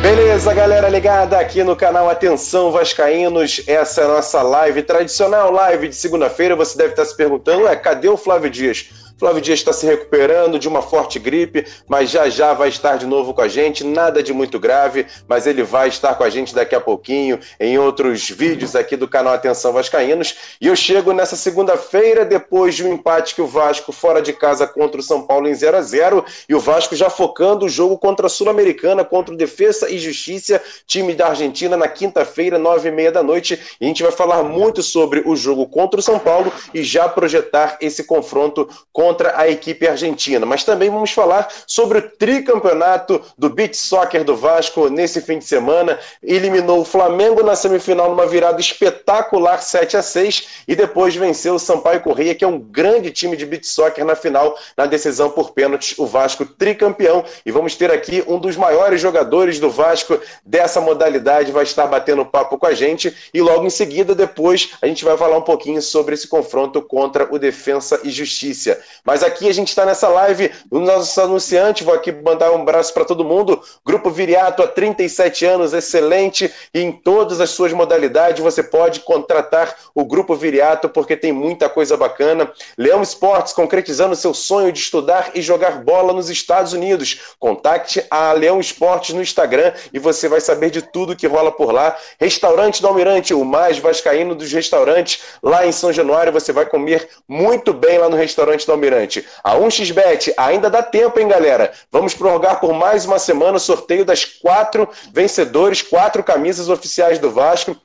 Beleza, 0.00 0.54
galera 0.54 0.88
ligada 0.88 1.38
aqui 1.38 1.64
no 1.64 1.74
canal 1.74 2.08
Atenção 2.08 2.70
Vascaínos. 2.70 3.62
Essa 3.66 4.02
é 4.02 4.04
a 4.04 4.08
nossa 4.08 4.40
live, 4.42 4.82
tradicional 4.82 5.50
live 5.50 5.88
de 5.88 5.96
segunda-feira. 5.96 6.54
Você 6.54 6.78
deve 6.78 6.90
estar 6.90 7.04
se 7.04 7.16
perguntando, 7.16 7.66
é, 7.66 7.74
cadê 7.74 8.08
o 8.08 8.16
Flávio 8.16 8.48
Dias? 8.48 8.90
Flávio 9.18 9.42
Dias 9.42 9.58
está 9.58 9.72
se 9.72 9.84
recuperando 9.84 10.60
de 10.60 10.68
uma 10.68 10.80
forte 10.80 11.18
gripe, 11.18 11.66
mas 11.88 12.08
já 12.08 12.28
já 12.28 12.52
vai 12.52 12.68
estar 12.68 12.96
de 12.96 13.04
novo 13.04 13.34
com 13.34 13.40
a 13.40 13.48
gente. 13.48 13.82
Nada 13.82 14.22
de 14.22 14.32
muito 14.32 14.60
grave, 14.60 15.06
mas 15.26 15.44
ele 15.44 15.64
vai 15.64 15.88
estar 15.88 16.14
com 16.14 16.22
a 16.22 16.30
gente 16.30 16.54
daqui 16.54 16.72
a 16.72 16.80
pouquinho 16.80 17.40
em 17.58 17.76
outros 17.78 18.30
vídeos 18.30 18.76
aqui 18.76 18.96
do 18.96 19.08
canal 19.08 19.34
Atenção 19.34 19.72
Vascaínos. 19.72 20.36
E 20.60 20.68
eu 20.68 20.76
chego 20.76 21.12
nessa 21.12 21.34
segunda-feira, 21.34 22.24
depois 22.24 22.76
de 22.76 22.84
um 22.84 22.92
empate 22.92 23.34
que 23.34 23.42
o 23.42 23.46
Vasco 23.46 23.90
fora 23.90 24.22
de 24.22 24.32
casa 24.32 24.68
contra 24.68 25.00
o 25.00 25.02
São 25.02 25.22
Paulo 25.22 25.48
em 25.48 25.54
0 25.54 25.76
a 25.76 25.82
0 25.82 26.24
e 26.48 26.54
o 26.54 26.60
Vasco 26.60 26.94
já 26.94 27.10
focando 27.10 27.66
o 27.66 27.68
jogo 27.68 27.98
contra 27.98 28.26
a 28.26 28.30
Sul-Americana, 28.30 29.04
contra 29.04 29.34
o 29.34 29.36
Defesa 29.36 29.90
e 29.90 29.98
Justiça, 29.98 30.62
time 30.86 31.12
da 31.12 31.28
Argentina, 31.28 31.76
na 31.76 31.88
quinta-feira, 31.88 32.56
nove 32.56 32.88
e 32.88 32.92
meia 32.92 33.10
da 33.10 33.22
noite. 33.24 33.58
E 33.80 33.84
a 33.84 33.88
gente 33.88 34.02
vai 34.04 34.12
falar 34.12 34.44
muito 34.44 34.80
sobre 34.80 35.24
o 35.26 35.34
jogo 35.34 35.66
contra 35.66 35.98
o 35.98 36.02
São 36.02 36.20
Paulo 36.20 36.52
e 36.72 36.84
já 36.84 37.08
projetar 37.08 37.78
esse 37.80 38.04
confronto 38.04 38.68
com 38.92 39.07
contra 39.08 39.40
a 39.40 39.48
equipe 39.48 39.88
argentina. 39.88 40.44
Mas 40.44 40.64
também 40.64 40.90
vamos 40.90 41.12
falar 41.12 41.48
sobre 41.66 41.98
o 41.98 42.02
tricampeonato 42.02 43.22
do 43.38 43.48
beach 43.48 43.74
soccer 43.74 44.22
do 44.22 44.36
Vasco 44.36 44.90
nesse 44.90 45.22
fim 45.22 45.38
de 45.38 45.46
semana. 45.46 45.98
Eliminou 46.22 46.80
o 46.80 46.84
Flamengo 46.84 47.42
na 47.42 47.56
semifinal 47.56 48.10
numa 48.10 48.26
virada 48.26 48.60
espetacular 48.60 49.62
7 49.62 49.96
a 49.96 50.02
6 50.02 50.64
e 50.68 50.76
depois 50.76 51.16
venceu 51.16 51.54
o 51.54 51.58
Sampaio 51.58 52.02
Correia, 52.02 52.34
que 52.34 52.44
é 52.44 52.48
um 52.48 52.58
grande 52.58 53.10
time 53.10 53.34
de 53.34 53.46
beach 53.46 53.66
soccer 53.66 54.04
na 54.04 54.14
final, 54.14 54.54
na 54.76 54.84
decisão 54.84 55.30
por 55.30 55.52
pênaltis, 55.52 55.98
o 55.98 56.06
Vasco 56.06 56.44
tricampeão. 56.44 57.24
E 57.46 57.50
vamos 57.50 57.76
ter 57.76 57.90
aqui 57.90 58.22
um 58.28 58.38
dos 58.38 58.56
maiores 58.56 59.00
jogadores 59.00 59.58
do 59.58 59.70
Vasco 59.70 60.20
dessa 60.44 60.82
modalidade, 60.82 61.50
vai 61.50 61.62
estar 61.62 61.86
batendo 61.86 62.26
papo 62.26 62.58
com 62.58 62.66
a 62.66 62.74
gente 62.74 63.16
e 63.32 63.40
logo 63.40 63.64
em 63.64 63.70
seguida, 63.70 64.14
depois, 64.14 64.72
a 64.82 64.86
gente 64.86 65.02
vai 65.02 65.16
falar 65.16 65.38
um 65.38 65.42
pouquinho 65.42 65.80
sobre 65.80 66.12
esse 66.12 66.28
confronto 66.28 66.82
contra 66.82 67.32
o 67.32 67.38
Defensa 67.38 68.00
e 68.04 68.10
Justiça. 68.10 68.78
Mas 69.04 69.22
aqui 69.22 69.48
a 69.48 69.54
gente 69.54 69.68
está 69.68 69.84
nessa 69.84 70.08
live, 70.08 70.50
o 70.70 70.78
nosso 70.78 71.20
anunciante, 71.20 71.84
vou 71.84 71.94
aqui 71.94 72.12
mandar 72.12 72.52
um 72.52 72.62
abraço 72.62 72.92
para 72.92 73.04
todo 73.04 73.24
mundo. 73.24 73.60
Grupo 73.84 74.10
Viriato, 74.10 74.62
há 74.62 74.68
37 74.68 75.44
anos, 75.44 75.72
excelente 75.72 76.52
em 76.74 76.92
todas 76.92 77.40
as 77.40 77.50
suas 77.50 77.72
modalidades. 77.72 78.42
Você 78.42 78.62
pode 78.62 79.00
contratar 79.00 79.74
o 79.94 80.04
Grupo 80.04 80.34
Viriato 80.34 80.88
porque 80.88 81.16
tem 81.16 81.32
muita 81.32 81.68
coisa 81.68 81.96
bacana. 81.96 82.50
Leão 82.76 83.02
Esportes, 83.02 83.52
concretizando 83.52 84.16
seu 84.16 84.34
sonho 84.34 84.72
de 84.72 84.80
estudar 84.80 85.30
e 85.34 85.42
jogar 85.42 85.82
bola 85.82 86.12
nos 86.12 86.28
Estados 86.30 86.72
Unidos. 86.72 87.34
Contacte 87.38 88.04
a 88.10 88.32
Leão 88.32 88.60
Esportes 88.60 89.14
no 89.14 89.22
Instagram 89.22 89.72
e 89.92 89.98
você 89.98 90.28
vai 90.28 90.40
saber 90.40 90.70
de 90.70 90.82
tudo 90.82 91.16
que 91.16 91.26
rola 91.26 91.52
por 91.52 91.72
lá. 91.72 91.96
Restaurante 92.20 92.82
do 92.82 92.88
Almirante, 92.88 93.34
o 93.34 93.44
mais 93.44 93.78
vascaíno 93.78 94.34
dos 94.34 94.52
restaurantes, 94.52 95.22
lá 95.42 95.66
em 95.66 95.72
São 95.72 95.92
Januário. 95.92 96.32
Você 96.32 96.52
vai 96.52 96.66
comer 96.66 97.08
muito 97.28 97.72
bem 97.72 97.98
lá 97.98 98.08
no 98.08 98.16
restaurante 98.16 98.66
do 98.66 98.72
Almirante. 98.72 98.97
A 99.42 99.56
1xBet 99.56 100.32
ainda 100.36 100.68
dá 100.70 100.82
tempo, 100.82 101.18
hein, 101.20 101.28
galera? 101.28 101.72
Vamos 101.90 102.14
prorrogar 102.14 102.60
por 102.60 102.72
mais 102.72 103.04
uma 103.04 103.18
semana 103.18 103.56
o 103.56 103.60
sorteio 103.60 104.04
das 104.04 104.24
quatro 104.24 104.88
vencedores, 105.12 105.82
quatro 105.82 106.22
camisas 106.24 106.68
oficiais 106.68 107.18
do 107.18 107.30
Vasco. 107.30 107.76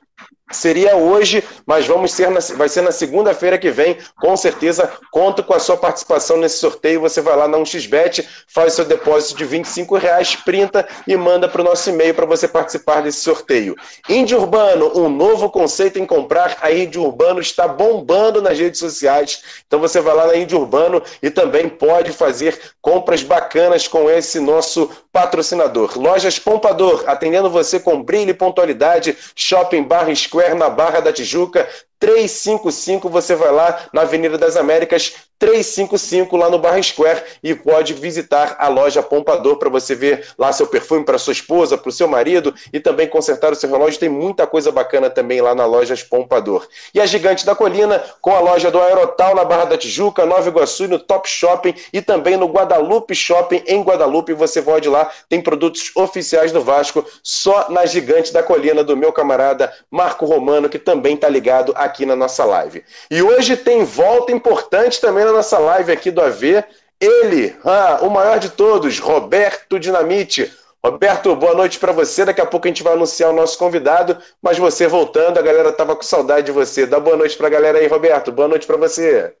Seria 0.50 0.94
hoje, 0.94 1.42
mas 1.64 1.86
vamos 1.86 2.12
ser 2.12 2.30
na, 2.30 2.38
vai 2.56 2.68
ser 2.68 2.82
na 2.82 2.92
segunda-feira 2.92 3.56
que 3.56 3.70
vem. 3.70 3.96
Com 4.20 4.36
certeza, 4.36 4.92
conto 5.10 5.42
com 5.42 5.54
a 5.54 5.58
sua 5.58 5.74
participação 5.74 6.36
nesse 6.36 6.58
sorteio. 6.58 7.00
Você 7.00 7.22
vai 7.22 7.34
lá 7.34 7.48
na 7.48 7.56
1xBet, 7.56 8.26
faz 8.46 8.74
seu 8.74 8.84
depósito 8.84 9.38
de 9.38 9.44
25 9.46 9.96
reais, 9.96 10.36
printa 10.36 10.86
e 11.08 11.16
manda 11.16 11.48
para 11.48 11.62
o 11.62 11.64
nosso 11.64 11.88
e-mail 11.88 12.14
para 12.14 12.26
você 12.26 12.46
participar 12.46 13.00
desse 13.00 13.20
sorteio. 13.20 13.74
Índio 14.06 14.38
Urbano, 14.38 14.92
um 14.98 15.08
novo 15.08 15.48
conceito 15.48 15.98
em 15.98 16.04
comprar. 16.04 16.58
A 16.60 16.70
Índio 16.70 17.02
Urbano 17.02 17.40
está 17.40 17.66
bombando 17.66 18.42
nas 18.42 18.58
redes 18.58 18.78
sociais. 18.78 19.42
Então 19.66 19.80
você 19.80 19.98
vai 19.98 20.14
lá 20.14 20.26
na 20.26 20.36
Índio 20.36 20.60
Urbano 20.60 21.02
e 21.22 21.30
também 21.30 21.70
pode 21.70 22.12
fazer 22.12 22.60
compras 22.82 23.22
bacanas 23.22 23.88
com 23.88 24.10
esse 24.10 24.38
nosso 24.38 24.90
patrocinador. 25.10 25.98
Lojas 25.98 26.38
Pompador, 26.38 27.04
atendendo 27.06 27.48
você 27.48 27.80
com 27.80 28.02
brilho 28.02 28.30
e 28.30 28.34
pontualidade. 28.34 29.16
Shopping 29.34 29.84
Barra 29.84 30.12
Square 30.34 30.54
na 30.54 30.68
Barra 30.68 30.98
da 30.98 31.12
Tijuca. 31.12 31.64
355, 32.04 33.08
você 33.08 33.34
vai 33.34 33.50
lá 33.50 33.88
na 33.90 34.02
Avenida 34.02 34.36
das 34.36 34.58
Américas, 34.58 35.14
355 35.38 36.36
lá 36.36 36.48
no 36.48 36.58
Barra 36.58 36.82
Square 36.82 37.22
e 37.42 37.54
pode 37.54 37.92
visitar 37.92 38.56
a 38.58 38.68
loja 38.68 39.02
Pompador 39.02 39.56
para 39.56 39.68
você 39.68 39.94
ver 39.94 40.26
lá 40.38 40.52
seu 40.52 40.66
perfume 40.66 41.04
para 41.04 41.18
sua 41.18 41.32
esposa, 41.32 41.76
para 41.76 41.88
o 41.88 41.92
seu 41.92 42.06
marido 42.06 42.54
e 42.72 42.78
também 42.78 43.08
consertar 43.08 43.52
o 43.52 43.54
seu 43.54 43.70
relógio. 43.70 43.98
Tem 43.98 44.08
muita 44.08 44.46
coisa 44.46 44.70
bacana 44.70 45.10
também 45.10 45.40
lá 45.40 45.54
na 45.54 45.66
loja 45.66 45.94
Pompador. 46.08 46.66
E 46.94 47.00
a 47.00 47.06
Gigante 47.06 47.44
da 47.44 47.54
Colina 47.54 48.02
com 48.20 48.34
a 48.34 48.40
loja 48.40 48.70
do 48.70 48.80
Aerotal 48.80 49.34
na 49.34 49.44
Barra 49.44 49.64
da 49.64 49.78
Tijuca, 49.78 50.24
Nova 50.24 50.48
Iguaçu, 50.48 50.88
no 50.88 50.98
Top 50.98 51.28
Shopping 51.28 51.74
e 51.92 52.00
também 52.00 52.36
no 52.36 52.46
Guadalupe 52.46 53.14
Shopping 53.14 53.62
em 53.66 53.82
Guadalupe. 53.82 54.32
Você 54.34 54.62
pode 54.62 54.88
ir 54.88 54.90
lá, 54.90 55.10
tem 55.28 55.40
produtos 55.40 55.90
oficiais 55.94 56.52
do 56.52 56.60
Vasco 56.62 57.04
só 57.22 57.70
na 57.70 57.86
Gigante 57.86 58.32
da 58.32 58.42
Colina 58.42 58.82
do 58.82 58.96
meu 58.96 59.12
camarada 59.12 59.72
Marco 59.90 60.26
Romano, 60.26 60.68
que 60.68 60.78
também 60.78 61.14
está 61.14 61.28
ligado 61.28 61.72
aqui 61.76 61.93
na 62.04 62.16
nossa 62.16 62.44
live. 62.44 62.84
E 63.10 63.22
hoje 63.22 63.56
tem 63.56 63.84
volta 63.84 64.32
importante 64.32 65.00
também 65.00 65.24
na 65.24 65.32
nossa 65.32 65.58
live 65.58 65.92
aqui 65.92 66.10
do 66.10 66.20
AV. 66.20 66.64
Ele, 67.00 67.54
ah, 67.64 68.00
o 68.02 68.10
maior 68.10 68.38
de 68.38 68.50
todos, 68.50 68.98
Roberto 68.98 69.78
Dinamite. 69.78 70.52
Roberto, 70.84 71.34
boa 71.36 71.54
noite 71.54 71.78
para 71.78 71.92
você. 71.92 72.24
Daqui 72.24 72.40
a 72.40 72.46
pouco 72.46 72.66
a 72.66 72.70
gente 72.70 72.82
vai 72.82 72.92
anunciar 72.94 73.30
o 73.30 73.34
nosso 73.34 73.58
convidado, 73.58 74.18
mas 74.42 74.58
você 74.58 74.86
voltando, 74.86 75.38
a 75.38 75.42
galera 75.42 75.72
tava 75.72 75.96
com 75.96 76.02
saudade 76.02 76.46
de 76.46 76.52
você. 76.52 76.86
Dá 76.86 77.00
boa 77.00 77.16
noite 77.16 77.36
para 77.36 77.46
a 77.46 77.50
galera 77.50 77.78
aí, 77.78 77.86
Roberto. 77.86 78.32
Boa 78.32 78.48
noite 78.48 78.66
para 78.66 78.76
você. 78.76 79.34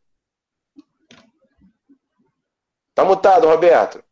Tá 2.94 3.04
mutado, 3.04 3.46
Roberto. 3.46 4.02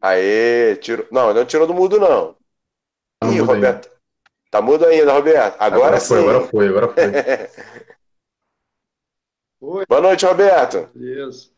Aê, 0.00 0.76
tirou. 0.76 1.06
Não, 1.10 1.32
não 1.34 1.44
tirou 1.44 1.66
do 1.66 1.74
mudo, 1.74 1.98
não. 1.98 2.35
Tá 3.20 3.28
Ih, 3.28 3.40
Roberto. 3.40 3.86
Ainda. 3.86 3.96
Tá 4.50 4.62
mudo 4.62 4.86
ainda, 4.86 5.12
Roberto. 5.12 5.56
Agora, 5.58 5.86
agora 5.86 6.00
sim. 6.00 6.08
Foi, 6.08 6.18
agora 6.20 6.40
foi, 6.48 6.68
agora 6.68 6.88
foi. 6.88 7.04
Oi. 9.60 9.84
Boa 9.88 10.00
noite, 10.00 10.26
Roberto. 10.26 10.88
Beleza. 10.94 11.48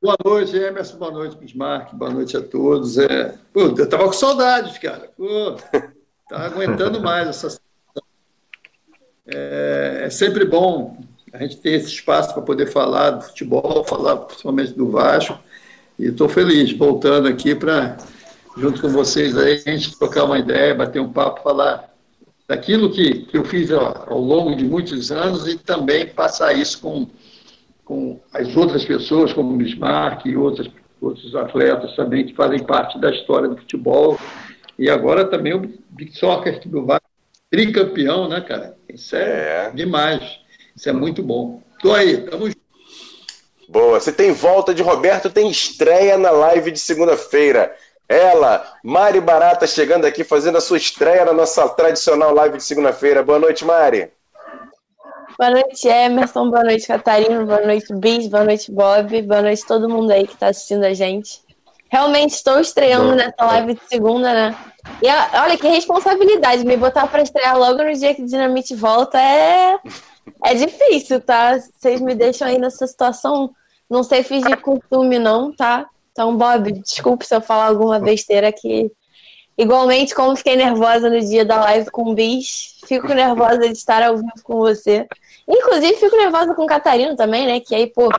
Boa 0.00 0.16
noite, 0.24 0.56
Emerson. 0.56 0.98
Boa 0.98 1.10
noite, 1.10 1.36
Bismarck. 1.36 1.94
Boa 1.94 2.10
noite 2.10 2.36
a 2.36 2.42
todos. 2.42 2.98
É... 2.98 3.38
Pô, 3.52 3.60
eu 3.60 3.88
tava 3.88 4.04
com 4.04 4.12
saudades, 4.12 4.78
cara. 4.78 5.10
Pô, 5.16 5.56
tá 6.28 6.46
aguentando 6.46 7.00
mais 7.00 7.28
essa 7.28 7.60
é, 9.26 10.02
é 10.04 10.10
sempre 10.10 10.44
bom 10.44 10.96
a 11.32 11.38
gente 11.38 11.56
ter 11.58 11.70
esse 11.70 11.86
espaço 11.86 12.34
para 12.34 12.42
poder 12.42 12.66
falar 12.66 13.10
do 13.10 13.22
futebol, 13.22 13.84
falar 13.84 14.16
principalmente 14.16 14.72
do 14.72 14.90
Vasco. 14.90 15.38
E 15.98 16.06
estou 16.06 16.28
feliz 16.28 16.72
voltando 16.76 17.28
aqui 17.28 17.54
para, 17.54 17.96
junto 18.56 18.80
com 18.80 18.88
vocês, 18.88 19.36
aí, 19.36 19.62
a 19.66 19.70
gente 19.70 19.98
trocar 19.98 20.24
uma 20.24 20.38
ideia, 20.38 20.74
bater 20.74 21.00
um 21.00 21.12
papo, 21.12 21.42
falar 21.42 21.92
daquilo 22.48 22.90
que, 22.90 23.26
que 23.26 23.36
eu 23.36 23.44
fiz 23.44 23.70
ao, 23.70 24.12
ao 24.12 24.18
longo 24.18 24.54
de 24.54 24.64
muitos 24.64 25.10
anos 25.10 25.46
e 25.46 25.56
também 25.56 26.06
passar 26.06 26.52
isso 26.52 26.80
com, 26.80 27.08
com 27.84 28.20
as 28.32 28.54
outras 28.56 28.84
pessoas, 28.84 29.32
como 29.32 29.54
o 29.54 29.56
Bismarck 29.56 30.26
e 30.26 30.36
outras, 30.36 30.68
outros 31.00 31.34
atletas 31.34 31.96
também 31.96 32.26
que 32.26 32.34
fazem 32.34 32.62
parte 32.62 32.98
da 32.98 33.10
história 33.10 33.48
do 33.48 33.56
futebol. 33.56 34.18
E 34.78 34.90
agora 34.90 35.24
também 35.24 35.54
o 35.54 35.72
Big 35.90 36.16
Soccer 36.16 36.60
do 36.66 36.84
Vasco, 36.84 37.06
tricampeão, 37.50 38.28
né, 38.28 38.40
cara? 38.40 38.76
Isso 38.88 39.14
é, 39.16 39.66
é. 39.66 39.70
demais. 39.70 40.22
Isso 40.74 40.88
é 40.88 40.92
muito 40.92 41.22
bom. 41.22 41.62
Estou 41.76 41.94
aí, 41.94 42.12
estamos 42.14 42.48
juntos. 42.48 42.62
Boa. 43.68 43.98
Você 43.98 44.12
tem 44.12 44.32
volta 44.32 44.74
de 44.74 44.82
Roberto, 44.82 45.30
tem 45.30 45.50
estreia 45.50 46.18
na 46.18 46.30
live 46.30 46.70
de 46.70 46.78
segunda-feira. 46.78 47.74
Ela, 48.12 48.76
Mari 48.84 49.20
Barata, 49.20 49.66
chegando 49.66 50.04
aqui, 50.04 50.22
fazendo 50.22 50.58
a 50.58 50.60
sua 50.60 50.76
estreia 50.76 51.24
na 51.24 51.32
nossa 51.32 51.66
tradicional 51.70 52.34
live 52.34 52.58
de 52.58 52.64
segunda-feira. 52.64 53.22
Boa 53.22 53.38
noite, 53.38 53.64
Mari. 53.64 54.12
Boa 55.38 55.50
noite, 55.50 55.88
Emerson. 55.88 56.50
Boa 56.50 56.62
noite, 56.62 56.86
Catarina. 56.86 57.42
Boa 57.44 57.62
noite, 57.62 57.86
Bis. 57.94 58.26
Boa 58.28 58.44
noite, 58.44 58.70
Bob. 58.70 59.22
Boa 59.22 59.40
noite, 59.40 59.66
todo 59.66 59.88
mundo 59.88 60.10
aí 60.10 60.26
que 60.26 60.34
está 60.34 60.48
assistindo 60.48 60.84
a 60.84 60.92
gente. 60.92 61.40
Realmente 61.90 62.32
estou 62.32 62.60
estreando 62.60 63.14
nessa 63.14 63.44
live 63.44 63.74
de 63.74 63.80
segunda, 63.88 64.32
né? 64.32 64.56
E 65.02 65.08
olha 65.38 65.56
que 65.56 65.68
responsabilidade, 65.68 66.66
me 66.66 66.76
botar 66.76 67.06
para 67.06 67.22
estrear 67.22 67.58
logo 67.58 67.82
no 67.82 67.92
dia 67.94 68.14
que 68.14 68.22
o 68.22 68.26
Dinamite 68.26 68.74
volta 68.74 69.18
é, 69.18 69.78
é 70.44 70.54
difícil, 70.54 71.20
tá? 71.20 71.58
Vocês 71.58 72.00
me 72.00 72.14
deixam 72.14 72.48
aí 72.48 72.58
nessa 72.58 72.86
situação 72.86 73.50
não 73.88 74.02
sei 74.02 74.22
fingir 74.22 74.60
costume, 74.60 75.18
não, 75.18 75.54
tá? 75.54 75.86
Então, 76.12 76.36
Bob, 76.36 76.72
desculpe 76.72 77.26
se 77.26 77.34
eu 77.34 77.40
falar 77.40 77.66
alguma 77.66 77.98
besteira 77.98 78.48
aqui. 78.48 78.90
Igualmente, 79.56 80.14
como 80.14 80.36
fiquei 80.36 80.56
nervosa 80.56 81.10
no 81.10 81.20
dia 81.20 81.44
da 81.44 81.60
live 81.60 81.90
com 81.90 82.10
o 82.10 82.14
Bis, 82.14 82.78
fico 82.86 83.08
nervosa 83.08 83.60
de 83.60 83.72
estar 83.72 84.02
ao 84.02 84.16
vivo 84.16 84.30
com 84.42 84.56
você. 84.56 85.06
Inclusive, 85.48 85.96
fico 85.96 86.16
nervosa 86.16 86.54
com 86.54 86.62
o 86.64 86.66
Catarino 86.66 87.16
também, 87.16 87.46
né? 87.46 87.60
Que 87.60 87.74
aí, 87.74 87.86
pô, 87.86 88.10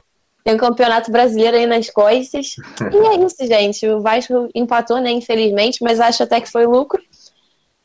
tem 0.44 0.56
um 0.56 0.57
campeonato 0.57 1.12
brasileiro 1.12 1.57
aí 1.57 1.66
nas 1.66 1.90
costas. 1.90 2.56
E 2.92 2.98
é 2.98 3.25
isso, 3.25 3.38
gente. 3.48 3.88
O 3.88 4.01
Vasco 4.01 4.50
empatou, 4.54 5.00
né? 5.00 5.12
Infelizmente, 5.12 5.84
mas 5.84 6.00
acho 6.00 6.24
até 6.24 6.42
que 6.42 6.51
foi 6.51 6.66
lucro. 6.66 7.01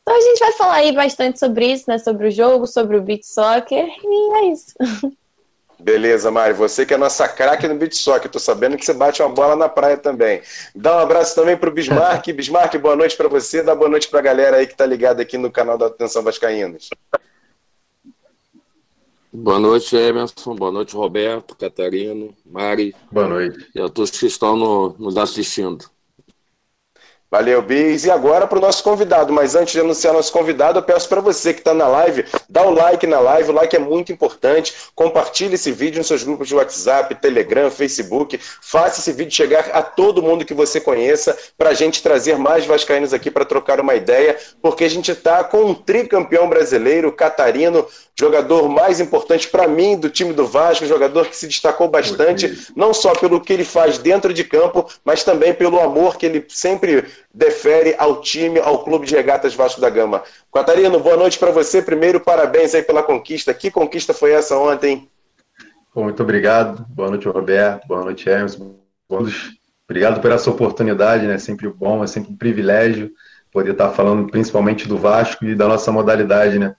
Então 0.02 0.16
a 0.16 0.20
gente 0.20 0.38
vai 0.38 0.52
falar 0.52 0.74
aí 0.76 0.92
bastante 0.92 1.38
sobre 1.38 1.72
isso, 1.72 1.84
né? 1.86 1.98
Sobre 1.98 2.28
o 2.28 2.30
jogo, 2.30 2.66
sobre 2.66 2.96
o 2.96 3.02
beat 3.02 3.24
soccer. 3.24 3.86
E 3.86 4.34
é 4.38 4.52
isso. 4.52 4.74
Beleza, 5.80 6.30
Mari. 6.30 6.54
Você 6.54 6.84
que 6.84 6.92
é 6.92 6.96
nossa 6.96 7.28
craque 7.28 7.68
no 7.68 7.76
beat 7.76 7.94
soccer. 7.94 8.30
Tô 8.30 8.38
sabendo 8.38 8.76
que 8.76 8.84
você 8.84 8.92
bate 8.92 9.22
uma 9.22 9.28
bola 9.28 9.54
na 9.54 9.68
praia 9.68 9.96
também. 9.96 10.42
Dá 10.74 10.96
um 10.96 10.98
abraço 11.00 11.34
também 11.34 11.56
pro 11.56 11.70
Bismarck. 11.70 12.26
Bismarck, 12.32 12.76
boa 12.78 12.96
noite 12.96 13.16
para 13.16 13.28
você. 13.28 13.62
Dá 13.62 13.74
boa 13.74 13.88
noite 13.88 14.08
pra 14.08 14.20
galera 14.20 14.56
aí 14.56 14.66
que 14.66 14.76
tá 14.76 14.84
ligada 14.84 15.22
aqui 15.22 15.38
no 15.38 15.50
canal 15.50 15.78
da 15.78 15.86
Atenção 15.86 16.22
Vascaínos. 16.22 16.90
Boa 19.32 19.60
noite, 19.60 19.94
Emerson. 19.94 20.54
Boa 20.56 20.72
noite, 20.72 20.96
Roberto, 20.96 21.54
Catarino, 21.54 22.34
Mari. 22.44 22.94
Boa 23.12 23.28
noite. 23.28 23.70
E 23.74 23.80
a 23.80 23.88
todos 23.88 24.10
que 24.10 24.26
estão 24.26 24.56
no, 24.56 24.96
nos 24.98 25.16
assistindo. 25.16 25.84
Valeu, 27.30 27.60
Bis. 27.60 28.04
E 28.04 28.10
agora 28.10 28.46
para 28.46 28.56
o 28.56 28.60
nosso 28.60 28.82
convidado. 28.82 29.32
Mas 29.32 29.54
antes 29.54 29.74
de 29.74 29.80
anunciar 29.80 30.14
nosso 30.14 30.32
convidado, 30.32 30.78
eu 30.78 30.82
peço 30.82 31.06
para 31.08 31.20
você 31.20 31.52
que 31.52 31.60
está 31.60 31.74
na 31.74 31.86
live, 31.86 32.24
dá 32.48 32.62
o 32.62 32.70
like 32.70 33.06
na 33.06 33.20
live. 33.20 33.50
O 33.50 33.52
like 33.52 33.76
é 33.76 33.78
muito 33.78 34.10
importante. 34.10 34.74
Compartilhe 34.94 35.54
esse 35.54 35.70
vídeo 35.70 35.98
nos 35.98 36.06
seus 36.06 36.22
grupos 36.22 36.48
de 36.48 36.54
WhatsApp, 36.54 37.14
Telegram, 37.16 37.70
Facebook. 37.70 38.40
Faça 38.62 39.00
esse 39.00 39.12
vídeo 39.12 39.34
chegar 39.34 39.68
a 39.74 39.82
todo 39.82 40.22
mundo 40.22 40.44
que 40.44 40.54
você 40.54 40.80
conheça 40.80 41.36
para 41.56 41.70
a 41.70 41.74
gente 41.74 42.02
trazer 42.02 42.38
mais 42.38 42.64
vascaínos 42.64 43.12
aqui 43.12 43.30
para 43.30 43.44
trocar 43.44 43.78
uma 43.78 43.94
ideia, 43.94 44.36
porque 44.62 44.84
a 44.84 44.90
gente 44.90 45.10
está 45.10 45.44
com 45.44 45.64
um 45.64 45.74
tricampeão 45.74 46.48
brasileiro, 46.48 47.12
Catarino, 47.12 47.86
jogador 48.18 48.68
mais 48.68 48.98
importante 48.98 49.48
para 49.48 49.68
mim 49.68 49.96
do 49.96 50.10
time 50.10 50.32
do 50.32 50.46
Vasco, 50.46 50.86
jogador 50.86 51.26
que 51.26 51.36
se 51.36 51.46
destacou 51.46 51.88
bastante, 51.88 52.68
não 52.74 52.92
só 52.92 53.12
pelo 53.12 53.40
que 53.40 53.52
ele 53.52 53.64
faz 53.64 53.98
dentro 53.98 54.34
de 54.34 54.42
campo, 54.42 54.88
mas 55.04 55.22
também 55.22 55.54
pelo 55.54 55.78
amor 55.78 56.16
que 56.16 56.26
ele 56.26 56.44
sempre 56.48 57.04
defere 57.32 57.94
ao 57.98 58.20
time, 58.20 58.58
ao 58.58 58.82
Clube 58.84 59.06
de 59.06 59.14
Regatas 59.14 59.54
Vasco 59.54 59.80
da 59.80 59.90
Gama. 59.90 60.22
Catarino, 60.52 60.98
boa 60.98 61.16
noite 61.16 61.38
para 61.38 61.50
você. 61.50 61.82
Primeiro, 61.82 62.20
parabéns 62.20 62.74
aí 62.74 62.82
pela 62.82 63.02
conquista. 63.02 63.54
Que 63.54 63.70
conquista 63.70 64.12
foi 64.12 64.32
essa 64.32 64.56
ontem? 64.56 65.08
muito 65.94 66.22
obrigado. 66.22 66.86
Boa 66.88 67.10
noite, 67.10 67.26
Roberto. 67.26 67.86
Boa 67.88 68.04
noite, 68.04 68.28
Emerson. 68.28 68.76
Obrigado 69.88 70.20
por 70.20 70.30
essa 70.30 70.50
oportunidade, 70.50 71.26
né? 71.26 71.38
Sempre 71.38 71.68
bom, 71.68 72.04
é 72.04 72.06
sempre 72.06 72.32
um 72.32 72.36
privilégio 72.36 73.10
poder 73.50 73.72
estar 73.72 73.90
falando 73.90 74.30
principalmente 74.30 74.86
do 74.86 74.98
Vasco 74.98 75.44
e 75.44 75.54
da 75.54 75.66
nossa 75.66 75.90
modalidade, 75.90 76.58
né? 76.58 76.74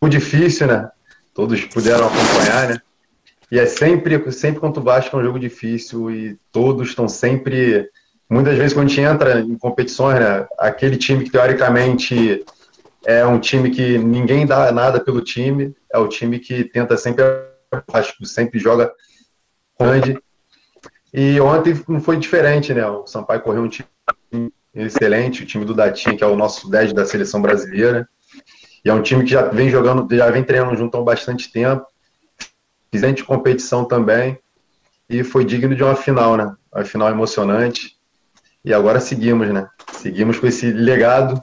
O 0.00 0.08
difícil, 0.08 0.66
né? 0.66 0.90
Todos 1.32 1.64
puderam 1.64 2.06
acompanhar, 2.06 2.68
né? 2.68 2.80
E 3.50 3.58
é 3.58 3.66
sempre, 3.66 4.30
sempre 4.32 4.60
quanto 4.60 4.80
o 4.80 4.82
Vasco 4.82 5.16
é 5.16 5.20
um 5.20 5.24
jogo 5.24 5.38
difícil 5.38 6.10
e 6.10 6.38
todos 6.52 6.88
estão 6.88 7.08
sempre 7.08 7.88
muitas 8.30 8.56
vezes 8.56 8.72
quando 8.72 8.86
a 8.86 8.88
gente 8.88 9.00
entra 9.00 9.40
em 9.40 9.58
competições, 9.58 10.20
né, 10.20 10.46
aquele 10.58 10.96
time 10.96 11.24
que 11.24 11.30
teoricamente 11.30 12.44
é 13.04 13.26
um 13.26 13.40
time 13.40 13.70
que 13.70 13.98
ninguém 13.98 14.46
dá 14.46 14.70
nada 14.70 15.00
pelo 15.00 15.20
time, 15.20 15.74
é 15.92 15.98
o 15.98 16.08
time 16.08 16.38
que 16.38 16.64
tenta 16.64 16.96
sempre, 16.96 17.24
que 18.16 18.26
sempre 18.26 18.58
joga 18.58 18.92
grande. 19.78 20.18
E 21.12 21.40
ontem 21.40 21.82
não 21.88 22.00
foi 22.00 22.16
diferente, 22.16 22.72
né? 22.72 22.86
O 22.86 23.06
Sampaio 23.06 23.40
correu 23.40 23.62
um 23.62 23.68
time 23.68 23.88
excelente, 24.72 25.42
o 25.42 25.46
time 25.46 25.64
do 25.64 25.74
Datinha, 25.74 26.16
que 26.16 26.22
é 26.22 26.26
o 26.26 26.36
nosso 26.36 26.70
10 26.70 26.92
da 26.92 27.04
seleção 27.04 27.42
brasileira. 27.42 28.08
E 28.84 28.88
é 28.88 28.94
um 28.94 29.02
time 29.02 29.24
que 29.24 29.30
já 29.30 29.42
vem 29.42 29.70
jogando, 29.70 30.14
já 30.14 30.30
vem 30.30 30.44
treinando 30.44 30.76
junto 30.76 30.96
há 30.96 31.02
bastante 31.02 31.50
tempo. 31.50 31.84
Fizente 32.92 33.24
competição 33.24 33.84
também. 33.84 34.38
E 35.08 35.24
foi 35.24 35.44
digno 35.44 35.74
de 35.74 35.82
uma 35.82 35.96
final, 35.96 36.36
né? 36.36 36.54
Uma 36.72 36.84
final 36.84 37.08
emocionante. 37.08 37.98
E 38.64 38.74
agora 38.74 39.00
seguimos, 39.00 39.48
né? 39.48 39.68
Seguimos 39.92 40.38
com 40.38 40.46
esse 40.46 40.70
legado, 40.70 41.42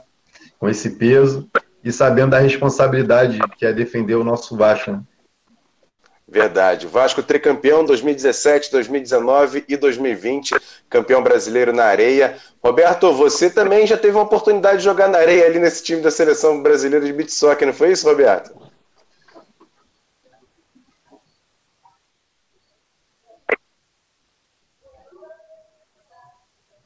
com 0.58 0.68
esse 0.68 0.90
peso 0.90 1.48
e 1.82 1.92
sabendo 1.92 2.30
da 2.30 2.38
responsabilidade 2.38 3.38
que 3.56 3.66
é 3.66 3.72
defender 3.72 4.14
o 4.14 4.24
nosso 4.24 4.56
Vasco. 4.56 4.92
Né? 4.92 5.00
Verdade. 6.28 6.86
Vasco 6.86 7.22
tricampeão 7.22 7.84
2017, 7.84 8.70
2019 8.70 9.64
e 9.66 9.76
2020, 9.76 10.54
campeão 10.90 11.22
brasileiro 11.22 11.72
na 11.72 11.84
areia. 11.84 12.36
Roberto, 12.62 13.12
você 13.14 13.48
também 13.48 13.86
já 13.86 13.96
teve 13.96 14.14
uma 14.16 14.24
oportunidade 14.24 14.78
de 14.78 14.84
jogar 14.84 15.08
na 15.08 15.18
areia 15.18 15.46
ali 15.46 15.58
nesse 15.58 15.82
time 15.82 16.02
da 16.02 16.10
seleção 16.10 16.62
brasileira 16.62 17.04
de 17.04 17.12
beat 17.12 17.30
soccer, 17.30 17.66
não 17.66 17.74
foi 17.74 17.92
isso, 17.92 18.06
Roberto? 18.06 18.67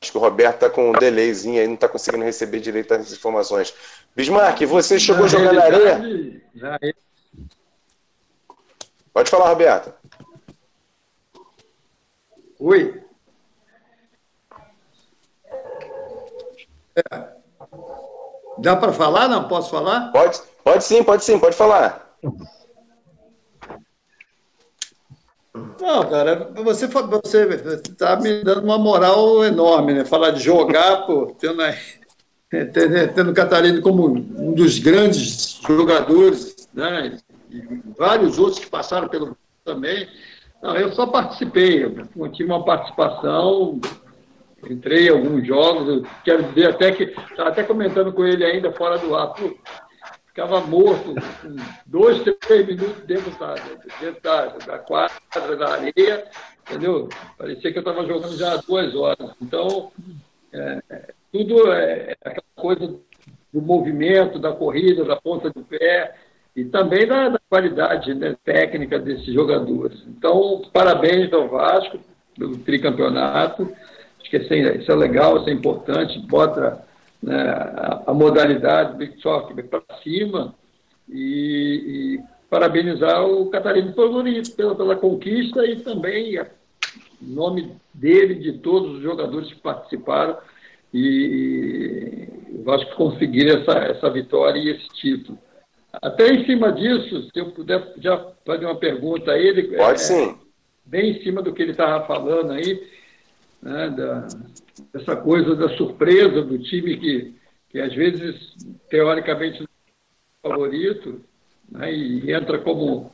Acho 0.02 0.10
que 0.10 0.19
o 0.19 0.20
Roberto 0.20 0.54
está 0.56 0.69
com 0.69 0.90
um 0.90 0.93
delayzinho 0.93 1.60
aí, 1.60 1.66
não 1.69 1.76
está 1.76 1.88
conseguindo 1.88 2.25
receber 2.25 2.58
direito 2.58 2.93
as 2.93 3.12
informações. 3.12 3.72
Bismarck, 4.16 4.60
você 4.66 4.99
chegou 4.99 5.28
na 5.31 5.62
areia? 5.62 6.43
É. 6.82 6.93
Pode 9.14 9.31
falar, 9.31 9.49
Roberto. 9.50 9.94
Oi. 12.58 13.00
É. 16.96 17.02
Dá 18.58 18.75
para 18.75 18.93
falar? 18.93 19.28
Não 19.28 19.46
posso 19.46 19.70
falar? 19.70 20.10
Pode, 20.10 20.40
pode 20.64 20.82
sim, 20.82 21.05
pode 21.05 21.25
sim, 21.25 21.38
pode 21.38 21.55
falar. 21.55 22.19
Não, 25.54 26.08
cara, 26.08 26.50
você 26.64 26.87
você 26.87 27.44
está 27.75 28.16
me 28.16 28.43
dando 28.43 28.64
uma 28.64 28.78
moral 28.78 29.44
enorme, 29.44 29.93
né? 29.93 30.04
Falar 30.04 30.31
de 30.31 30.43
jogar, 30.43 31.06
pô, 31.06 31.37
tendo, 31.38 31.62
tendo, 32.49 33.12
tendo 33.14 33.34
Catarina 33.34 33.81
como 33.82 34.06
um 34.06 34.54
dos 34.54 34.78
grandes 34.78 35.60
jogadores, 35.66 36.69
né? 36.72 37.19
E 37.50 37.62
vários 37.99 38.38
outros 38.38 38.60
que 38.60 38.70
passaram 38.70 39.08
pelo 39.08 39.37
também. 39.62 40.08
Não, 40.62 40.76
eu 40.76 40.93
só 40.93 41.06
participei, 41.06 41.84
eu 41.84 42.28
tive 42.31 42.50
uma 42.50 42.64
participação, 42.64 43.78
entrei 44.70 45.08
em 45.08 45.10
alguns 45.10 45.46
jogos, 45.46 46.08
quero 46.25 46.44
dizer 46.44 46.70
até 46.70 46.93
que, 46.93 47.05
estava 47.05 47.50
até 47.50 47.62
comentando 47.62 48.12
com 48.12 48.25
ele 48.25 48.44
ainda 48.44 48.72
fora 48.72 48.96
do 48.96 49.14
ar, 49.14 49.34
ficava 50.32 50.62
morto, 50.62 51.14
dois, 51.84 52.23
três 52.41 52.67
minutos 52.67 53.05
dentro 53.05 53.31
da, 53.39 53.55
dentro 54.01 54.22
da, 54.22 54.46
da 54.46 54.79
quadra, 54.79 55.56
da 55.58 55.72
areia, 55.72 56.24
entendeu? 56.67 57.10
Parecia 57.36 57.70
que 57.70 57.79
eu 57.79 57.82
estava 57.82 58.06
jogando 58.06 58.36
já 58.36 58.55
há 58.55 58.56
duas 58.56 58.94
horas. 58.94 59.31
Então, 59.43 59.93
é, 60.51 60.82
tudo 61.31 61.70
é 61.70 62.17
aquela 62.24 62.43
coisa 62.56 62.86
do 63.53 63.60
movimento, 63.60 64.39
da 64.39 64.53
corrida, 64.53 65.05
da 65.05 65.17
ponta 65.17 65.51
do 65.51 65.62
pé 65.62 66.15
e 66.56 66.65
também 66.65 67.06
da, 67.06 67.29
da 67.29 67.41
qualidade 67.51 68.15
né, 68.15 68.34
técnica 68.43 68.98
desses 68.98 69.34
jogadores. 69.34 70.03
Então, 70.06 70.62
parabéns 70.72 71.31
ao 71.31 71.46
Vasco 71.46 71.98
pelo 72.39 72.56
tricampeonato. 72.56 73.70
Acho 74.19 74.31
que 74.31 74.39
isso 74.39 74.55
é, 74.55 74.77
isso 74.79 74.91
é 74.91 74.94
legal, 74.94 75.36
isso 75.36 75.51
é 75.51 75.53
importante, 75.53 76.19
bota 76.20 76.82
né, 77.22 77.50
a, 77.50 78.02
a, 78.08 78.14
modalidade 78.14 78.96
Big 78.96 79.20
Soccer 79.20 79.64
para 79.69 79.82
cima 80.02 80.55
e, 81.08 82.19
e, 82.19 82.20
parabenizar 82.50 83.24
o 83.24 83.48
Catarino 83.50 83.94
Favorito 83.94 84.55
pela, 84.56 84.74
pela 84.74 84.96
conquista 84.96 85.64
e 85.64 85.76
também 85.76 86.36
em 86.36 87.32
nome 87.32 87.76
dele, 87.94 88.34
de 88.34 88.55
todos 88.58 88.96
os 88.96 89.02
jogadores 89.02 89.48
que 89.48 89.60
participaram 89.60 90.36
e, 90.93 92.29
e 92.50 92.70
acho 92.70 92.86
que 92.88 92.96
conseguiram 92.96 93.60
essa, 93.60 93.79
essa 93.79 94.10
vitória 94.10 94.58
e 94.58 94.70
esse 94.70 94.88
título. 94.88 95.38
Até 95.93 96.29
em 96.29 96.44
cima 96.46 96.72
disso, 96.72 97.29
se 97.32 97.38
eu 97.38 97.50
puder 97.52 97.94
já 97.98 98.32
fazer 98.46 98.64
uma 98.64 98.76
pergunta 98.76 99.32
a 99.32 99.38
ele. 99.38 99.76
Pode 99.76 99.93
é, 99.93 99.96
sim. 99.98 100.38
Bem 100.84 101.10
em 101.10 101.22
cima 101.22 101.43
do 101.43 101.52
que 101.52 101.62
ele 101.62 101.72
estava 101.72 102.06
falando 102.06 102.52
aí, 102.52 102.82
né, 103.62 103.90
da, 103.90 104.26
essa 104.94 105.16
coisa 105.16 105.54
da 105.54 105.69
surpresa 105.76 106.42
do 106.42 106.58
time 106.58 106.96
que, 106.96 107.34
que 107.70 107.81
às 107.81 107.94
vezes, 107.94 108.54
teoricamente, 108.90 109.62
é 109.62 110.48
favorito, 110.48 111.24
né, 111.70 111.92
e 111.92 112.32
entra 112.32 112.58
como 112.58 113.12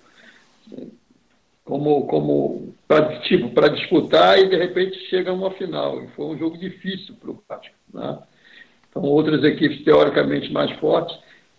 como, 1.69 2.07
como 2.07 2.75
para 2.89 3.21
tipo, 3.21 3.49
disputar 3.71 4.39
e 4.39 4.49
de 4.49 4.57
repente 4.57 4.99
chega 5.11 5.31
a 5.31 5.35
uma 5.35 5.51
final. 5.51 6.03
E 6.03 6.09
foi 6.09 6.25
um 6.25 6.39
jogo 6.39 6.57
difícil 6.57 7.15
para 7.17 7.31
o 7.31 7.43
Vasco. 7.47 7.75
Né? 7.93 8.19
Então, 8.89 9.03
outras 9.03 9.45
equipes 9.45 9.85
teoricamente 9.85 10.51
mais 10.51 10.71
fortes. 10.79 11.15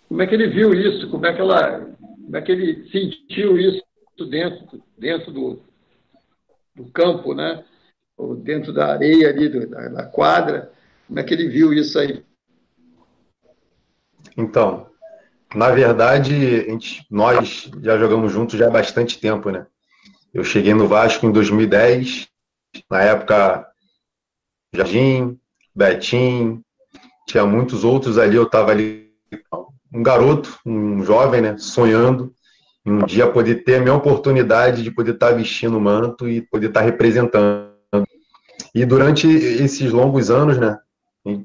Como 0.08 0.20
é 0.24 0.26
que 0.26 0.34
ele 0.34 0.48
viu 0.48 0.74
isso? 0.74 1.08
Como 1.12 1.28
é 1.28 1.34
que, 1.34 1.40
ela, 1.40 1.82
como 2.00 2.36
é 2.36 2.42
que 2.42 2.52
ele 2.52 2.90
sentiu 2.90 3.56
isso 3.60 3.84
dentro, 4.28 4.82
dentro 4.98 5.32
do, 5.32 5.62
do 6.76 6.86
campo, 6.86 7.36
né? 7.36 7.64
Ou 8.20 8.36
dentro 8.36 8.74
da 8.74 8.92
areia 8.92 9.30
ali, 9.30 9.48
da, 9.66 9.88
da 9.88 10.04
quadra, 10.04 10.72
como 11.08 11.20
é 11.20 11.24
que 11.24 11.34
ele 11.34 11.48
viu 11.48 11.74
isso 11.74 11.98
aí? 11.98 12.22
Então, 14.36 14.88
na 15.56 15.72
verdade, 15.72 16.66
gente, 16.66 17.06
nós 17.10 17.72
já 17.82 17.98
jogamos 17.98 18.32
juntos 18.32 18.60
já 18.60 18.68
há 18.68 18.70
bastante 18.70 19.20
tempo, 19.20 19.50
né? 19.50 19.66
Eu 20.34 20.44
cheguei 20.44 20.74
no 20.74 20.88
Vasco 20.88 21.26
em 21.26 21.32
2010, 21.32 22.28
na 22.92 23.02
época 23.02 23.66
Jardim, 24.74 25.40
Betim, 25.74 26.62
tinha 27.26 27.46
muitos 27.46 27.84
outros 27.86 28.18
ali, 28.18 28.36
eu 28.36 28.44
estava 28.44 28.72
ali, 28.72 29.10
um 29.92 30.04
garoto, 30.04 30.60
um 30.66 31.04
jovem, 31.04 31.42
né, 31.42 31.58
sonhando 31.58 32.34
em 32.86 32.92
um 32.92 33.06
dia 33.06 33.32
poder 33.32 33.64
ter 33.64 33.78
a 33.78 33.82
minha 33.82 33.96
oportunidade 33.96 34.84
de 34.84 34.92
poder 34.92 35.14
estar 35.14 35.30
tá 35.30 35.36
vestindo 35.36 35.78
o 35.78 35.82
manto 35.82 36.28
e 36.28 36.42
poder 36.42 36.68
estar 36.68 36.82
tá 36.82 36.86
representando. 36.86 37.69
E 38.74 38.86
durante 38.86 39.28
esses 39.28 39.92
longos 39.92 40.30
anos, 40.30 40.58
né, 40.58 40.78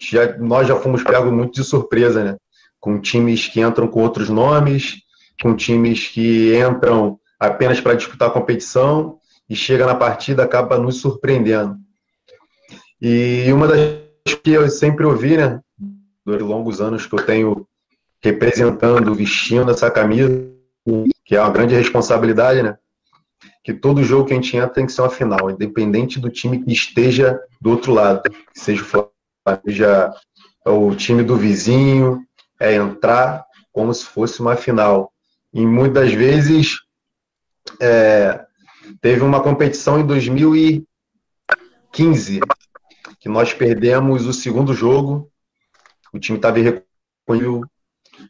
já, 0.01 0.37
nós 0.39 0.67
já 0.69 0.77
fomos 0.77 1.03
pegos 1.03 1.33
muito 1.33 1.55
de 1.55 1.65
surpresa, 1.65 2.25
né, 2.25 2.37
com 2.81 3.01
times 3.01 3.49
que 3.49 3.61
entram 3.61 3.89
com 3.89 4.03
outros 4.03 4.29
nomes, 4.29 4.97
com 5.43 5.57
times 5.57 6.09
que 6.09 6.57
entram 6.57 7.19
apenas 7.39 7.81
para 7.81 7.95
disputar 7.95 8.29
a 8.29 8.33
competição 8.33 9.19
e 9.49 9.57
chega 9.57 9.87
na 9.87 9.95
partida 9.95 10.45
acaba 10.45 10.79
nos 10.79 11.01
surpreendendo. 11.01 11.77
E 13.01 13.51
uma 13.53 13.67
das 13.67 14.05
que 14.43 14.53
eu 14.53 14.69
sempre 14.69 15.05
ouvi, 15.05 15.37
né, 15.37 15.61
durante 16.25 16.45
longos 16.45 16.81
anos 16.81 17.07
que 17.07 17.15
eu 17.15 17.25
tenho 17.25 17.67
representando, 18.23 19.15
vestindo 19.15 19.71
essa 19.71 19.91
camisa, 19.91 20.51
que 21.25 21.37
é 21.37 21.41
uma 21.41 21.51
grande 21.51 21.75
responsabilidade, 21.75 22.63
né? 22.63 22.79
Que 23.65 23.73
todo 23.73 24.05
jogo 24.05 24.27
que 24.27 24.33
a 24.33 24.37
gente 24.37 24.57
entra 24.57 24.69
tem 24.69 24.87
que 24.87 24.93
ser 24.93 25.01
uma 25.01 25.11
final, 25.11 25.51
independente 25.51 26.21
do 26.21 26.31
time 26.31 26.63
que 26.63 26.73
esteja 26.73 27.41
do 27.61 27.71
outro 27.71 27.93
lado, 27.93 28.23
seja 28.53 28.83
o 28.83 28.85
Flamengo, 28.85 29.11
seja 29.67 30.15
o 30.67 30.95
time 30.95 31.23
do 31.23 31.37
vizinho, 31.37 32.25
é 32.61 32.75
entrar 32.75 33.45
como 33.73 33.93
se 33.93 34.05
fosse 34.05 34.41
uma 34.41 34.55
final. 34.55 35.13
E 35.53 35.67
muitas 35.67 36.13
vezes 36.13 36.77
é, 37.81 38.45
teve 39.01 39.23
uma 39.23 39.43
competição 39.43 39.99
em 39.99 40.07
2015 40.07 42.41
que 43.19 43.29
nós 43.29 43.53
perdemos 43.55 44.27
o 44.27 44.33
segundo 44.33 44.75
jogo, 44.75 45.31
o 46.13 46.19
time 46.19 46.39
estava 46.39 46.61
irreconhecível, 46.61 47.65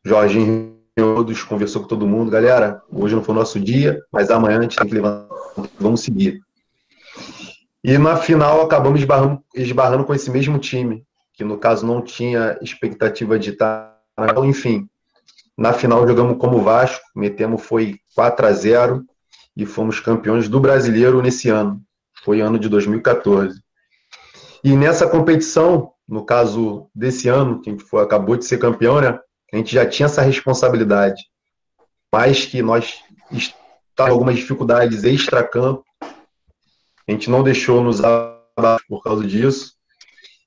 Jorginho 0.04 0.73
todos, 0.94 1.42
conversou 1.42 1.82
com 1.82 1.88
todo 1.88 2.06
mundo, 2.06 2.30
galera, 2.30 2.80
hoje 2.90 3.14
não 3.14 3.22
foi 3.22 3.34
o 3.34 3.38
nosso 3.38 3.58
dia, 3.58 4.00
mas 4.12 4.30
amanhã 4.30 4.58
a 4.58 4.62
gente 4.62 4.76
tem 4.76 4.86
que 4.86 4.94
levantar, 4.94 5.28
vamos 5.78 6.00
seguir. 6.00 6.40
E 7.82 7.98
na 7.98 8.16
final 8.16 8.62
acabamos 8.62 9.00
esbarrando, 9.00 9.42
esbarrando 9.54 10.04
com 10.04 10.14
esse 10.14 10.30
mesmo 10.30 10.58
time, 10.58 11.04
que 11.32 11.42
no 11.42 11.58
caso 11.58 11.84
não 11.84 12.00
tinha 12.00 12.56
expectativa 12.62 13.38
de 13.38 13.50
estar, 13.50 13.98
enfim. 14.44 14.88
Na 15.58 15.72
final 15.72 16.06
jogamos 16.06 16.38
como 16.38 16.62
Vasco, 16.62 17.04
metemos 17.14 17.62
foi 17.62 17.98
4 18.14 18.46
a 18.46 18.52
0 18.52 19.04
e 19.56 19.66
fomos 19.66 20.00
campeões 20.00 20.48
do 20.48 20.60
Brasileiro 20.60 21.20
nesse 21.20 21.48
ano. 21.48 21.80
Foi 22.24 22.40
ano 22.40 22.58
de 22.58 22.68
2014. 22.68 23.60
E 24.62 24.76
nessa 24.76 25.06
competição, 25.06 25.92
no 26.08 26.24
caso 26.24 26.88
desse 26.94 27.28
ano, 27.28 27.60
que 27.60 27.78
foi, 27.78 28.02
acabou 28.02 28.36
de 28.36 28.44
ser 28.44 28.58
campeão, 28.58 29.00
né? 29.00 29.18
A 29.52 29.56
gente 29.56 29.72
já 29.72 29.86
tinha 29.86 30.06
essa 30.06 30.22
responsabilidade. 30.22 31.22
Mais 32.12 32.44
que 32.44 32.62
nós 32.62 33.00
estávamos 33.30 34.16
algumas 34.16 34.36
dificuldades 34.36 35.04
extra-campo, 35.04 35.84
a 36.02 37.12
gente 37.12 37.30
não 37.30 37.42
deixou 37.42 37.82
nos 37.82 38.02
abaixo 38.02 38.84
por 38.88 39.02
causa 39.02 39.26
disso. 39.26 39.74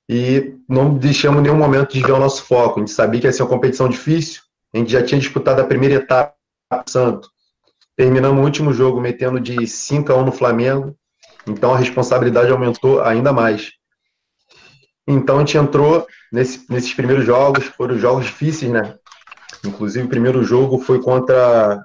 E 0.08 0.56
não 0.68 0.94
deixamos 0.94 1.42
nenhum 1.42 1.56
momento 1.56 1.92
de 1.92 2.02
ver 2.02 2.12
o 2.12 2.18
nosso 2.18 2.42
foco. 2.44 2.78
A 2.78 2.80
gente 2.80 2.92
sabia 2.92 3.20
que 3.20 3.26
ia 3.26 3.32
ser 3.32 3.42
uma 3.42 3.48
competição 3.48 3.88
difícil. 3.88 4.42
A 4.74 4.78
gente 4.78 4.90
já 4.90 5.02
tinha 5.02 5.20
disputado 5.20 5.60
a 5.60 5.66
primeira 5.66 5.96
etapa 5.96 6.34
Santo. 6.86 7.30
Terminamos 7.96 8.40
o 8.40 8.44
último 8.44 8.72
jogo 8.72 9.00
metendo 9.00 9.40
de 9.40 9.66
5 9.66 10.12
a 10.12 10.16
1 10.16 10.24
no 10.26 10.32
Flamengo. 10.32 10.96
Então 11.46 11.74
a 11.74 11.78
responsabilidade 11.78 12.50
aumentou 12.50 13.02
ainda 13.02 13.32
mais. 13.32 13.72
Então 15.10 15.36
a 15.36 15.38
gente 15.38 15.56
entrou 15.56 16.06
nesse, 16.30 16.70
nesses 16.70 16.92
primeiros 16.92 17.24
jogos, 17.24 17.64
foram 17.64 17.98
jogos 17.98 18.26
difíceis, 18.26 18.70
né? 18.70 18.94
Inclusive 19.64 20.04
o 20.04 20.08
primeiro 20.10 20.44
jogo 20.44 20.78
foi 20.78 21.00
contra. 21.00 21.82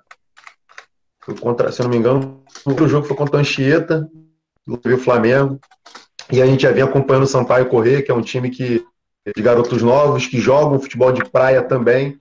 Foi 1.24 1.34
contra, 1.38 1.72
se 1.72 1.82
eu 1.82 1.86
não 1.86 1.92
me 1.92 1.98
engano, 1.98 2.44
o 2.60 2.64
primeiro 2.66 2.90
jogo 2.90 3.08
foi 3.08 3.16
contra 3.16 3.38
o 3.38 3.40
Anchieta, 3.40 4.10
o 4.68 4.98
Flamengo. 4.98 5.58
E 6.30 6.42
a 6.42 6.46
gente 6.46 6.64
já 6.64 6.72
vem 6.72 6.84
acompanhando 6.84 7.24
o 7.24 7.28
Sampaio 7.28 7.70
Correr, 7.70 8.02
que 8.02 8.12
é 8.12 8.14
um 8.14 8.22
time 8.22 8.50
que 8.50 8.86
de 9.34 9.42
garotos 9.42 9.82
novos, 9.82 10.28
que 10.28 10.38
jogam 10.38 10.82
futebol 10.82 11.14
de 11.14 11.24
praia 11.24 11.62
também. 11.64 12.20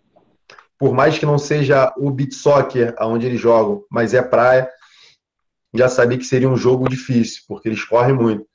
Por 0.78 0.94
mais 0.94 1.18
que 1.18 1.26
não 1.26 1.36
seja 1.36 1.92
o 1.96 2.12
beat 2.12 2.32
soccer 2.32 2.94
onde 3.00 3.26
eles 3.26 3.40
jogam, 3.40 3.84
mas 3.90 4.14
é 4.14 4.22
praia, 4.22 4.70
já 5.74 5.88
sabia 5.88 6.16
que 6.16 6.24
seria 6.24 6.48
um 6.48 6.56
jogo 6.56 6.88
difícil, 6.88 7.42
porque 7.48 7.68
eles 7.68 7.84
correm 7.84 8.14
muito. 8.14 8.46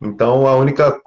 Então 0.00 0.46
a 0.46 0.56
única 0.56 0.98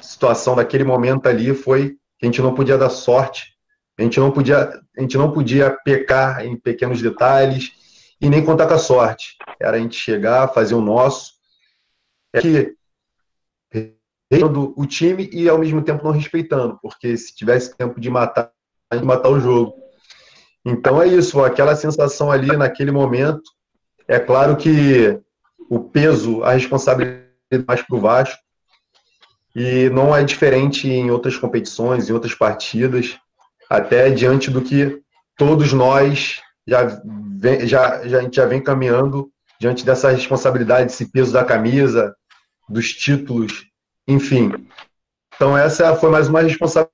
situação 0.00 0.56
daquele 0.56 0.84
momento 0.84 1.26
ali 1.26 1.54
foi 1.54 1.96
que 2.18 2.24
a 2.24 2.26
gente 2.26 2.42
não 2.42 2.54
podia 2.54 2.76
dar 2.76 2.90
sorte, 2.90 3.54
a 3.98 4.02
gente 4.02 4.18
não 4.20 4.30
podia, 4.30 4.80
a 4.96 5.00
gente 5.00 5.16
não 5.16 5.32
podia 5.32 5.76
pecar 5.84 6.44
em 6.44 6.56
pequenos 6.56 7.02
detalhes 7.02 7.72
e 8.20 8.28
nem 8.28 8.44
contar 8.44 8.66
com 8.66 8.74
a 8.74 8.78
sorte. 8.78 9.36
Era 9.60 9.76
a 9.76 9.80
gente 9.80 9.96
chegar, 9.96 10.48
fazer 10.48 10.74
o 10.74 10.80
nosso, 10.80 11.32
é 12.32 12.40
que 12.40 12.74
o 14.76 14.86
time 14.86 15.30
e 15.32 15.48
ao 15.48 15.58
mesmo 15.58 15.82
tempo 15.82 16.04
não 16.04 16.10
respeitando, 16.10 16.78
porque 16.82 17.16
se 17.16 17.34
tivesse 17.34 17.74
tempo 17.76 18.00
de 18.00 18.10
matar, 18.10 18.52
de 18.92 19.04
matar 19.04 19.30
o 19.30 19.40
jogo. 19.40 19.74
Então 20.64 21.00
é 21.00 21.06
isso, 21.06 21.42
aquela 21.42 21.74
sensação 21.74 22.30
ali 22.30 22.54
naquele 22.56 22.90
momento. 22.90 23.50
É 24.06 24.18
claro 24.18 24.56
que 24.56 25.18
o 25.70 25.80
peso, 25.80 26.42
a 26.42 26.52
responsabilidade 26.52 27.28
mais 27.66 27.82
para 27.82 27.96
o 27.96 28.00
Vasco, 28.00 28.38
e 29.54 29.88
não 29.90 30.14
é 30.14 30.22
diferente 30.22 30.88
em 30.88 31.10
outras 31.10 31.36
competições, 31.36 32.08
em 32.08 32.12
outras 32.12 32.34
partidas, 32.34 33.18
até 33.68 34.10
diante 34.10 34.50
do 34.50 34.62
que 34.62 35.00
todos 35.36 35.72
nós 35.72 36.40
já, 36.66 37.00
vem, 37.38 37.66
já, 37.66 38.06
já, 38.06 38.18
a 38.18 38.22
gente 38.22 38.36
já 38.36 38.46
vem 38.46 38.62
caminhando 38.62 39.30
diante 39.60 39.84
dessa 39.84 40.10
responsabilidade, 40.10 40.92
esse 40.92 41.10
peso 41.10 41.32
da 41.32 41.44
camisa, 41.44 42.14
dos 42.68 42.92
títulos, 42.94 43.66
enfim. 44.06 44.52
Então 45.34 45.56
essa 45.56 45.94
foi 45.96 46.10
mais 46.10 46.28
uma 46.28 46.42
responsabilidade 46.42 46.92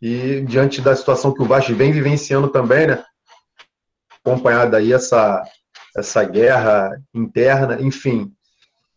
e 0.00 0.40
diante 0.42 0.80
da 0.80 0.94
situação 0.94 1.32
que 1.32 1.42
o 1.42 1.46
Vasco 1.46 1.74
vem 1.74 1.92
vivenciando 1.92 2.48
também, 2.48 2.86
né? 2.86 3.04
Acompanhada 4.24 4.78
aí 4.78 4.92
essa 4.92 5.42
essa 5.96 6.22
guerra 6.24 6.90
interna, 7.14 7.80
enfim, 7.80 8.30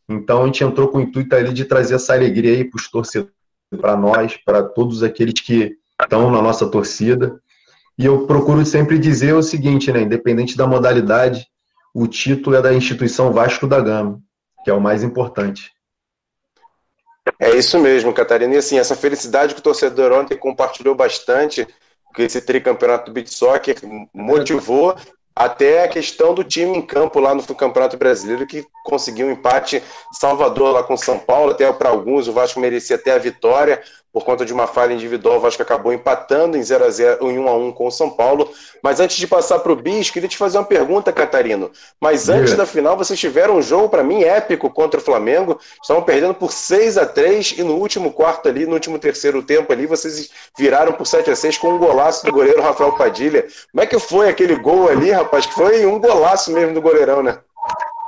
então 0.09 0.41
a 0.41 0.45
gente 0.47 0.63
entrou 0.63 0.87
com 0.87 0.97
o 0.97 1.01
intuito 1.01 1.35
ali 1.35 1.53
de 1.53 1.65
trazer 1.65 1.95
essa 1.95 2.13
alegria 2.13 2.53
aí 2.53 2.63
para 2.63 2.77
os 2.77 2.89
torcedores, 2.89 3.33
para 3.79 3.95
nós, 3.95 4.35
para 4.37 4.63
todos 4.63 5.03
aqueles 5.03 5.39
que 5.39 5.77
estão 6.01 6.31
na 6.31 6.41
nossa 6.41 6.67
torcida. 6.67 7.39
E 7.95 8.05
eu 8.05 8.25
procuro 8.25 8.65
sempre 8.65 8.97
dizer 8.97 9.33
o 9.33 9.43
seguinte, 9.43 9.91
né? 9.91 10.01
Independente 10.01 10.57
da 10.57 10.65
modalidade, 10.65 11.45
o 11.93 12.07
título 12.07 12.55
é 12.55 12.61
da 12.61 12.73
instituição 12.73 13.31
Vasco 13.31 13.67
da 13.67 13.79
Gama, 13.79 14.19
que 14.63 14.71
é 14.71 14.73
o 14.73 14.81
mais 14.81 15.03
importante. 15.03 15.71
É 17.37 17.55
isso 17.55 17.77
mesmo, 17.79 18.13
Catarina. 18.13 18.55
E 18.55 18.57
assim, 18.57 18.79
essa 18.79 18.95
felicidade 18.95 19.53
que 19.53 19.59
o 19.59 19.63
torcedor 19.63 20.11
ontem 20.11 20.35
compartilhou 20.35 20.95
bastante, 20.95 21.67
que 22.15 22.23
esse 22.23 22.41
tricampeonato 22.41 23.05
do 23.05 23.13
Beat 23.13 23.27
Soccer 23.27 23.75
motivou 24.13 24.95
até 25.39 25.85
a 25.85 25.87
questão 25.87 26.33
do 26.33 26.43
time 26.43 26.77
em 26.77 26.81
campo 26.81 27.17
lá 27.17 27.33
no 27.33 27.41
Campeonato 27.55 27.95
Brasileiro, 27.95 28.45
que 28.45 28.67
conseguiu 28.83 29.27
um 29.27 29.31
empate 29.31 29.81
Salvador 30.11 30.73
lá 30.73 30.83
com 30.83 30.97
São 30.97 31.17
Paulo, 31.17 31.51
até 31.51 31.71
para 31.71 31.87
alguns 31.87 32.27
o 32.27 32.33
Vasco 32.33 32.59
merecia 32.59 32.97
até 32.97 33.13
a 33.13 33.17
vitória, 33.17 33.81
por 34.11 34.25
conta 34.25 34.43
de 34.43 34.51
uma 34.51 34.65
falha 34.65 34.93
individual, 34.93 35.37
o 35.37 35.39
Vasco 35.39 35.61
acabou 35.61 35.93
empatando 35.93 36.57
em 36.57 36.63
0 36.63 36.83
a 36.83 36.89
0 36.89 37.29
em 37.29 37.37
1 37.37 37.47
a 37.47 37.53
1 37.55 37.71
com 37.71 37.87
o 37.87 37.91
São 37.91 38.09
Paulo. 38.09 38.49
Mas 38.81 38.99
antes 38.99 39.17
de 39.17 39.27
passar 39.27 39.59
para 39.59 39.71
o 39.71 39.75
Bis, 39.75 40.09
queria 40.09 40.27
te 40.27 40.37
fazer 40.37 40.57
uma 40.57 40.63
pergunta, 40.63 41.11
Catarino. 41.11 41.71
Mas 42.01 42.27
antes 42.27 42.55
da 42.55 42.65
final, 42.65 42.97
vocês 42.97 43.19
tiveram 43.19 43.57
um 43.57 43.61
jogo, 43.61 43.87
para 43.89 44.03
mim, 44.03 44.23
épico 44.23 44.69
contra 44.69 44.99
o 44.99 45.03
Flamengo. 45.03 45.59
Estavam 45.81 46.01
perdendo 46.03 46.33
por 46.33 46.51
6 46.51 46.97
a 46.97 47.05
3 47.05 47.55
e 47.59 47.63
no 47.63 47.75
último 47.75 48.11
quarto 48.11 48.49
ali, 48.49 48.65
no 48.65 48.73
último 48.73 48.97
terceiro 48.97 49.43
tempo 49.43 49.71
ali, 49.71 49.85
vocês 49.85 50.29
viraram 50.57 50.93
por 50.93 51.05
7 51.05 51.29
a 51.29 51.35
6 51.35 51.57
com 51.59 51.73
um 51.73 51.77
golaço 51.77 52.25
do 52.25 52.31
goleiro 52.31 52.61
Rafael 52.61 52.93
Padilha. 52.93 53.45
Como 53.71 53.83
é 53.83 53.85
que 53.85 53.99
foi 53.99 54.27
aquele 54.27 54.55
gol 54.55 54.89
ali, 54.89 55.11
rapaz? 55.11 55.45
Que 55.45 55.53
foi 55.53 55.85
um 55.85 55.99
golaço 55.99 56.51
mesmo 56.51 56.73
do 56.73 56.81
goleirão, 56.81 57.21
né? 57.21 57.37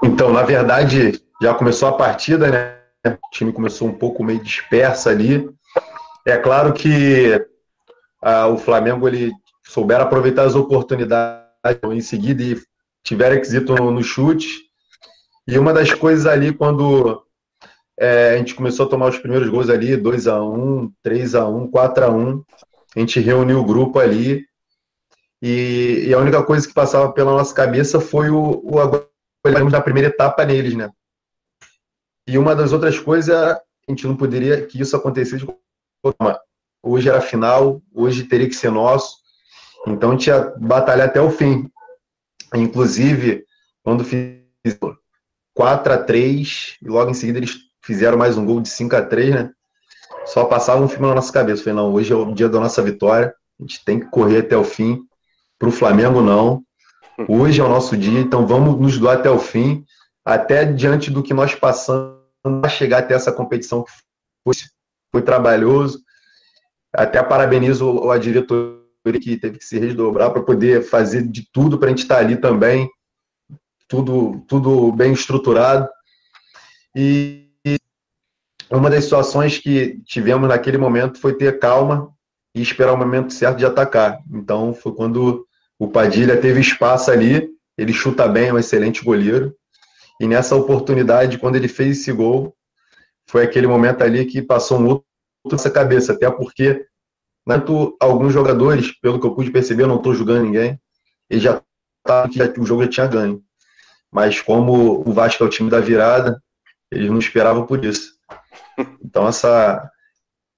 Então, 0.04 0.34
na 0.34 0.42
verdade, 0.42 1.22
já 1.42 1.54
começou 1.54 1.90
a 1.90 1.94
partida, 1.94 2.48
né? 2.48 2.82
O 3.06 3.30
time 3.32 3.52
começou 3.52 3.88
um 3.88 3.94
pouco 3.94 4.24
meio 4.24 4.40
disperso 4.40 5.10
ali. 5.10 5.50
É 6.26 6.38
claro 6.38 6.74
que 6.74 7.46
ah, 8.22 8.48
o 8.48 8.58
Flamengo 8.58 9.08
ele 9.08 9.32
souber 9.66 10.00
aproveitar 10.00 10.44
as 10.44 10.56
oportunidades 10.56 11.48
em 11.92 12.02
seguida 12.02 12.44
e 12.44 12.62
tiver 13.04 13.38
êxito 13.38 13.76
no, 13.76 13.92
no 13.92 14.04
chute. 14.04 14.48
E 15.48 15.58
uma 15.58 15.74
das 15.74 15.94
coisas 15.94 16.26
ali, 16.26 16.54
quando 16.54 17.24
é, 18.00 18.36
a 18.36 18.38
gente 18.38 18.56
começou 18.56 18.86
a 18.86 18.90
tomar 18.90 19.10
os 19.10 19.18
primeiros 19.18 19.50
gols 19.50 19.70
ali, 19.70 19.98
2 19.98 20.28
a 20.28 20.42
1 20.44 20.92
3 21.04 21.36
a 21.36 21.48
1 21.48 21.70
4 21.70 22.06
a 22.06 22.10
1 22.10 22.44
a 22.96 23.00
gente 23.00 23.20
reuniu 23.20 23.60
o 23.60 23.66
grupo 23.66 24.00
ali 24.00 24.46
e, 25.42 26.06
e, 26.08 26.14
a 26.14 26.20
única 26.20 26.44
coisa 26.44 26.68
que 26.68 26.74
passava 26.74 27.12
pela 27.12 27.32
nossa 27.32 27.54
cabeça 27.54 28.00
foi 28.00 28.30
o, 28.30 28.62
o 28.64 28.80
agora 28.80 29.10
da 29.72 29.82
primeira 29.82 30.10
etapa 30.10 30.46
neles, 30.46 30.76
né? 30.76 30.92
E 32.28 32.38
uma 32.38 32.56
das 32.56 32.72
outras 32.72 33.00
coisas, 33.00 33.36
a 33.36 33.60
gente 33.90 34.06
não 34.06 34.16
poderia 34.16 34.66
que 34.68 34.80
isso 34.80 34.96
acontecesse 34.96 35.44
de. 35.44 35.62
Hoje 36.84 37.10
era 37.10 37.22
final, 37.22 37.82
hoje 37.94 38.24
teria 38.24 38.48
que 38.48 38.56
ser 38.56 38.72
nosso. 38.72 39.18
Então 39.88 40.10
a 40.10 40.12
gente 40.14 40.28
ia 40.28 40.54
batalhar 40.58 41.08
até 41.08 41.22
o 41.22 41.30
fim. 41.30 41.70
Inclusive, 42.56 43.46
quando 43.84 44.04
fiz 44.04 44.42
4 45.54 45.94
a 45.94 45.98
3 45.98 46.78
e 46.82 46.88
logo 46.88 47.12
em 47.12 47.14
seguida 47.14 47.40
eles 47.40 47.58
fizeram 47.84 48.18
mais 48.18 48.38
um 48.38 48.46
gol 48.46 48.62
de 48.62 48.70
5 48.70 48.96
a 48.96 49.02
3 49.02 49.36
né? 49.36 49.52
Só 50.26 50.46
passava 50.46 50.84
um 50.84 50.88
filme 50.88 51.08
na 51.08 51.16
nossa 51.16 51.32
cabeça. 51.32 51.64
Falei, 51.64 51.76
não, 51.76 51.94
hoje 51.94 52.14
é 52.14 52.16
o 52.16 52.34
dia 52.34 52.50
da 52.50 52.60
nossa 52.60 52.82
vitória, 52.82 53.34
a 53.60 53.64
gente 53.64 53.84
tem 53.84 54.00
que 54.00 54.08
correr 54.08 54.40
até 54.40 54.58
o 54.58 54.64
fim. 54.64 55.02
Para 55.58 55.70
o 55.70 55.72
Flamengo, 55.72 56.22
não. 56.22 56.64
Hoje 57.28 57.62
é 57.62 57.64
o 57.64 57.70
nosso 57.70 57.96
dia, 57.96 58.20
então 58.20 58.48
vamos 58.48 58.80
nos 58.80 58.98
doar 58.98 59.18
até 59.18 59.30
o 59.30 59.38
fim, 59.38 59.86
até 60.26 60.66
diante 60.66 61.12
do 61.12 61.22
que 61.22 61.34
nós 61.34 61.54
passamos 61.54 62.18
a 62.64 62.68
chegar 62.68 63.00
até 63.00 63.14
essa 63.14 63.32
competição 63.32 63.84
que 63.84 63.92
foi, 64.44 64.56
foi 65.12 65.22
trabalhoso. 65.22 66.02
Até 66.94 67.22
parabenizo 67.22 68.10
a 68.10 68.18
diretoria 68.18 68.82
que 69.22 69.38
teve 69.38 69.58
que 69.58 69.66
se 69.66 69.80
desdobrar 69.80 70.32
para 70.32 70.44
poder 70.44 70.84
fazer 70.84 71.28
de 71.28 71.48
tudo 71.52 71.78
para 71.78 71.88
a 71.88 71.90
gente 71.90 72.04
estar 72.04 72.18
ali 72.18 72.38
também, 72.38 72.90
tudo, 73.88 74.44
tudo 74.48 74.92
bem 74.92 75.12
estruturado. 75.14 75.88
E 76.96 77.50
uma 78.70 78.90
das 78.90 79.04
situações 79.04 79.58
que 79.58 80.02
tivemos 80.06 80.48
naquele 80.48 80.78
momento 80.78 81.20
foi 81.20 81.36
ter 81.36 81.60
calma 81.60 82.10
e 82.56 82.62
esperar 82.62 82.94
o 82.94 82.98
momento 82.98 83.34
certo 83.34 83.58
de 83.58 83.66
atacar. 83.66 84.20
Então 84.32 84.74
foi 84.74 84.94
quando 84.94 85.46
o 85.80 85.88
Padilha 85.88 86.40
teve 86.40 86.60
espaço 86.60 87.10
ali, 87.10 87.50
ele 87.78 87.94
chuta 87.94 88.28
bem, 88.28 88.50
é 88.50 88.54
um 88.54 88.60
excelente 88.60 89.04
goleiro. 89.04 89.56
E 90.20 90.28
nessa 90.28 90.56
oportunidade, 90.56 91.38
quando 91.38 91.56
ele 91.56 91.68
fez 91.68 92.00
esse 92.00 92.12
gol, 92.12 92.56
foi 93.32 93.44
aquele 93.46 93.66
momento 93.66 94.02
ali 94.04 94.26
que 94.26 94.42
passou 94.42 94.78
um 94.78 94.88
outro 94.90 95.06
nessa 95.50 95.72
cabeça, 95.72 96.12
até 96.12 96.30
porque 96.30 96.86
tanto 97.46 97.96
alguns 97.98 98.34
jogadores, 98.34 98.92
pelo 99.00 99.22
que 99.22 99.26
eu 99.26 99.34
pude 99.34 99.50
perceber, 99.50 99.84
eu 99.84 99.88
não 99.88 99.96
estou 99.96 100.14
julgando 100.14 100.44
ninguém, 100.44 100.78
ele 101.30 101.40
já 101.40 101.62
tá, 102.04 102.30
o 102.60 102.66
jogo 102.66 102.84
já 102.84 102.90
tinha 102.90 103.08
ganho. 103.08 103.42
Mas 104.12 104.42
como 104.42 105.02
o 105.08 105.14
Vasco 105.14 105.42
é 105.42 105.48
o 105.48 105.50
time 105.50 105.70
da 105.70 105.80
virada, 105.80 106.44
eles 106.92 107.10
não 107.10 107.20
esperavam 107.20 107.66
por 107.66 107.84
isso. 107.86 108.12
Então 109.04 109.28
essa 109.28 109.92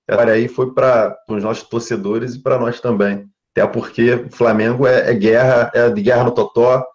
área 0.08 0.34
aí 0.34 0.48
foi 0.48 0.74
para 0.74 1.18
os 1.28 1.44
nossos 1.44 1.68
torcedores 1.68 2.36
e 2.36 2.40
para 2.42 2.60
nós 2.60 2.80
também. 2.80 3.28
Até 3.52 3.68
porque 3.68 4.14
o 4.14 4.32
Flamengo 4.32 4.88
é, 4.88 5.12
é, 5.12 5.14
guerra, 5.14 5.72
é 5.74 5.90
de 5.90 6.02
guerra 6.02 6.24
no 6.24 6.32
Totó, 6.32 6.86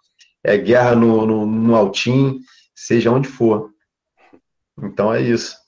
é 0.43 0.57
guerra 0.57 0.95
no, 0.95 1.25
no, 1.25 1.45
no 1.45 1.75
Altim, 1.75 2.39
seja 2.73 3.11
onde 3.11 3.27
for. 3.27 3.69
Então 4.81 5.13
é 5.13 5.21
isso. 5.21 5.59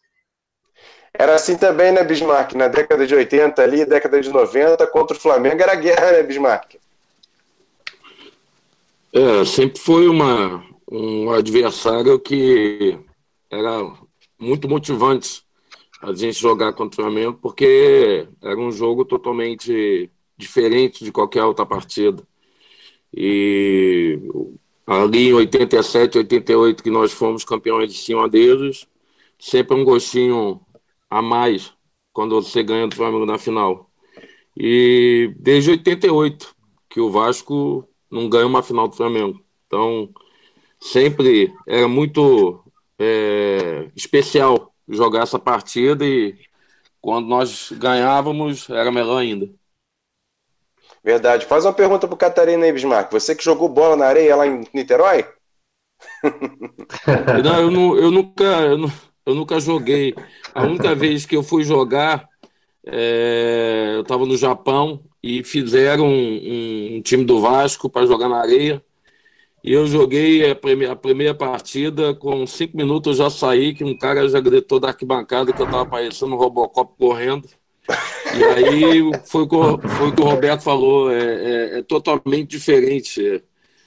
Era 1.14 1.36
assim 1.36 1.58
também, 1.58 1.92
né, 1.92 2.04
Bismarck? 2.04 2.54
Na 2.54 2.68
década 2.68 3.06
de 3.06 3.14
80 3.14 3.62
ali, 3.62 3.86
década 3.86 4.22
de 4.22 4.30
90, 4.30 4.88
contra 4.88 5.16
o 5.16 5.20
Flamengo 5.20 5.62
era 5.62 5.76
guerra, 5.76 6.12
né, 6.14 6.24
Bismarck? 6.24 6.76
É, 9.14 9.44
sempre 9.44 9.80
foi 9.80 10.08
uma, 10.08 10.64
um 10.90 11.32
adversário 11.32 12.18
que 12.20 12.98
era 13.50 13.92
muito 14.40 14.70
motivante 14.70 15.44
a 16.02 16.14
gente 16.14 16.40
jogar 16.40 16.74
contra 16.74 17.02
o 17.02 17.04
Flamengo, 17.04 17.38
porque 17.42 18.28
era 18.42 18.58
um 18.58 18.72
jogo 18.72 19.06
totalmente 19.06 20.10
diferente 20.38 21.04
de 21.04 21.12
qualquer 21.12 21.44
outra 21.44 21.66
partida. 21.66 22.24
E 23.14 24.18
ali 24.88 25.28
em 25.28 25.34
87, 25.34 26.18
88, 26.18 26.82
que 26.82 26.90
nós 26.90 27.12
fomos 27.12 27.44
campeões 27.44 27.92
de 27.92 28.00
cima 28.00 28.28
deles, 28.28 28.88
sempre 29.38 29.76
um 29.76 29.84
gostinho 29.84 30.60
a 31.12 31.22
mais 31.22 31.74
quando 32.14 32.42
você 32.42 32.64
ganha 32.64 32.88
do 32.88 32.96
Flamengo 32.96 33.26
na 33.26 33.38
final. 33.38 33.92
E 34.58 35.34
desde 35.38 35.72
88 35.72 36.56
que 36.90 37.00
o 37.00 37.12
Vasco 37.12 37.88
não 38.10 38.30
ganha 38.30 38.48
uma 38.48 38.64
final 38.64 38.88
do 38.88 38.96
Flamengo. 38.96 39.44
Então, 39.68 40.10
sempre 40.80 41.54
era 41.68 41.88
muito 41.88 42.64
é, 43.00 43.90
especial 43.96 44.74
jogar 44.88 45.24
essa 45.24 45.40
partida 45.40 46.06
e 46.06 46.38
quando 47.00 47.28
nós 47.28 47.72
ganhávamos 47.72 48.70
era 48.70 48.92
melhor 48.92 49.18
ainda. 49.18 49.50
Verdade. 51.04 51.46
Faz 51.46 51.66
uma 51.66 51.74
pergunta 51.74 52.08
pro 52.08 52.18
Catarina 52.18 52.66
aí, 52.66 52.72
Bismarck. 52.72 53.12
Você 53.12 53.36
que 53.36 53.44
jogou 53.44 53.68
bola 53.68 53.96
na 53.96 54.06
areia 54.06 54.36
lá 54.36 54.46
em 54.46 54.64
Niterói? 54.74 55.26
Não, 57.44 57.60
eu, 57.60 57.72
não, 57.72 57.96
eu 57.96 58.12
nunca, 58.12 58.44
eu, 58.44 58.78
não, 58.78 58.92
eu, 59.32 59.36
nunca 59.36 59.60
joguei. 59.60 60.16
A 60.54 60.64
única 60.64 60.94
vez 60.96 61.26
que 61.26 61.36
eu 61.36 61.44
fui 61.44 61.64
jogar, 61.64 62.28
é, 62.86 63.94
eu 63.96 64.02
estava 64.02 64.26
no 64.26 64.38
Japão 64.38 65.02
e 65.24 65.44
fizeram 65.44 66.06
um, 66.06 66.12
um, 66.12 66.96
um 66.98 67.02
time 67.02 67.24
do 67.24 67.40
Vasco 67.40 67.90
para 67.90 68.06
jogar 68.06 68.30
na 68.30 68.40
areia. 68.40 68.84
E 69.64 69.74
eu 69.74 69.86
joguei 69.86 70.50
a 70.50 70.56
primeira, 70.56 70.94
a 70.94 70.96
primeira 70.96 71.36
partida, 71.36 72.16
com 72.16 72.48
cinco 72.48 72.76
minutos 72.76 73.20
eu 73.20 73.26
já 73.26 73.30
saí, 73.30 73.74
que 73.76 73.84
um 73.84 73.96
cara 73.96 74.28
já 74.28 74.40
gritou 74.40 74.80
da 74.80 74.88
arquibancada 74.88 75.54
que 75.54 75.62
eu 75.62 75.66
estava 75.66 75.86
parecendo 75.86 76.34
um 76.34 76.38
Robocop 76.38 76.94
correndo. 76.98 77.48
E 78.36 78.44
aí 78.44 79.02
foi 79.26 79.44
o 79.44 79.48
que 79.48 79.56
o, 79.56 79.78
foi 79.78 80.12
que 80.12 80.22
o 80.22 80.26
Roberto 80.26 80.62
falou, 80.62 81.12
é, 81.12 81.20
é, 81.20 81.80
é 81.80 81.82
totalmente 81.84 82.50
diferente. 82.50 83.44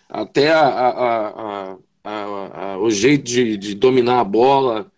Até 0.09 0.53
a, 0.53 0.69
a, 0.69 1.77
a, 2.05 2.79
o 2.79 2.91
jeito 2.91 3.25
de, 3.25 3.57
de, 3.57 3.75
dominar 3.75 4.21
a 4.21 4.25
bola. 4.25 4.93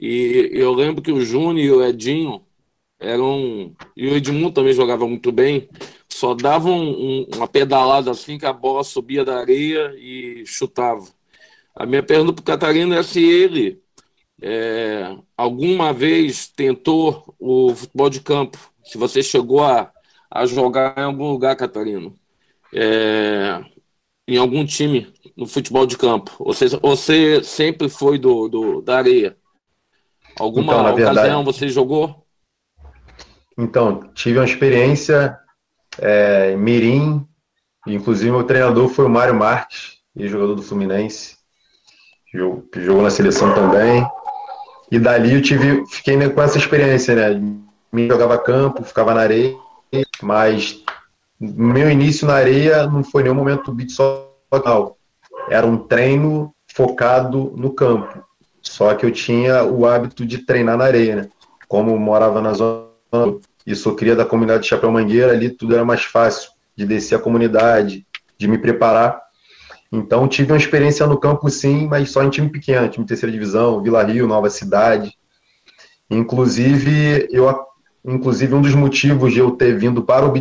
E 0.00 0.50
eu 0.52 0.72
lembro 0.72 1.02
que 1.02 1.12
o 1.12 1.20
Júnior 1.24 1.58
e 1.58 1.70
o 1.72 1.84
Edinho 1.84 2.42
eram. 3.00 3.74
E 3.96 4.08
o 4.08 4.16
Edmundo 4.16 4.52
também 4.54 4.72
jogava 4.72 5.06
muito 5.06 5.32
bem. 5.32 5.68
Só 6.08 6.34
davam 6.34 6.78
um, 6.78 7.26
uma 7.34 7.48
pedalada 7.48 8.10
assim 8.10 8.38
que 8.38 8.46
a 8.46 8.52
bola 8.52 8.84
subia 8.84 9.24
da 9.24 9.38
areia 9.40 9.94
e 9.98 10.44
chutava. 10.46 11.06
A 11.74 11.86
minha 11.86 12.02
pergunta 12.02 12.32
para 12.34 12.42
o 12.42 12.44
Catarina 12.44 12.96
é 12.98 13.02
se 13.02 13.22
ele 13.22 13.82
é, 14.42 15.16
alguma 15.36 15.92
vez 15.92 16.48
tentou 16.48 17.34
o 17.38 17.74
futebol 17.74 18.10
de 18.10 18.20
campo? 18.20 18.58
Se 18.84 18.98
você 18.98 19.22
chegou 19.22 19.64
a, 19.64 19.92
a 20.30 20.46
jogar 20.46 20.96
em 20.98 21.02
algum 21.02 21.30
lugar, 21.32 21.56
Catarino, 21.56 22.18
é, 22.74 23.64
em 24.28 24.38
algum 24.38 24.66
time 24.66 25.12
no 25.36 25.46
futebol 25.46 25.86
de 25.86 25.98
campo? 25.98 26.34
Ou 26.40 26.54
seja, 26.54 26.78
você 26.80 27.42
sempre 27.44 27.88
foi 27.88 28.18
do, 28.18 28.48
do 28.48 28.82
da 28.82 28.98
areia? 28.98 29.37
Alguma 30.38 30.72
então, 30.72 30.92
ocasião 30.92 31.14
verdade, 31.14 31.44
você 31.44 31.68
jogou? 31.68 32.24
Então, 33.56 34.10
tive 34.14 34.38
uma 34.38 34.44
experiência 34.44 35.36
é, 35.98 36.54
Mirim, 36.56 37.26
inclusive 37.86 38.30
meu 38.30 38.44
treinador 38.44 38.88
foi 38.88 39.04
o 39.06 39.10
Mário 39.10 39.34
Marques, 39.34 39.98
jogador 40.16 40.54
do 40.54 40.62
Fluminense, 40.62 41.36
jogou 42.32 43.02
na 43.02 43.10
seleção 43.10 43.54
também. 43.54 44.06
E 44.90 44.98
dali 44.98 45.34
eu 45.34 45.42
tive, 45.42 45.84
fiquei 45.86 46.28
com 46.30 46.42
essa 46.42 46.58
experiência, 46.58 47.14
né? 47.14 47.40
Me 47.92 48.06
jogava 48.08 48.38
campo, 48.38 48.84
ficava 48.84 49.14
na 49.14 49.20
areia, 49.20 49.56
mas 50.22 50.82
meu 51.40 51.90
início 51.90 52.26
na 52.26 52.34
areia 52.34 52.86
não 52.86 53.04
foi 53.04 53.22
nenhum 53.22 53.34
momento 53.34 53.72
beat 53.72 53.90
só 53.90 54.30
Era 55.50 55.66
um 55.66 55.78
treino 55.78 56.54
focado 56.72 57.52
no 57.56 57.72
campo. 57.72 58.24
Só 58.68 58.94
que 58.94 59.06
eu 59.06 59.10
tinha 59.10 59.64
o 59.64 59.86
hábito 59.86 60.26
de 60.26 60.38
treinar 60.38 60.76
na 60.76 60.84
areia, 60.84 61.16
né? 61.16 61.28
Como 61.66 61.98
morava 61.98 62.40
na 62.42 62.52
zona 62.52 62.86
e 63.66 63.74
sou 63.74 63.94
cria 63.94 64.14
da 64.14 64.26
comunidade 64.26 64.62
de 64.62 64.68
Chapéu 64.68 64.92
Mangueira, 64.92 65.32
ali 65.32 65.48
tudo 65.48 65.74
era 65.74 65.84
mais 65.84 66.04
fácil 66.04 66.50
de 66.76 66.84
descer 66.84 67.16
a 67.16 67.18
comunidade, 67.18 68.06
de 68.36 68.46
me 68.46 68.58
preparar. 68.58 69.20
Então 69.90 70.28
tive 70.28 70.52
uma 70.52 70.58
experiência 70.58 71.06
no 71.06 71.18
campo 71.18 71.48
sim, 71.48 71.86
mas 71.86 72.10
só 72.10 72.22
em 72.22 72.30
time 72.30 72.50
pequeno, 72.50 72.88
time 72.88 73.06
terceira 73.06 73.32
divisão, 73.32 73.82
Vila 73.82 74.02
Rio, 74.02 74.28
Nova 74.28 74.50
Cidade. 74.50 75.16
Inclusive, 76.10 77.26
eu 77.30 77.48
inclusive 78.04 78.54
um 78.54 78.62
dos 78.62 78.74
motivos 78.74 79.32
de 79.32 79.38
eu 79.40 79.50
ter 79.52 79.76
vindo 79.76 80.02
para 80.02 80.26
o 80.26 80.32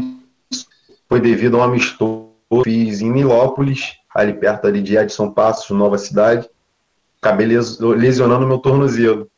foi 1.08 1.22
devido 1.22 1.56
a 1.56 1.60
um 1.62 1.64
amistoso 1.64 2.28
que 2.52 2.64
fiz 2.64 3.02
em 3.02 3.10
Nilópolis, 3.10 3.94
ali 4.14 4.34
perto 4.34 4.68
ali 4.68 4.82
de 4.82 4.98
Edson 4.98 5.32
Passos, 5.32 5.76
Nova 5.76 5.98
Cidade. 5.98 6.48
Acabei 7.22 7.48
lesionando 7.48 8.48
meu 8.48 8.60
tornozelo. 8.60 9.30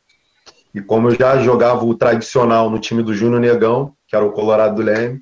E 0.74 0.80
como 0.80 1.08
eu 1.08 1.16
já 1.16 1.38
jogava 1.40 1.84
o 1.84 1.94
tradicional 1.94 2.70
no 2.70 2.78
time 2.78 3.02
do 3.02 3.14
Júnior 3.14 3.40
Negão, 3.40 3.94
que 4.06 4.14
era 4.14 4.24
o 4.24 4.32
Colorado 4.32 4.76
do 4.76 4.82
Leme, 4.82 5.20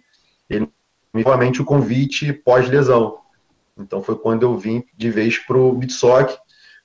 ele 0.49 0.69
me 1.13 1.23
novamente 1.25 1.63
o 1.63 1.65
convite 1.65 2.33
pós-lesão. 2.33 3.19
Então 3.79 4.03
foi 4.03 4.17
quando 4.17 4.43
eu 4.43 4.57
vim 4.59 4.85
de 4.97 5.11
vez 5.11 5.39
para 5.39 5.57
o 5.57 5.73
Bitsock, 5.73 6.37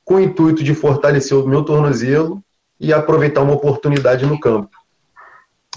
com 0.06 0.16
o 0.16 0.20
intuito 0.20 0.64
de 0.64 0.74
fortalecer 0.74 1.38
o 1.38 1.48
meu 1.48 1.64
tornozelo 1.64 2.44
e 2.80 2.94
aproveitar 2.94 3.42
uma 3.42 3.54
oportunidade 3.54 4.26
no 4.26 4.40
campo. 4.40 4.70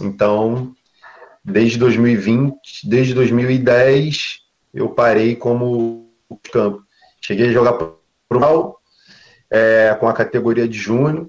Então, 0.00 0.74
desde 1.44 1.78
2020, 1.78 2.88
desde 2.88 3.14
2010, 3.14 4.40
eu 4.74 4.88
parei 4.90 5.35
como 5.35 6.11
campo. 6.52 6.82
Cheguei 7.20 7.48
a 7.48 7.52
jogar 7.52 7.72
pro 7.74 7.98
é, 9.50 9.94
com 9.98 10.09
a 10.09 10.12
categoria 10.12 10.66
de 10.68 10.78
júnior, 10.78 11.28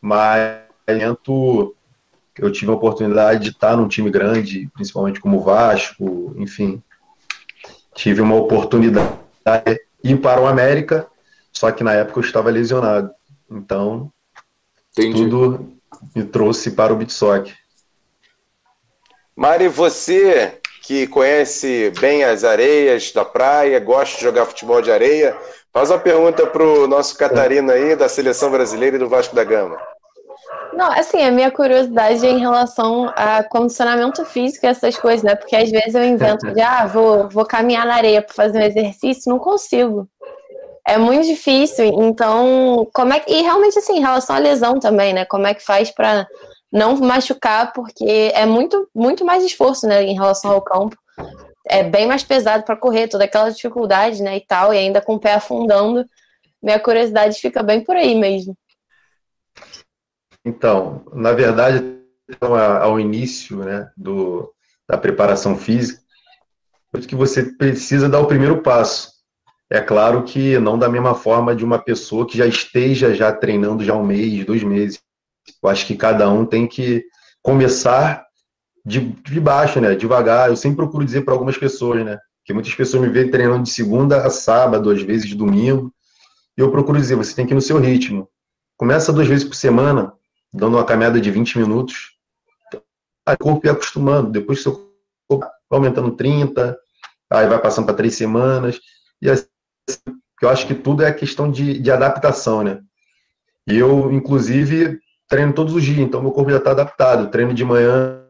mas 0.00 0.62
eu 0.86 2.50
tive 2.50 2.70
a 2.70 2.74
oportunidade 2.74 3.44
de 3.44 3.50
estar 3.50 3.76
num 3.76 3.88
time 3.88 4.10
grande, 4.10 4.68
principalmente 4.74 5.20
como 5.20 5.38
o 5.38 5.42
Vasco, 5.42 6.34
enfim. 6.36 6.82
Tive 7.94 8.20
uma 8.20 8.36
oportunidade 8.36 9.16
de 10.02 10.12
ir 10.12 10.20
para 10.20 10.40
o 10.40 10.46
América, 10.46 11.06
só 11.52 11.70
que 11.70 11.84
na 11.84 11.92
época 11.92 12.20
eu 12.20 12.24
estava 12.24 12.50
lesionado. 12.50 13.10
Então, 13.50 14.10
Entendi. 14.96 15.24
tudo 15.24 15.72
me 16.14 16.24
trouxe 16.24 16.70
para 16.70 16.92
o 16.92 16.96
Bitsock. 16.96 17.54
Mari, 19.36 19.68
você 19.68 20.58
que 20.82 21.06
conhece 21.06 21.92
bem 22.00 22.24
as 22.24 22.44
areias 22.44 23.12
da 23.12 23.24
praia, 23.24 23.78
gosta 23.78 24.16
de 24.16 24.22
jogar 24.22 24.46
futebol 24.46 24.82
de 24.82 24.90
areia, 24.90 25.38
faz 25.72 25.90
uma 25.90 25.98
pergunta 25.98 26.46
para 26.46 26.62
o 26.62 26.86
nosso 26.86 27.16
Catarina 27.16 27.72
aí, 27.72 27.96
da 27.96 28.08
seleção 28.08 28.50
brasileira 28.50 28.96
e 28.96 28.98
do 28.98 29.08
Vasco 29.08 29.34
da 29.34 29.44
Gama. 29.44 29.78
Não, 30.72 30.90
assim, 30.90 31.22
a 31.22 31.30
minha 31.30 31.50
curiosidade 31.50 32.26
é 32.26 32.30
em 32.30 32.38
relação 32.38 33.12
a 33.14 33.42
condicionamento 33.44 34.24
físico 34.24 34.64
e 34.64 34.68
essas 34.68 34.96
coisas, 34.96 35.22
né? 35.22 35.34
Porque 35.34 35.54
às 35.54 35.70
vezes 35.70 35.94
eu 35.94 36.04
invento 36.04 36.50
de, 36.52 36.60
ah, 36.60 36.86
vou, 36.86 37.28
vou 37.28 37.44
caminhar 37.44 37.86
na 37.86 37.94
areia 37.94 38.22
para 38.22 38.34
fazer 38.34 38.58
um 38.58 38.62
exercício, 38.62 39.30
não 39.30 39.38
consigo. 39.38 40.08
É 40.86 40.96
muito 40.96 41.26
difícil. 41.26 41.84
Então, 41.84 42.88
como 42.92 43.12
é 43.12 43.20
que. 43.20 43.30
E 43.30 43.42
realmente, 43.42 43.78
assim, 43.78 43.98
em 43.98 44.00
relação 44.00 44.34
à 44.34 44.38
lesão 44.38 44.80
também, 44.80 45.12
né? 45.12 45.24
Como 45.26 45.46
é 45.46 45.54
que 45.54 45.64
faz 45.64 45.90
para 45.90 46.26
não 46.72 46.96
machucar, 46.96 47.72
porque 47.74 48.32
é 48.34 48.46
muito, 48.46 48.88
muito 48.94 49.24
mais 49.24 49.44
esforço, 49.44 49.86
né, 49.86 50.02
em 50.02 50.14
relação 50.14 50.50
ao 50.50 50.62
campo. 50.62 50.96
É 51.64 51.82
bem 51.82 52.06
mais 52.06 52.24
pesado 52.24 52.64
para 52.64 52.76
correr, 52.76 53.08
toda 53.08 53.24
aquela 53.24 53.50
dificuldade, 53.50 54.22
né, 54.22 54.36
e 54.36 54.40
tal, 54.40 54.74
e 54.74 54.78
ainda 54.78 55.00
com 55.00 55.14
o 55.14 55.20
pé 55.20 55.34
afundando. 55.34 56.04
Minha 56.62 56.80
curiosidade 56.80 57.40
fica 57.40 57.62
bem 57.62 57.82
por 57.82 57.96
aí 57.96 58.14
mesmo. 58.14 58.56
Então, 60.44 61.04
na 61.12 61.32
verdade, 61.32 61.98
ao 62.80 62.98
início, 62.98 63.58
né, 63.58 63.90
do, 63.96 64.52
da 64.88 64.98
preparação 64.98 65.56
física, 65.56 66.02
que 67.00 67.14
você 67.14 67.44
precisa 67.44 68.08
dar 68.08 68.20
o 68.20 68.26
primeiro 68.26 68.60
passo. 68.60 69.12
É 69.70 69.80
claro 69.80 70.22
que 70.24 70.58
não 70.58 70.78
da 70.78 70.88
mesma 70.88 71.14
forma 71.14 71.56
de 71.56 71.64
uma 71.64 71.78
pessoa 71.78 72.26
que 72.26 72.36
já 72.36 72.46
esteja 72.46 73.14
já 73.14 73.32
treinando 73.32 73.82
já 73.82 73.94
um 73.94 74.04
mês, 74.04 74.44
dois 74.44 74.62
meses. 74.62 75.00
Eu 75.62 75.70
acho 75.70 75.86
que 75.86 75.96
cada 75.96 76.28
um 76.28 76.44
tem 76.44 76.66
que 76.66 77.02
começar 77.40 78.26
de, 78.84 79.00
de 79.00 79.40
baixo, 79.40 79.80
né? 79.80 79.94
Devagar. 79.94 80.48
Eu 80.48 80.56
sempre 80.56 80.76
procuro 80.76 81.04
dizer 81.04 81.22
para 81.22 81.34
algumas 81.34 81.56
pessoas, 81.56 82.04
né? 82.04 82.18
Que 82.44 82.52
muitas 82.52 82.74
pessoas 82.74 83.02
me 83.02 83.08
veem 83.08 83.30
treinando 83.30 83.62
de 83.62 83.70
segunda 83.70 84.26
a 84.26 84.30
sábado, 84.30 84.90
às 84.90 85.02
vezes 85.02 85.28
de 85.28 85.34
domingo. 85.34 85.92
E 86.56 86.60
eu 86.60 86.70
procuro 86.70 86.98
dizer, 86.98 87.14
você 87.14 87.34
tem 87.34 87.46
que 87.46 87.52
ir 87.52 87.54
no 87.54 87.60
seu 87.60 87.78
ritmo. 87.78 88.28
Começa 88.76 89.12
duas 89.12 89.28
vezes 89.28 89.44
por 89.44 89.54
semana, 89.54 90.12
dando 90.52 90.76
uma 90.76 90.84
caminhada 90.84 91.20
de 91.20 91.30
20 91.30 91.58
minutos. 91.58 92.12
Aí 93.24 93.34
o 93.34 93.44
corpo 93.44 93.66
ia 93.66 93.72
acostumando. 93.72 94.30
Depois 94.30 94.62
seu 94.62 94.72
corpo 95.28 95.46
vai 95.70 95.78
aumentando 95.78 96.16
30, 96.16 96.76
aí 97.30 97.46
vai 97.46 97.60
passando 97.60 97.86
para 97.86 97.94
três 97.94 98.16
semanas. 98.16 98.80
E 99.20 99.30
assim, 99.30 99.46
eu 100.42 100.48
acho 100.48 100.66
que 100.66 100.74
tudo 100.74 101.04
é 101.04 101.12
questão 101.12 101.50
de, 101.50 101.78
de 101.78 101.90
adaptação, 101.90 102.62
né? 102.62 102.80
E 103.66 103.78
eu, 103.78 104.10
inclusive, 104.12 104.98
treino 105.28 105.52
todos 105.52 105.74
os 105.74 105.84
dias, 105.84 105.98
então 106.00 106.20
meu 106.20 106.32
corpo 106.32 106.50
já 106.50 106.56
está 106.56 106.72
adaptado. 106.72 107.30
treino 107.30 107.54
de 107.54 107.64
manhã, 107.64 108.21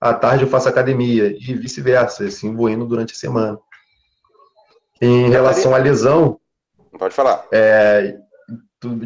à 0.00 0.14
tarde 0.14 0.44
eu 0.44 0.48
faço 0.48 0.68
academia 0.68 1.26
e 1.26 1.54
vice-versa, 1.54 2.24
assim 2.24 2.54
vou 2.54 2.68
indo 2.68 2.86
durante 2.86 3.12
a 3.12 3.16
semana. 3.16 3.58
Em 5.00 5.28
relação 5.28 5.74
à 5.74 5.78
lesão. 5.78 6.38
Pode 6.98 7.14
falar. 7.14 7.46
É, 7.52 8.18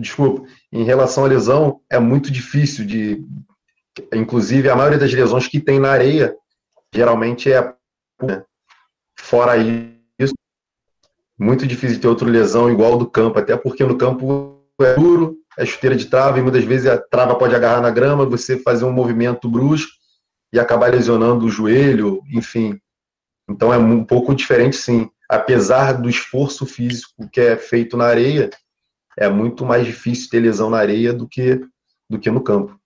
desculpa. 0.01 0.47
Em 0.73 0.85
relação 0.85 1.25
à 1.25 1.29
lesão, 1.29 1.81
é 1.90 1.99
muito 1.99 2.31
difícil 2.31 2.85
de. 2.85 3.25
Inclusive, 4.12 4.68
a 4.68 4.75
maioria 4.75 4.99
das 4.99 5.12
lesões 5.12 5.47
que 5.47 5.61
tem 5.61 5.79
na 5.79 5.90
areia, 5.90 6.35
geralmente 6.92 7.53
é. 7.53 7.75
Né? 8.23 8.42
Fora 9.16 9.57
isso, 9.57 10.35
muito 11.38 11.66
difícil 11.66 12.01
ter 12.01 12.09
outra 12.09 12.29
lesão 12.29 12.70
igual 12.70 12.99
do 12.99 13.09
campo, 13.09 13.38
até 13.38 13.57
porque 13.57 13.85
no 13.85 13.97
campo 13.97 14.61
é 14.81 14.94
duro, 14.94 15.37
é 15.57 15.64
chuteira 15.64 15.94
de 15.94 16.07
trava 16.07 16.38
e 16.38 16.42
muitas 16.42 16.64
vezes 16.64 16.87
a 16.87 16.99
trava 16.99 17.37
pode 17.37 17.55
agarrar 17.55 17.81
na 17.81 17.90
grama, 17.90 18.27
você 18.27 18.59
fazer 18.59 18.85
um 18.85 18.92
movimento 18.92 19.49
brusco 19.49 19.92
e 20.55 20.61
acabar 20.61 20.93
lesionando 20.93 21.45
o 21.45 21.51
joelho, 21.51 22.23
enfim. 22.33 22.79
Então 23.51 23.75
é 23.75 23.77
um 23.77 24.05
pouco 24.05 24.33
diferente, 24.33 24.77
sim. 24.77 25.11
Apesar 25.29 25.95
do 25.95 26.09
esforço 26.09 26.64
físico 26.64 27.29
que 27.33 27.40
é 27.40 27.57
feito 27.57 27.97
na 27.97 28.05
areia, 28.05 28.49
é 29.19 29.29
muito 29.29 29.67
mais 29.67 29.85
difícil 29.85 30.31
ter 30.31 30.38
lesão 30.38 30.71
na 30.71 30.79
areia 30.79 31.12
do 31.12 31.29
que, 31.29 31.61
do 32.09 32.21
que 32.21 32.31
no 32.31 32.40
campo. 32.40 32.79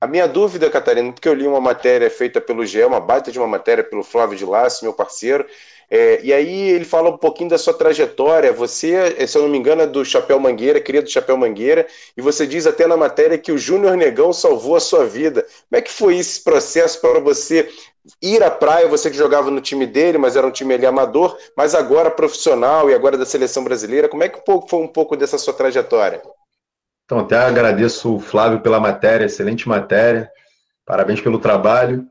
A 0.00 0.06
minha 0.06 0.28
dúvida, 0.28 0.70
Catarina, 0.70 1.12
porque 1.12 1.28
eu 1.28 1.34
li 1.34 1.48
uma 1.48 1.60
matéria 1.60 2.08
feita 2.08 2.40
pelo 2.40 2.64
GE, 2.64 2.84
uma 2.84 3.00
baita 3.00 3.32
de 3.32 3.38
uma 3.40 3.48
matéria 3.48 3.82
pelo 3.82 4.04
Flávio 4.04 4.38
de 4.38 4.44
Lasso, 4.44 4.84
meu 4.84 4.94
parceiro, 4.94 5.44
é, 5.90 6.20
e 6.22 6.32
aí 6.32 6.70
ele 6.70 6.84
fala 6.84 7.10
um 7.10 7.16
pouquinho 7.16 7.50
da 7.50 7.58
sua 7.58 7.74
trajetória. 7.74 8.52
Você, 8.52 9.14
é, 9.18 9.26
se 9.26 9.36
eu 9.36 9.42
não 9.42 9.48
me 9.48 9.58
engano, 9.58 9.82
é 9.82 9.86
do 9.86 10.04
Chapéu 10.04 10.38
Mangueira, 10.40 10.80
cria 10.80 11.02
do 11.02 11.10
Chapéu 11.10 11.36
Mangueira, 11.36 11.86
e 12.16 12.22
você 12.22 12.46
diz 12.46 12.66
até 12.66 12.86
na 12.86 12.96
matéria 12.96 13.38
que 13.38 13.52
o 13.52 13.58
Júnior 13.58 13.96
Negão 13.96 14.32
salvou 14.32 14.76
a 14.76 14.80
sua 14.80 15.04
vida. 15.04 15.42
Como 15.42 15.78
é 15.78 15.80
que 15.80 15.90
foi 15.90 16.16
esse 16.16 16.42
processo 16.42 17.00
para 17.00 17.20
você 17.20 17.68
ir 18.22 18.42
à 18.42 18.50
praia? 18.50 18.88
Você 18.88 19.10
que 19.10 19.16
jogava 19.16 19.50
no 19.50 19.60
time 19.60 19.86
dele, 19.86 20.18
mas 20.18 20.36
era 20.36 20.46
um 20.46 20.50
time 20.50 20.74
ali 20.74 20.86
amador, 20.86 21.36
mas 21.56 21.74
agora 21.74 22.10
profissional 22.10 22.90
e 22.90 22.94
agora 22.94 23.16
da 23.16 23.26
seleção 23.26 23.64
brasileira. 23.64 24.08
Como 24.08 24.24
é 24.24 24.28
que 24.28 24.40
foi 24.46 24.80
um 24.80 24.88
pouco 24.88 25.16
dessa 25.16 25.38
sua 25.38 25.54
trajetória? 25.54 26.22
Então, 27.04 27.18
até 27.18 27.36
agradeço 27.36 28.16
o 28.16 28.20
Flávio 28.20 28.60
pela 28.60 28.80
matéria, 28.80 29.26
excelente 29.26 29.68
matéria. 29.68 30.30
Parabéns 30.86 31.20
pelo 31.20 31.38
trabalho. 31.38 32.06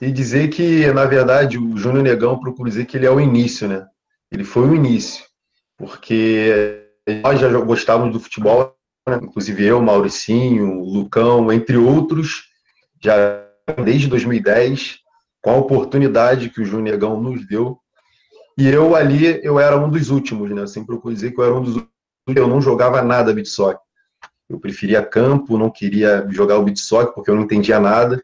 E 0.00 0.10
dizer 0.10 0.48
que, 0.48 0.86
na 0.92 1.04
verdade, 1.04 1.58
o 1.58 1.76
Júnior 1.76 2.02
Negão, 2.02 2.38
procuro 2.38 2.68
dizer 2.68 2.86
que 2.86 2.96
ele 2.96 3.06
é 3.06 3.10
o 3.10 3.20
início, 3.20 3.68
né? 3.68 3.86
Ele 4.30 4.44
foi 4.44 4.68
o 4.68 4.74
início, 4.74 5.24
porque 5.76 6.86
nós 7.22 7.38
já 7.38 7.48
gostávamos 7.60 8.12
do 8.12 8.20
futebol, 8.20 8.74
né? 9.08 9.18
inclusive 9.22 9.64
eu, 9.64 9.80
Mauricinho, 9.82 10.82
Lucão, 10.82 11.52
entre 11.52 11.76
outros, 11.76 12.44
já 13.02 13.46
desde 13.84 14.08
2010, 14.08 14.98
com 15.42 15.50
a 15.50 15.56
oportunidade 15.56 16.48
que 16.48 16.60
o 16.60 16.64
Júnior 16.64 16.94
Negão 16.94 17.20
nos 17.20 17.46
deu. 17.46 17.78
E 18.56 18.68
eu 18.68 18.94
ali, 18.94 19.40
eu 19.42 19.58
era 19.58 19.76
um 19.76 19.90
dos 19.90 20.10
últimos, 20.10 20.50
né? 20.50 20.62
Eu 20.62 20.68
sempre 20.68 20.88
procuro 20.88 21.14
dizer 21.14 21.32
que 21.32 21.40
eu 21.40 21.44
era 21.44 21.54
um 21.54 21.62
dos 21.62 21.74
últimos, 21.74 21.90
eu 22.28 22.46
não 22.46 22.60
jogava 22.60 23.02
nada 23.02 23.32
beat 23.32 23.46
soccer. 23.46 23.80
Eu 24.48 24.60
preferia 24.60 25.04
campo, 25.04 25.58
não 25.58 25.70
queria 25.70 26.26
jogar 26.30 26.58
o 26.58 26.62
beat 26.62 26.78
soccer 26.78 27.12
porque 27.14 27.30
eu 27.30 27.34
não 27.34 27.42
entendia 27.42 27.80
nada. 27.80 28.22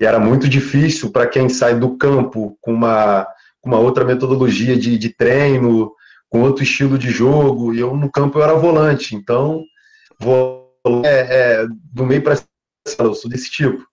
E 0.00 0.06
era 0.06 0.18
muito 0.18 0.48
difícil 0.48 1.10
para 1.10 1.26
quem 1.26 1.48
sai 1.50 1.78
do 1.78 1.96
campo 1.98 2.56
com 2.62 2.72
uma, 2.72 3.26
uma 3.62 3.78
outra 3.78 4.02
metodologia 4.02 4.74
de, 4.76 4.96
de 4.96 5.10
treino, 5.10 5.92
com 6.30 6.40
outro 6.40 6.64
estilo 6.64 6.96
de 6.96 7.10
jogo. 7.10 7.74
E 7.74 7.80
eu 7.80 7.94
no 7.94 8.10
campo 8.10 8.38
eu 8.38 8.42
era 8.42 8.54
volante, 8.54 9.14
então 9.14 9.62
vou 10.18 10.60
é, 11.04 11.62
é, 11.62 11.66
do 11.92 12.06
meio 12.06 12.22
para 12.22 12.36
cima, 12.36 12.48
eu 13.00 13.14
sou 13.14 13.30
desse 13.30 13.50
tipo. 13.50 13.84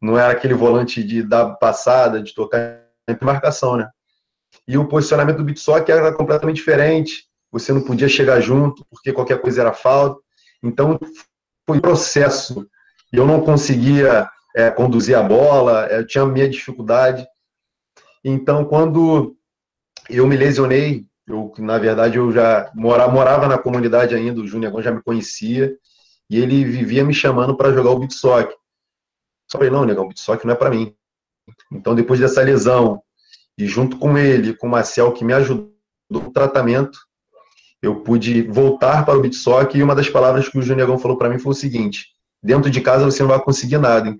Não 0.00 0.18
era 0.18 0.32
aquele 0.32 0.54
volante 0.54 1.04
de 1.04 1.22
dar 1.22 1.54
passada, 1.54 2.20
de 2.20 2.34
tocar 2.34 2.80
em 3.08 3.16
marcação, 3.24 3.76
né? 3.76 3.88
E 4.66 4.76
o 4.76 4.88
posicionamento 4.88 5.36
do 5.36 5.44
beat 5.44 5.58
soccer 5.58 5.96
era 5.96 6.12
completamente 6.12 6.56
diferente. 6.56 7.26
Você 7.52 7.72
não 7.72 7.82
podia 7.82 8.08
chegar 8.08 8.40
junto, 8.40 8.84
porque 8.90 9.12
qualquer 9.12 9.40
coisa 9.40 9.60
era 9.60 9.72
falta. 9.72 10.20
Então, 10.60 10.98
foi 11.66 11.78
um 11.78 11.80
processo. 11.80 12.66
Eu 13.12 13.26
não 13.26 13.40
conseguia 13.40 14.28
é, 14.54 14.70
conduzir 14.70 15.16
a 15.16 15.22
bola, 15.22 15.86
é, 15.88 15.98
eu 15.98 16.06
tinha 16.06 16.24
minha 16.26 16.48
dificuldade. 16.48 17.26
Então, 18.24 18.64
quando 18.64 19.36
eu 20.08 20.26
me 20.26 20.36
lesionei, 20.36 21.06
eu, 21.26 21.52
na 21.58 21.78
verdade, 21.78 22.18
eu 22.18 22.32
já 22.32 22.70
morava, 22.74 23.12
morava 23.12 23.48
na 23.48 23.58
comunidade 23.58 24.14
ainda, 24.14 24.40
o 24.40 24.46
Júnior 24.46 24.82
já 24.82 24.90
me 24.90 25.02
conhecia, 25.02 25.76
e 26.28 26.38
ele 26.38 26.64
vivia 26.64 27.04
me 27.04 27.14
chamando 27.14 27.56
para 27.56 27.72
jogar 27.72 27.90
o 27.90 27.98
beat 27.98 28.12
soccer. 28.12 28.56
Só 29.50 29.58
falei, 29.58 29.70
não, 29.70 29.84
negão, 29.84 30.08
o 30.08 30.12
soccer 30.16 30.46
não 30.46 30.54
é 30.54 30.56
para 30.56 30.70
mim. 30.70 30.94
Então, 31.70 31.94
depois 31.94 32.20
dessa 32.20 32.42
lesão, 32.42 33.02
e 33.58 33.66
junto 33.66 33.98
com 33.98 34.16
ele, 34.16 34.54
com 34.54 34.66
o 34.66 34.70
Marcel, 34.70 35.12
que 35.12 35.24
me 35.24 35.32
ajudou 35.32 35.72
no 36.10 36.30
tratamento, 36.30 36.98
eu 37.80 38.00
pude 38.00 38.42
voltar 38.42 39.04
para 39.04 39.18
o 39.18 39.20
beat 39.20 39.34
soccer, 39.34 39.80
e 39.80 39.82
uma 39.82 39.94
das 39.94 40.08
palavras 40.08 40.48
que 40.48 40.58
o 40.58 40.62
Júnior 40.62 40.98
falou 40.98 41.18
para 41.18 41.28
mim 41.28 41.38
foi 41.38 41.52
o 41.52 41.56
seguinte, 41.56 42.08
dentro 42.42 42.70
de 42.70 42.80
casa 42.80 43.04
você 43.04 43.22
não 43.22 43.30
vai 43.30 43.40
conseguir 43.40 43.78
nada, 43.78 44.16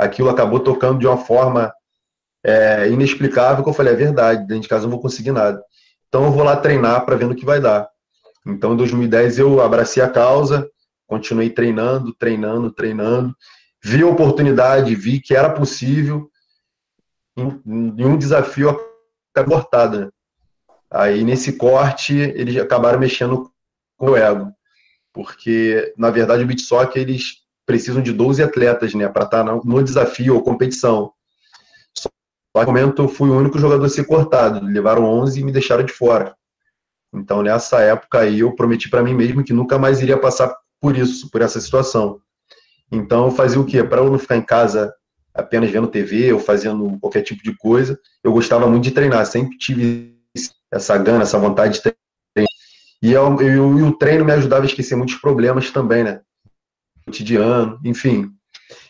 aquilo 0.00 0.30
acabou 0.30 0.60
tocando 0.60 0.98
de 0.98 1.06
uma 1.06 1.18
forma 1.18 1.72
é, 2.44 2.88
inexplicável, 2.88 3.62
que 3.62 3.68
eu 3.68 3.74
falei, 3.74 3.92
é 3.92 3.96
verdade, 3.96 4.46
dentro 4.46 4.62
de 4.62 4.68
casa 4.68 4.84
eu 4.84 4.88
não 4.88 4.96
vou 4.96 5.02
conseguir 5.02 5.32
nada. 5.32 5.62
Então 6.08 6.24
eu 6.24 6.32
vou 6.32 6.42
lá 6.42 6.56
treinar 6.56 7.04
para 7.04 7.16
ver 7.16 7.26
no 7.26 7.34
que 7.34 7.44
vai 7.44 7.60
dar. 7.60 7.88
Então 8.46 8.72
em 8.72 8.76
2010 8.76 9.38
eu 9.38 9.60
abracei 9.60 10.02
a 10.02 10.08
causa, 10.08 10.68
continuei 11.06 11.50
treinando, 11.50 12.14
treinando, 12.14 12.72
treinando, 12.72 13.36
vi 13.82 14.02
a 14.02 14.06
oportunidade, 14.06 14.94
vi 14.94 15.20
que 15.20 15.34
era 15.34 15.50
possível, 15.50 16.30
em, 17.36 17.60
um 17.66 18.16
desafio 18.16 18.78
cortado. 19.46 20.00
Né? 20.00 20.08
Aí, 20.90 21.24
nesse 21.24 21.54
corte, 21.54 22.14
eles 22.14 22.56
acabaram 22.56 22.98
mexendo 22.98 23.50
com 23.96 24.10
o 24.10 24.16
ego, 24.16 24.52
porque, 25.12 25.94
na 25.96 26.10
verdade, 26.10 26.42
o 26.42 26.46
beat 26.46 26.60
eles 26.96 27.36
precisam 27.70 28.02
de 28.02 28.12
12 28.12 28.42
atletas, 28.42 28.92
né, 28.94 29.08
para 29.08 29.24
estar 29.24 29.44
tá 29.44 29.60
no 29.64 29.82
desafio 29.84 30.34
ou 30.34 30.42
competição. 30.42 31.12
Só 31.96 32.08
no 32.56 32.66
momento, 32.66 33.02
eu 33.02 33.08
fui 33.08 33.30
o 33.30 33.36
único 33.36 33.60
jogador 33.60 33.84
a 33.84 33.88
ser 33.88 34.04
cortado, 34.04 34.66
levaram 34.66 35.04
11 35.04 35.38
e 35.38 35.44
me 35.44 35.52
deixaram 35.52 35.84
de 35.84 35.92
fora. 35.92 36.34
Então, 37.14 37.42
nessa 37.42 37.80
época 37.80 38.18
aí, 38.18 38.40
eu 38.40 38.56
prometi 38.56 38.90
para 38.90 39.04
mim 39.04 39.14
mesmo 39.14 39.44
que 39.44 39.52
nunca 39.52 39.78
mais 39.78 40.02
iria 40.02 40.18
passar 40.18 40.52
por 40.80 40.96
isso, 40.96 41.30
por 41.30 41.42
essa 41.42 41.60
situação. 41.60 42.20
Então, 42.90 43.26
eu 43.26 43.30
fazia 43.30 43.60
o 43.60 43.64
quê? 43.64 43.84
Para 43.84 44.00
eu 44.00 44.10
não 44.10 44.18
ficar 44.18 44.36
em 44.36 44.42
casa 44.42 44.92
apenas 45.32 45.70
vendo 45.70 45.86
TV 45.86 46.32
ou 46.32 46.40
fazendo 46.40 46.98
qualquer 46.98 47.22
tipo 47.22 47.40
de 47.40 47.56
coisa, 47.56 47.96
eu 48.24 48.32
gostava 48.32 48.66
muito 48.66 48.82
de 48.82 48.90
treinar, 48.90 49.24
sempre 49.26 49.56
tive 49.56 50.16
essa 50.72 50.98
gana, 50.98 51.22
essa 51.22 51.38
vontade 51.38 51.74
de 51.74 51.82
treinar. 51.82 52.00
E, 53.00 53.12
eu, 53.12 53.40
eu, 53.40 53.78
e 53.78 53.82
o 53.82 53.96
treino 53.96 54.24
me 54.24 54.32
ajudava 54.32 54.62
a 54.62 54.66
esquecer 54.66 54.96
muitos 54.96 55.14
problemas 55.14 55.70
também, 55.70 56.02
né? 56.02 56.20
Cotidiano, 57.10 57.78
enfim. 57.84 58.32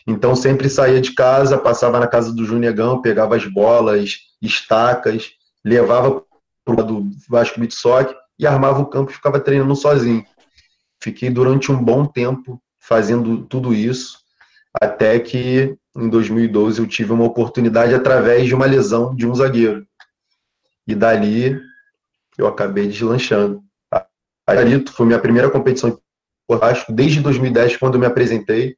Então, 0.05 0.35
sempre 0.35 0.69
saía 0.69 1.01
de 1.01 1.13
casa, 1.13 1.57
passava 1.57 1.99
na 1.99 2.07
casa 2.07 2.31
do 2.33 2.45
Junegão, 2.45 3.01
pegava 3.01 3.35
as 3.35 3.45
bolas, 3.45 4.19
estacas, 4.41 5.31
levava 5.63 6.23
para 6.63 6.81
o 6.81 6.83
do 6.83 7.09
Vasco 7.27 7.59
Beat 7.59 7.73
Soccer 7.73 8.15
e 8.37 8.45
armava 8.45 8.79
o 8.79 8.85
campo 8.85 9.11
e 9.11 9.13
ficava 9.13 9.39
treinando 9.39 9.75
sozinho. 9.75 10.23
Fiquei 11.01 11.29
durante 11.29 11.71
um 11.71 11.83
bom 11.83 12.05
tempo 12.05 12.61
fazendo 12.79 13.45
tudo 13.45 13.73
isso, 13.73 14.19
até 14.81 15.19
que 15.19 15.75
em 15.95 16.09
2012 16.09 16.79
eu 16.79 16.87
tive 16.87 17.11
uma 17.11 17.25
oportunidade 17.25 17.93
através 17.93 18.47
de 18.47 18.55
uma 18.55 18.65
lesão 18.65 19.15
de 19.15 19.27
um 19.27 19.35
zagueiro. 19.35 19.85
E 20.87 20.95
dali 20.95 21.59
eu 22.37 22.47
acabei 22.47 22.87
deslanchando. 22.87 23.63
Ali 24.47 24.83
foi 24.87 25.05
minha 25.05 25.19
primeira 25.19 25.49
competição 25.49 25.99
desde 26.89 27.21
2010, 27.21 27.77
quando 27.77 27.95
eu 27.95 27.99
me 27.99 28.05
apresentei. 28.05 28.75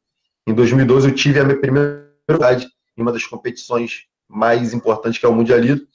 Em 0.47 0.53
2012 0.53 1.09
eu 1.09 1.15
tive 1.15 1.39
a 1.39 1.43
minha 1.43 1.59
primeira 1.59 2.09
oportunidade 2.27 2.67
em 2.97 3.01
uma 3.01 3.11
das 3.11 3.25
competições 3.25 4.03
mais 4.29 4.73
importantes, 4.73 5.19
que 5.19 5.25
é 5.25 5.29
o 5.29 5.33
Mundialito. 5.33 5.87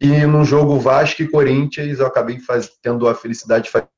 E 0.00 0.26
num 0.26 0.44
jogo 0.44 0.78
Vasco 0.78 1.22
e 1.22 1.28
Corinthians, 1.28 1.98
eu 1.98 2.06
acabei 2.06 2.38
faz, 2.40 2.70
tendo 2.82 3.08
a 3.08 3.14
felicidade 3.14 3.64
de 3.64 3.70
fazer. 3.70 3.88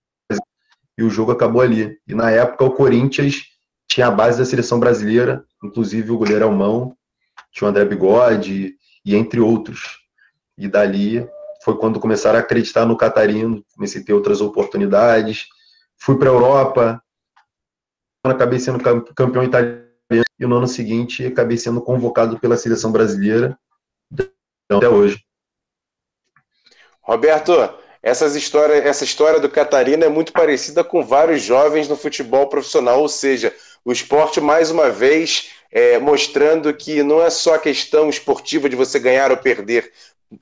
E 0.96 1.03
o 1.03 1.11
jogo 1.11 1.33
acabou 1.33 1.61
ali. 1.61 1.98
E 2.07 2.14
na 2.14 2.31
época, 2.31 2.64
o 2.64 2.70
Corinthians 2.70 3.42
tinha 3.88 4.07
a 4.07 4.11
base 4.11 4.38
da 4.38 4.44
seleção 4.44 4.79
brasileira, 4.79 5.44
inclusive 5.62 6.11
o 6.11 6.18
goleiro 6.18 6.44
Almão, 6.44 6.96
tinha 7.53 7.66
o 7.66 7.70
André 7.70 7.85
Bigode, 7.85 8.77
e 9.05 9.14
entre 9.14 9.40
outros. 9.40 9.98
E 10.57 10.66
dali 10.68 11.27
foi 11.64 11.77
quando 11.77 12.00
começaram 12.00 12.38
a 12.38 12.42
acreditar 12.42 12.85
no 12.87 12.96
Catarino, 12.96 13.64
comecei 13.74 14.03
a 14.03 14.05
ter 14.05 14.12
outras 14.12 14.40
oportunidades. 14.40 15.46
Fui 15.96 16.18
para 16.18 16.31
a 16.31 16.33
Europa, 16.33 17.03
acabei 18.30 18.58
sendo 18.58 18.82
campeão 19.14 19.44
italiano, 19.44 19.84
e 20.38 20.46
no 20.46 20.56
ano 20.56 20.66
seguinte 20.66 21.24
acabei 21.26 21.56
sendo 21.56 21.80
convocado 21.80 22.38
pela 22.38 22.56
seleção 22.56 22.90
brasileira 22.90 23.58
até 24.70 24.88
hoje. 24.88 25.24
Roberto, 27.02 27.52
essas 28.02 28.34
histórias, 28.34 28.84
essa 28.84 29.04
história 29.04 29.38
do 29.38 29.48
Catarina 29.48 30.06
é 30.06 30.08
muito 30.08 30.32
parecida 30.32 30.82
com 30.82 31.04
vários 31.04 31.42
jovens 31.42 31.88
no 31.88 31.96
futebol 31.96 32.48
profissional, 32.48 33.00
ou 33.00 33.08
seja, 33.08 33.54
o 33.84 33.92
esporte, 33.92 34.40
mais 34.40 34.70
uma 34.70 34.90
vez, 34.90 35.50
é, 35.70 35.98
mostrando 35.98 36.72
que 36.72 37.02
não 37.02 37.22
é 37.22 37.28
só 37.30 37.58
questão 37.58 38.08
esportiva 38.08 38.68
de 38.68 38.76
você 38.76 38.98
ganhar 38.98 39.30
ou 39.30 39.37
perder. 39.37 39.92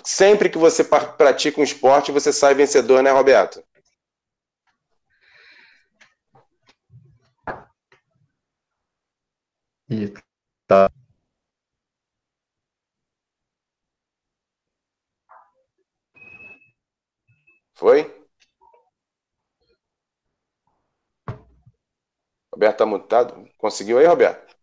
Sempre 0.04 0.48
que 0.48 0.58
você 0.58 0.84
pratica 0.84 1.60
um 1.60 1.64
esporte, 1.64 2.12
você 2.12 2.32
sai 2.32 2.54
vencedor, 2.54 3.02
né, 3.02 3.10
Roberto? 3.10 3.62
E 9.92 10.10
tá. 10.66 10.90
Foi? 17.74 18.26
Roberto 22.50 22.78
tá 22.78 22.86
mutado. 22.86 23.46
Conseguiu 23.58 23.98
aí, 23.98 24.06
Roberto? 24.06 24.56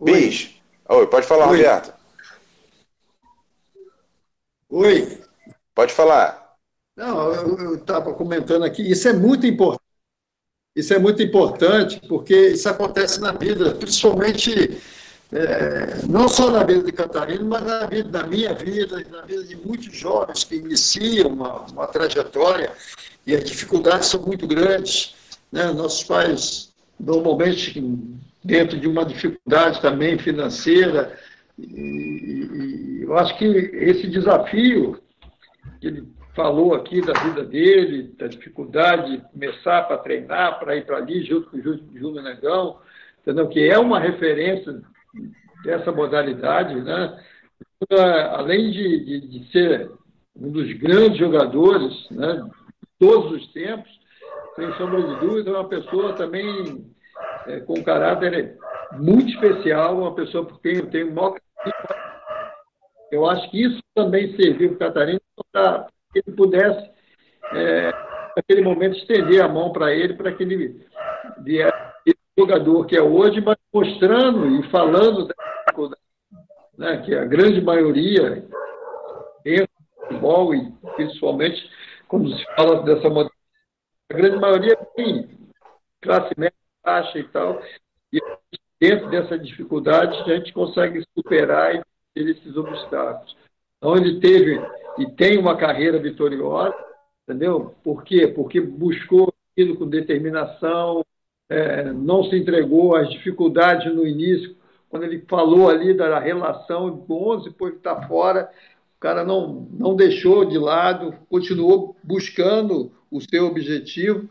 Oi. 0.00 0.12
Bis. 0.12 0.60
Oi, 0.88 1.06
pode 1.06 1.28
falar, 1.28 1.50
Oi. 1.50 1.58
Roberto. 1.58 1.94
Oi. 4.70 5.22
Pode 5.72 5.92
falar. 5.92 6.56
Não, 6.96 7.32
eu 7.32 7.76
estava 7.76 8.12
comentando 8.12 8.64
aqui, 8.64 8.82
isso 8.82 9.06
é 9.08 9.12
muito 9.12 9.46
importante. 9.46 9.79
Isso 10.74 10.94
é 10.94 10.98
muito 10.98 11.20
importante, 11.22 12.00
porque 12.08 12.50
isso 12.50 12.68
acontece 12.68 13.20
na 13.20 13.32
vida, 13.32 13.72
principalmente 13.74 14.80
é, 15.32 16.06
não 16.08 16.28
só 16.28 16.50
na 16.50 16.62
vida 16.62 16.82
de 16.82 16.92
Catarina, 16.92 17.44
mas 17.44 17.64
na 17.64 17.86
vida 17.86 18.08
da 18.08 18.22
minha 18.24 18.54
vida, 18.54 19.04
na 19.10 19.22
vida 19.22 19.44
de 19.44 19.56
muitos 19.56 19.96
jovens 19.96 20.44
que 20.44 20.56
iniciam 20.56 21.28
uma, 21.28 21.66
uma 21.66 21.86
trajetória 21.86 22.72
e 23.26 23.34
as 23.34 23.44
dificuldades 23.44 24.08
são 24.08 24.22
muito 24.22 24.46
grandes. 24.46 25.14
Né? 25.50 25.72
Nossos 25.72 26.04
pais, 26.04 26.72
normalmente, 26.98 27.82
dentro 28.42 28.78
de 28.78 28.86
uma 28.86 29.04
dificuldade 29.04 29.80
também 29.80 30.18
financeira, 30.18 31.18
e, 31.58 31.64
e 31.64 33.02
eu 33.02 33.18
acho 33.18 33.36
que 33.36 33.44
esse 33.44 34.06
desafio 34.06 35.00
falou 36.34 36.74
aqui 36.74 37.00
da 37.00 37.12
vida 37.12 37.44
dele, 37.44 38.14
da 38.18 38.26
dificuldade 38.26 39.16
de 39.16 39.22
começar 39.30 39.82
para 39.82 39.98
treinar, 39.98 40.58
para 40.58 40.76
ir 40.76 40.86
para 40.86 40.98
ali 40.98 41.24
junto 41.24 41.50
com 41.50 41.56
o 41.56 41.62
Júlio 41.62 42.22
Negão, 42.22 42.78
entendeu? 43.20 43.48
que 43.48 43.68
é 43.68 43.78
uma 43.78 43.98
referência 43.98 44.80
dessa 45.64 45.92
modalidade, 45.92 46.80
né? 46.80 47.18
além 48.32 48.70
de, 48.70 49.04
de, 49.04 49.20
de, 49.28 49.52
ser 49.52 49.90
um 50.36 50.50
dos 50.50 50.72
grandes 50.74 51.18
jogadores 51.18 51.92
né, 52.10 52.34
de 52.34 52.88
todos 52.98 53.32
os 53.32 53.52
tempos, 53.52 53.90
sem 54.54 54.72
sombra 54.74 55.02
de 55.02 55.20
dúvida, 55.20 55.50
é 55.50 55.54
uma 55.54 55.68
pessoa 55.68 56.12
também 56.14 56.86
é, 57.46 57.60
com 57.60 57.82
caráter 57.82 58.56
muito 58.92 59.28
especial, 59.30 59.98
uma 59.98 60.14
pessoa 60.14 60.44
por 60.44 60.60
quem 60.60 60.76
eu 60.76 60.90
tenho 60.90 61.14
maior 61.14 61.36
Eu 63.10 63.28
acho 63.28 63.50
que 63.50 63.62
isso 63.62 63.80
também 63.94 64.36
serviu 64.36 64.76
para 64.76 64.76
o 64.76 64.78
Catarina 64.78 65.20
para 65.52 65.86
que 66.12 66.22
ele 66.26 66.36
pudesse, 66.36 66.90
é, 67.52 67.92
naquele 68.36 68.62
momento, 68.62 68.96
estender 68.96 69.42
a 69.42 69.48
mão 69.48 69.72
para 69.72 69.94
ele, 69.94 70.14
para 70.14 70.32
que 70.32 70.42
ele 70.42 70.86
viesse 71.42 71.72
jogador 72.38 72.86
que 72.86 72.96
é 72.96 73.02
hoje, 73.02 73.40
mas 73.40 73.56
mostrando 73.72 74.46
e 74.46 74.70
falando 74.70 75.26
da 75.26 75.34
dificuldade, 75.66 76.02
né, 76.78 77.02
que 77.02 77.14
a 77.14 77.24
grande 77.24 77.60
maioria 77.60 78.48
entra 79.44 79.68
no 79.98 80.06
futebol 80.06 80.54
e 80.54 80.72
principalmente 80.96 81.70
quando 82.08 82.34
se 82.34 82.44
fala 82.56 82.82
dessa 82.82 83.08
modalidade, 83.08 83.34
a 84.10 84.14
grande 84.14 84.36
maioria 84.38 84.76
tem 84.96 85.28
classe 86.00 86.32
média, 86.36 86.54
baixa 86.82 87.18
e 87.18 87.24
tal, 87.28 87.62
e 88.12 88.18
dentro 88.80 89.10
dessa 89.10 89.38
dificuldade 89.38 90.18
a 90.20 90.36
gente 90.36 90.52
consegue 90.52 91.04
superar 91.16 91.74
e 91.76 91.82
esses 92.16 92.56
obstáculos. 92.56 93.36
Ele 93.82 94.20
teve 94.20 94.60
e 94.98 95.06
tem 95.06 95.38
uma 95.38 95.56
carreira 95.56 95.98
vitoriosa, 95.98 96.74
entendeu? 97.24 97.74
Por 97.82 98.04
quê? 98.04 98.26
Porque 98.26 98.60
buscou 98.60 99.32
aquilo 99.52 99.76
com 99.76 99.88
determinação, 99.88 101.04
é, 101.48 101.84
não 101.92 102.22
se 102.24 102.36
entregou 102.36 102.94
às 102.94 103.10
dificuldades 103.10 103.92
no 103.94 104.06
início, 104.06 104.54
quando 104.88 105.04
ele 105.04 105.24
falou 105.28 105.70
ali 105.70 105.94
da 105.94 106.18
relação 106.18 106.90
de 106.90 107.12
11, 107.12 107.44
depois 107.50 107.74
está 107.74 108.02
fora, 108.08 108.50
o 108.96 109.00
cara 109.00 109.24
não, 109.24 109.68
não 109.72 109.94
deixou 109.94 110.44
de 110.44 110.58
lado, 110.58 111.14
continuou 111.28 111.96
buscando 112.02 112.92
o 113.10 113.20
seu 113.20 113.46
objetivo. 113.46 114.28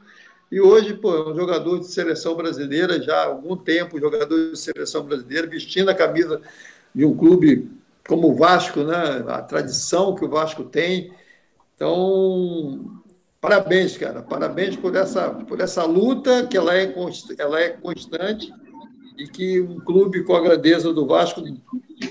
E 0.51 0.59
hoje, 0.59 0.93
pô, 0.93 1.15
é 1.15 1.29
um 1.29 1.35
jogador 1.35 1.79
de 1.79 1.87
seleção 1.87 2.35
brasileira, 2.35 3.01
já 3.01 3.15
há 3.15 3.25
algum 3.25 3.55
tempo, 3.55 3.99
jogador 3.99 4.51
de 4.51 4.59
seleção 4.59 5.03
brasileira, 5.03 5.47
vestindo 5.47 5.89
a 5.89 5.95
camisa 5.95 6.41
de 6.93 7.05
um 7.05 7.15
clube 7.15 7.69
como 8.07 8.29
o 8.29 8.35
Vasco, 8.35 8.83
né? 8.83 9.23
a 9.27 9.41
tradição 9.41 10.15
que 10.15 10.25
o 10.25 10.29
Vasco 10.29 10.63
tem. 10.63 11.13
Então, 11.75 12.99
Parabéns, 13.41 13.97
cara. 13.97 14.21
Parabéns 14.21 14.75
por 14.75 14.95
essa, 14.95 15.29
por 15.29 15.61
essa 15.61 15.85
luta, 15.85 16.45
que 16.45 16.57
ela 16.57 16.75
é, 16.75 16.93
ela 17.37 17.59
é 17.59 17.69
constante 17.69 18.51
e 19.17 19.27
que 19.27 19.61
um 19.61 19.79
clube 19.79 20.23
com 20.23 20.35
a 20.35 20.41
grandeza 20.41 20.93
do 20.93 21.05
Vasco 21.05 21.41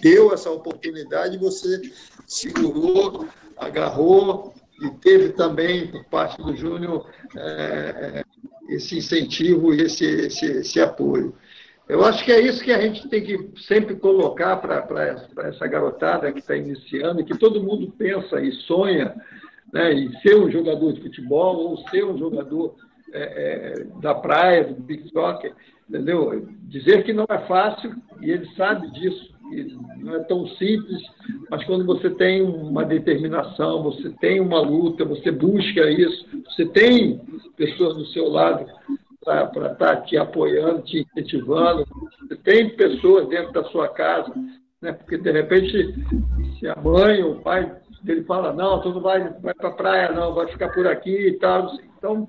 deu 0.00 0.32
essa 0.32 0.50
oportunidade 0.50 1.36
e 1.36 1.38
você 1.38 1.82
segurou, 2.26 3.26
agarrou 3.56 4.54
e 4.80 4.90
teve 4.90 5.30
também, 5.30 5.88
por 5.88 6.04
parte 6.04 6.40
do 6.40 6.56
Júnior, 6.56 7.06
é, 7.36 8.24
esse 8.68 8.96
incentivo 8.96 9.74
e 9.74 9.82
esse, 9.82 10.04
esse, 10.04 10.46
esse 10.46 10.80
apoio. 10.80 11.34
Eu 11.88 12.04
acho 12.04 12.22
que 12.22 12.30
é 12.30 12.40
isso 12.40 12.62
que 12.62 12.70
a 12.70 12.80
gente 12.80 13.08
tem 13.08 13.22
que 13.22 13.50
sempre 13.62 13.96
colocar 13.96 14.56
para 14.56 15.26
essa 15.44 15.66
garotada 15.66 16.30
que 16.30 16.38
está 16.38 16.54
iniciando, 16.54 17.24
que 17.24 17.38
todo 17.38 17.62
mundo 17.62 17.90
pensa 17.96 18.40
e 18.40 18.52
sonha 18.52 19.14
né, 19.72 19.94
em 19.94 20.12
ser 20.20 20.36
um 20.36 20.50
jogador 20.50 20.92
de 20.92 21.00
futebol 21.00 21.56
ou 21.56 21.78
ser 21.88 22.04
um 22.04 22.18
jogador 22.18 22.74
é, 23.12 23.22
é, 23.22 24.00
da 24.02 24.14
praia, 24.14 24.64
do 24.64 24.74
big 24.82 25.08
soccer, 25.08 25.54
entendeu? 25.88 26.46
Dizer 26.64 27.04
que 27.04 27.12
não 27.14 27.24
é 27.26 27.38
fácil, 27.46 27.94
e 28.20 28.30
ele 28.30 28.46
sabe 28.54 28.90
disso, 28.90 29.34
não 29.96 30.16
é 30.16 30.18
tão 30.24 30.46
simples, 30.46 31.02
mas 31.50 31.64
quando 31.64 31.86
você 31.86 32.10
tem 32.10 32.42
uma 32.42 32.84
determinação, 32.84 33.82
você 33.82 34.10
tem 34.20 34.40
uma 34.40 34.60
luta, 34.60 35.06
você 35.06 35.30
busca 35.30 35.90
isso, 35.90 36.26
você 36.44 36.66
tem 36.66 37.18
pessoas 37.56 37.96
do 37.96 38.04
seu 38.08 38.28
lado 38.28 38.66
para 39.24 39.44
estar 39.44 39.76
tá 39.76 39.96
te 40.02 40.16
apoiando, 40.16 40.82
te 40.82 41.00
incentivando, 41.00 41.84
você 42.20 42.36
tem 42.36 42.70
pessoas 42.70 43.28
dentro 43.28 43.52
da 43.52 43.64
sua 43.64 43.88
casa, 43.88 44.32
né? 44.80 44.92
porque 44.92 45.18
de 45.18 45.30
repente, 45.30 45.94
se 46.58 46.68
a 46.68 46.76
mãe 46.76 47.22
ou 47.22 47.32
o 47.32 47.40
pai 47.40 47.70
dele 48.02 48.24
fala, 48.24 48.52
não, 48.52 48.80
tu 48.80 48.90
não 48.90 49.00
vai, 49.00 49.28
vai 49.40 49.54
para 49.54 49.68
a 49.68 49.72
praia, 49.72 50.12
não, 50.12 50.34
vai 50.34 50.46
ficar 50.48 50.68
por 50.70 50.86
aqui 50.86 51.28
e 51.28 51.32
tal. 51.38 51.70
Então, 51.98 52.28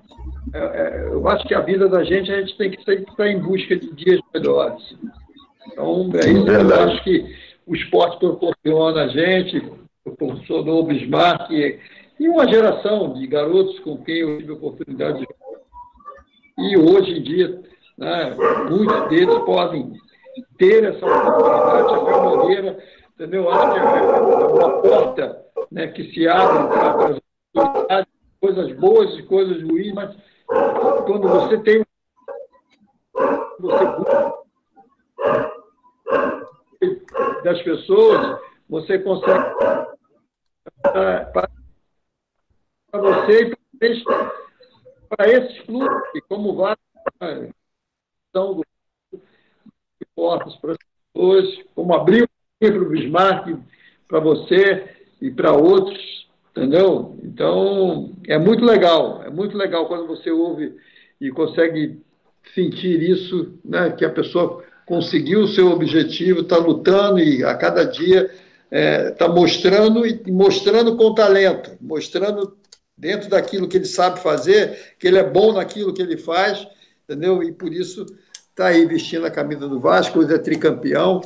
é, 0.53 0.59
é, 0.59 1.07
eu 1.11 1.27
acho 1.29 1.47
que 1.47 1.53
a 1.53 1.61
vida 1.61 1.87
da 1.87 2.03
gente, 2.03 2.31
a 2.31 2.41
gente 2.41 2.57
tem 2.57 2.71
que 2.71 2.83
sempre 2.83 3.09
estar 3.09 3.27
em 3.27 3.39
busca 3.39 3.75
de 3.75 3.93
dias 3.93 4.19
melhores. 4.33 4.83
Então, 5.71 6.09
é 6.15 6.31
isso 6.31 6.45
que 6.45 6.51
eu 6.51 6.83
acho 6.83 7.03
que 7.03 7.35
o 7.67 7.75
esporte 7.75 8.19
proporciona 8.19 9.03
a 9.03 9.07
gente, 9.07 9.61
proporcionou 10.03 10.81
o 10.81 10.87
Bismarck 10.87 11.51
e, 11.51 11.79
e 12.19 12.27
uma 12.27 12.47
geração 12.47 13.13
de 13.13 13.27
garotos 13.27 13.77
com 13.79 13.97
quem 14.03 14.17
eu 14.17 14.39
tive 14.39 14.51
a 14.51 14.55
oportunidade 14.55 15.19
de 15.19 15.27
e 16.59 16.77
hoje 16.77 17.17
em 17.17 17.23
dia, 17.23 17.61
né, 17.97 18.35
muitos 18.69 19.09
deles 19.09 19.37
podem 19.45 19.93
ter 20.57 20.83
essa 20.83 21.05
oportunidade. 21.05 21.93
A 21.93 22.21
Moreira, 22.21 22.77
entendeu? 23.13 23.49
Acho 23.49 23.71
que 23.73 23.79
é 23.79 23.83
uma 23.83 24.81
porta 24.81 25.45
né, 25.71 25.87
que 25.87 26.11
se 26.11 26.27
abre 26.27 26.67
para 27.53 27.99
as 27.99 28.05
coisas 28.39 28.71
boas 28.77 29.17
e 29.17 29.23
coisas 29.23 29.61
ruins, 29.63 29.93
mas 29.93 30.15
quando 31.05 31.27
você 31.27 31.57
tem 31.59 31.83
você 33.59 33.85
das 37.43 37.61
pessoas, 37.61 38.39
você 38.69 38.99
consegue 38.99 39.45
para 40.81 41.49
você 42.93 43.41
e 43.41 43.49
para 43.49 44.38
esses 45.27 45.59
clubes, 45.61 46.21
como 46.27 46.55
vários 46.55 46.79
são 48.33 48.55
do 48.55 48.63
portas 50.15 50.55
para 50.57 50.71
as 50.73 50.77
pessoas, 51.13 51.65
como 51.73 51.93
abriu 51.93 52.27
para 52.59 52.77
o 52.77 52.89
Bismarck, 52.89 53.57
para 54.07 54.19
você 54.19 54.95
e 55.21 55.31
para 55.31 55.53
outros, 55.53 56.27
entendeu? 56.51 57.17
Então, 57.23 58.11
é 58.27 58.37
muito 58.37 58.65
legal, 58.65 59.23
é 59.23 59.29
muito 59.29 59.57
legal 59.57 59.87
quando 59.87 60.07
você 60.07 60.29
ouve 60.29 60.75
e 61.21 61.29
consegue 61.31 62.01
sentir 62.53 63.01
isso, 63.01 63.53
né, 63.63 63.91
que 63.91 64.03
a 64.03 64.09
pessoa 64.09 64.63
conseguiu 64.85 65.41
o 65.41 65.47
seu 65.47 65.71
objetivo, 65.71 66.41
está 66.41 66.57
lutando 66.57 67.19
e 67.19 67.43
a 67.43 67.55
cada 67.55 67.83
dia 67.85 68.23
está 68.25 68.37
é, 68.71 69.11
tá 69.11 69.27
mostrando 69.27 70.05
e 70.05 70.31
mostrando 70.31 70.97
com 70.97 71.13
talento, 71.13 71.77
mostrando 71.79 72.57
dentro 72.99 73.29
daquilo 73.29 73.67
que 73.67 73.77
ele 73.77 73.85
sabe 73.85 74.19
fazer, 74.19 74.95
que 74.99 75.07
ele 75.07 75.17
é 75.17 75.23
bom 75.23 75.53
naquilo 75.53 75.93
que 75.93 76.01
ele 76.01 76.17
faz, 76.17 76.67
entendeu? 77.03 77.41
E 77.41 77.51
por 77.51 77.73
isso 77.73 78.05
está 78.49 78.67
aí 78.67 78.85
vestindo 78.85 79.25
a 79.25 79.31
camisa 79.31 79.69
do 79.69 79.79
Vasco, 79.79 80.19
hoje 80.19 80.33
é 80.33 80.37
tricampeão, 80.37 81.21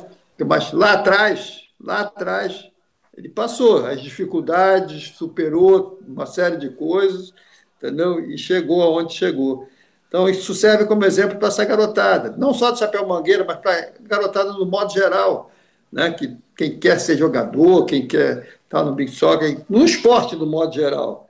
mas 0.46 0.72
lá 0.72 0.92
atrás, 0.92 1.62
lá 1.80 2.02
atrás, 2.02 2.70
ele 3.16 3.28
passou 3.28 3.84
as 3.86 4.00
dificuldades, 4.00 5.16
superou 5.16 6.00
uma 6.06 6.26
série 6.26 6.56
de 6.56 6.70
coisas, 6.70 7.34
entendeu? 7.76 8.20
E 8.20 8.38
chegou 8.38 8.80
aonde 8.80 9.12
chegou. 9.12 9.68
Então, 10.06 10.28
isso 10.28 10.54
serve 10.54 10.84
como 10.84 11.04
exemplo 11.04 11.38
para 11.38 11.48
essa 11.48 11.64
garotada, 11.64 12.36
não 12.36 12.54
só 12.54 12.70
de 12.70 12.78
chapéu 12.78 13.04
mangueira, 13.04 13.44
mas 13.44 13.56
para 13.56 13.94
garotada 14.00 14.52
no 14.52 14.64
modo 14.64 14.92
geral, 14.92 15.50
né? 15.90 16.12
que 16.12 16.36
quem 16.56 16.78
quer 16.78 17.00
ser 17.00 17.16
jogador, 17.16 17.84
quem 17.84 18.06
quer 18.06 18.48
estar 18.62 18.84
no 18.84 18.94
Big 18.94 19.10
Soccer, 19.10 19.60
no 19.68 19.84
esporte 19.84 20.36
no 20.36 20.46
modo 20.46 20.72
geral. 20.72 21.23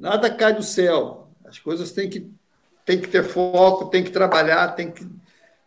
Nada 0.00 0.28
cai 0.28 0.52
do 0.54 0.62
céu. 0.62 1.28
As 1.44 1.60
coisas 1.60 1.92
têm 1.92 2.10
que, 2.10 2.28
têm 2.84 3.00
que 3.00 3.06
ter 3.06 3.22
foco, 3.22 3.90
têm 3.90 4.02
que 4.02 4.10
trabalhar, 4.10 4.74
têm 4.74 4.90
que 4.90 5.06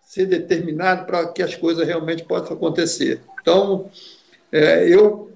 ser 0.02 0.26
determinado 0.26 1.06
para 1.06 1.32
que 1.32 1.42
as 1.42 1.56
coisas 1.56 1.88
realmente 1.88 2.26
possam 2.26 2.58
acontecer. 2.58 3.22
Então, 3.42 3.90
é, 4.52 4.86
eu, 4.90 5.32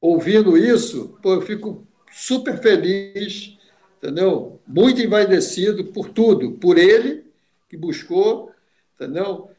ouvindo 0.00 0.56
isso, 0.56 1.18
pô, 1.20 1.34
eu 1.34 1.42
fico 1.42 1.86
super 2.10 2.58
feliz 2.62 3.58
entendeu? 3.98 4.60
Muito 4.66 5.02
envaidecido 5.02 5.84
por 5.86 6.08
tudo, 6.08 6.52
por 6.52 6.78
ele, 6.78 7.24
que 7.68 7.76
buscou, 7.76 8.52
entendeu? 8.94 9.50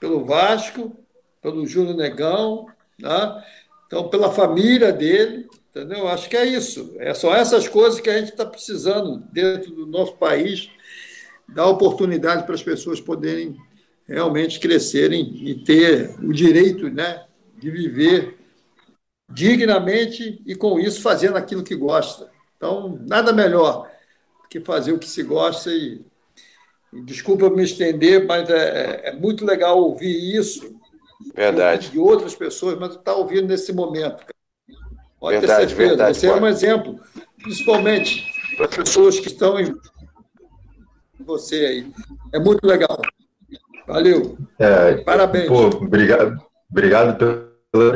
Pelo 0.00 0.24
Vasco, 0.24 0.96
pelo 1.42 1.66
Júlio 1.66 1.94
Negão, 1.94 2.66
né? 2.98 3.44
então 3.86 4.08
pela 4.08 4.32
família 4.32 4.92
dele, 4.92 5.45
entendeu? 5.76 6.08
Acho 6.08 6.28
que 6.30 6.36
é 6.36 6.46
isso. 6.46 6.94
É 6.98 7.12
só 7.12 7.34
essas 7.34 7.68
coisas 7.68 8.00
que 8.00 8.08
a 8.08 8.18
gente 8.18 8.30
está 8.30 8.46
precisando 8.46 9.22
dentro 9.30 9.70
do 9.74 9.86
nosso 9.86 10.16
país, 10.16 10.70
dar 11.46 11.66
oportunidade 11.66 12.44
para 12.44 12.54
as 12.54 12.62
pessoas 12.62 13.00
poderem 13.00 13.56
realmente 14.08 14.58
crescerem 14.58 15.46
e 15.46 15.54
ter 15.64 16.16
o 16.22 16.32
direito, 16.32 16.88
né, 16.88 17.24
de 17.58 17.70
viver 17.70 18.38
dignamente 19.28 20.40
e 20.46 20.54
com 20.54 20.78
isso 20.78 21.02
fazendo 21.02 21.36
aquilo 21.36 21.62
que 21.62 21.74
gosta. 21.74 22.30
Então, 22.56 22.98
nada 23.06 23.32
melhor 23.32 23.90
que 24.48 24.60
fazer 24.60 24.92
o 24.92 24.98
que 24.98 25.08
se 25.08 25.22
gosta 25.22 25.70
e, 25.70 26.00
e 26.92 27.02
desculpa 27.02 27.50
me 27.50 27.64
estender, 27.64 28.24
mas 28.24 28.48
é, 28.48 29.08
é, 29.08 29.12
muito 29.12 29.44
legal 29.44 29.78
ouvir 29.78 30.34
isso. 30.36 30.74
Verdade. 31.34 31.90
De 31.90 31.98
outras 31.98 32.34
pessoas, 32.34 32.78
mas 32.78 32.94
está 32.94 33.14
ouvindo 33.14 33.48
nesse 33.48 33.72
momento. 33.72 34.24
Pode 35.20 35.38
verdade, 35.38 35.60
ter 35.60 35.68
certeza. 35.68 35.88
Verdade, 35.88 36.18
Você 36.18 36.28
pode. 36.28 36.38
é 36.38 36.42
um 36.42 36.46
exemplo, 36.46 37.00
principalmente 37.42 38.26
para 38.56 38.66
as 38.66 38.76
pessoas 38.76 39.20
que 39.20 39.28
estão 39.28 39.58
em 39.58 39.74
você 41.20 41.56
aí. 41.56 41.92
É 42.32 42.38
muito 42.38 42.66
legal. 42.66 43.00
Valeu. 43.86 44.36
É, 44.58 44.96
Parabéns. 44.98 45.48
Pô, 45.48 45.66
obrigado, 45.66 46.40
obrigado 46.70 47.16
pelo. 47.72 47.94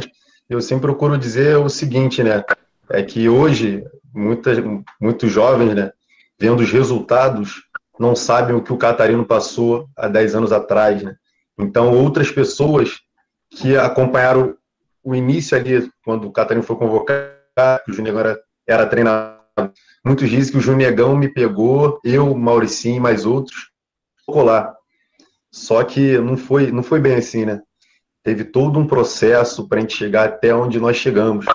Eu 0.48 0.60
sempre 0.60 0.82
procuro 0.82 1.16
dizer 1.16 1.56
o 1.56 1.68
seguinte, 1.68 2.22
né? 2.22 2.44
É 2.88 3.02
que 3.02 3.28
hoje 3.28 3.84
muitas, 4.12 4.58
muitos 5.00 5.30
jovens, 5.30 5.74
né, 5.74 5.92
vendo 6.38 6.60
os 6.60 6.70
resultados, 6.70 7.62
não 7.98 8.16
sabem 8.16 8.56
o 8.56 8.62
que 8.62 8.72
o 8.72 8.78
Catarino 8.78 9.24
passou 9.24 9.88
há 9.96 10.08
10 10.08 10.34
anos 10.34 10.52
atrás. 10.52 11.02
Né? 11.02 11.14
Então, 11.58 11.92
outras 11.92 12.30
pessoas 12.30 13.00
que 13.50 13.76
acompanharam 13.76 14.56
o 15.10 15.14
início 15.14 15.56
ali, 15.56 15.90
quando 16.04 16.26
o 16.26 16.32
Catarino 16.32 16.64
foi 16.64 16.76
convocado, 16.76 17.30
o 17.88 17.92
Júnior 17.92 18.18
era, 18.18 18.40
era 18.66 18.86
treinado, 18.86 19.40
muitos 20.04 20.28
dizem 20.28 20.52
que 20.52 20.58
o 20.58 20.60
Junegão 20.60 21.16
me 21.16 21.28
pegou, 21.28 22.00
eu, 22.04 22.34
Mauricinho 22.34 22.96
e 22.96 23.00
mais 23.00 23.26
outros, 23.26 23.70
lá. 24.28 24.74
Só 25.52 25.82
que 25.82 26.16
não 26.18 26.36
foi, 26.36 26.70
não 26.70 26.82
foi 26.82 27.00
bem 27.00 27.14
assim, 27.14 27.44
né? 27.44 27.60
Teve 28.22 28.44
todo 28.44 28.78
um 28.78 28.86
processo 28.86 29.68
para 29.68 29.78
a 29.78 29.80
gente 29.80 29.96
chegar 29.96 30.26
até 30.26 30.54
onde 30.54 30.78
nós 30.78 30.96
chegamos. 30.96 31.46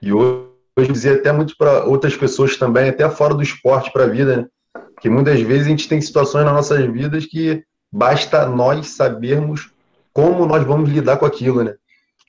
E 0.00 0.12
hoje 0.12 0.50
hoje 0.80 0.92
dizer 0.92 1.20
até 1.20 1.32
muito 1.32 1.56
para 1.56 1.84
outras 1.84 2.16
pessoas 2.16 2.56
também, 2.56 2.88
até 2.88 3.08
fora 3.10 3.34
do 3.34 3.42
esporte 3.42 3.92
para 3.92 4.04
a 4.04 4.08
vida, 4.08 4.36
né? 4.36 4.46
que 5.00 5.08
muitas 5.08 5.40
vezes 5.40 5.66
a 5.66 5.70
gente 5.70 5.88
tem 5.88 6.00
situações 6.00 6.44
nas 6.44 6.54
nossas 6.54 6.84
vidas 6.92 7.26
que 7.26 7.64
basta 7.92 8.46
nós 8.46 8.88
sabermos 8.88 9.70
como 10.12 10.46
nós 10.46 10.64
vamos 10.64 10.90
lidar 10.90 11.16
com 11.16 11.26
aquilo, 11.26 11.62
né? 11.62 11.74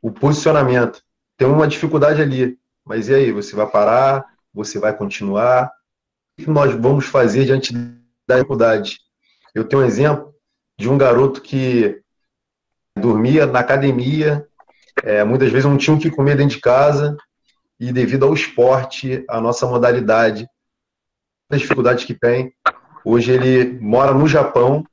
O 0.01 0.11
posicionamento. 0.11 1.01
Tem 1.37 1.47
uma 1.47 1.67
dificuldade 1.67 2.21
ali, 2.21 2.57
mas 2.85 3.09
e 3.09 3.15
aí? 3.15 3.31
Você 3.31 3.55
vai 3.55 3.69
parar? 3.69 4.25
Você 4.53 4.79
vai 4.79 4.95
continuar? 4.95 5.71
O 6.37 6.43
que 6.43 6.49
nós 6.49 6.73
vamos 6.73 7.05
fazer 7.05 7.45
diante 7.45 7.73
da 8.27 8.35
dificuldade? 8.35 8.99
Eu 9.53 9.63
tenho 9.65 9.81
um 9.81 9.85
exemplo 9.85 10.33
de 10.77 10.89
um 10.89 10.97
garoto 10.97 11.41
que 11.41 12.01
dormia 12.97 13.45
na 13.45 13.59
academia, 13.59 14.47
é, 15.03 15.23
muitas 15.23 15.51
vezes 15.51 15.65
não 15.65 15.77
tinha 15.77 15.95
o 15.95 15.99
que 15.99 16.09
comer 16.09 16.35
dentro 16.35 16.55
de 16.55 16.61
casa, 16.61 17.15
e 17.79 17.91
devido 17.91 18.25
ao 18.25 18.33
esporte, 18.33 19.25
a 19.27 19.41
nossa 19.41 19.65
modalidade, 19.65 20.47
as 21.49 21.61
dificuldades 21.61 22.05
que 22.05 22.13
tem. 22.13 22.53
Hoje 23.03 23.31
ele 23.31 23.79
mora 23.79 24.13
no 24.13 24.27
Japão, 24.27 24.85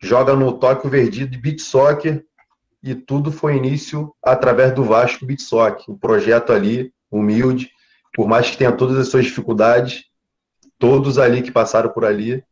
joga 0.00 0.34
no 0.34 0.58
Tóquio 0.58 0.88
Verde 0.88 1.26
de 1.26 1.38
beach 1.38 1.60
soccer 1.60 2.24
e 2.82 2.94
tudo 2.94 3.32
foi 3.32 3.56
início 3.56 4.14
através 4.22 4.74
do 4.74 4.84
Vasco 4.84 5.26
Soccer, 5.38 5.84
um 5.88 5.98
projeto 5.98 6.52
ali 6.52 6.92
humilde, 7.10 7.70
por 8.14 8.28
mais 8.28 8.50
que 8.50 8.56
tenha 8.56 8.72
todas 8.72 8.96
as 8.96 9.08
suas 9.08 9.24
dificuldades, 9.24 10.04
todos 10.78 11.18
ali 11.18 11.42
que 11.42 11.50
passaram 11.50 11.90
por 11.90 12.04
ali 12.04 12.42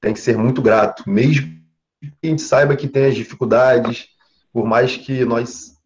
tem 0.00 0.12
que 0.12 0.20
ser 0.20 0.36
muito 0.36 0.60
grato, 0.60 1.08
mesmo 1.08 1.58
que 2.00 2.12
a 2.22 2.26
gente 2.26 2.42
saiba 2.42 2.76
que 2.76 2.86
tem 2.86 3.06
as 3.06 3.14
dificuldades, 3.14 4.08
por 4.52 4.66
mais 4.66 4.96
que 4.96 5.24
nós 5.24 5.78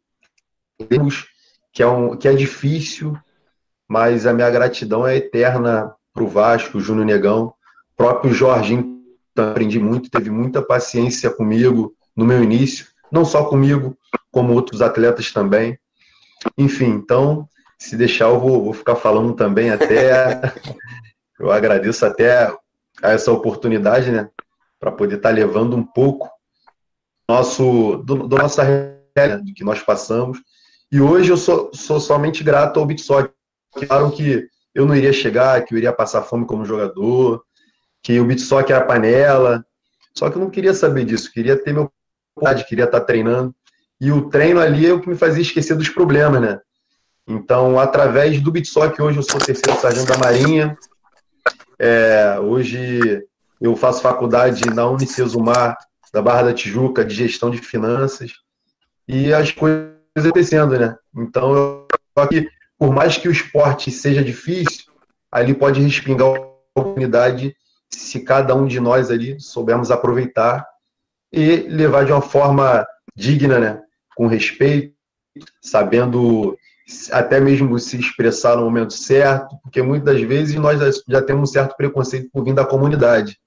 temos 0.89 1.29
que 1.73 1.83
é, 1.83 1.87
um, 1.87 2.17
que 2.17 2.27
é 2.27 2.35
difícil, 2.35 3.17
mas 3.87 4.27
a 4.27 4.33
minha 4.33 4.51
gratidão 4.51 5.07
é 5.07 5.17
eterna 5.17 5.95
para 6.13 6.25
o 6.25 6.29
Vasco, 6.29 6.81
Júnior 6.81 7.07
Negão, 7.07 7.55
próprio 7.97 8.35
Jorginho, 8.35 8.99
aprendi 9.37 9.79
muito, 9.79 10.11
teve 10.11 10.31
muita 10.31 10.61
paciência 10.61 11.31
comigo 11.31 11.95
no 12.17 12.25
meu 12.25 12.43
início, 12.43 12.87
não 13.11 13.25
só 13.25 13.45
comigo, 13.45 13.97
como 14.31 14.53
outros 14.53 14.83
atletas 14.83 15.33
também. 15.33 15.79
Enfim, 16.57 16.87
então, 16.87 17.49
se 17.79 17.97
deixar, 17.97 18.27
eu 18.27 18.41
vou, 18.41 18.65
vou 18.65 18.73
ficar 18.73 18.97
falando 18.97 19.35
também 19.35 19.71
até. 19.71 20.41
eu 21.39 21.51
agradeço 21.51 22.05
até 22.05 22.53
a 23.03 23.13
essa 23.13 23.33
oportunidade, 23.33 24.11
né? 24.11 24.29
Para 24.79 24.93
poder 24.93 25.17
estar 25.17 25.31
tá 25.31 25.35
levando 25.35 25.77
um 25.77 25.83
pouco 25.83 26.31
nosso, 27.29 27.97
do, 27.99 28.27
do 28.29 28.37
nossa 28.37 28.63
realidade, 28.63 29.45
do 29.45 29.55
que 29.55 29.65
nós 29.65 29.83
passamos. 29.83 30.39
E 30.91 31.01
hoje 31.01 31.31
eu 31.31 31.37
sou, 31.37 31.71
sou 31.75 32.01
somente 32.01 32.43
grato 32.43 32.81
ao 32.81 32.87
Bitsock. 32.87 33.33
Falaram 33.87 34.11
que 34.11 34.49
eu 34.75 34.87
não 34.87 34.97
iria 34.97 35.13
chegar, 35.13 35.65
que 35.65 35.75
eu 35.75 35.79
iria 35.79 35.93
passar 35.93 36.23
fome 36.23 36.47
como 36.47 36.65
jogador, 36.65 37.43
que 38.03 38.19
o 38.19 38.25
Bitsock 38.25 38.73
era 38.73 38.85
panela. 38.85 39.65
Só 40.17 40.31
que 40.31 40.37
eu 40.37 40.41
não 40.41 40.51
queria 40.51 40.73
saber 40.73 41.05
disso, 41.05 41.33
queria 41.33 41.57
ter 41.63 41.73
meu 41.73 41.93
queria 42.65 42.85
estar 42.85 43.01
treinando. 43.01 43.55
E 44.01 44.13
o 44.13 44.29
treino 44.29 44.61
ali 44.61 44.87
é 44.87 44.93
o 44.93 45.01
que 45.01 45.09
me 45.09 45.17
fazia 45.17 45.43
esquecer 45.43 45.77
dos 45.77 45.89
problemas, 45.89 46.41
né? 46.41 46.61
Então, 47.27 47.79
através 47.79 48.41
do 48.41 48.51
Bitsock, 48.51 49.01
hoje 49.03 49.19
eu 49.19 49.23
sou 49.23 49.41
terceiro 49.41 49.79
sargento 49.79 50.07
da 50.07 50.17
Marinha. 50.17 50.77
É, 51.79 52.39
hoje 52.41 53.23
eu 53.61 53.77
faço 53.77 54.01
faculdade 54.01 54.63
na 54.71 54.89
Unicesumar, 54.89 55.77
da 56.13 56.23
Barra 56.23 56.45
da 56.45 56.55
Tijuca, 56.55 57.05
de 57.05 57.15
gestão 57.15 57.51
de 57.51 57.59
finanças. 57.59 58.33
E 59.07 59.33
as 59.33 59.53
coisas 59.53 59.93
acontecendo, 60.17 60.79
né? 60.79 60.97
Então, 61.15 61.55
eu 61.55 61.87
aqui, 62.17 62.49
por 62.79 62.93
mais 62.93 63.17
que 63.17 63.29
o 63.29 63.33
esporte 63.33 63.91
seja 63.91 64.23
difícil, 64.23 64.85
ali 65.31 65.55
pode 65.55 65.81
respingar 65.81 66.29
a 66.29 66.81
oportunidade 66.81 67.55
se 67.91 68.21
cada 68.21 68.55
um 68.55 68.67
de 68.67 68.81
nós 68.81 69.11
ali 69.11 69.41
soubermos 69.41 69.91
aproveitar 69.91 70.67
e 71.33 71.57
levar 71.69 72.05
de 72.05 72.13
uma 72.13 72.23
forma 72.23 72.87
digna, 73.15 73.59
né? 73.59 73.81
Com 74.17 74.27
respeito, 74.27 74.95
sabendo 75.63 76.57
até 77.13 77.39
mesmo 77.39 77.79
se 77.79 77.99
expressar 77.99 78.57
no 78.57 78.65
momento 78.65 78.95
certo, 78.95 79.57
porque 79.63 79.83
muitas 79.83 80.21
vezes 80.23 80.57
nós 80.57 81.03
já 81.07 81.21
temos 81.21 81.51
um 81.51 81.53
certo 81.53 81.77
preconceito 81.77 82.31
por 82.33 82.45
vir 82.45 82.55
da 82.55 82.65
comunidade. 82.65 83.39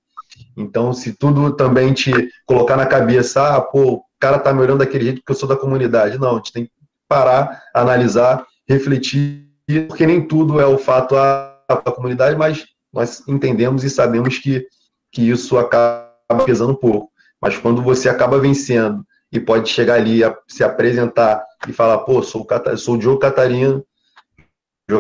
Então, 0.56 0.94
se 0.94 1.14
tudo 1.14 1.54
também 1.54 1.94
te 1.94 2.12
colocar 2.46 2.78
na 2.78 2.86
cabeça, 2.86 3.56
ah, 3.56 3.62
pô, 3.62 3.94
o 3.94 4.04
cara 4.20 4.38
tá 4.38 4.54
me 4.54 4.62
olhando 4.62 4.80
daquele 4.80 5.06
jeito 5.06 5.18
porque 5.18 5.32
eu 5.32 5.36
sou 5.36 5.50
da 5.50 5.58
comunidade. 5.58 6.20
Não, 6.20 6.34
a 6.34 6.36
gente 6.36 6.54
tem 6.54 6.66
que 6.66 6.72
parar, 7.08 7.64
analisar, 7.74 8.46
refletir, 8.68 9.48
porque 9.88 10.06
nem 10.06 10.26
tudo 10.26 10.60
é 10.60 10.66
o 10.66 10.78
fato 10.78 11.16
da 11.16 11.92
comunidade, 11.96 12.38
mas 12.38 12.66
nós 12.94 13.28
entendemos 13.28 13.84
e 13.84 13.90
sabemos 13.90 14.38
que, 14.38 14.66
que 15.12 15.30
isso 15.30 15.58
acaba 15.58 16.10
pesando 16.46 16.74
um 16.74 16.76
pouco. 16.76 17.11
Mas 17.42 17.58
quando 17.58 17.82
você 17.82 18.08
acaba 18.08 18.40
vencendo 18.40 19.04
e 19.32 19.40
pode 19.40 19.70
chegar 19.70 19.96
ali, 19.96 20.24
a, 20.24 20.38
se 20.48 20.64
apresentar 20.64 21.44
e 21.68 21.74
falar, 21.74 22.00
pô, 22.00 22.22
sou, 22.22 22.46
sou 22.78 22.96
o 22.96 22.98
Diogo 22.98 23.20
Catarino, 23.20 23.84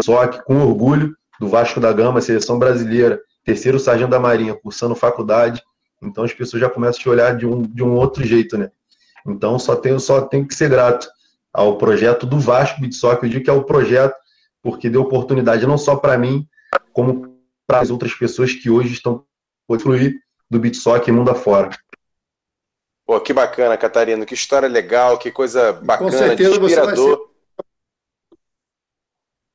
só 0.02 0.26
que 0.28 0.42
com 0.44 0.62
orgulho 0.62 1.16
do 1.39 1.48
Vasco 1.48 1.80
da 1.80 1.92
Gama, 1.92 2.22
seleção 2.22 2.58
brasileira, 2.58 3.20
terceiro 3.44 3.80
sargento 3.80 4.12
da 4.12 4.20
Marinha, 4.20 4.56
cursando 4.56 4.96
faculdade, 4.96 5.62
então 6.02 6.24
as 6.24 6.34
pessoas 6.34 6.62
já 6.62 6.70
começam 6.70 7.00
a 7.00 7.04
te 7.04 7.10
olhar 7.10 7.38
de 7.38 7.46
um, 7.46 7.62
de 7.62 7.84
um 7.84 7.96
outro 7.96 8.26
jeito, 8.26 8.58
né? 8.58 8.72
Então 9.28 9.60
só 9.60 9.76
tenho, 9.76 10.00
só 10.00 10.22
tenho 10.22 10.48
que 10.48 10.56
ser 10.56 10.70
grato 10.70 11.08
ao 11.54 11.78
projeto 11.78 12.26
do 12.26 12.39
Vasco 12.39 12.80
Beat 12.80 12.94
Soccer, 12.94 13.26
eu 13.26 13.30
digo 13.30 13.44
que 13.44 13.50
é 13.50 13.54
o 13.54 13.64
projeto 13.64 14.16
porque 14.64 14.89
deu 14.89 15.02
oportunidade 15.02 15.66
não 15.66 15.78
só 15.78 15.96
para 15.96 16.18
mim, 16.18 16.48
como 16.94 17.38
para 17.68 17.80
as 17.80 17.89
outras 17.89 18.14
pessoas 18.14 18.54
que 18.54 18.70
hoje 18.70 18.94
estão 18.94 19.26
podendo 19.68 19.84
fluir 19.84 20.16
do 20.50 20.60
Beat 20.60 20.76
Soccer 20.76 21.14
mundo 21.14 21.32
afora. 21.32 21.70
Pô, 23.12 23.20
que 23.20 23.34
bacana, 23.34 23.78
Catarina, 23.78 24.26
que 24.26 24.34
história 24.34 24.70
legal, 24.70 25.20
que 25.20 25.30
coisa 25.30 25.74
bacana, 25.74 26.34
inspirador. 26.34 27.30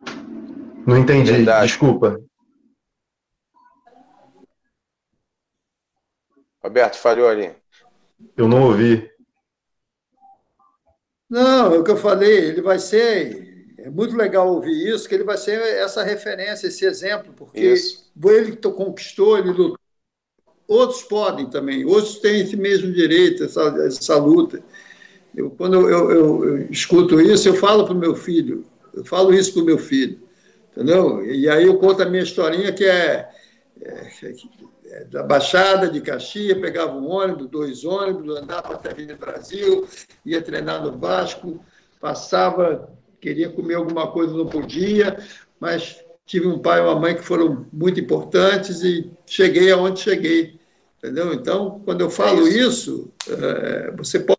Ser... 0.04 0.12
Não 0.86 0.98
entendi, 0.98 1.32
Verdade. 1.32 1.66
desculpa. 1.66 2.20
Roberto, 6.62 6.96
falhou 6.96 7.30
ali. 7.30 7.56
Eu 8.36 8.46
não 8.46 8.64
ouvi. 8.64 9.10
Não, 11.26 11.72
é 11.72 11.78
o 11.78 11.82
que 11.82 11.92
eu 11.92 11.96
falei, 11.96 12.48
ele 12.48 12.60
vai 12.60 12.78
ser. 12.78 13.74
É 13.78 13.88
muito 13.88 14.14
legal 14.14 14.52
ouvir 14.52 14.94
isso, 14.94 15.08
que 15.08 15.14
ele 15.14 15.24
vai 15.24 15.38
ser 15.38 15.58
essa 15.78 16.02
referência, 16.02 16.66
esse 16.66 16.84
exemplo, 16.84 17.32
porque 17.32 17.72
isso. 17.72 18.12
ele 18.22 18.54
conquistou, 18.56 19.38
ele 19.38 19.48
lutou. 19.48 19.85
Outros 20.68 21.02
podem 21.02 21.46
também, 21.46 21.84
outros 21.84 22.18
têm 22.18 22.40
esse 22.40 22.56
mesmo 22.56 22.92
direito, 22.92 23.44
essa, 23.44 23.62
essa 23.86 24.16
luta. 24.16 24.62
Eu, 25.34 25.50
quando 25.50 25.88
eu, 25.88 26.10
eu, 26.10 26.44
eu 26.44 26.70
escuto 26.70 27.20
isso, 27.20 27.48
eu 27.48 27.54
falo 27.54 27.84
para 27.84 27.94
o 27.94 27.98
meu 27.98 28.14
filho, 28.14 28.64
eu 28.92 29.04
falo 29.04 29.32
isso 29.32 29.52
para 29.52 29.62
o 29.62 29.66
meu 29.66 29.78
filho, 29.78 30.18
entendeu? 30.72 31.24
E 31.24 31.48
aí 31.48 31.64
eu 31.64 31.78
conto 31.78 32.02
a 32.02 32.06
minha 32.06 32.22
historinha 32.22 32.72
que 32.72 32.84
é, 32.84 33.28
é 33.80 34.10
é, 34.88 35.04
da 35.04 35.22
Baixada 35.22 35.88
de 35.90 36.00
Caxias, 36.00 36.58
pegava 36.58 36.96
um 36.96 37.08
ônibus, 37.10 37.48
dois 37.48 37.84
ônibus, 37.84 38.36
andava 38.36 38.74
até 38.74 38.90
Avenida 38.90 39.16
Brasil, 39.16 39.86
ia 40.24 40.40
treinar 40.40 40.82
no 40.82 40.96
Vasco, 40.96 41.60
passava, 42.00 42.88
queria 43.20 43.50
comer 43.50 43.74
alguma 43.74 44.10
coisa, 44.10 44.34
não 44.34 44.46
podia, 44.46 45.18
mas 45.58 46.02
tive 46.26 46.48
um 46.48 46.58
pai 46.58 46.80
e 46.80 46.82
uma 46.82 46.98
mãe 46.98 47.14
que 47.14 47.22
foram 47.22 47.66
muito 47.72 48.00
importantes 48.00 48.82
e 48.82 49.10
cheguei 49.24 49.70
aonde 49.70 50.00
cheguei, 50.00 50.58
entendeu? 50.98 51.32
Então, 51.32 51.80
quando 51.84 52.00
eu 52.00 52.10
falo 52.10 52.48
isso, 52.48 53.12
é, 53.28 53.92
você 53.92 54.18
pode 54.18 54.36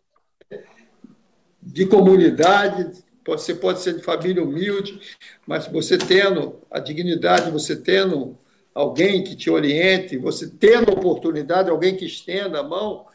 de 1.62 1.86
comunidade, 1.86 3.02
você 3.26 3.54
pode 3.54 3.80
ser 3.80 3.94
de 3.94 4.02
família 4.02 4.42
humilde, 4.42 5.00
mas 5.46 5.66
você 5.66 5.96
tendo 5.98 6.60
a 6.70 6.78
dignidade, 6.78 7.50
você 7.50 7.76
tendo 7.76 8.36
alguém 8.74 9.22
que 9.24 9.34
te 9.36 9.50
oriente, 9.50 10.16
você 10.16 10.48
tendo 10.48 10.92
oportunidade, 10.92 11.70
alguém 11.70 11.96
que 11.96 12.04
estenda 12.06 12.60
a 12.60 12.62
mão, 12.62 13.06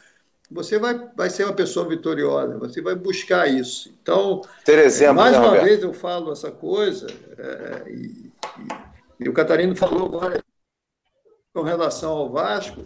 você 0.50 0.78
vai, 0.78 1.08
vai 1.16 1.30
ser 1.30 1.44
uma 1.44 1.52
pessoa 1.52 1.88
vitoriosa, 1.88 2.58
você 2.58 2.80
vai 2.80 2.94
buscar 2.94 3.48
isso. 3.48 3.92
Então, 4.02 4.42
Ter 4.64 4.78
exemplo, 4.78 5.16
mais 5.16 5.32
né, 5.32 5.38
uma 5.38 5.48
Roberto? 5.48 5.64
vez 5.64 5.82
eu 5.82 5.92
falo 5.92 6.32
essa 6.32 6.50
coisa, 6.50 7.06
é, 7.36 7.90
e, 7.90 8.23
e, 9.20 9.28
o 9.28 9.32
Catarino 9.32 9.76
falou 9.76 10.06
agora 10.06 10.42
com 11.52 11.62
relação 11.62 12.12
ao 12.12 12.30
Vasco, 12.30 12.84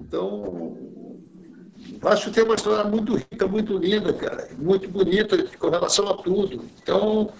então 0.00 0.42
o 0.44 1.98
Vasco 1.98 2.30
tem 2.30 2.44
uma 2.44 2.54
história 2.54 2.88
muito 2.88 3.14
rica, 3.14 3.46
muito 3.46 3.76
linda, 3.78 4.12
cara, 4.12 4.48
muito 4.58 4.88
bonita 4.88 5.42
com 5.58 5.68
relação 5.68 6.08
a 6.08 6.16
tudo. 6.16 6.64
Então, 6.82 7.32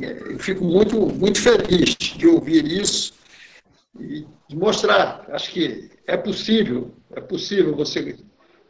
é, 0.00 0.32
eu 0.32 0.38
fico 0.38 0.64
muito, 0.64 0.98
muito 0.98 1.40
feliz 1.40 1.96
de 1.96 2.26
ouvir 2.26 2.66
isso 2.66 3.14
e 3.98 4.26
mostrar. 4.52 5.26
Acho 5.30 5.50
que 5.50 5.90
é 6.06 6.16
possível, 6.16 6.92
é 7.14 7.20
possível 7.20 7.74
você 7.74 8.18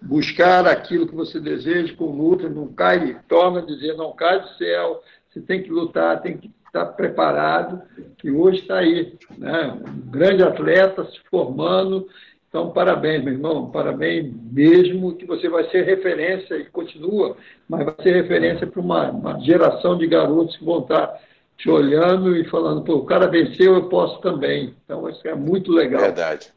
buscar 0.00 0.66
aquilo 0.66 1.06
que 1.06 1.14
você 1.14 1.38
deseja 1.38 1.94
com 1.94 2.06
luta, 2.06 2.48
não 2.48 2.68
cai, 2.72 3.20
torna 3.28 3.60
a 3.60 3.64
dizer, 3.64 3.96
não 3.96 4.12
cai 4.12 4.40
do 4.40 4.48
céu, 4.56 5.02
você 5.30 5.40
tem 5.40 5.62
que 5.62 5.70
lutar, 5.70 6.20
tem 6.20 6.36
que 6.36 6.50
estar 6.72 6.86
preparado, 6.86 7.82
e 8.24 8.30
hoje 8.30 8.60
está 8.60 8.78
aí, 8.78 9.14
né? 9.36 9.78
um 9.86 10.10
grande 10.10 10.42
atleta 10.42 11.04
se 11.04 11.20
formando, 11.30 12.08
então 12.48 12.70
parabéns, 12.70 13.22
meu 13.22 13.34
irmão, 13.34 13.70
parabéns 13.70 14.32
mesmo, 14.50 15.14
que 15.14 15.26
você 15.26 15.50
vai 15.50 15.68
ser 15.70 15.82
referência 15.82 16.54
e 16.54 16.64
continua, 16.64 17.36
mas 17.68 17.84
vai 17.84 17.94
ser 18.02 18.14
referência 18.14 18.66
para 18.66 18.80
uma, 18.80 19.10
uma 19.10 19.40
geração 19.40 19.98
de 19.98 20.06
garotos 20.06 20.56
que 20.56 20.64
vão 20.64 20.80
estar 20.80 21.20
te 21.58 21.68
olhando 21.68 22.34
e 22.36 22.48
falando, 22.48 22.82
pô, 22.82 22.96
o 22.96 23.06
cara 23.06 23.28
venceu, 23.28 23.74
eu 23.74 23.88
posso 23.88 24.20
também. 24.20 24.74
Então, 24.84 25.08
isso 25.08 25.26
é 25.28 25.34
muito 25.34 25.70
legal. 25.70 26.00
Verdade. 26.00 26.52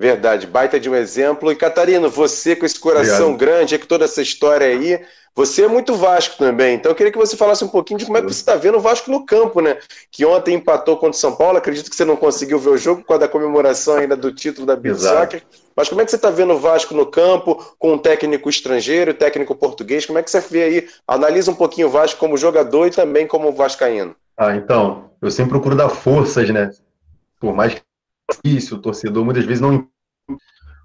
Verdade, 0.00 0.46
baita 0.46 0.80
de 0.80 0.88
um 0.88 0.94
exemplo. 0.94 1.52
E 1.52 1.54
Catarina, 1.54 2.08
você 2.08 2.56
com 2.56 2.64
esse 2.64 2.80
coração 2.80 3.34
Obrigado. 3.34 3.38
grande, 3.38 3.74
é 3.74 3.78
que 3.78 3.86
toda 3.86 4.06
essa 4.06 4.22
história 4.22 4.66
aí, 4.66 4.98
você 5.36 5.64
é 5.64 5.68
muito 5.68 5.94
Vasco 5.94 6.38
também. 6.38 6.76
Então 6.76 6.90
eu 6.90 6.96
queria 6.96 7.12
que 7.12 7.18
você 7.18 7.36
falasse 7.36 7.62
um 7.62 7.68
pouquinho 7.68 7.98
de 7.98 8.06
como 8.06 8.16
é 8.16 8.22
que 8.22 8.28
você 8.28 8.40
está 8.40 8.56
vendo 8.56 8.78
o 8.78 8.80
Vasco 8.80 9.10
no 9.10 9.26
campo, 9.26 9.60
né? 9.60 9.76
Que 10.10 10.24
ontem 10.24 10.54
empatou 10.54 10.96
contra 10.96 11.10
o 11.10 11.20
São 11.20 11.36
Paulo. 11.36 11.58
Acredito 11.58 11.90
que 11.90 11.94
você 11.94 12.06
não 12.06 12.16
conseguiu 12.16 12.58
ver 12.58 12.70
o 12.70 12.78
jogo 12.78 13.02
por 13.02 13.08
causa 13.08 13.20
da 13.20 13.28
comemoração 13.28 13.96
ainda 13.96 14.16
do 14.16 14.32
título 14.32 14.66
da 14.66 14.74
Beat 14.74 14.96
Soccer. 14.96 15.42
Mas 15.76 15.90
como 15.90 16.00
é 16.00 16.04
que 16.06 16.10
você 16.10 16.16
está 16.16 16.30
vendo 16.30 16.54
o 16.54 16.58
Vasco 16.58 16.94
no 16.94 17.04
campo, 17.04 17.62
com 17.78 17.92
um 17.92 17.98
técnico 17.98 18.48
estrangeiro, 18.48 19.12
técnico 19.12 19.54
português? 19.54 20.06
Como 20.06 20.18
é 20.18 20.22
que 20.22 20.30
você 20.30 20.40
vê 20.40 20.62
aí? 20.62 20.88
Analisa 21.06 21.50
um 21.50 21.54
pouquinho 21.54 21.88
o 21.88 21.90
Vasco 21.90 22.18
como 22.18 22.38
jogador 22.38 22.86
e 22.86 22.90
também 22.90 23.26
como 23.26 23.52
vascaíno. 23.52 24.16
Ah, 24.34 24.56
então, 24.56 25.10
eu 25.20 25.30
sempre 25.30 25.50
procuro 25.50 25.76
dar 25.76 25.90
forças, 25.90 26.48
né? 26.48 26.70
Por 27.38 27.54
mais 27.54 27.74
que 27.74 27.82
difícil, 28.30 28.76
o 28.76 28.80
torcedor 28.80 29.24
muitas 29.24 29.44
vezes 29.44 29.60
não. 29.60 29.88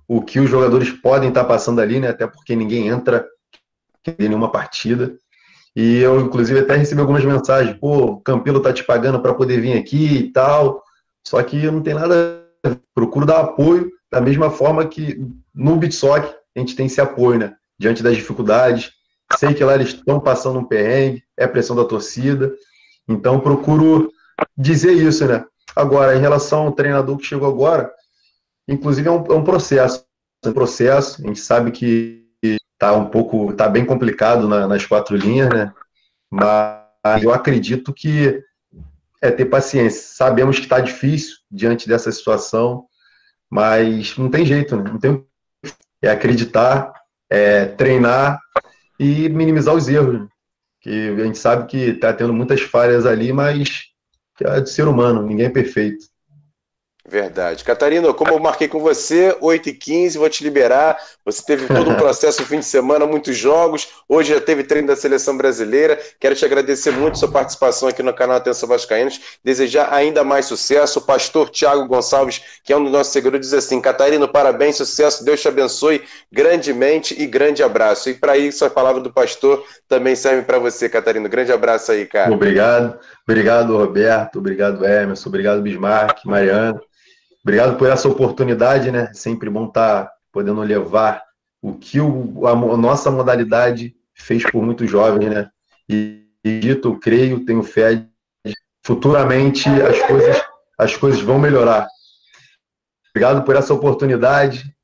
O 0.07 0.21
que 0.21 0.39
os 0.39 0.49
jogadores 0.49 0.91
podem 0.91 1.29
estar 1.29 1.43
passando 1.45 1.81
ali, 1.81 1.99
né? 1.99 2.09
Até 2.09 2.27
porque 2.27 2.55
ninguém 2.55 2.87
entra 2.87 3.27
em 4.07 4.27
nenhuma 4.27 4.51
partida. 4.51 5.17
E 5.75 5.97
eu, 5.97 6.21
inclusive, 6.21 6.59
até 6.59 6.75
recebi 6.75 7.01
algumas 7.01 7.25
mensagens: 7.25 7.77
pô, 7.77 8.05
o 8.05 8.21
Campelo 8.21 8.61
tá 8.61 8.71
te 8.71 8.83
pagando 8.83 9.19
para 9.19 9.33
poder 9.33 9.59
vir 9.59 9.77
aqui 9.77 10.17
e 10.17 10.31
tal. 10.31 10.83
Só 11.27 11.41
que 11.43 11.69
não 11.69 11.81
tem 11.81 11.93
nada. 11.93 12.43
Procuro 12.93 13.25
dar 13.25 13.41
apoio 13.41 13.91
da 14.11 14.21
mesma 14.21 14.49
forma 14.49 14.85
que 14.87 15.21
no 15.53 15.75
Bitsock 15.75 16.33
a 16.55 16.59
gente 16.59 16.75
tem 16.75 16.85
esse 16.85 17.01
apoio, 17.01 17.39
né? 17.39 17.55
Diante 17.77 18.01
das 18.01 18.15
dificuldades. 18.15 18.91
Sei 19.37 19.53
que 19.53 19.63
lá 19.63 19.75
eles 19.75 19.89
estão 19.89 20.19
passando 20.19 20.59
um 20.59 20.63
perrengue, 20.63 21.23
é 21.35 21.47
pressão 21.47 21.75
da 21.75 21.83
torcida. 21.83 22.53
Então 23.07 23.39
procuro 23.39 24.09
dizer 24.57 24.93
isso, 24.93 25.25
né? 25.25 25.43
Agora, 25.75 26.15
em 26.15 26.21
relação 26.21 26.67
ao 26.67 26.71
treinador 26.71 27.17
que 27.17 27.25
chegou 27.25 27.47
agora, 27.47 27.91
inclusive 28.67 29.07
é 29.07 29.11
um, 29.11 29.25
é 29.25 29.33
um 29.33 29.43
processo. 29.43 30.05
É 30.43 30.49
um 30.49 30.53
processo, 30.53 31.23
a 31.23 31.27
gente 31.27 31.39
sabe 31.39 31.71
que 31.71 32.25
tá 32.77 32.93
um 32.93 33.05
pouco, 33.05 33.53
tá 33.53 33.67
bem 33.67 33.85
complicado 33.85 34.47
na, 34.47 34.67
nas 34.67 34.85
quatro 34.85 35.15
linhas, 35.15 35.49
né? 35.49 35.73
Mas 36.29 37.23
eu 37.23 37.33
acredito 37.33 37.93
que 37.93 38.43
é 39.21 39.31
ter 39.31 39.45
paciência. 39.45 40.01
Sabemos 40.01 40.57
que 40.57 40.65
está 40.65 40.79
difícil 40.79 41.37
diante 41.49 41.87
dessa 41.87 42.11
situação, 42.11 42.85
mas 43.49 44.17
não 44.17 44.29
tem 44.29 44.45
jeito, 44.45 44.75
né? 44.75 44.91
Não 44.91 44.99
tem 44.99 45.25
é 46.01 46.09
acreditar, 46.09 46.93
é 47.29 47.65
treinar 47.65 48.39
e 48.99 49.27
minimizar 49.29 49.73
os 49.73 49.87
erros. 49.87 50.21
Né? 50.21 50.27
Que 50.81 51.09
a 51.09 51.23
gente 51.23 51.37
sabe 51.37 51.67
que 51.67 51.77
está 51.77 52.13
tendo 52.13 52.33
muitas 52.33 52.61
falhas 52.61 53.05
ali, 53.05 53.33
mas 53.33 53.85
é 54.41 54.61
de 54.61 54.69
ser 54.69 54.87
humano, 54.87 55.23
ninguém 55.23 55.47
é 55.47 55.49
perfeito. 55.49 56.05
Verdade. 57.07 57.63
Catarina, 57.63 58.11
como 58.15 58.31
eu 58.31 58.39
marquei 58.39 58.67
com 58.67 58.79
você, 58.79 59.37
8h15, 59.39 60.17
vou 60.17 60.27
te 60.27 60.43
liberar. 60.43 60.97
Você 61.23 61.43
teve 61.45 61.67
todo 61.67 61.91
um 61.91 61.95
processo 61.95 62.41
no 62.41 62.47
fim 62.47 62.57
de 62.57 62.65
semana, 62.65 63.05
muitos 63.05 63.37
jogos. 63.37 63.89
Hoje 64.09 64.33
já 64.33 64.41
teve 64.41 64.63
treino 64.63 64.87
da 64.87 64.95
seleção 64.95 65.37
brasileira. 65.37 65.99
Quero 66.19 66.33
te 66.33 66.43
agradecer 66.43 66.89
muito 66.89 67.19
sua 67.19 67.29
participação 67.29 67.87
aqui 67.87 68.01
no 68.01 68.11
canal 68.11 68.37
Atenção 68.37 68.67
Vascaínos. 68.67 69.21
Desejar 69.43 69.93
ainda 69.93 70.23
mais 70.23 70.47
sucesso. 70.47 70.97
O 70.97 71.01
pastor 71.03 71.51
Tiago 71.51 71.87
Gonçalves, 71.87 72.41
que 72.63 72.73
é 72.73 72.77
um 72.77 72.83
dos 72.83 72.91
nossos 72.91 73.13
seguidores, 73.13 73.49
diz 73.49 73.53
assim: 73.53 73.79
Catarina, 73.79 74.27
parabéns, 74.27 74.77
sucesso, 74.77 75.23
Deus 75.23 75.39
te 75.39 75.47
abençoe 75.47 76.03
grandemente 76.31 77.15
e 77.21 77.27
grande 77.27 77.61
abraço. 77.61 78.09
E 78.09 78.15
para 78.15 78.35
isso, 78.35 78.65
a 78.65 78.69
palavra 78.69 78.99
do 78.99 79.13
pastor 79.13 79.63
também 79.87 80.15
serve 80.15 80.41
para 80.41 80.57
você, 80.57 80.89
Catarina. 80.89 81.29
Grande 81.29 81.51
abraço 81.51 81.91
aí, 81.91 82.07
cara. 82.07 82.33
Obrigado. 82.33 82.97
Obrigado, 83.27 83.77
Roberto. 83.77 84.39
Obrigado, 84.39 84.83
Emerson. 84.83 85.29
Obrigado, 85.29 85.61
Bismarck, 85.61 86.25
Mariana. 86.25 86.81
Obrigado 87.45 87.77
por 87.77 87.87
essa 87.87 88.09
oportunidade, 88.09 88.89
né? 88.89 89.11
Sempre 89.13 89.51
bom 89.51 89.67
estar 89.67 90.05
tá 90.05 90.11
podendo 90.31 90.61
levar 90.63 91.21
o 91.61 91.75
que 91.75 92.01
o, 92.01 92.47
a, 92.47 92.53
a 92.53 92.75
nossa 92.75 93.11
modalidade 93.11 93.95
fez 94.15 94.43
por 94.49 94.63
muitos 94.63 94.89
jovens, 94.89 95.29
né? 95.29 95.51
E 95.87 96.23
dito, 96.43 96.97
creio, 96.97 97.45
tenho 97.45 97.61
fé, 97.61 98.03
futuramente 98.83 99.69
as 99.69 100.01
coisas, 100.07 100.41
as 100.75 100.97
coisas 100.97 101.21
vão 101.21 101.37
melhorar. 101.37 101.87
Obrigado 103.11 103.45
por 103.45 103.55
essa 103.55 103.75
oportunidade. 103.75 104.75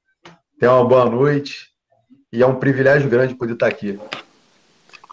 Tenha 0.59 0.74
uma 0.74 0.86
boa 0.86 1.05
noite. 1.05 1.72
E 2.32 2.43
é 2.43 2.45
um 2.45 2.59
privilégio 2.59 3.09
grande 3.09 3.34
poder 3.34 3.53
estar 3.53 3.68
aqui. 3.68 3.99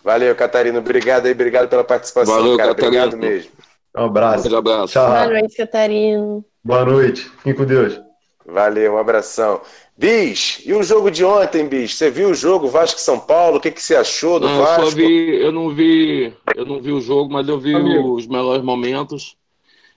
Valeu, 0.05 0.36
Catarina. 0.36 0.78
Obrigado 0.78 1.24
aí, 1.24 1.32
obrigado 1.32 1.66
pela 1.66 1.82
participação, 1.82 2.34
Valeu, 2.34 2.59
cara. 2.59 2.74
Catarina. 2.74 3.07
Obrigado 3.07 3.18
mesmo. 3.18 3.53
Um 3.96 4.05
abraço. 4.05 4.55
Um 4.55 4.59
abraço. 4.59 4.92
Tchau. 4.92 5.09
Boa 5.09 5.28
noite, 5.28 5.57
Catarina. 5.57 6.44
Boa 6.69 6.85
noite. 6.85 7.23
Fiquem 7.39 7.55
com 7.55 7.64
Deus. 7.64 7.99
Valeu, 8.45 8.93
um 8.93 8.99
abração. 8.99 9.62
Bis, 9.97 10.61
e 10.66 10.75
o 10.75 10.83
jogo 10.83 11.11
de 11.11 11.25
ontem, 11.25 11.66
Bis? 11.66 11.95
Você 11.95 12.11
viu 12.11 12.29
o 12.29 12.35
jogo 12.35 12.69
Vasco 12.69 13.01
São 13.01 13.19
Paulo? 13.19 13.57
O 13.57 13.61
que, 13.61 13.71
que 13.71 13.83
você 13.83 13.97
achou 13.97 14.39
do 14.39 14.47
não, 14.47 14.59
Vasco? 14.59 14.83
Eu, 14.83 14.91
vi, 14.91 15.37
eu 15.37 15.51
não 15.51 15.75
vi, 15.75 16.31
eu 16.55 16.66
não 16.66 16.79
vi 16.79 16.93
o 16.93 17.01
jogo, 17.01 17.33
mas 17.33 17.49
eu 17.49 17.59
vi 17.59 17.75
Amigo. 17.75 18.12
os 18.12 18.27
melhores 18.27 18.62
momentos. 18.62 19.35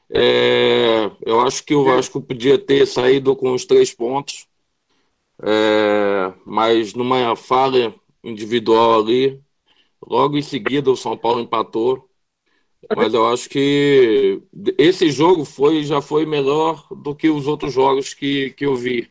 É, 0.09 1.11
eu 1.25 1.41
acho 1.41 1.61
que 1.65 1.75
o 1.75 1.83
Vasco 1.83 2.21
podia 2.21 2.57
ter 2.57 2.85
saído 2.85 3.35
com 3.35 3.53
os 3.53 3.65
três 3.65 3.93
pontos, 3.93 4.47
é, 5.43 6.31
mas 6.45 6.93
numa 6.93 7.35
falha 7.35 7.93
individual 8.23 9.01
ali, 9.01 9.37
logo 10.07 10.37
em 10.37 10.41
seguida 10.41 10.89
o 10.89 10.95
São 10.95 11.17
Paulo 11.17 11.41
empatou. 11.41 12.09
Mas 12.89 13.13
eu 13.13 13.25
acho 13.27 13.49
que 13.49 14.41
esse 14.77 15.11
jogo 15.11 15.45
foi 15.45 15.83
já 15.83 16.01
foi 16.01 16.25
melhor 16.25 16.87
do 16.91 17.15
que 17.15 17.29
os 17.29 17.47
outros 17.47 17.73
jogos 17.73 18.13
que, 18.13 18.51
que 18.51 18.65
eu 18.65 18.75
vi. 18.75 19.09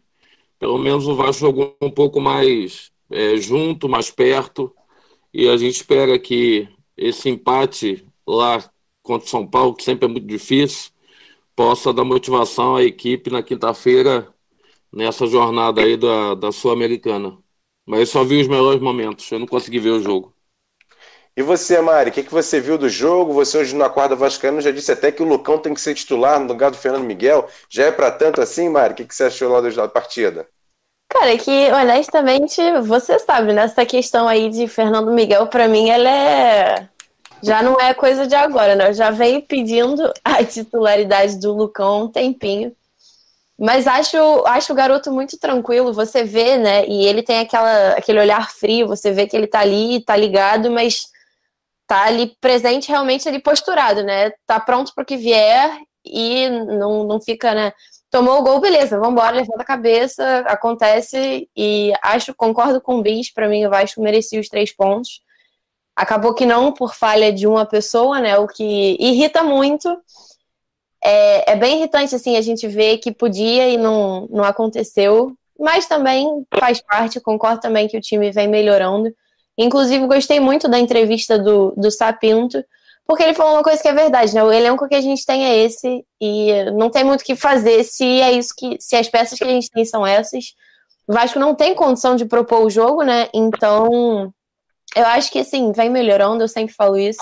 Pelo 0.58 0.78
menos 0.78 1.06
o 1.08 1.16
Vasco 1.16 1.40
jogou 1.40 1.76
um 1.80 1.90
pouco 1.90 2.20
mais 2.20 2.92
é, 3.10 3.36
junto, 3.38 3.88
mais 3.88 4.10
perto. 4.10 4.74
E 5.32 5.48
a 5.48 5.56
gente 5.56 5.76
espera 5.76 6.18
que 6.18 6.68
esse 6.96 7.28
empate 7.30 8.06
lá 8.26 8.70
contra 9.02 9.26
o 9.26 9.30
São 9.30 9.46
Paulo, 9.46 9.74
que 9.74 9.84
sempre 9.84 10.06
é 10.06 10.08
muito 10.08 10.26
difícil, 10.26 10.92
possa 11.56 11.92
dar 11.92 12.04
motivação 12.04 12.76
à 12.76 12.84
equipe 12.84 13.30
na 13.30 13.42
quinta-feira 13.42 14.34
nessa 14.92 15.26
jornada 15.26 15.82
aí 15.82 15.96
da, 15.96 16.34
da 16.34 16.52
Sul-Americana. 16.52 17.38
Mas 17.86 18.00
eu 18.00 18.06
só 18.06 18.24
vi 18.24 18.40
os 18.40 18.48
melhores 18.48 18.80
momentos, 18.80 19.30
eu 19.32 19.38
não 19.38 19.46
consegui 19.46 19.78
ver 19.80 19.90
o 19.90 20.00
jogo. 20.02 20.34
E 21.36 21.42
você, 21.42 21.80
Mari, 21.80 22.10
o 22.10 22.12
que, 22.12 22.22
que 22.22 22.32
você 22.32 22.60
viu 22.60 22.76
do 22.76 22.88
jogo? 22.88 23.32
Você 23.32 23.56
hoje 23.58 23.74
no 23.74 23.84
Acorda 23.84 24.16
Vascaíno 24.16 24.60
já 24.60 24.70
disse 24.70 24.92
até 24.92 25.12
que 25.12 25.22
o 25.22 25.26
Lucão 25.26 25.58
tem 25.58 25.72
que 25.72 25.80
ser 25.80 25.94
titular 25.94 26.38
no 26.40 26.46
lugar 26.46 26.70
do 26.70 26.76
Fernando 26.76 27.04
Miguel. 27.04 27.48
Já 27.68 27.84
é 27.86 27.92
para 27.92 28.10
tanto 28.10 28.40
assim, 28.40 28.68
Mari? 28.68 28.92
O 28.92 28.96
que, 28.96 29.04
que 29.04 29.14
você 29.14 29.24
achou 29.24 29.50
lá 29.50 29.60
da 29.60 29.88
partida? 29.88 30.46
Cara, 31.08 31.36
que 31.38 31.70
honestamente, 31.72 32.60
você 32.82 33.18
sabe, 33.18 33.52
nessa 33.52 33.84
questão 33.84 34.28
aí 34.28 34.48
de 34.48 34.68
Fernando 34.68 35.10
Miguel, 35.10 35.46
para 35.48 35.66
mim, 35.66 35.90
ela 35.90 36.08
é. 36.08 36.88
Já 37.42 37.62
não 37.62 37.80
é 37.80 37.94
coisa 37.94 38.26
de 38.26 38.34
agora, 38.34 38.76
né? 38.76 38.88
Eu 38.88 38.94
já 38.94 39.10
venho 39.10 39.42
pedindo 39.42 40.12
a 40.22 40.44
titularidade 40.44 41.40
do 41.40 41.52
Lucão 41.52 42.04
um 42.04 42.08
tempinho. 42.08 42.72
Mas 43.58 43.86
acho, 43.86 44.16
acho 44.46 44.72
o 44.72 44.76
garoto 44.76 45.12
muito 45.12 45.38
tranquilo, 45.38 45.92
você 45.92 46.24
vê, 46.24 46.56
né? 46.56 46.86
E 46.86 47.06
ele 47.06 47.22
tem 47.22 47.40
aquela, 47.40 47.90
aquele 47.90 48.18
olhar 48.18 48.50
frio, 48.50 48.88
você 48.88 49.12
vê 49.12 49.26
que 49.26 49.36
ele 49.36 49.46
tá 49.46 49.60
ali, 49.60 50.00
tá 50.02 50.16
ligado, 50.16 50.70
mas 50.70 51.10
tá 51.90 52.04
ali 52.04 52.36
presente, 52.40 52.88
realmente 52.88 53.28
ali 53.28 53.40
posturado, 53.40 54.04
né? 54.04 54.30
Tá 54.46 54.60
pronto 54.60 54.92
para 54.94 55.02
o 55.02 55.04
que 55.04 55.16
vier 55.16 55.76
e 56.06 56.48
não, 56.48 57.02
não 57.02 57.20
fica, 57.20 57.52
né? 57.52 57.72
Tomou 58.08 58.38
o 58.38 58.42
gol, 58.44 58.60
beleza, 58.60 58.96
vamos 58.96 59.14
embora, 59.14 59.34
levanta 59.34 59.62
a 59.62 59.64
cabeça, 59.64 60.38
acontece 60.46 61.48
e 61.56 61.92
acho, 62.00 62.32
concordo 62.32 62.80
com 62.80 62.98
o 62.98 63.02
Bis, 63.02 63.32
para 63.32 63.48
mim 63.48 63.66
o 63.66 63.70
Vasco 63.70 64.00
merecia 64.00 64.38
os 64.38 64.48
três 64.48 64.72
pontos. 64.72 65.20
Acabou 65.96 66.32
que 66.32 66.46
não 66.46 66.72
por 66.72 66.94
falha 66.94 67.32
de 67.32 67.44
uma 67.48 67.66
pessoa, 67.66 68.20
né? 68.20 68.38
O 68.38 68.46
que 68.46 68.96
irrita 69.00 69.42
muito. 69.42 69.88
É, 71.02 71.54
é 71.54 71.56
bem 71.56 71.78
irritante, 71.78 72.14
assim, 72.14 72.36
a 72.36 72.40
gente 72.40 72.68
ver 72.68 72.98
que 72.98 73.10
podia 73.10 73.68
e 73.68 73.76
não, 73.76 74.28
não 74.30 74.44
aconteceu, 74.44 75.36
mas 75.58 75.86
também 75.86 76.46
faz 76.56 76.80
parte, 76.80 77.20
concordo 77.20 77.60
também 77.60 77.88
que 77.88 77.96
o 77.96 78.00
time 78.00 78.30
vem 78.30 78.46
melhorando. 78.46 79.12
Inclusive, 79.62 80.06
gostei 80.06 80.40
muito 80.40 80.66
da 80.66 80.78
entrevista 80.78 81.38
do, 81.38 81.74
do 81.76 81.90
Sapinto, 81.90 82.64
porque 83.06 83.22
ele 83.22 83.34
falou 83.34 83.52
uma 83.54 83.62
coisa 83.62 83.82
que 83.82 83.88
é 83.88 83.92
verdade, 83.92 84.34
né? 84.34 84.42
O 84.42 84.50
elenco 84.50 84.88
que 84.88 84.94
a 84.94 85.00
gente 85.02 85.26
tem 85.26 85.44
é 85.44 85.58
esse, 85.58 86.02
e 86.18 86.64
não 86.76 86.88
tem 86.88 87.04
muito 87.04 87.20
o 87.20 87.24
que 87.24 87.36
fazer 87.36 87.84
se 87.84 88.04
é 88.22 88.32
isso 88.32 88.54
que. 88.56 88.78
se 88.80 88.96
as 88.96 89.08
peças 89.08 89.38
que 89.38 89.44
a 89.44 89.48
gente 89.48 89.70
tem 89.70 89.84
são 89.84 90.06
essas. 90.06 90.54
O 91.06 91.12
Vasco 91.12 91.38
não 91.38 91.54
tem 91.54 91.74
condição 91.74 92.16
de 92.16 92.24
propor 92.24 92.64
o 92.64 92.70
jogo, 92.70 93.02
né? 93.02 93.28
Então, 93.34 94.32
eu 94.96 95.04
acho 95.06 95.30
que 95.30 95.40
assim, 95.40 95.72
vem 95.72 95.90
melhorando, 95.90 96.42
eu 96.42 96.48
sempre 96.48 96.74
falo 96.74 96.96
isso. 96.96 97.20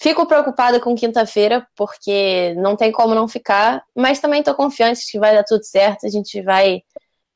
Fico 0.00 0.26
preocupada 0.26 0.80
com 0.80 0.96
quinta-feira, 0.96 1.64
porque 1.76 2.54
não 2.56 2.74
tem 2.74 2.90
como 2.90 3.14
não 3.14 3.28
ficar, 3.28 3.84
mas 3.94 4.18
também 4.18 4.40
estou 4.40 4.54
confiante 4.54 5.08
que 5.08 5.18
vai 5.18 5.32
dar 5.32 5.44
tudo 5.44 5.64
certo, 5.64 6.06
a 6.06 6.08
gente 6.08 6.42
vai 6.42 6.82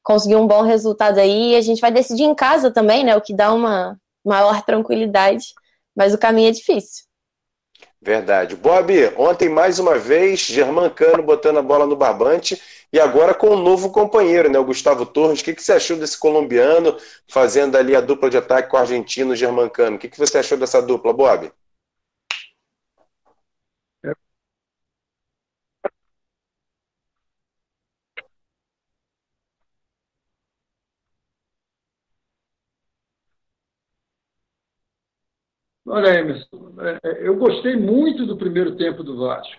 conseguir 0.03 0.37
um 0.37 0.47
bom 0.47 0.63
resultado 0.63 1.19
aí, 1.19 1.55
a 1.55 1.61
gente 1.61 1.81
vai 1.81 1.93
decidir 1.93 2.25
em 2.25 2.35
casa 2.35 2.73
também, 2.73 3.05
né? 3.05 3.15
O 3.15 3.21
que 3.21 3.35
dá 3.35 3.53
uma, 3.53 3.97
maior 4.29 4.63
tranquilidade, 4.63 5.47
mas 5.95 6.13
o 6.13 6.19
caminho 6.19 6.49
é 6.49 6.53
difícil. 6.53 7.05
Verdade. 8.01 8.55
Bob, 8.55 8.93
ontem 9.17 9.49
mais 9.49 9.79
uma 9.79 9.99
vez, 9.99 10.41
Germán 10.41 10.91
Cano 10.91 11.23
botando 11.23 11.59
a 11.59 11.63
bola 11.63 11.87
no 11.87 11.97
barbante 11.97 12.61
e 12.93 13.01
agora 13.01 13.35
com 13.35 13.49
um 13.49 13.61
novo 13.61 13.91
companheiro, 13.91 14.51
né, 14.51 14.59
o 14.59 14.65
Gustavo 14.65 15.05
Torres. 15.05 15.41
O 15.41 15.45
que, 15.45 15.55
que 15.55 15.63
você 15.63 15.73
achou 15.73 15.97
desse 15.97 16.19
colombiano 16.19 16.97
fazendo 17.29 17.77
ali 17.77 17.97
a 17.97 18.01
dupla 18.01 18.31
de 18.31 18.37
ataque 18.37 18.69
com 18.71 18.77
o 18.77 18.81
argentino 18.81 19.35
Germán 19.35 19.69
Cano? 19.69 19.97
O 19.97 19.99
que, 19.99 20.09
que 20.09 20.19
você 20.19 20.39
achou 20.39 20.57
dessa 20.57 20.81
dupla, 20.81 21.13
Bob? 21.13 21.51
Olha, 35.87 36.19
Emerson, 36.19 36.75
é, 36.81 36.99
é, 37.09 37.29
eu 37.29 37.37
gostei 37.37 37.77
muito 37.77 38.27
do 38.27 38.37
primeiro 38.37 38.75
tempo 38.75 39.05
do 39.05 39.19
Vasco. 39.19 39.55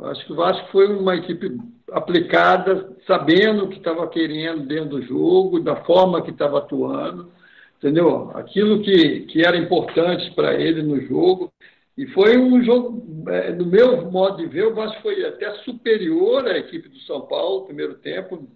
Acho 0.00 0.26
que 0.26 0.32
o 0.32 0.36
Vasco 0.36 0.68
foi 0.70 0.94
uma 0.94 1.16
equipe 1.16 1.56
aplicada, 1.90 2.94
sabendo 3.06 3.64
o 3.64 3.68
que 3.68 3.78
estava 3.78 4.06
querendo 4.08 4.66
dentro 4.66 4.90
do 4.90 5.02
jogo, 5.02 5.60
da 5.60 5.76
forma 5.76 6.20
que 6.20 6.30
estava 6.30 6.58
atuando, 6.58 7.32
entendeu? 7.78 8.30
Aquilo 8.34 8.82
que, 8.82 9.20
que 9.20 9.46
era 9.46 9.56
importante 9.56 10.30
para 10.34 10.54
ele 10.54 10.82
no 10.82 11.00
jogo. 11.00 11.50
E 11.96 12.06
foi 12.08 12.36
um 12.36 12.62
jogo, 12.62 13.30
é, 13.30 13.52
no 13.52 13.64
meu 13.64 14.10
modo 14.10 14.36
de 14.36 14.46
ver, 14.46 14.66
o 14.66 14.74
Vasco 14.74 15.00
foi 15.00 15.24
até 15.24 15.50
superior 15.60 16.46
à 16.46 16.58
equipe 16.58 16.88
do 16.88 16.98
São 17.00 17.22
Paulo 17.22 17.60
no 17.60 17.66
primeiro 17.66 17.94
tempo, 17.94 18.46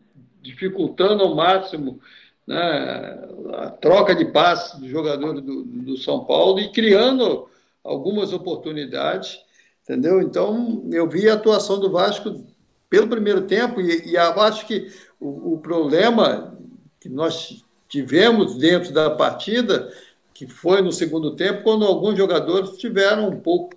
dificultando 0.43 1.23
ao 1.23 1.35
máximo 1.35 2.01
né, 2.49 3.29
a 3.53 3.71
troca 3.71 4.15
de 4.15 4.25
passes 4.25 4.81
dos 4.81 4.89
jogadores 4.89 5.43
do, 5.43 5.65
do 5.65 5.99
São 5.99 6.25
Paulo 6.25 6.59
e 6.59 6.73
criando 6.73 7.47
algumas 7.85 8.33
oportunidades, 8.33 9.39
entendeu? 9.85 10.23
Então, 10.23 10.83
eu 10.91 11.07
vi 11.07 11.29
a 11.29 11.35
atuação 11.35 11.79
do 11.79 11.93
Vasco 11.93 12.47
pelo 12.89 13.07
primeiro 13.07 13.43
tempo 13.43 13.83
e, 13.83 14.13
e 14.13 14.17
acho 14.17 14.67
que 14.67 14.91
o, 15.21 15.55
o 15.55 15.59
problema 15.59 16.59
que 16.99 17.11
nós 17.11 17.63
tivemos 17.87 18.57
dentro 18.57 18.95
da 18.95 19.11
partida 19.11 19.93
que 20.33 20.47
foi 20.47 20.81
no 20.81 20.93
segundo 20.93 21.35
tempo, 21.35 21.65
quando 21.65 21.85
alguns 21.85 22.17
jogadores 22.17 22.79
tiveram 22.79 23.29
um 23.29 23.41
pouco, 23.41 23.77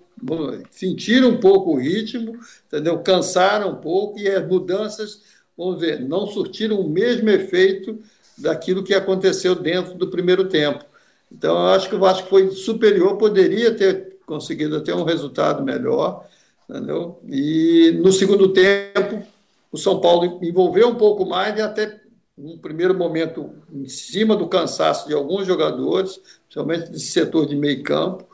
sentiram 0.70 1.30
um 1.30 1.40
pouco 1.40 1.72
o 1.72 1.78
ritmo, 1.78 2.38
entendeu? 2.66 3.00
Cansaram 3.00 3.72
um 3.72 3.76
pouco 3.76 4.18
e 4.18 4.28
as 4.28 4.46
mudanças, 4.46 5.22
vamos 5.58 5.80
ver, 5.80 6.00
não 6.00 6.26
surtiram 6.26 6.80
o 6.80 6.88
mesmo 6.88 7.28
efeito 7.28 7.98
daquilo 8.42 8.82
que 8.82 8.94
aconteceu 8.94 9.54
dentro 9.54 9.94
do 9.94 10.08
primeiro 10.08 10.48
tempo. 10.48 10.84
Então, 11.30 11.54
eu 11.56 11.68
acho 11.68 11.88
que 11.88 11.94
o 11.94 11.98
Vasco 11.98 12.28
foi 12.28 12.50
superior, 12.50 13.16
poderia 13.16 13.74
ter 13.74 14.18
conseguido 14.26 14.76
até 14.76 14.94
um 14.94 15.04
resultado 15.04 15.62
melhor, 15.64 16.26
entendeu? 16.68 17.20
E 17.26 17.98
no 18.02 18.12
segundo 18.12 18.52
tempo, 18.52 19.22
o 19.70 19.78
São 19.78 20.00
Paulo 20.00 20.40
envolveu 20.42 20.88
um 20.88 20.94
pouco 20.94 21.24
mais 21.24 21.56
e 21.58 21.62
até 21.62 22.00
um 22.36 22.58
primeiro 22.58 22.94
momento 22.94 23.50
em 23.72 23.86
cima 23.86 24.36
do 24.36 24.48
cansaço 24.48 25.06
de 25.06 25.14
alguns 25.14 25.46
jogadores, 25.46 26.20
principalmente 26.44 26.90
desse 26.90 27.06
setor 27.06 27.46
de 27.46 27.56
meio 27.56 27.82
campo. 27.82 28.26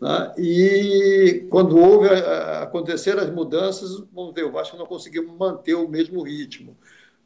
Né? 0.00 0.34
E 0.38 1.46
quando 1.50 1.76
houve 1.76 2.08
acontecer 2.62 3.18
as 3.18 3.30
mudanças, 3.30 4.02
vamos 4.12 4.34
ver, 4.34 4.44
o 4.44 4.52
Vasco 4.52 4.76
não 4.76 4.86
conseguiu 4.86 5.26
manter 5.36 5.74
o 5.74 5.88
mesmo 5.88 6.22
ritmo. 6.22 6.76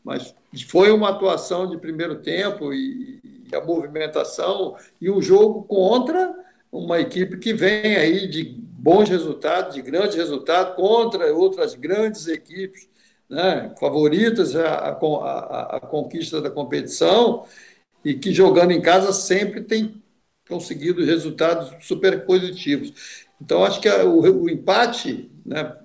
Mas 0.04 0.34
foi 0.68 0.90
uma 0.90 1.10
atuação 1.10 1.68
de 1.68 1.78
primeiro 1.78 2.16
tempo 2.16 2.72
e, 2.72 3.20
e 3.50 3.54
a 3.54 3.64
movimentação 3.64 4.76
e 5.00 5.08
o 5.08 5.22
jogo 5.22 5.62
contra 5.62 6.34
uma 6.70 6.98
equipe 7.00 7.38
que 7.38 7.52
vem 7.52 7.96
aí 7.96 8.26
de 8.26 8.44
bons 8.44 9.08
resultados, 9.08 9.74
de 9.74 9.82
grandes 9.82 10.16
resultados, 10.16 10.74
contra 10.74 11.32
outras 11.32 11.74
grandes 11.74 12.26
equipes 12.26 12.88
né, 13.28 13.74
favoritas 13.78 14.56
à, 14.56 14.68
à, 14.68 15.76
à 15.76 15.80
conquista 15.80 16.40
da 16.40 16.50
competição 16.50 17.46
e 18.04 18.14
que 18.14 18.32
jogando 18.32 18.72
em 18.72 18.80
casa 18.80 19.12
sempre 19.12 19.62
tem 19.62 20.02
conseguido 20.48 21.04
resultados 21.04 21.72
super 21.86 22.26
positivos. 22.26 23.26
Então, 23.40 23.64
acho 23.64 23.80
que 23.80 23.88
o, 23.88 24.20
o 24.20 24.50
empate, 24.50 25.30
né, 25.44 25.76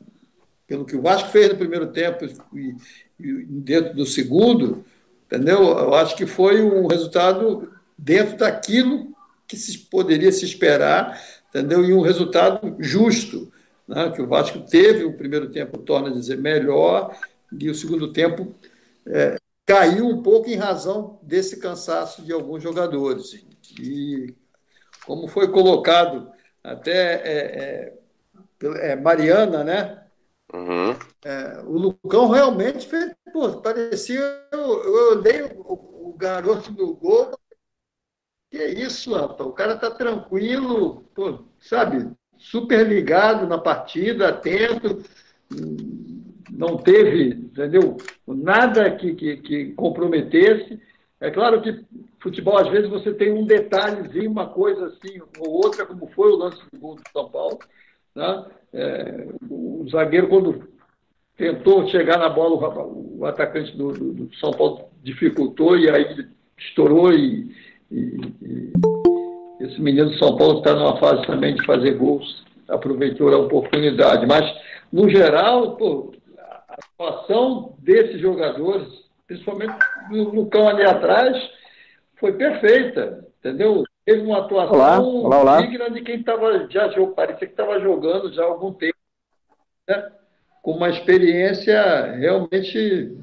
pelo 0.65 0.85
que 0.85 0.95
o 0.95 1.01
Vasco 1.01 1.29
fez 1.29 1.49
no 1.49 1.57
primeiro 1.57 1.87
tempo 1.87 2.25
e, 2.53 2.75
dentro 3.19 3.95
do 3.95 4.05
segundo, 4.05 4.85
entendeu? 5.25 5.59
Eu 5.59 5.93
acho 5.95 6.15
que 6.15 6.25
foi 6.25 6.61
um 6.61 6.87
resultado 6.87 7.71
dentro 7.97 8.37
daquilo 8.37 9.15
que 9.47 9.57
se 9.57 9.77
poderia 9.77 10.31
se 10.31 10.45
esperar, 10.45 11.19
entendeu? 11.49 11.83
E 11.83 11.93
um 11.93 12.01
resultado 12.01 12.75
justo, 12.79 13.51
né? 13.87 14.11
que 14.11 14.21
o 14.21 14.27
Vasco 14.27 14.59
teve 14.59 15.03
o 15.03 15.17
primeiro 15.17 15.49
tempo, 15.49 15.77
torna 15.77 16.09
a 16.09 16.13
dizer, 16.13 16.37
melhor, 16.37 17.17
e 17.57 17.69
o 17.69 17.75
segundo 17.75 18.11
tempo 18.11 18.53
é, 19.05 19.37
caiu 19.65 20.07
um 20.07 20.21
pouco 20.21 20.49
em 20.49 20.55
razão 20.55 21.19
desse 21.23 21.57
cansaço 21.59 22.21
de 22.21 22.31
alguns 22.31 22.61
jogadores. 22.61 23.33
E 23.79 24.35
como 25.05 25.27
foi 25.27 25.49
colocado 25.49 26.29
até 26.63 27.13
é, 27.23 27.93
é, 28.61 28.91
é 28.91 28.95
Mariana, 28.95 29.63
né? 29.63 30.03
Uhum. 30.53 30.97
É, 31.25 31.61
o 31.65 31.73
Lucão 31.73 32.29
realmente 32.29 32.87
fez, 32.87 33.13
pô, 33.33 33.61
parecia. 33.61 34.19
Eu, 34.51 34.83
eu 34.83 35.17
olhei 35.17 35.43
o, 35.43 36.09
o, 36.09 36.15
garoto 36.17 36.71
do 36.71 36.93
gol. 36.95 37.37
Que 38.49 38.57
é 38.57 38.69
isso, 38.69 39.13
rapaz? 39.13 39.41
O 39.41 39.51
cara 39.51 39.75
tá 39.75 39.91
tranquilo, 39.91 41.03
pô, 41.13 41.43
sabe? 41.59 42.09
Super 42.37 42.87
ligado 42.87 43.45
na 43.45 43.57
partida, 43.57 44.29
atento, 44.29 45.03
não 46.49 46.77
teve, 46.77 47.29
entendeu? 47.33 47.97
Nada 48.25 48.89
que, 48.95 49.15
que, 49.15 49.37
que 49.37 49.73
comprometesse. 49.73 50.81
É 51.19 51.29
claro 51.29 51.61
que 51.61 51.83
futebol, 52.19 52.57
às 52.57 52.69
vezes, 52.69 52.89
você 52.89 53.13
tem 53.13 53.33
um 53.33 53.45
detalhezinho, 53.45 54.31
uma 54.31 54.47
coisa 54.47 54.87
assim 54.87 55.19
ou 55.39 55.49
outra, 55.49 55.85
como 55.85 56.07
foi 56.07 56.31
o 56.31 56.37
lance 56.37 56.61
do 56.71 56.79
gol 56.79 56.95
do 56.95 57.03
São 57.11 57.29
Paulo. 57.29 57.59
Né? 58.17 58.45
É, 58.73 59.27
o 59.49 59.85
zagueiro, 59.89 60.27
quando 60.27 60.67
tentou 61.37 61.87
chegar 61.89 62.17
na 62.17 62.29
bola, 62.29 62.85
o, 62.87 63.25
atacante 63.25 63.77
do, 63.77 63.91
do, 63.93 64.13
do, 64.13 64.35
São 64.37 64.51
Paulo 64.51 64.89
dificultou 65.03 65.77
e 65.77 65.89
aí 65.89 66.27
estourou 66.57 67.13
e, 67.13 67.55
e, 67.91 68.17
e 68.41 68.73
esse 69.59 69.79
menino 69.79 70.09
do 70.09 70.17
São 70.17 70.35
Paulo 70.35 70.59
está 70.59 70.73
numa 70.73 70.97
fase 70.97 71.25
também 71.27 71.53
de 71.55 71.65
fazer 71.65 71.93
gols, 71.93 72.43
aproveitou 72.67 73.31
a 73.31 73.37
oportunidade. 73.37 74.25
Mas, 74.25 74.43
no 74.91 75.07
geral, 75.09 75.77
pô, 75.77 76.11
a 76.37 76.75
situação 76.81 77.75
desses 77.79 78.19
jogadores 78.19 79.07
principalmente 79.27 79.75
no 80.09 80.29
Lucão 80.29 80.67
ali 80.67 80.83
atrás, 80.83 81.37
foi 82.15 82.33
perfeita, 82.33 83.27
entendeu? 83.39 83.83
Teve 84.07 84.21
uma 84.21 84.37
atuação 84.37 84.73
olá, 84.73 84.99
olá, 85.01 85.39
olá. 85.41 85.61
digna 85.61 85.91
de 85.91 86.01
quem 86.01 86.21
estava 86.21 86.65
já 86.69 86.89
parecia 87.07 87.45
que 87.45 87.51
estava 87.51 87.77
jogando 87.81 88.31
já 88.31 88.41
há 88.41 88.45
algum 88.45 88.71
tempo, 88.71 88.95
né? 89.85 90.13
com 90.61 90.71
uma 90.71 90.89
experiência 90.89 92.13
realmente 92.13 93.17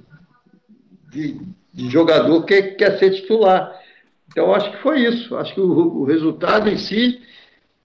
de, 1.11 1.41
de 1.73 1.89
jogador 1.89 2.45
que 2.45 2.73
quer 2.73 2.99
ser 2.99 3.13
titular. 3.13 3.81
Então, 4.29 4.53
acho 4.53 4.73
que 4.73 4.83
foi 4.83 5.01
isso. 5.01 5.35
Acho 5.39 5.55
que 5.55 5.61
o, 5.63 6.01
o 6.01 6.05
resultado 6.05 6.69
em 6.69 6.77
si, 6.77 7.19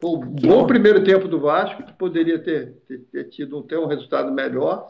o 0.04 0.18
bom 0.18 0.68
primeiro 0.68 1.02
tempo 1.02 1.30
do 1.30 1.40
Vasco, 1.40 1.84
que 1.84 1.94
poderia 1.94 2.38
ter, 2.38 2.74
ter, 2.86 2.98
ter 3.10 3.24
tido 3.30 3.64
ter 3.64 3.80
um 3.80 3.88
resultado 3.88 4.30
melhor. 4.30 4.90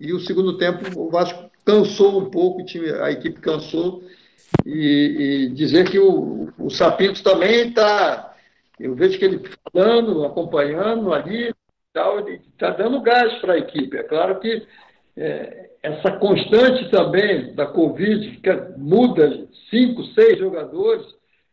E 0.00 0.12
o 0.12 0.18
segundo 0.18 0.58
tempo, 0.58 0.80
o 1.00 1.08
Vasco 1.08 1.48
cansou 1.64 2.20
um 2.20 2.28
pouco, 2.28 2.62
a 3.00 3.12
equipe 3.12 3.40
cansou, 3.40 4.02
e, 4.64 5.46
e 5.46 5.48
dizer 5.50 5.90
que 5.90 5.98
o, 5.98 6.52
o 6.58 6.70
Sapinto 6.70 7.22
também 7.22 7.68
está. 7.68 8.34
Eu 8.78 8.94
vejo 8.94 9.18
que 9.18 9.24
ele 9.24 9.42
falando, 9.72 10.24
acompanhando 10.24 11.12
ali, 11.12 11.54
está 11.94 12.70
dando 12.70 13.00
gás 13.00 13.32
para 13.40 13.54
a 13.54 13.58
equipe. 13.58 13.96
É 13.96 14.02
claro 14.02 14.38
que 14.38 14.66
é, 15.16 15.70
essa 15.82 16.12
constante 16.12 16.90
também 16.90 17.54
da 17.54 17.66
Covid, 17.66 18.38
que 18.40 18.52
muda 18.76 19.46
cinco, 19.70 20.04
seis 20.14 20.38
jogadores, 20.38 21.06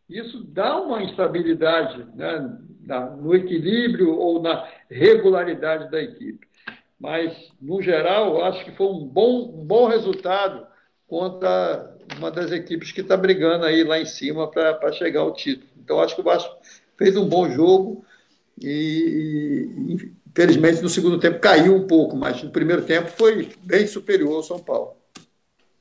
isso 0.09 0.43
dá 0.43 0.79
uma 0.81 1.01
instabilidade 1.01 2.05
né, 2.13 2.57
na, 2.85 3.05
no 3.11 3.33
equilíbrio 3.33 4.17
ou 4.17 4.41
na 4.41 4.67
regularidade 4.89 5.89
da 5.89 6.01
equipe 6.01 6.45
mas, 7.03 7.35
no 7.61 7.81
geral, 7.81 8.45
acho 8.45 8.63
que 8.63 8.71
foi 8.77 8.87
um 8.87 9.05
bom, 9.05 9.59
um 9.59 9.65
bom 9.65 9.87
resultado 9.87 10.65
contra 11.05 11.92
uma 12.17 12.31
das 12.31 12.51
equipes 12.51 12.91
que 12.91 13.01
está 13.01 13.15
brigando 13.17 13.65
aí 13.65 13.83
lá 13.83 13.99
em 13.99 14.05
cima 14.05 14.47
para 14.47 14.91
chegar 14.91 15.21
ao 15.21 15.33
título. 15.33 15.67
Então, 15.83 15.99
acho 15.99 16.15
que 16.15 16.21
o 16.21 16.23
Vasco 16.23 16.55
fez 16.97 17.15
um 17.17 17.27
bom 17.27 17.49
jogo 17.49 18.05
e, 18.61 19.67
infelizmente, 20.27 20.81
no 20.81 20.89
segundo 20.89 21.19
tempo 21.19 21.39
caiu 21.39 21.75
um 21.75 21.87
pouco, 21.87 22.15
mas 22.15 22.41
no 22.43 22.51
primeiro 22.51 22.83
tempo 22.83 23.09
foi 23.09 23.49
bem 23.61 23.87
superior 23.87 24.35
ao 24.35 24.43
São 24.43 24.59
Paulo. 24.59 24.95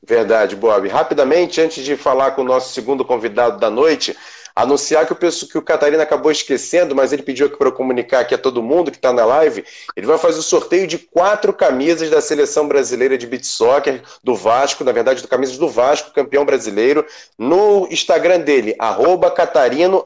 Verdade, 0.05 0.57
Bob. 0.57 0.89
Rapidamente, 0.89 1.61
antes 1.61 1.85
de 1.85 1.97
falar 1.97 2.33
com 2.33 2.43
o 2.43 2.45
nosso 2.45 2.75
segundo 2.75 3.05
convidado 3.05 3.61
da 3.61 3.71
noite, 3.71 4.17
Anunciar 4.55 5.07
que 5.07 5.13
o, 5.13 5.17
que 5.17 5.59
o 5.59 5.63
Catarina 5.63 6.03
acabou 6.03 6.31
esquecendo, 6.31 6.95
mas 6.95 7.13
ele 7.13 7.23
pediu 7.23 7.47
aqui 7.47 7.57
para 7.57 7.71
comunicar 7.71 8.21
aqui 8.21 8.35
a 8.35 8.39
todo 8.39 8.63
mundo 8.63 8.91
que 8.91 8.97
está 8.97 9.13
na 9.13 9.25
live. 9.25 9.65
Ele 9.97 10.07
vai 10.07 10.19
fazer 10.19 10.39
o 10.39 10.43
sorteio 10.43 10.87
de 10.87 10.99
quatro 10.99 11.53
camisas 11.53 12.11
da 12.11 12.21
seleção 12.21 12.69
brasileira 12.69 13.17
de 13.17 13.27
beat 13.27 13.45
soccer 13.45 14.03
do 14.23 14.35
Vasco, 14.35 14.85
na 14.85 14.93
verdade, 14.93 15.23
do 15.23 15.29
camisas 15.29 15.59
do 15.59 15.69
Vasco, 15.69 16.13
campeão 16.13 16.45
brasileiro, 16.45 17.05
no 17.39 17.87
Instagram 17.91 18.41
dele, 18.41 18.75
arroba 18.79 19.31
Catarino 19.31 20.03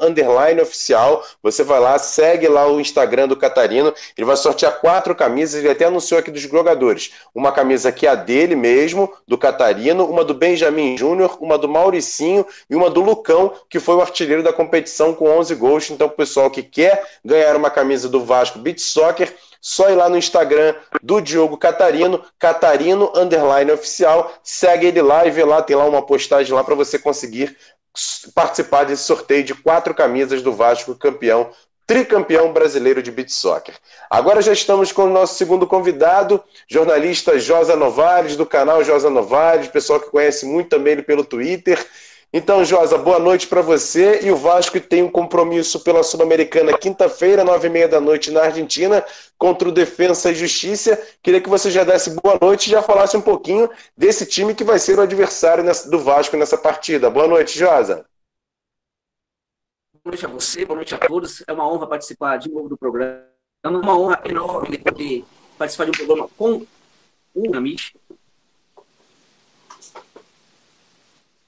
oficial. 0.63 1.25
Você 1.43 1.63
vai 1.63 1.81
lá, 1.81 1.99
segue 1.99 2.49
lá 2.49 2.71
o 2.71 2.81
Instagram 2.81 3.29
do 3.29 3.37
Catarino. 3.37 3.93
Ele 4.17 4.25
vai 4.25 4.37
sortear 4.37 4.81
quatro 4.81 5.15
camisas, 5.15 5.61
ele 5.61 5.71
até 5.71 5.87
anunciou 5.87 6.21
aqui 6.21 6.31
dos 6.31 6.43
jogadores. 6.43 7.13
Uma 7.35 7.53
camisa 7.53 7.91
que 7.93 8.07
é 8.07 8.11
a 8.11 8.15
dele 8.15 8.55
mesmo, 8.55 9.13
do 9.27 9.39
Catarino, 9.39 10.07
uma 10.07 10.25
do 10.25 10.35
Benjamin 10.35 10.97
Júnior, 10.97 11.39
uma 11.41 11.59
do 11.59 11.69
Mauricinho 11.69 12.47
e 12.69 12.75
uma 12.75 12.91
do 12.91 13.01
Lucão, 13.01 13.53
que 13.69 13.81
foi 13.81 13.95
o 13.95 14.01
artilheiro 14.01 14.36
artilheiro 14.37 14.43
da 14.43 14.53
competição 14.53 15.15
com 15.15 15.29
11 15.29 15.55
gols. 15.55 15.91
Então, 15.91 16.07
o 16.07 16.11
pessoal 16.11 16.51
que 16.51 16.63
quer 16.63 17.03
ganhar 17.25 17.57
uma 17.57 17.71
camisa 17.71 18.09
do 18.09 18.25
Vasco 18.25 18.59
Beach 18.59 18.81
Soccer, 18.81 19.35
só 19.61 19.91
ir 19.91 19.95
lá 19.95 20.09
no 20.09 20.17
Instagram 20.17 20.75
do 21.03 21.21
Diogo 21.21 21.57
Catarino, 21.57 22.23
Catarino 22.39 23.13
Underline 23.17 23.73
Oficial. 23.73 24.33
Segue 24.43 24.87
ele 24.87 25.03
lá 25.03 25.27
e 25.27 25.31
vê 25.31 25.45
lá, 25.45 25.63
tem 25.63 25.77
lá 25.77 25.85
uma 25.87 26.05
postagem 26.05 26.55
lá 26.55 26.63
para 26.63 26.75
você 26.75 26.99
conseguir 26.99 27.57
participar 28.35 28.85
desse 28.85 29.05
sorteio 29.05 29.43
de 29.43 29.55
quatro 29.55 29.95
camisas 29.95 30.43
do 30.43 30.53
Vasco 30.53 30.95
campeão 30.95 31.51
tricampeão 31.87 32.53
brasileiro 32.53 33.01
de 33.01 33.13
beat 33.13 33.31
soccer. 33.31 33.73
Agora 34.11 34.43
já 34.43 34.53
estamos 34.53 34.91
com 34.91 35.05
o 35.05 35.11
nosso 35.11 35.37
segundo 35.37 35.69
convidado, 35.69 36.43
jornalista 36.69 37.39
Josa 37.39 37.77
Novares, 37.77 38.37
do 38.37 38.45
canal 38.45 38.83
Josa 38.83 39.09
Novares, 39.09 39.69
pessoal 39.69 40.01
que 40.01 40.11
conhece 40.11 40.45
muito 40.45 40.69
também 40.69 40.95
ele 40.95 41.03
pelo 41.03 41.25
Twitter. 41.25 41.79
Então, 42.33 42.65
Josa, 42.65 42.99
boa 42.99 43.19
noite 43.19 43.47
para 43.47 43.63
você. 43.63 44.21
E 44.23 44.31
o 44.31 44.37
Vasco 44.37 44.81
tem 44.81 45.03
um 45.03 45.11
compromisso 45.11 45.81
pela 45.81 46.03
Sul-Americana 46.03 46.77
quinta-feira, 46.77 47.45
nove 47.45 47.69
e 47.69 47.71
meia 47.71 47.89
da 47.89 48.01
noite, 48.01 48.31
na 48.31 48.43
Argentina, 48.43 49.05
contra 49.39 49.69
o 49.69 49.73
Defensa 49.73 50.31
e 50.31 50.35
Justiça. 50.35 51.01
Queria 51.23 51.41
que 51.41 51.49
você 51.49 51.71
já 51.71 51.85
desse 51.85 52.11
boa 52.11 52.39
noite 52.41 52.67
e 52.67 52.71
já 52.71 52.83
falasse 52.83 53.17
um 53.17 53.23
pouquinho 53.23 53.71
desse 53.97 54.27
time 54.27 54.55
que 54.55 54.65
vai 54.65 54.79
ser 54.79 54.99
o 54.99 55.03
adversário 55.03 55.65
do 55.89 55.99
Vasco 55.99 56.37
nessa 56.37 56.59
partida. 56.59 57.09
Boa 57.09 57.29
noite, 57.29 57.59
Josa. 57.59 58.05
Boa 60.05 60.13
noite 60.13 60.27
a 60.27 60.29
você, 60.29 60.65
boa 60.65 60.77
noite 60.77 60.95
a 60.95 60.99
todos. 60.99 61.43
É 61.47 61.53
uma 61.53 61.69
honra 61.69 61.87
participar 61.87 62.37
de 62.37 62.51
novo 62.51 62.69
do 62.69 62.77
programa. 62.77 63.25
É 63.65 63.69
uma 63.69 63.99
honra 63.99 64.21
enorme 64.25 64.79
poder 64.79 65.25
participar 65.57 65.85
de 65.85 65.91
um 65.91 65.95
programa 65.95 66.29
com 66.37 66.67
o 67.35 67.57
Amit. 67.57 67.97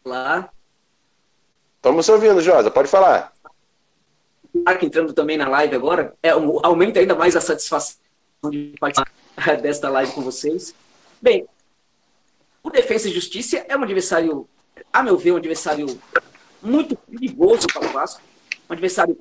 Lá. 0.04 0.50
Estamos 1.78 2.08
ouvindo, 2.08 2.40
Josa, 2.40 2.70
pode 2.70 2.88
falar. 2.88 3.32
Mark 4.64 4.82
entrando 4.82 5.12
também 5.12 5.36
na 5.36 5.48
live 5.48 5.74
agora, 5.74 6.14
é, 6.22 6.30
aumenta 6.30 7.00
ainda 7.00 7.14
mais 7.14 7.34
a 7.34 7.40
satisfação 7.40 7.98
de 8.50 8.74
participar 8.78 9.10
desta 9.62 9.88
live 9.88 10.12
com 10.12 10.20
vocês. 10.22 10.74
Bem, 11.22 11.46
o 12.62 12.70
Defesa 12.70 13.08
e 13.08 13.12
Justiça 13.12 13.64
é 13.68 13.76
um 13.76 13.82
adversário, 13.82 14.48
a 14.92 15.02
meu 15.02 15.16
ver, 15.16 15.32
um 15.32 15.36
adversário 15.36 15.86
muito 16.60 16.96
perigoso 16.96 17.66
para 17.72 17.86
o 17.86 17.92
Vasco 17.92 18.20
um 18.68 18.72
adversário 18.72 19.16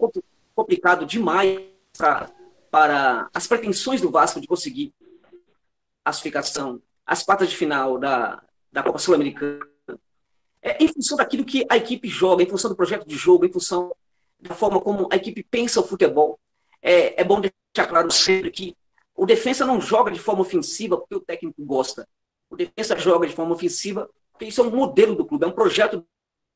complicado 0.54 1.06
demais 1.06 1.60
pra, 1.98 2.30
para 2.70 3.30
as 3.34 3.48
pretensões 3.48 4.02
do 4.02 4.12
Vasco 4.12 4.42
de 4.42 4.48
conseguir 4.48 4.94
classificação, 6.04 6.82
as 7.06 7.24
quartas 7.24 7.50
de 7.50 7.56
final 7.56 7.98
da, 7.98 8.42
da 8.72 8.84
Copa 8.84 9.00
Sul-Americana, 9.00 9.66
é, 10.62 10.84
em 10.84 10.88
função 10.88 11.18
daquilo 11.18 11.46
que 11.46 11.66
a 11.70 11.78
equipe 11.78 12.08
joga, 12.08 12.44
em 12.44 12.50
função 12.50 12.70
do 12.70 12.76
projeto 12.76 13.08
de 13.08 13.16
jogo, 13.16 13.46
em 13.46 13.52
função 13.52 13.94
da 14.40 14.54
forma 14.54 14.80
como 14.80 15.08
a 15.12 15.16
equipe 15.16 15.44
pensa 15.44 15.80
o 15.80 15.84
futebol. 15.84 16.40
É, 16.82 17.22
é 17.22 17.24
bom 17.24 17.42
deixar 17.42 17.90
claro 17.90 18.12
sempre 18.12 18.52
que 18.52 18.76
o 19.16 19.26
defensa 19.26 19.66
não 19.66 19.82
joga 19.82 20.12
de 20.12 20.20
forma 20.20 20.42
ofensiva 20.42 20.98
porque 20.98 21.16
o 21.16 21.20
técnico 21.20 21.64
gosta. 21.66 22.08
O 22.50 22.56
defensa 22.56 22.98
joga 22.98 23.28
de 23.28 23.34
forma 23.34 23.54
ofensiva 23.54 24.10
porque 24.32 24.46
isso 24.46 24.62
é 24.62 24.64
um 24.64 24.76
modelo 24.76 25.16
do 25.16 25.26
clube, 25.26 25.46
é 25.46 25.48
um 25.48 25.52
projeto 25.52 25.98
do 25.98 26.08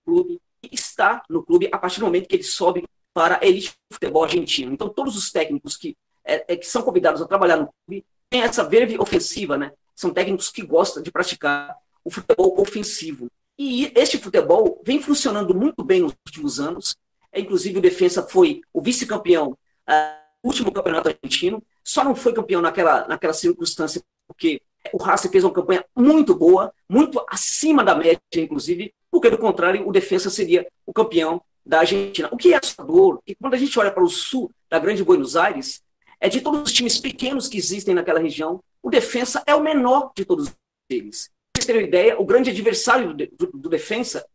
clube 0.05 0.41
está 0.71 1.23
no 1.29 1.43
clube 1.43 1.69
a 1.71 1.77
partir 1.77 1.99
do 1.99 2.05
momento 2.05 2.27
que 2.27 2.35
ele 2.35 2.43
sobe 2.43 2.87
para 3.13 3.39
a 3.41 3.45
elite 3.45 3.73
do 3.89 3.95
futebol 3.95 4.23
argentino. 4.23 4.71
Então, 4.71 4.89
todos 4.89 5.17
os 5.17 5.31
técnicos 5.31 5.75
que, 5.75 5.97
é, 6.23 6.53
é, 6.53 6.55
que 6.55 6.67
são 6.67 6.81
convidados 6.81 7.21
a 7.21 7.27
trabalhar 7.27 7.57
no 7.57 7.69
clube 7.85 8.05
têm 8.29 8.41
essa 8.41 8.63
verve 8.63 8.97
ofensiva, 8.99 9.57
né? 9.57 9.71
São 9.95 10.13
técnicos 10.13 10.49
que 10.49 10.61
gostam 10.61 11.01
de 11.01 11.11
praticar 11.11 11.75
o 12.03 12.11
futebol 12.11 12.59
ofensivo. 12.59 13.29
E 13.63 13.91
este 13.93 14.17
futebol 14.17 14.81
vem 14.83 14.99
funcionando 14.99 15.53
muito 15.53 15.83
bem 15.83 16.01
nos 16.01 16.15
últimos 16.25 16.59
anos. 16.59 16.95
É, 17.31 17.39
inclusive, 17.39 17.77
o 17.77 17.81
Defensa 17.81 18.23
foi 18.23 18.61
o 18.73 18.81
vice-campeão 18.81 19.51
uh, 19.51 20.47
último 20.47 20.71
campeonato 20.71 21.09
argentino. 21.09 21.61
Só 21.83 22.03
não 22.03 22.15
foi 22.15 22.33
campeão 22.33 22.59
naquela, 22.59 23.07
naquela 23.07 23.33
circunstância 23.33 24.01
porque 24.27 24.63
o 24.91 24.97
Racing 24.97 25.29
fez 25.29 25.43
uma 25.43 25.53
campanha 25.53 25.85
muito 25.95 26.33
boa, 26.33 26.73
muito 26.89 27.23
acima 27.29 27.83
da 27.83 27.93
média, 27.93 28.19
inclusive, 28.35 28.91
porque, 29.11 29.29
do 29.29 29.37
contrário, 29.37 29.87
o 29.87 29.91
defesa 29.91 30.31
seria 30.31 30.67
o 30.83 30.91
campeão 30.91 31.39
da 31.63 31.81
Argentina. 31.81 32.29
O 32.31 32.37
que 32.37 32.55
é 32.55 32.57
assustador, 32.57 33.21
que 33.23 33.35
quando 33.35 33.53
a 33.53 33.57
gente 33.57 33.77
olha 33.77 33.91
para 33.91 34.03
o 34.03 34.09
sul 34.09 34.49
da 34.71 34.79
Grande 34.79 35.03
Buenos 35.03 35.35
Aires, 35.35 35.83
é 36.19 36.27
de 36.27 36.41
todos 36.41 36.63
os 36.63 36.73
times 36.73 36.97
pequenos 36.97 37.47
que 37.47 37.59
existem 37.59 37.93
naquela 37.93 38.19
região, 38.19 38.59
o 38.81 38.89
defesa 38.89 39.43
é 39.45 39.53
o 39.53 39.61
menor 39.61 40.11
de 40.15 40.25
todos 40.25 40.51
eles. 40.89 41.29
Vocês 41.55 41.65
terem 41.65 41.81
uma 41.81 41.87
ideia, 41.87 42.19
o 42.19 42.25
grande 42.25 42.49
adversário 42.49 43.13
do, 43.13 43.27
do, 43.27 43.57
do 43.57 43.69
defesa, 43.69 44.25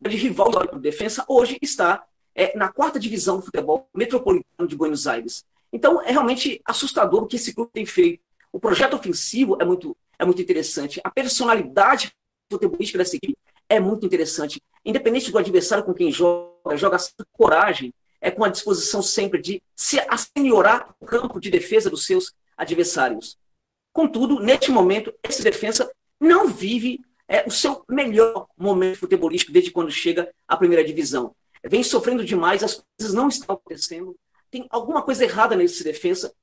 o 0.00 0.04
grande 0.04 0.18
rival 0.18 0.50
do 0.50 0.78
defesa, 0.78 1.24
hoje 1.28 1.56
está 1.62 2.04
é, 2.34 2.56
na 2.56 2.72
quarta 2.72 2.98
divisão 2.98 3.36
do 3.36 3.42
futebol 3.42 3.88
metropolitano 3.94 4.68
de 4.68 4.76
Buenos 4.76 5.06
Aires. 5.06 5.44
Então, 5.72 6.02
é 6.02 6.10
realmente 6.10 6.60
assustador 6.64 7.22
o 7.22 7.26
que 7.26 7.36
esse 7.36 7.54
clube 7.54 7.70
tem 7.72 7.86
feito. 7.86 8.22
O 8.52 8.60
projeto 8.60 8.94
ofensivo 8.94 9.56
é 9.60 9.64
muito, 9.64 9.96
é 10.18 10.24
muito 10.24 10.42
interessante. 10.42 11.00
A 11.02 11.10
personalidade 11.10 12.12
futebolística 12.50 12.98
dessa 12.98 13.16
equipe 13.16 13.36
é 13.68 13.80
muito 13.80 14.04
interessante. 14.06 14.60
Independente 14.84 15.32
do 15.32 15.38
adversário 15.38 15.84
com 15.84 15.94
quem 15.94 16.12
joga, 16.12 16.76
joga 16.76 16.98
com 16.98 17.24
coragem, 17.32 17.92
é 18.20 18.30
com 18.30 18.44
a 18.44 18.48
disposição 18.48 19.02
sempre 19.02 19.40
de 19.40 19.62
se 19.74 20.00
asseniorar 20.08 20.94
o 21.00 21.06
campo 21.06 21.40
de 21.40 21.50
defesa 21.50 21.90
dos 21.90 22.06
seus 22.06 22.32
adversários. 22.56 23.36
Contudo, 23.92 24.40
neste 24.40 24.70
momento, 24.70 25.12
esse 25.22 25.42
defesa 25.42 25.90
não 26.20 26.48
vive 26.48 27.00
é, 27.28 27.46
o 27.46 27.50
seu 27.50 27.84
melhor 27.88 28.46
momento 28.56 28.98
futebolístico 28.98 29.52
desde 29.52 29.70
quando 29.70 29.90
chega 29.90 30.32
à 30.46 30.56
primeira 30.56 30.84
divisão. 30.84 31.34
Vem 31.64 31.82
sofrendo 31.82 32.24
demais, 32.24 32.62
as 32.62 32.84
coisas 32.98 33.14
não 33.14 33.28
estão 33.28 33.54
acontecendo, 33.54 34.16
tem 34.50 34.66
alguma 34.70 35.02
coisa 35.02 35.24
errada 35.24 35.56
nesse 35.56 35.82
defesa. 35.82 36.34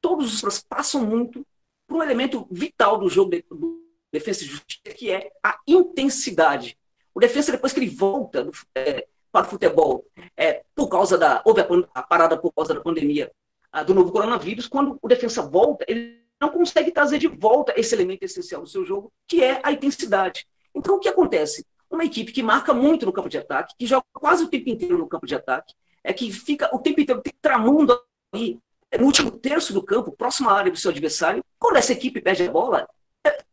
Todos 0.00 0.42
os 0.42 0.60
passam 0.60 1.04
muito 1.04 1.46
por 1.86 1.98
um 1.98 2.02
elemento 2.02 2.46
vital 2.50 2.98
do 2.98 3.08
jogo 3.08 3.30
de, 3.30 3.44
do, 3.48 3.80
defesa 4.12 4.42
e 4.42 4.46
justiça, 4.46 4.94
que 4.94 5.10
é 5.10 5.30
a 5.42 5.58
intensidade. 5.66 6.76
O 7.14 7.20
defesa, 7.20 7.52
depois 7.52 7.72
que 7.72 7.80
ele 7.80 7.88
volta 7.88 8.50
é, 8.74 9.06
para 9.30 9.46
o 9.46 9.50
futebol, 9.50 10.04
é, 10.36 10.64
por 10.74 10.88
causa 10.88 11.16
da. 11.16 11.42
Houve 11.44 11.60
a, 11.60 11.68
a, 11.94 12.02
parada 12.02 12.36
por 12.36 12.52
causa 12.52 12.74
da 12.74 12.80
pandemia 12.80 13.30
a, 13.70 13.82
do 13.82 13.94
novo 13.94 14.10
coronavírus, 14.10 14.66
quando 14.66 14.98
o 15.00 15.08
defesa 15.08 15.42
volta, 15.42 15.84
ele 15.88 16.25
não 16.40 16.50
consegue 16.50 16.90
trazer 16.90 17.18
de 17.18 17.28
volta 17.28 17.72
esse 17.76 17.94
elemento 17.94 18.24
essencial 18.24 18.62
do 18.62 18.68
seu 18.68 18.84
jogo, 18.84 19.12
que 19.26 19.42
é 19.42 19.60
a 19.62 19.72
intensidade. 19.72 20.46
Então, 20.74 20.96
o 20.96 21.00
que 21.00 21.08
acontece? 21.08 21.66
Uma 21.90 22.04
equipe 22.04 22.32
que 22.32 22.42
marca 22.42 22.74
muito 22.74 23.06
no 23.06 23.12
campo 23.12 23.28
de 23.28 23.38
ataque, 23.38 23.74
que 23.78 23.86
joga 23.86 24.04
quase 24.12 24.44
o 24.44 24.48
tempo 24.48 24.68
inteiro 24.68 24.98
no 24.98 25.08
campo 25.08 25.26
de 25.26 25.34
ataque, 25.34 25.74
é 26.04 26.12
que 26.12 26.30
fica 26.30 26.68
o 26.74 26.78
tempo 26.78 27.00
inteiro 27.00 27.22
tramando 27.40 27.98
ali, 28.32 28.58
no 28.98 29.06
último 29.06 29.30
terço 29.30 29.72
do 29.72 29.82
campo, 29.82 30.12
próximo 30.12 30.48
à 30.48 30.54
área 30.54 30.70
do 30.70 30.78
seu 30.78 30.90
adversário. 30.90 31.44
Quando 31.58 31.76
essa 31.76 31.92
equipe 31.92 32.20
perde 32.20 32.44
a 32.44 32.50
bola, 32.50 32.88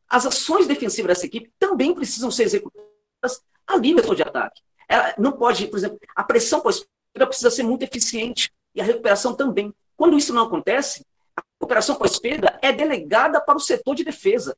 as 0.07 0.25
ações 0.25 0.67
defensivas 0.67 1.09
dessa 1.09 1.25
equipe 1.25 1.51
também 1.57 1.93
precisam 1.93 2.29
ser 2.29 2.43
executadas 2.43 3.41
ali 3.65 3.93
no 3.93 4.01
setor 4.01 4.15
de 4.15 4.21
ataque. 4.21 4.61
Ela 4.87 5.15
não 5.17 5.31
pode, 5.31 5.67
por 5.67 5.77
exemplo, 5.77 5.97
a 6.15 6.23
pressão 6.23 6.61
pós-perda 6.61 7.27
precisa 7.27 7.49
ser 7.49 7.63
muito 7.63 7.83
eficiente 7.83 8.51
e 8.75 8.81
a 8.81 8.83
recuperação 8.83 9.33
também. 9.33 9.73
Quando 9.95 10.17
isso 10.17 10.33
não 10.33 10.43
acontece, 10.43 11.05
a 11.63 11.65
recuperação 11.65 11.95
pós-perda 11.95 12.59
é 12.61 12.71
delegada 12.71 13.39
para 13.39 13.55
o 13.55 13.59
setor 13.59 13.95
de 13.95 14.03
defesa. 14.03 14.57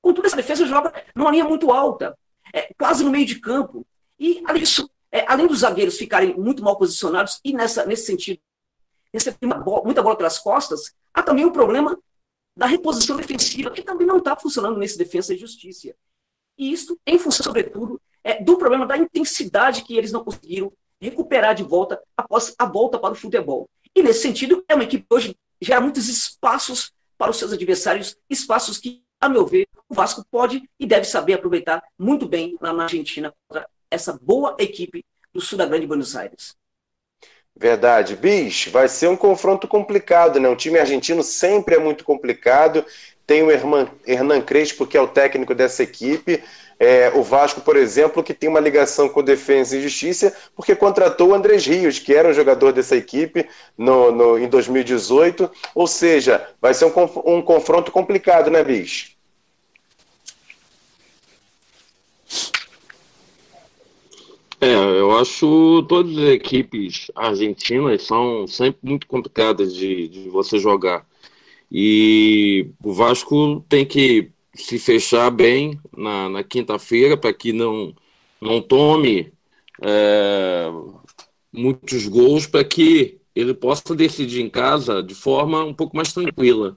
Contudo, 0.00 0.26
essa 0.26 0.36
defesa 0.36 0.66
joga 0.66 0.92
numa 1.14 1.30
linha 1.30 1.44
muito 1.44 1.70
alta, 1.70 2.18
é, 2.52 2.72
quase 2.74 3.04
no 3.04 3.10
meio 3.10 3.26
de 3.26 3.38
campo. 3.38 3.86
E, 4.18 4.42
além 4.46 4.62
disso, 4.62 4.90
é, 5.10 5.24
além 5.28 5.46
dos 5.46 5.60
zagueiros 5.60 5.96
ficarem 5.96 6.34
muito 6.34 6.62
mal 6.62 6.76
posicionados, 6.76 7.38
e 7.44 7.52
nessa, 7.52 7.84
nesse 7.84 8.06
sentido, 8.06 8.40
receber 9.12 9.38
muita 9.84 10.02
bola 10.02 10.16
pelas 10.16 10.38
costas, 10.38 10.94
há 11.12 11.22
também 11.22 11.44
o 11.44 11.52
problema 11.52 11.98
da 12.56 12.66
reposição 12.66 13.16
defensiva, 13.16 13.70
que 13.70 13.82
também 13.82 14.06
não 14.06 14.18
está 14.18 14.34
funcionando 14.36 14.78
nesse 14.78 14.96
defesa 14.96 15.34
e 15.34 15.38
justiça. 15.38 15.94
E 16.56 16.72
isso 16.72 16.98
em 17.06 17.18
função, 17.18 17.44
sobretudo, 17.44 18.00
é, 18.24 18.42
do 18.42 18.56
problema 18.56 18.86
da 18.86 18.96
intensidade 18.96 19.84
que 19.84 19.96
eles 19.96 20.12
não 20.12 20.24
conseguiram 20.24 20.72
recuperar 21.00 21.54
de 21.54 21.62
volta 21.62 22.02
após 22.16 22.54
a 22.58 22.64
volta 22.64 22.98
para 22.98 23.12
o 23.12 23.16
futebol. 23.16 23.68
E 23.94 24.02
nesse 24.02 24.22
sentido, 24.22 24.64
é 24.68 24.74
uma 24.74 24.84
equipe 24.84 25.04
hoje 25.10 25.36
gera 25.62 25.80
muitos 25.80 26.08
espaços 26.08 26.92
para 27.16 27.30
os 27.30 27.38
seus 27.38 27.52
adversários, 27.52 28.16
espaços 28.28 28.78
que, 28.78 29.02
a 29.20 29.28
meu 29.28 29.46
ver, 29.46 29.66
o 29.88 29.94
Vasco 29.94 30.24
pode 30.30 30.68
e 30.78 30.86
deve 30.86 31.04
saber 31.04 31.34
aproveitar 31.34 31.82
muito 31.98 32.26
bem 32.26 32.56
lá 32.60 32.72
na 32.72 32.84
Argentina 32.84 33.32
contra 33.46 33.68
essa 33.90 34.18
boa 34.20 34.56
equipe 34.58 35.04
do 35.32 35.40
sul 35.40 35.56
da 35.56 35.66
Grande 35.66 35.86
Buenos 35.86 36.16
Aires. 36.16 36.56
Verdade. 37.54 38.16
Bis, 38.16 38.66
vai 38.66 38.88
ser 38.88 39.08
um 39.08 39.16
confronto 39.16 39.68
complicado, 39.68 40.40
né? 40.40 40.48
O 40.48 40.56
time 40.56 40.78
argentino 40.78 41.22
sempre 41.22 41.76
é 41.76 41.78
muito 41.78 42.02
complicado. 42.02 42.84
Tem 43.26 43.42
o 43.42 43.50
Hernan 43.50 44.40
Crespo, 44.40 44.86
que 44.86 44.96
é 44.96 45.00
o 45.00 45.08
técnico 45.08 45.54
dessa 45.54 45.82
equipe. 45.82 46.42
É, 46.78 47.12
o 47.14 47.22
Vasco, 47.22 47.60
por 47.60 47.76
exemplo, 47.76 48.24
que 48.24 48.34
tem 48.34 48.48
uma 48.48 48.58
ligação 48.58 49.08
com 49.08 49.22
Defesa 49.22 49.76
e 49.76 49.82
Justiça, 49.82 50.34
porque 50.56 50.74
contratou 50.74 51.28
o 51.28 51.34
Andrés 51.34 51.64
Rios, 51.64 52.00
que 52.00 52.12
era 52.12 52.28
um 52.28 52.32
jogador 52.32 52.72
dessa 52.72 52.96
equipe 52.96 53.48
no, 53.78 54.10
no 54.10 54.38
em 54.38 54.48
2018. 54.48 55.48
Ou 55.74 55.86
seja, 55.86 56.44
vai 56.60 56.74
ser 56.74 56.86
um, 56.86 57.36
um 57.36 57.40
confronto 57.40 57.92
complicado, 57.92 58.50
né, 58.50 58.64
Bis? 58.64 59.12
É, 64.60 64.74
eu 64.74 65.18
acho 65.18 65.84
todas 65.88 66.16
as 66.16 66.34
equipes 66.34 67.10
argentinas 67.16 68.04
são 68.04 68.46
sempre 68.46 68.78
muito 68.82 69.08
complicadas 69.08 69.74
de, 69.74 70.06
de 70.06 70.28
você 70.28 70.56
jogar. 70.56 71.04
E 71.74 72.70
o 72.84 72.92
Vasco 72.92 73.64
tem 73.66 73.86
que 73.86 74.30
se 74.54 74.78
fechar 74.78 75.30
bem 75.30 75.80
na, 75.96 76.28
na 76.28 76.44
quinta-feira 76.44 77.16
para 77.16 77.32
que 77.32 77.50
não, 77.50 77.94
não 78.38 78.60
tome 78.60 79.32
é, 79.82 80.68
muitos 81.50 82.06
gols, 82.06 82.46
para 82.46 82.62
que 82.62 83.18
ele 83.34 83.54
possa 83.54 83.94
decidir 83.94 84.42
em 84.42 84.50
casa 84.50 85.02
de 85.02 85.14
forma 85.14 85.64
um 85.64 85.72
pouco 85.72 85.96
mais 85.96 86.12
tranquila. 86.12 86.76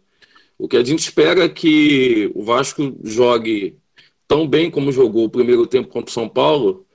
O 0.57 0.67
que 0.67 0.77
a 0.77 0.83
gente 0.83 0.99
espera 0.99 1.43
é 1.43 1.49
que 1.49 2.31
o 2.33 2.43
Vasco 2.43 2.95
jogue 3.03 3.77
tão 4.25 4.47
bem 4.47 4.71
como 4.71 4.93
jogou 4.93 5.25
o 5.25 5.29
primeiro 5.29 5.67
tempo 5.67 5.89
contra 5.89 6.09
o 6.09 6.13
São 6.13 6.29
Paulo, 6.29 6.85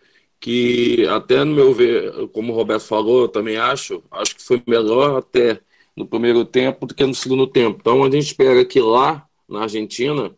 que 0.41 1.07
até 1.09 1.45
no 1.45 1.55
meu 1.55 1.75
ver, 1.75 2.29
como 2.29 2.53
o 2.53 2.57
Roberto 2.57 2.85
falou, 2.87 3.23
eu 3.23 3.29
também 3.29 3.59
acho, 3.59 4.03
acho 4.11 4.37
que 4.37 4.43
foi 4.43 4.63
melhor 4.67 5.19
até 5.19 5.61
no 5.97 6.07
primeiro 6.07 6.45
tempo 6.45 6.87
do 6.87 6.95
que 6.95 7.05
no 7.05 7.15
segundo 7.15 7.47
tempo. 7.47 7.79
Então 7.81 8.03
a 8.05 8.11
gente 8.11 8.27
espera 8.27 8.65
que 8.65 8.81
lá 8.81 9.27
na 9.49 9.63
Argentina 9.63 10.35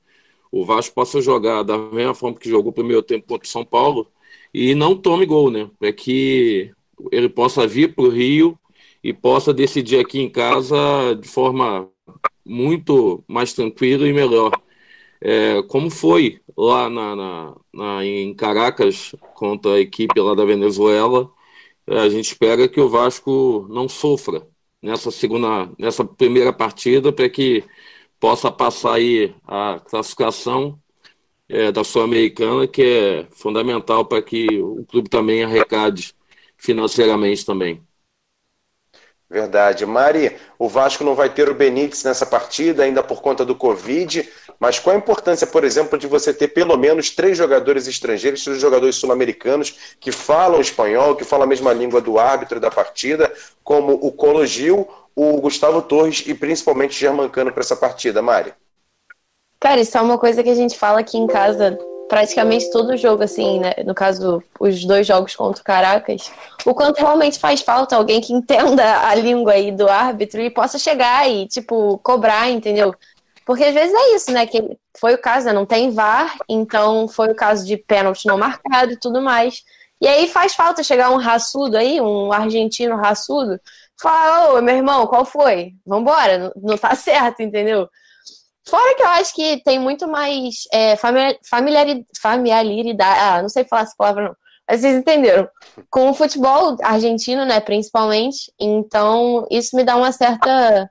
o 0.50 0.64
Vasco 0.64 0.94
possa 0.94 1.20
jogar 1.20 1.62
da 1.62 1.78
mesma 1.78 2.14
forma 2.14 2.38
que 2.38 2.48
jogou 2.50 2.70
o 2.70 2.74
primeiro 2.74 3.03
tempo 3.03 3.26
contra 3.26 3.46
o 3.46 3.50
São 3.50 3.64
Paulo 3.64 4.11
e 4.53 4.74
não 4.74 4.96
tome 4.96 5.26
gol, 5.26 5.50
né? 5.50 5.70
Para 5.78 5.92
que 5.92 6.72
ele 7.11 7.28
possa 7.28 7.66
vir 7.66 7.94
para 7.94 8.05
o 8.05 8.11
Rio 8.11 8.59
e 9.03 9.12
possa 9.12 9.53
decidir 9.55 9.98
aqui 9.98 10.20
em 10.20 10.30
casa 10.30 11.14
de 11.20 11.28
forma 11.28 11.90
muito 12.44 13.24
mais 13.28 13.53
tranquila 13.53 14.07
e 14.07 14.12
melhor. 14.12 14.53
É, 15.20 15.62
como 15.64 15.90
foi 15.90 16.40
lá 16.57 16.90
na, 16.90 17.16
na, 17.16 17.57
na, 17.72 18.05
em 18.05 18.34
Caracas 18.34 19.14
contra 19.34 19.74
a 19.74 19.80
equipe 19.80 20.20
lá 20.20 20.34
da 20.34 20.44
Venezuela, 20.44 21.30
a 21.86 22.09
gente 22.09 22.26
espera 22.26 22.68
que 22.68 22.80
o 22.80 22.88
Vasco 22.88 23.66
não 23.70 23.88
sofra 23.88 24.46
nessa 24.83 25.11
segunda, 25.11 25.70
nessa 25.78 26.05
primeira 26.05 26.53
partida 26.53 27.12
para 27.12 27.28
que 27.28 27.64
possa 28.20 28.51
passar 28.53 28.95
aí 28.95 29.35
a 29.47 29.80
classificação 29.80 30.80
é, 31.49 31.72
da 31.72 31.85
Sul-Americana, 31.85 32.66
que 32.68 32.83
é 32.83 33.28
fundamental 33.33 34.07
para 34.07 34.22
que 34.22 34.47
o 34.61 34.85
clube 34.87 35.09
também 35.09 35.45
arrecade 35.45 36.14
financeiramente 36.57 37.45
também. 37.45 37.83
Verdade. 39.33 39.87
Mari, 39.87 40.37
o 40.59 40.68
Vasco 40.68 41.03
não 41.03 41.14
vai 41.14 41.30
ter 41.30 41.49
o 41.49 41.55
Benítez 41.55 42.05
nessa 42.05 42.26
partida, 42.26 42.83
ainda 42.83 43.03
por 43.03 43.22
conta 43.22 43.47
do 43.47 43.55
Covid, 43.55 44.28
mas 44.61 44.78
qual 44.78 44.95
a 44.95 44.99
importância, 44.99 45.47
por 45.47 45.64
exemplo, 45.64 45.99
de 45.99 46.07
você 46.07 46.35
ter 46.35 46.49
pelo 46.49 46.76
menos 46.76 47.09
três 47.09 47.39
jogadores 47.39 47.87
estrangeiros, 47.87 48.45
três 48.45 48.61
jogadores 48.61 48.97
sul-americanos 48.97 49.97
que 49.99 50.12
falam 50.12 50.61
espanhol, 50.61 51.16
que 51.16 51.24
falam 51.24 51.45
a 51.45 51.49
mesma 51.49 51.72
língua 51.72 51.99
do 51.99 52.18
árbitro 52.18 52.61
da 52.61 52.70
partida, 52.70 53.33
como 53.64 53.95
o 53.95 54.12
Colo 54.12 54.45
Gil, 54.45 54.87
o 55.16 55.41
Gustavo 55.41 55.80
Torres 55.80 56.22
e 56.26 56.35
principalmente 56.35 56.91
o 56.91 57.01
Germancano 57.01 57.51
para 57.51 57.62
essa 57.62 57.74
partida, 57.74 58.20
Mari? 58.20 58.53
Cara, 59.59 59.80
isso 59.80 59.97
é 59.97 60.01
uma 60.03 60.18
coisa 60.18 60.43
que 60.43 60.51
a 60.51 60.55
gente 60.55 60.76
fala 60.76 61.01
aqui 61.01 61.16
em 61.16 61.26
casa 61.26 61.78
praticamente 62.12 62.70
todo 62.70 62.94
jogo, 62.94 63.22
assim, 63.22 63.58
né? 63.58 63.72
No 63.86 63.94
caso, 63.94 64.44
os 64.60 64.84
dois 64.84 65.06
jogos 65.06 65.34
contra 65.34 65.62
o 65.62 65.64
Caracas, 65.64 66.30
o 66.66 66.74
quanto 66.74 66.98
realmente 66.98 67.38
faz 67.38 67.62
falta 67.62 67.96
alguém 67.96 68.20
que 68.20 68.34
entenda 68.34 69.08
a 69.08 69.14
língua 69.14 69.52
aí 69.52 69.72
do 69.72 69.88
árbitro 69.88 70.42
e 70.42 70.50
possa 70.50 70.78
chegar 70.78 71.26
e, 71.26 71.48
tipo, 71.48 71.96
cobrar, 72.04 72.50
entendeu? 72.50 72.94
Porque 73.46 73.64
às 73.64 73.72
vezes 73.72 73.94
é 73.94 74.14
isso, 74.14 74.30
né? 74.30 74.44
Que 74.44 74.76
foi 75.00 75.14
o 75.14 75.18
caso, 75.18 75.46
né? 75.46 75.54
Não 75.54 75.64
tem 75.64 75.90
VAR, 75.90 76.36
então 76.46 77.08
foi 77.08 77.30
o 77.30 77.34
caso 77.34 77.66
de 77.66 77.78
pênalti 77.78 78.26
não 78.26 78.36
marcado 78.36 78.92
e 78.92 78.98
tudo 78.98 79.22
mais. 79.22 79.62
E 79.98 80.06
aí 80.06 80.28
faz 80.28 80.54
falta 80.54 80.82
chegar 80.82 81.08
um 81.08 81.16
raçudo 81.16 81.78
aí, 81.78 81.98
um 81.98 82.30
argentino 82.30 82.94
raçudo, 82.94 83.58
falar, 83.98 84.52
ô, 84.52 84.60
meu 84.60 84.76
irmão, 84.76 85.06
qual 85.06 85.24
foi? 85.24 85.72
Vambora, 85.86 86.36
não, 86.36 86.52
não 86.72 86.76
tá 86.76 86.92
certo, 86.94 87.40
entendeu? 87.40 87.88
Fora 88.68 88.94
que 88.96 89.02
eu 89.02 89.08
acho 89.08 89.34
que 89.34 89.62
tem 89.64 89.78
muito 89.78 90.06
mais 90.08 90.64
é, 90.72 90.96
familiaridade, 90.96 92.06
familiaridade. 92.20 93.20
Ah, 93.20 93.42
não 93.42 93.48
sei 93.48 93.64
falar 93.64 93.82
essa 93.82 93.94
palavra, 93.96 94.24
não. 94.28 94.36
Mas 94.68 94.80
vocês 94.80 94.96
entenderam. 94.96 95.48
Com 95.90 96.10
o 96.10 96.14
futebol 96.14 96.76
argentino, 96.82 97.44
né, 97.44 97.60
principalmente. 97.60 98.52
Então, 98.58 99.46
isso 99.50 99.76
me 99.76 99.84
dá 99.84 99.96
uma 99.96 100.12
certa 100.12 100.88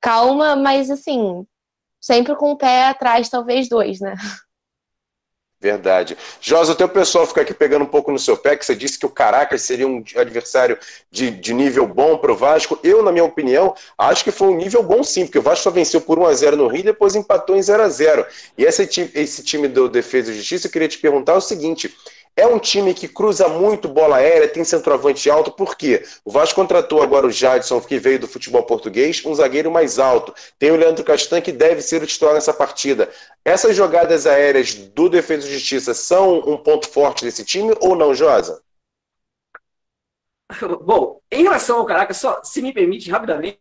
calma, 0.00 0.54
mas 0.54 0.90
assim, 0.90 1.44
sempre 2.00 2.36
com 2.36 2.52
o 2.52 2.56
pé 2.56 2.86
atrás, 2.86 3.28
talvez 3.28 3.68
dois, 3.68 4.00
né? 4.00 4.14
Verdade. 5.64 6.14
Josa, 6.42 6.72
o 6.72 6.74
teu 6.74 6.86
pessoal 6.86 7.26
fica 7.26 7.40
aqui 7.40 7.54
pegando 7.54 7.84
um 7.84 7.88
pouco 7.88 8.12
no 8.12 8.18
seu 8.18 8.36
pé, 8.36 8.54
que 8.54 8.66
você 8.66 8.74
disse 8.74 8.98
que 8.98 9.06
o 9.06 9.08
Caracas 9.08 9.62
seria 9.62 9.88
um 9.88 10.04
adversário 10.14 10.76
de, 11.10 11.30
de 11.30 11.54
nível 11.54 11.86
bom 11.86 12.18
para 12.18 12.30
o 12.30 12.36
Vasco. 12.36 12.78
Eu, 12.84 13.02
na 13.02 13.10
minha 13.10 13.24
opinião, 13.24 13.74
acho 13.96 14.22
que 14.22 14.30
foi 14.30 14.48
um 14.48 14.56
nível 14.58 14.82
bom 14.82 15.02
sim, 15.02 15.24
porque 15.24 15.38
o 15.38 15.42
Vasco 15.42 15.64
só 15.64 15.70
venceu 15.70 16.02
por 16.02 16.18
1x0 16.18 16.56
no 16.56 16.68
Rio 16.68 16.80
e 16.80 16.82
depois 16.82 17.16
empatou 17.16 17.56
em 17.56 17.60
0x0. 17.60 18.26
E 18.58 18.64
esse, 18.64 19.10
esse 19.14 19.42
time 19.42 19.66
do 19.66 19.88
Defesa 19.88 20.32
e 20.32 20.36
Justiça, 20.36 20.66
eu 20.66 20.70
queria 20.70 20.86
te 20.86 20.98
perguntar 20.98 21.32
o 21.32 21.40
seguinte: 21.40 21.90
é 22.36 22.46
um 22.46 22.58
time 22.58 22.92
que 22.92 23.06
cruza 23.06 23.48
muito 23.48 23.86
bola 23.86 24.16
aérea, 24.16 24.48
tem 24.48 24.64
centroavante 24.64 25.30
alto, 25.30 25.52
por 25.52 25.76
quê? 25.76 26.04
O 26.24 26.32
Vasco 26.32 26.56
contratou 26.56 27.00
agora 27.00 27.26
o 27.26 27.30
Jadson, 27.30 27.80
que 27.80 27.96
veio 27.96 28.18
do 28.18 28.26
futebol 28.26 28.64
português, 28.64 29.22
um 29.24 29.32
zagueiro 29.32 29.70
mais 29.70 30.00
alto. 30.00 30.34
Tem 30.58 30.72
o 30.72 30.76
Leandro 30.76 31.04
Castan, 31.04 31.40
que 31.40 31.52
deve 31.52 31.80
ser 31.80 32.02
o 32.02 32.06
titular 32.06 32.34
nessa 32.34 32.52
partida. 32.52 33.08
Essas 33.44 33.76
jogadas 33.76 34.26
aéreas 34.26 34.74
do 34.74 35.08
Defesa 35.08 35.46
e 35.46 35.52
Justiça 35.52 35.92
são 35.92 36.38
um 36.38 36.56
ponto 36.56 36.88
forte 36.88 37.24
desse 37.24 37.44
time 37.44 37.74
ou 37.80 37.94
não, 37.94 38.14
Josa? 38.14 38.62
Bom, 40.82 41.20
em 41.30 41.42
relação 41.42 41.78
ao 41.78 41.86
Caracas, 41.86 42.16
só 42.16 42.42
se 42.42 42.62
me 42.62 42.72
permite 42.72 43.10
rapidamente, 43.10 43.60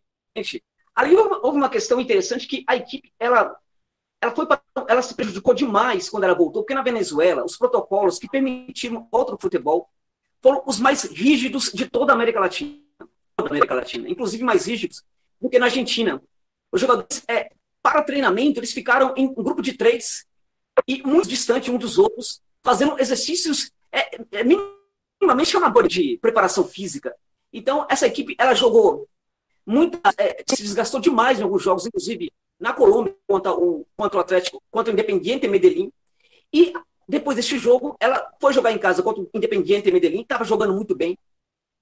ali 0.96 1.16
houve 1.16 1.58
uma 1.58 1.70
questão 1.70 2.00
interessante 2.00 2.48
que 2.48 2.64
a 2.68 2.76
equipe 2.76 3.12
ela 3.20 3.58
ela, 4.24 4.34
foi, 4.34 4.48
ela 4.88 5.02
se 5.02 5.14
prejudicou 5.14 5.54
demais 5.54 6.10
quando 6.10 6.24
ela 6.24 6.34
voltou, 6.34 6.62
porque 6.64 6.74
na 6.74 6.82
Venezuela, 6.82 7.44
os 7.44 7.58
protocolos 7.58 8.18
que 8.18 8.30
permitiram 8.30 9.06
outro 9.12 9.38
futebol 9.40 9.90
foram 10.42 10.64
os 10.66 10.80
mais 10.80 11.04
rígidos 11.04 11.72
de 11.74 11.90
toda 11.90 12.14
a 12.14 12.16
América 12.16 12.40
Latina. 12.40 12.80
Toda 13.36 13.50
a 13.50 13.52
América 13.52 13.74
Latina, 13.74 14.08
inclusive 14.10 14.44
mais 14.44 14.66
rígidos 14.66 15.04
do 15.42 15.50
que 15.50 15.60
na 15.60 15.66
Argentina. 15.66 16.22
Os 16.72 16.80
jogadores, 16.80 17.22
é, 17.28 17.52
para 17.84 18.02
treinamento, 18.02 18.60
eles 18.60 18.72
ficaram 18.72 19.14
em 19.16 19.28
um 19.28 19.44
grupo 19.44 19.62
de 19.62 19.74
três 19.74 20.26
e 20.88 21.04
muito 21.04 21.28
distante 21.28 21.70
um 21.70 21.78
dos 21.78 22.00
outros, 22.00 22.42
fazendo 22.64 23.00
exercícios 23.00 23.72
é, 23.92 24.16
é, 24.32 24.44
minimamente 24.44 25.56
amadores 25.56 25.94
de 25.94 26.18
preparação 26.20 26.64
física. 26.64 27.14
Então, 27.52 27.86
essa 27.90 28.08
equipe, 28.08 28.36
ela 28.40 28.56
jogou 28.56 29.08
muito, 29.66 30.00
é, 30.18 30.44
se 30.48 30.64
desgastou 30.64 31.00
demais 31.00 31.40
em 31.40 31.44
alguns 31.44 31.62
jogos, 31.62 31.86
inclusive 31.86 32.32
na 32.60 32.74
Colômbia 32.74 33.16
contra 33.28 33.54
o, 33.54 33.86
contra 33.96 34.18
o 34.18 34.22
Atlético, 34.22 34.64
contra 34.72 34.92
o 34.92 34.94
Independiente 34.94 35.48
Medellín. 35.48 35.92
E 36.52 36.74
depois 37.08 37.36
desse 37.36 37.58
jogo, 37.58 37.96
ela 38.00 38.32
foi 38.40 38.54
jogar 38.54 38.72
em 38.72 38.80
casa 38.80 39.04
contra 39.04 39.22
o 39.22 39.30
Independiente 39.34 39.92
Medellín, 39.92 40.22
estava 40.22 40.46
jogando 40.46 40.74
muito 40.74 40.96
bem. 40.96 41.18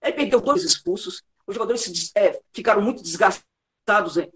Aí 0.02 0.12
perdeu 0.12 0.42
dois 0.42 0.64
expulsos, 0.64 1.22
os 1.46 1.54
jogadores 1.54 1.82
se, 1.82 2.12
é, 2.16 2.42
ficaram 2.54 2.82
muito 2.82 3.04
desgastados, 3.04 4.18
é, 4.18 4.28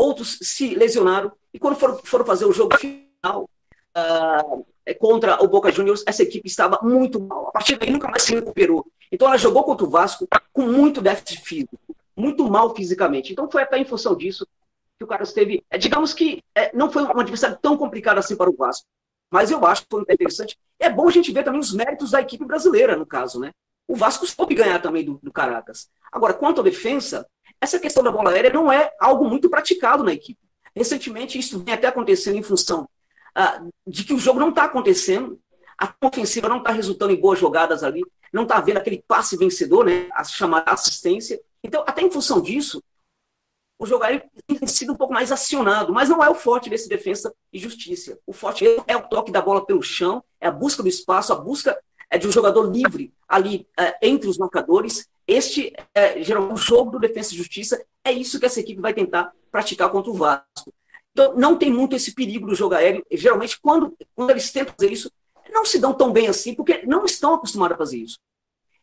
outros 0.00 0.38
se 0.42 0.74
lesionaram, 0.74 1.30
e 1.52 1.58
quando 1.58 1.76
foram, 1.76 1.98
foram 2.04 2.24
fazer 2.24 2.46
o 2.46 2.52
jogo 2.52 2.76
final 2.78 3.48
uh, 3.96 4.66
contra 4.98 5.42
o 5.42 5.48
Boca 5.48 5.70
Juniors, 5.70 6.02
essa 6.06 6.22
equipe 6.22 6.48
estava 6.48 6.78
muito 6.82 7.20
mal. 7.20 7.48
A 7.48 7.52
partir 7.52 7.76
daí 7.76 7.90
nunca 7.90 8.08
mais 8.08 8.22
se 8.22 8.34
recuperou. 8.34 8.86
Então 9.12 9.28
ela 9.28 9.36
jogou 9.36 9.62
contra 9.64 9.86
o 9.86 9.90
Vasco 9.90 10.26
com 10.52 10.62
muito 10.62 11.02
déficit 11.02 11.40
físico, 11.42 11.96
muito 12.16 12.48
mal 12.48 12.74
fisicamente. 12.74 13.32
Então 13.32 13.50
foi 13.50 13.62
até 13.62 13.78
em 13.78 13.84
função 13.84 14.16
disso 14.16 14.46
que 14.98 15.04
o 15.04 15.06
Carlos 15.06 15.32
teve. 15.32 15.62
É, 15.70 15.76
digamos 15.76 16.14
que 16.14 16.42
é, 16.54 16.74
não 16.74 16.90
foi 16.90 17.02
um 17.02 17.20
adversário 17.20 17.58
tão 17.60 17.76
complicado 17.76 18.18
assim 18.18 18.36
para 18.36 18.50
o 18.50 18.56
Vasco. 18.56 18.86
Mas 19.30 19.50
eu 19.50 19.64
acho 19.64 19.82
que 19.82 19.88
foi 19.90 20.02
interessante. 20.02 20.58
É 20.78 20.90
bom 20.90 21.08
a 21.08 21.12
gente 21.12 21.30
ver 21.30 21.44
também 21.44 21.60
os 21.60 21.72
méritos 21.72 22.10
da 22.10 22.20
equipe 22.20 22.44
brasileira, 22.44 22.96
no 22.96 23.06
caso, 23.06 23.38
né? 23.38 23.52
O 23.86 23.94
Vasco 23.94 24.26
soube 24.26 24.54
ganhar 24.54 24.80
também 24.80 25.04
do, 25.04 25.20
do 25.22 25.32
Caracas. 25.32 25.88
Agora, 26.12 26.34
quanto 26.34 26.60
à 26.60 26.64
defesa, 26.64 27.26
essa 27.60 27.78
questão 27.78 28.02
da 28.02 28.10
bola 28.10 28.30
aérea 28.30 28.52
não 28.52 28.72
é 28.72 28.92
algo 28.98 29.28
muito 29.28 29.50
praticado 29.50 30.02
na 30.02 30.12
equipe. 30.12 30.40
Recentemente, 30.74 31.38
isso 31.38 31.62
vem 31.62 31.74
até 31.74 31.88
acontecendo 31.88 32.36
em 32.36 32.42
função 32.42 32.88
ah, 33.34 33.62
de 33.86 34.04
que 34.04 34.14
o 34.14 34.18
jogo 34.18 34.40
não 34.40 34.50
está 34.50 34.64
acontecendo, 34.64 35.38
a 35.78 35.92
ofensiva 36.02 36.48
não 36.48 36.58
está 36.58 36.70
resultando 36.70 37.12
em 37.12 37.20
boas 37.20 37.38
jogadas 37.38 37.82
ali, 37.82 38.02
não 38.32 38.42
está 38.44 38.56
havendo 38.56 38.78
aquele 38.78 39.02
passe 39.06 39.36
vencedor, 39.36 39.84
né, 39.84 40.08
a 40.12 40.24
chamada 40.24 40.70
assistência. 40.70 41.40
Então, 41.62 41.82
até 41.86 42.02
em 42.02 42.10
função 42.10 42.40
disso, 42.40 42.82
o 43.78 43.86
jogo 43.86 44.04
aéreo 44.04 44.22
tem 44.46 44.66
sido 44.68 44.92
um 44.92 44.96
pouco 44.96 45.12
mais 45.12 45.32
acionado, 45.32 45.92
mas 45.92 46.08
não 46.08 46.22
é 46.22 46.28
o 46.28 46.34
forte 46.34 46.68
desse 46.68 46.88
defesa 46.88 47.34
e 47.52 47.58
justiça. 47.58 48.18
O 48.26 48.32
forte 48.32 48.64
é 48.86 48.96
o 48.96 49.08
toque 49.08 49.32
da 49.32 49.40
bola 49.40 49.64
pelo 49.64 49.82
chão, 49.82 50.22
é 50.40 50.48
a 50.48 50.50
busca 50.50 50.82
do 50.82 50.88
espaço, 50.88 51.32
a 51.32 51.36
busca 51.36 51.78
é 52.10 52.18
de 52.18 52.26
um 52.26 52.32
jogador 52.32 52.70
livre 52.70 53.14
ali 53.28 53.66
é, 53.78 53.96
entre 54.02 54.28
os 54.28 54.36
marcadores. 54.36 55.08
Este 55.26 55.72
é 55.94 56.22
geralmente 56.22 56.54
o 56.54 56.56
jogo 56.56 56.90
do 56.90 56.98
defesa 56.98 57.32
e 57.32 57.36
justiça. 57.36 57.82
É 58.04 58.10
isso 58.10 58.40
que 58.40 58.46
essa 58.46 58.58
equipe 58.60 58.80
vai 58.80 58.92
tentar 58.92 59.32
praticar 59.50 59.88
contra 59.90 60.10
o 60.10 60.14
Vasco. 60.14 60.72
Então, 61.12 61.34
não 61.36 61.56
tem 61.56 61.72
muito 61.72 61.94
esse 61.94 62.14
perigo 62.14 62.46
do 62.46 62.54
jogo 62.54 62.74
aéreo. 62.74 63.04
Geralmente, 63.12 63.60
quando, 63.60 63.96
quando 64.14 64.30
eles 64.30 64.50
tentam 64.50 64.74
fazer 64.78 64.92
isso, 64.92 65.10
não 65.52 65.64
se 65.64 65.78
dão 65.78 65.92
tão 65.94 66.12
bem 66.12 66.28
assim, 66.28 66.54
porque 66.54 66.84
não 66.86 67.04
estão 67.04 67.34
acostumados 67.34 67.74
a 67.74 67.78
fazer 67.78 67.98
isso. 67.98 68.18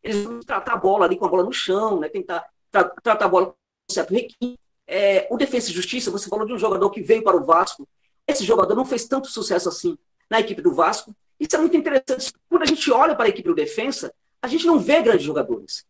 eles 0.03 0.23
vão 0.23 0.39
tratar 0.39 0.73
a 0.73 0.77
bola 0.77 1.05
ali 1.05 1.17
com 1.17 1.25
a 1.25 1.29
bola 1.29 1.43
no 1.43 1.51
chão, 1.51 1.99
né? 1.99 2.09
Tentar 2.09 2.45
tra 2.71 2.83
tratar 3.01 3.25
a 3.25 3.29
bola 3.29 3.47
com 3.47 3.55
certo 3.93 4.13
requinte. 4.13 4.59
É, 4.85 5.27
o 5.29 5.37
Defesa 5.37 5.69
e 5.69 5.73
Justiça, 5.73 6.11
você 6.11 6.29
falou 6.29 6.45
de 6.45 6.53
um 6.53 6.59
jogador 6.59 6.89
que 6.89 7.01
veio 7.01 7.23
para 7.23 7.35
o 7.35 7.43
Vasco. 7.43 7.87
Esse 8.25 8.43
jogador 8.43 8.75
não 8.75 8.85
fez 8.85 9.05
tanto 9.05 9.27
sucesso 9.27 9.67
assim 9.67 9.97
na 10.29 10.39
equipe 10.39 10.61
do 10.61 10.73
Vasco. 10.73 11.13
Isso 11.39 11.55
é 11.55 11.59
muito 11.59 11.77
interessante. 11.77 12.33
Quando 12.49 12.63
a 12.63 12.65
gente 12.65 12.91
olha 12.91 13.15
para 13.15 13.25
a 13.25 13.29
equipe 13.29 13.47
do 13.47 13.55
Defensa, 13.55 14.13
a 14.41 14.47
gente 14.47 14.65
não 14.65 14.79
vê 14.79 15.01
grandes 15.01 15.25
jogadores. 15.25 15.85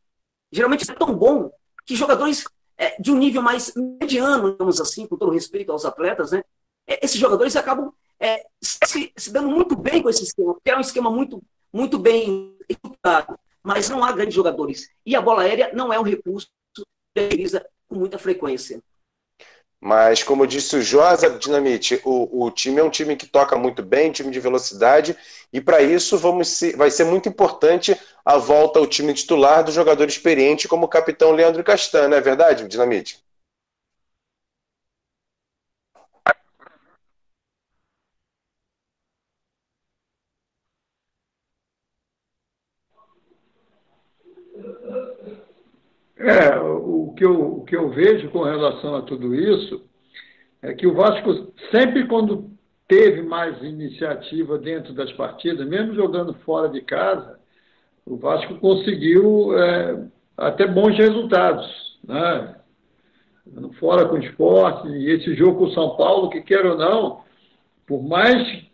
Geralmente 0.52 0.89
é 0.89 0.93
tão 0.93 1.14
bom 1.14 1.52
que 1.86 1.95
jogadores 1.95 2.45
é, 2.78 3.00
de 3.02 3.12
um 3.12 3.18
nível 3.18 3.41
mais 3.41 3.74
mediano, 3.76 4.52
digamos 4.52 4.80
assim, 4.80 5.08
com 5.08 5.18
todo 5.18 5.32
respeito 5.32 5.72
aos 5.72 5.86
atletas, 5.86 6.32
né? 6.32 6.43
É, 6.86 7.04
esses 7.04 7.20
jogadores 7.20 7.56
acabam 7.56 7.91
é, 8.20 8.45
se, 8.62 9.12
se, 9.16 9.32
dando 9.32 9.50
muito 9.50 9.76
bem 9.76 10.02
com 10.02 10.10
esse 10.10 10.24
esquema, 10.24 10.54
porque 10.54 10.70
é 10.70 10.78
um 10.78 10.82
esquema 10.82 11.10
muito, 11.10 11.41
muito 11.72 11.98
bem 11.98 12.56
executado, 12.68 13.38
mas 13.64 13.89
não 13.89 14.04
há 14.04 14.12
grandes 14.12 14.36
jogadores. 14.36 14.89
E 15.06 15.16
a 15.16 15.22
bola 15.22 15.43
aérea 15.43 15.72
não 15.74 15.91
é 15.91 16.00
um 16.00 16.04
recurso 16.04 16.48
que 16.74 16.84
utiliza 17.18 17.66
com 17.88 17.95
muita 17.95 18.18
frequência. 18.18 18.82
Mas, 19.80 20.23
como 20.23 20.47
disse 20.47 20.75
o 20.75 20.82
Josa 20.82 21.30
Dinamite, 21.30 22.01
o, 22.03 22.45
o 22.45 22.51
time 22.51 22.80
é 22.80 22.84
um 22.84 22.89
time 22.89 23.15
que 23.15 23.28
toca 23.28 23.55
muito 23.57 23.84
bem, 23.84 24.11
time 24.11 24.32
de 24.32 24.39
velocidade, 24.39 25.15
e 25.53 25.61
para 25.61 25.82
isso 25.82 26.17
vamos 26.17 26.47
ser, 26.49 26.75
vai 26.75 26.89
ser 26.89 27.05
muito 27.05 27.30
importante 27.30 27.95
a 28.25 28.38
volta 28.38 28.80
ao 28.80 28.88
time 28.88 29.13
titular 29.13 29.63
do 29.63 29.71
jogador 29.71 30.07
experiente 30.07 30.67
como 30.67 30.86
o 30.86 30.89
capitão 30.89 31.32
Leandro 31.32 31.63
Castan, 31.63 32.07
não 32.09 32.17
é 32.17 32.21
verdade, 32.21 32.67
Dinamite? 32.67 33.26
É, 46.20 46.57
o 46.57 47.13
que, 47.15 47.24
eu, 47.24 47.57
o 47.57 47.63
que 47.63 47.76
eu 47.76 47.89
vejo 47.89 48.30
com 48.30 48.43
relação 48.43 48.95
a 48.95 49.01
tudo 49.03 49.36
isso 49.36 49.84
é 50.61 50.74
que 50.74 50.88
o 50.88 50.93
Vasco, 50.93 51.53
sempre 51.72 52.07
quando 52.07 52.49
teve 52.88 53.22
mais 53.22 53.61
iniciativa 53.61 54.57
dentro 54.57 54.93
das 54.93 55.11
partidas, 55.13 55.68
mesmo 55.68 55.93
jogando 55.93 56.34
fora 56.45 56.70
de 56.70 56.82
casa, 56.82 57.38
o 58.05 58.15
Vasco 58.15 58.55
conseguiu 58.55 59.57
é, 59.57 60.07
até 60.38 60.65
bons 60.65 60.97
resultados. 60.97 61.99
Né? 62.03 62.55
Fora 63.80 64.07
com 64.07 64.15
o 64.15 64.24
esporte, 64.24 64.88
e 64.88 65.11
esse 65.11 65.36
jogo 65.36 65.59
com 65.59 65.65
o 65.65 65.74
São 65.74 65.95
Paulo, 65.95 66.30
que 66.30 66.41
quer 66.41 66.65
ou 66.65 66.78
não, 66.78 67.22
por 67.86 68.01
mais 68.01 68.65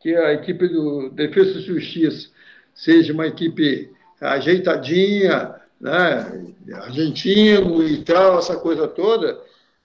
que 0.00 0.14
a 0.14 0.32
equipe 0.32 0.68
do 0.68 1.10
Defesa 1.10 1.58
e 1.58 1.62
Justiça 1.62 2.30
seja 2.74 3.12
uma 3.12 3.26
equipe 3.26 3.90
ajeitadinha, 4.20 5.54
né, 5.80 6.54
argentino 6.74 7.82
e 7.82 8.02
tal, 8.04 8.38
essa 8.38 8.56
coisa 8.56 8.88
toda, 8.88 9.40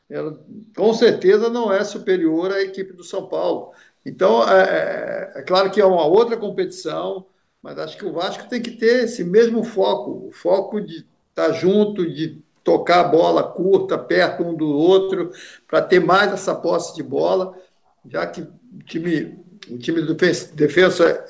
ela 0.10 0.40
com 0.76 0.94
certeza 0.94 1.50
não 1.50 1.72
é 1.72 1.84
superior 1.84 2.52
à 2.52 2.62
equipe 2.62 2.94
do 2.94 3.04
São 3.04 3.28
Paulo. 3.28 3.72
Então, 4.06 4.48
é, 4.50 5.32
é, 5.36 5.40
é 5.40 5.42
claro 5.44 5.70
que 5.70 5.80
é 5.80 5.86
uma 5.86 6.06
outra 6.06 6.36
competição, 6.36 7.26
mas 7.62 7.78
acho 7.78 7.98
que 7.98 8.06
o 8.06 8.14
Vasco 8.14 8.50
tem 8.50 8.62
que 8.62 8.72
ter 8.72 9.06
esse 9.06 9.24
mesmo 9.24 9.64
foco, 9.64 10.28
o 10.28 10.32
foco 10.32 10.82
de 10.82 11.06
estar 11.30 11.52
junto, 11.54 12.10
de 12.10 12.42
tocar 12.64 13.02
a 13.02 13.08
bola 13.08 13.44
curta, 13.44 13.98
perto 13.98 14.44
um 14.44 14.56
do 14.56 14.68
outro, 14.68 15.32
para 15.68 15.82
ter 15.82 16.00
mais 16.00 16.32
essa 16.32 16.56
posse 16.56 16.96
de 16.96 17.04
bola, 17.04 17.56
já 18.10 18.26
que 18.26 18.42
o 18.42 18.84
time, 18.86 19.40
o 19.70 19.78
time 19.78 20.02
do 20.02 20.16
defesa 20.16 21.26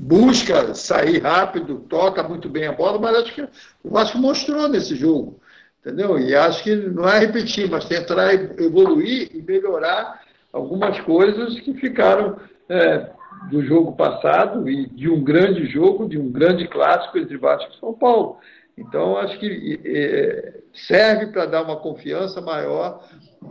busca 0.00 0.74
sair 0.74 1.18
rápido, 1.18 1.80
toca 1.80 2.22
muito 2.22 2.48
bem 2.48 2.66
a 2.66 2.72
bola, 2.72 2.98
mas 2.98 3.16
acho 3.18 3.34
que 3.34 3.42
o 3.84 3.90
Vasco 3.90 4.16
mostrou 4.16 4.66
nesse 4.66 4.96
jogo, 4.96 5.38
entendeu? 5.80 6.18
E 6.18 6.34
acho 6.34 6.62
que 6.62 6.74
não 6.74 7.06
é 7.06 7.18
repetir, 7.18 7.68
mas 7.68 7.84
tentar 7.84 8.32
evoluir 8.32 9.28
e 9.34 9.42
melhorar 9.42 10.22
algumas 10.50 10.98
coisas 11.00 11.60
que 11.60 11.74
ficaram 11.74 12.38
é, 12.66 13.10
do 13.50 13.62
jogo 13.62 13.92
passado 13.92 14.66
e 14.70 14.86
de 14.86 15.10
um 15.10 15.22
grande 15.22 15.66
jogo, 15.66 16.08
de 16.08 16.18
um 16.18 16.32
grande 16.32 16.66
clássico 16.66 17.18
entre 17.18 17.36
Vasco 17.36 17.70
e 17.70 17.78
São 17.78 17.92
Paulo. 17.92 18.38
Então, 18.78 19.18
acho 19.18 19.38
que 19.38 19.78
é, 19.84 20.60
serve 20.72 21.26
para 21.26 21.44
dar 21.44 21.62
uma 21.62 21.76
confiança 21.76 22.40
maior, 22.40 23.06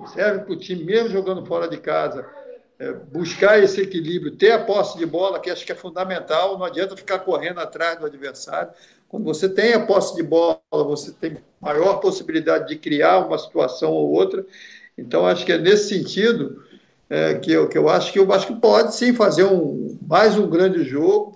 serve 0.08 0.46
para 0.46 0.54
o 0.54 0.58
time, 0.58 0.84
mesmo 0.84 1.10
jogando 1.10 1.46
fora 1.46 1.68
de 1.68 1.78
casa, 1.78 2.26
buscar 3.12 3.62
esse 3.62 3.82
equilíbrio, 3.82 4.36
ter 4.36 4.52
a 4.52 4.64
posse 4.64 4.98
de 4.98 5.06
bola, 5.06 5.40
que 5.40 5.50
acho 5.50 5.66
que 5.66 5.72
é 5.72 5.76
fundamental, 5.76 6.58
não 6.58 6.66
adianta 6.66 6.96
ficar 6.96 7.20
correndo 7.20 7.60
atrás 7.60 8.00
do 8.00 8.06
adversário. 8.06 8.72
Quando 9.10 9.26
você 9.26 9.50
tem 9.50 9.74
a 9.74 9.86
posse 9.86 10.16
de 10.16 10.24
bola, 10.24 10.62
você 10.72 11.12
tem 11.12 11.38
maior 11.60 11.96
possibilidade 11.96 12.68
de 12.70 12.78
criar 12.78 13.26
uma 13.26 13.38
situação 13.38 13.92
ou 13.92 14.12
outra. 14.12 14.46
Então, 14.98 15.26
acho 15.26 15.46
que 15.46 15.52
é 15.52 15.58
nesse 15.58 15.90
sentido 15.90 16.64
é, 17.10 17.34
que, 17.36 17.52
eu, 17.52 17.68
que 17.68 17.78
eu 17.78 17.90
acho 17.90 18.14
que 18.14 18.20
o 18.20 18.26
Vasco 18.26 18.56
pode 18.58 18.96
sim 18.96 19.14
fazer 19.14 19.44
um, 19.44 19.98
mais 20.08 20.38
um 20.38 20.50
grande 20.50 20.84
jogo, 20.84 21.34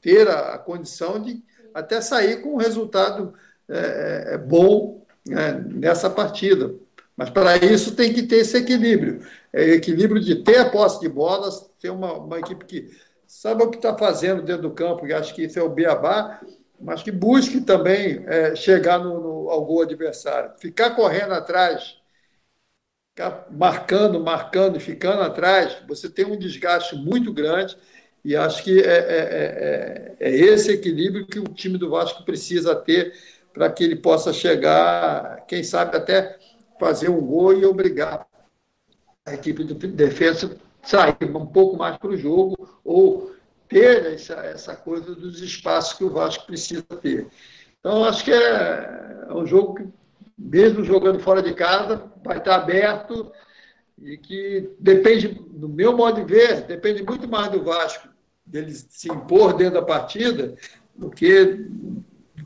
ter 0.00 0.28
a, 0.28 0.54
a 0.54 0.58
condição 0.58 1.20
de 1.20 1.42
até 1.74 2.00
sair 2.00 2.40
com 2.40 2.54
um 2.54 2.58
resultado 2.58 3.34
é, 3.68 4.34
é 4.34 4.38
bom 4.38 5.04
né, 5.26 5.62
nessa 5.68 6.08
partida. 6.08 6.74
Mas 7.16 7.30
para 7.30 7.56
isso 7.56 7.96
tem 7.96 8.12
que 8.12 8.22
ter 8.22 8.36
esse 8.36 8.56
equilíbrio. 8.56 9.20
É 9.56 9.70
equilíbrio 9.70 10.20
de 10.20 10.34
ter 10.34 10.58
a 10.58 10.68
posse 10.68 11.00
de 11.00 11.08
bolas, 11.08 11.66
ter 11.80 11.88
uma, 11.88 12.12
uma 12.12 12.38
equipe 12.38 12.62
que 12.66 12.90
sabe 13.26 13.62
o 13.62 13.70
que 13.70 13.78
está 13.78 13.96
fazendo 13.96 14.42
dentro 14.42 14.68
do 14.68 14.70
campo, 14.70 15.06
e 15.06 15.14
acho 15.14 15.34
que 15.34 15.44
isso 15.44 15.58
é 15.58 15.62
o 15.62 15.70
beabá, 15.70 16.42
mas 16.78 17.02
que 17.02 17.10
busque 17.10 17.62
também 17.62 18.22
é, 18.26 18.54
chegar 18.54 18.98
no, 18.98 19.18
no, 19.18 19.48
ao 19.48 19.64
gol 19.64 19.80
adversário. 19.80 20.52
Ficar 20.58 20.90
correndo 20.90 21.32
atrás, 21.32 21.96
ficar 23.14 23.46
marcando, 23.50 24.20
marcando, 24.20 24.78
ficando 24.78 25.22
atrás, 25.22 25.78
você 25.88 26.10
tem 26.10 26.26
um 26.26 26.38
desgaste 26.38 26.94
muito 26.94 27.32
grande. 27.32 27.78
E 28.22 28.36
acho 28.36 28.62
que 28.62 28.78
é, 28.82 28.84
é, 28.84 30.16
é, 30.20 30.28
é 30.28 30.36
esse 30.36 30.70
equilíbrio 30.70 31.26
que 31.26 31.38
o 31.38 31.44
time 31.44 31.78
do 31.78 31.88
Vasco 31.88 32.24
precisa 32.24 32.76
ter 32.76 33.14
para 33.54 33.70
que 33.70 33.84
ele 33.84 33.96
possa 33.96 34.34
chegar, 34.34 35.46
quem 35.46 35.62
sabe 35.62 35.96
até 35.96 36.36
fazer 36.78 37.08
um 37.08 37.22
gol 37.22 37.54
e 37.54 37.64
obrigar 37.64 38.26
equipe 39.34 39.64
de 39.64 39.74
defesa 39.88 40.56
sair 40.82 41.16
um 41.34 41.46
pouco 41.46 41.76
mais 41.76 41.96
para 41.96 42.10
o 42.10 42.16
jogo 42.16 42.78
ou 42.84 43.32
ter 43.68 44.06
essa, 44.06 44.34
essa 44.34 44.76
coisa 44.76 45.14
dos 45.14 45.40
espaços 45.42 45.98
que 45.98 46.04
o 46.04 46.10
Vasco 46.10 46.46
precisa 46.46 46.82
ter. 46.82 47.26
Então, 47.80 48.04
acho 48.04 48.24
que 48.24 48.32
é, 48.32 49.26
é 49.28 49.34
um 49.34 49.46
jogo 49.46 49.74
que, 49.74 49.86
mesmo 50.38 50.84
jogando 50.84 51.18
fora 51.18 51.42
de 51.42 51.54
casa, 51.54 52.04
vai 52.24 52.38
estar 52.38 52.56
aberto 52.56 53.32
e 54.00 54.16
que 54.16 54.70
depende, 54.78 55.40
no 55.52 55.68
meu 55.68 55.96
modo 55.96 56.24
de 56.24 56.32
ver, 56.32 56.62
depende 56.62 57.02
muito 57.02 57.28
mais 57.28 57.50
do 57.50 57.64
Vasco, 57.64 58.08
dele 58.44 58.72
se 58.72 59.10
impor 59.10 59.54
dentro 59.54 59.74
da 59.74 59.82
partida, 59.82 60.54
do 60.94 61.10
que 61.10 61.66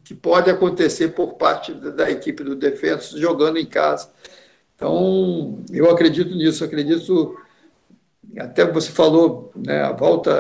que 0.05 0.15
pode 0.15 0.51
acontecer 0.51 1.09
por 1.09 1.35
parte 1.35 1.73
da 1.73 2.11
equipe 2.11 2.43
do 2.43 2.57
defesa 2.57 3.19
jogando 3.19 3.59
em 3.59 3.67
casa. 3.67 4.11
Então, 4.81 5.63
eu 5.71 5.91
acredito 5.91 6.35
nisso, 6.35 6.65
acredito. 6.65 7.39
Até 8.39 8.65
você 8.65 8.91
falou, 8.91 9.53
né, 9.55 9.83
a 9.83 9.93
volta, 9.93 10.31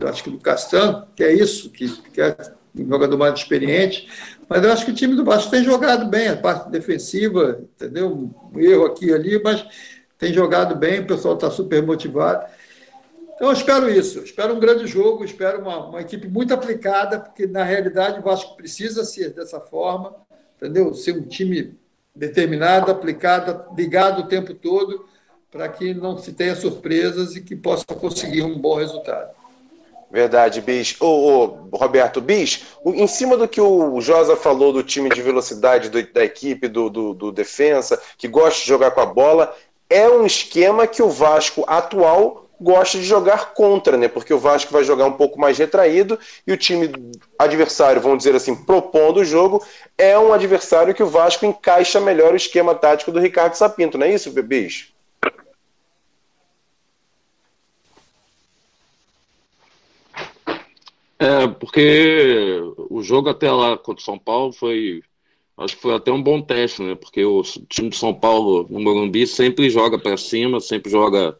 é, 0.00 0.08
acho 0.08 0.22
que 0.22 0.30
do 0.30 0.38
Castan, 0.38 1.08
que 1.16 1.24
é 1.24 1.32
isso, 1.32 1.70
que, 1.70 1.88
que 2.12 2.20
é 2.20 2.36
um 2.76 2.88
jogador 2.88 3.18
mais 3.18 3.34
experiente, 3.34 4.08
mas 4.48 4.62
eu 4.62 4.70
acho 4.72 4.84
que 4.84 4.92
o 4.92 4.94
time 4.94 5.16
do 5.16 5.24
Vasco 5.24 5.50
tem 5.50 5.64
jogado 5.64 6.08
bem, 6.08 6.28
a 6.28 6.36
parte 6.36 6.70
defensiva, 6.70 7.62
entendeu? 7.74 8.30
Um 8.54 8.60
erro 8.60 8.86
aqui 8.86 9.06
e 9.06 9.12
ali, 9.12 9.42
mas 9.42 9.66
tem 10.16 10.32
jogado 10.32 10.76
bem, 10.76 11.00
o 11.00 11.06
pessoal 11.06 11.34
está 11.34 11.50
super 11.50 11.82
motivado. 11.82 12.46
Então, 13.34 13.48
eu 13.48 13.54
espero 13.54 13.90
isso. 13.90 14.20
espero 14.20 14.54
um 14.54 14.60
grande 14.60 14.86
jogo, 14.86 15.24
espero 15.24 15.62
uma, 15.62 15.88
uma 15.88 16.00
equipe 16.00 16.28
muito 16.28 16.54
aplicada, 16.54 17.18
porque 17.18 17.44
na 17.44 17.64
realidade 17.64 18.20
o 18.20 18.22
Vasco 18.22 18.54
precisa 18.54 19.04
ser 19.04 19.30
dessa 19.30 19.58
forma, 19.58 20.14
entendeu? 20.56 20.94
Ser 20.94 21.18
um 21.18 21.22
time 21.22 21.79
determinado, 22.14 22.90
aplicado, 22.90 23.74
ligado 23.76 24.22
o 24.22 24.28
tempo 24.28 24.54
todo, 24.54 25.06
para 25.50 25.68
que 25.68 25.92
não 25.94 26.18
se 26.18 26.32
tenha 26.32 26.54
surpresas 26.54 27.34
e 27.36 27.40
que 27.40 27.56
possa 27.56 27.84
conseguir 27.86 28.42
um 28.42 28.58
bom 28.58 28.76
resultado. 28.76 29.30
Verdade, 30.10 30.60
Bis. 30.60 30.96
Ô, 31.00 31.06
ô, 31.06 31.76
Roberto, 31.76 32.20
Bis, 32.20 32.66
em 32.84 33.06
cima 33.06 33.36
do 33.36 33.46
que 33.46 33.60
o 33.60 34.00
Josa 34.00 34.34
falou 34.36 34.72
do 34.72 34.82
time 34.82 35.08
de 35.08 35.22
velocidade 35.22 35.88
do, 35.88 36.02
da 36.12 36.24
equipe, 36.24 36.66
do, 36.66 36.90
do, 36.90 37.14
do 37.14 37.32
defensa, 37.32 38.00
que 38.18 38.26
gosta 38.26 38.60
de 38.60 38.66
jogar 38.66 38.90
com 38.90 39.00
a 39.00 39.06
bola, 39.06 39.54
é 39.88 40.08
um 40.08 40.26
esquema 40.26 40.86
que 40.86 41.02
o 41.02 41.08
Vasco 41.08 41.64
atual 41.66 42.49
gosta 42.60 42.98
de 42.98 43.04
jogar 43.04 43.54
contra, 43.54 43.96
né? 43.96 44.06
Porque 44.06 44.34
o 44.34 44.38
Vasco 44.38 44.72
vai 44.72 44.84
jogar 44.84 45.06
um 45.06 45.12
pouco 45.12 45.40
mais 45.40 45.56
retraído 45.56 46.18
e 46.46 46.52
o 46.52 46.56
time 46.56 46.90
adversário, 47.38 48.02
vamos 48.02 48.18
dizer 48.18 48.34
assim, 48.34 48.54
propondo 48.54 49.20
o 49.20 49.24
jogo, 49.24 49.64
é 49.96 50.18
um 50.18 50.32
adversário 50.32 50.94
que 50.94 51.02
o 51.02 51.08
Vasco 51.08 51.46
encaixa 51.46 52.00
melhor 52.00 52.34
o 52.34 52.36
esquema 52.36 52.74
tático 52.74 53.10
do 53.10 53.18
Ricardo 53.18 53.54
Sapinto, 53.54 53.96
não 53.96 54.06
é 54.06 54.12
isso, 54.12 54.30
Bebês? 54.30 54.92
É, 61.18 61.46
porque 61.46 62.58
o 62.88 63.02
jogo 63.02 63.28
até 63.28 63.50
lá 63.52 63.76
contra 63.76 64.00
o 64.00 64.04
São 64.04 64.18
Paulo 64.18 64.54
foi. 64.54 65.02
Acho 65.54 65.76
que 65.76 65.82
foi 65.82 65.94
até 65.94 66.10
um 66.10 66.22
bom 66.22 66.40
teste, 66.40 66.82
né? 66.82 66.94
Porque 66.94 67.22
o 67.22 67.42
time 67.68 67.90
de 67.90 67.96
São 67.96 68.14
Paulo 68.14 68.66
no 68.70 68.80
Morumbi 68.80 69.26
sempre 69.26 69.68
joga 69.68 69.98
para 69.98 70.16
cima, 70.16 70.60
sempre 70.60 70.90
joga 70.90 71.38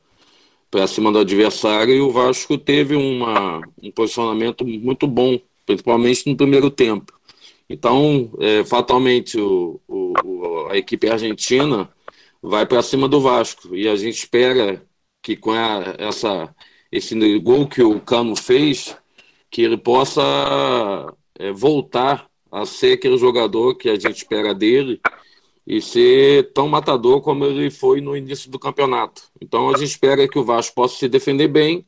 para 0.71 0.87
cima 0.87 1.11
do 1.11 1.19
adversário 1.19 1.95
e 1.95 2.01
o 2.01 2.11
Vasco 2.11 2.57
teve 2.57 2.95
uma, 2.95 3.61
um 3.83 3.91
posicionamento 3.91 4.65
muito 4.65 5.07
bom, 5.07 5.39
principalmente 5.67 6.29
no 6.29 6.37
primeiro 6.37 6.71
tempo. 6.71 7.13
Então, 7.69 8.31
é, 8.39 8.65
fatalmente, 8.65 9.39
o, 9.39 9.81
o, 9.89 10.67
a 10.71 10.77
equipe 10.77 11.09
argentina 11.09 11.91
vai 12.43 12.67
para 12.67 12.83
cima 12.83 13.09
do 13.09 13.21
Vasco 13.21 13.75
e 13.75 13.89
a 13.89 13.97
gente 13.97 14.19
espera 14.19 14.85
que 15.23 15.37
com 15.37 15.53
a, 15.53 15.95
essa, 15.99 16.55
esse 16.91 17.39
gol 17.39 17.69
que 17.69 17.83
o 17.83 18.01
Cano 18.01 18.37
fez, 18.37 18.97
que 19.51 19.63
ele 19.63 19.77
possa 19.77 20.23
é, 21.39 21.53
voltar 21.53 22.29
a 22.51 22.65
ser 22.67 22.95
aquele 22.95 23.19
jogador 23.19 23.75
que 23.77 23.89
a 23.89 23.95
gente 23.95 24.17
espera 24.17 24.55
dele 24.55 25.01
e 25.67 25.81
ser 25.81 26.53
tão 26.53 26.69
matador 26.69 27.21
como 27.21 27.45
ele 27.45 27.71
foi 27.71 28.01
no 28.01 28.17
início 28.17 28.51
do 28.51 28.59
campeonato. 28.59 29.23
Então 29.41 29.69
a 29.69 29.79
gente 29.79 29.91
espera 29.91 30.29
que 30.29 30.39
o 30.39 30.45
Vasco 30.45 30.75
possa 30.75 30.97
se 30.99 31.09
defender 31.09 31.49
bem 31.49 31.87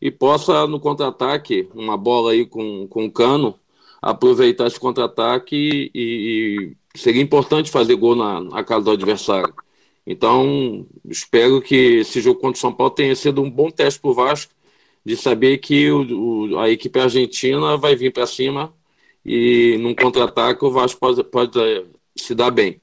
e 0.00 0.10
possa, 0.10 0.66
no 0.66 0.80
contra-ataque, 0.80 1.68
uma 1.74 1.96
bola 1.96 2.32
aí 2.32 2.46
com, 2.46 2.86
com 2.88 3.04
o 3.04 3.12
cano, 3.12 3.58
aproveitar 4.00 4.66
esse 4.66 4.80
contra-ataque 4.80 5.90
e, 5.94 6.76
e, 6.94 6.98
seria 6.98 7.22
importante 7.22 7.70
fazer 7.70 7.94
gol 7.96 8.16
na, 8.16 8.40
na 8.40 8.64
casa 8.64 8.86
do 8.86 8.90
adversário. 8.92 9.54
Então, 10.06 10.86
espero 11.04 11.60
que 11.60 12.00
esse 12.00 12.20
jogo 12.20 12.40
contra 12.40 12.58
o 12.58 12.60
São 12.60 12.72
Paulo 12.72 12.94
tenha 12.94 13.14
sido 13.14 13.42
um 13.42 13.50
bom 13.50 13.70
teste 13.70 14.00
para 14.00 14.10
o 14.10 14.14
Vasco, 14.14 14.52
de 15.04 15.16
saber 15.16 15.58
que 15.58 15.90
o, 15.90 16.52
o, 16.54 16.58
a 16.58 16.70
equipe 16.70 16.98
argentina 16.98 17.76
vai 17.76 17.94
vir 17.96 18.12
para 18.12 18.26
cima 18.26 18.74
e 19.24 19.76
num 19.80 19.94
contra-ataque 19.94 20.64
o 20.64 20.70
Vasco 20.70 21.00
pode, 21.00 21.22
pode 21.24 21.58
se 22.16 22.34
dar 22.34 22.50
bem. 22.50 22.80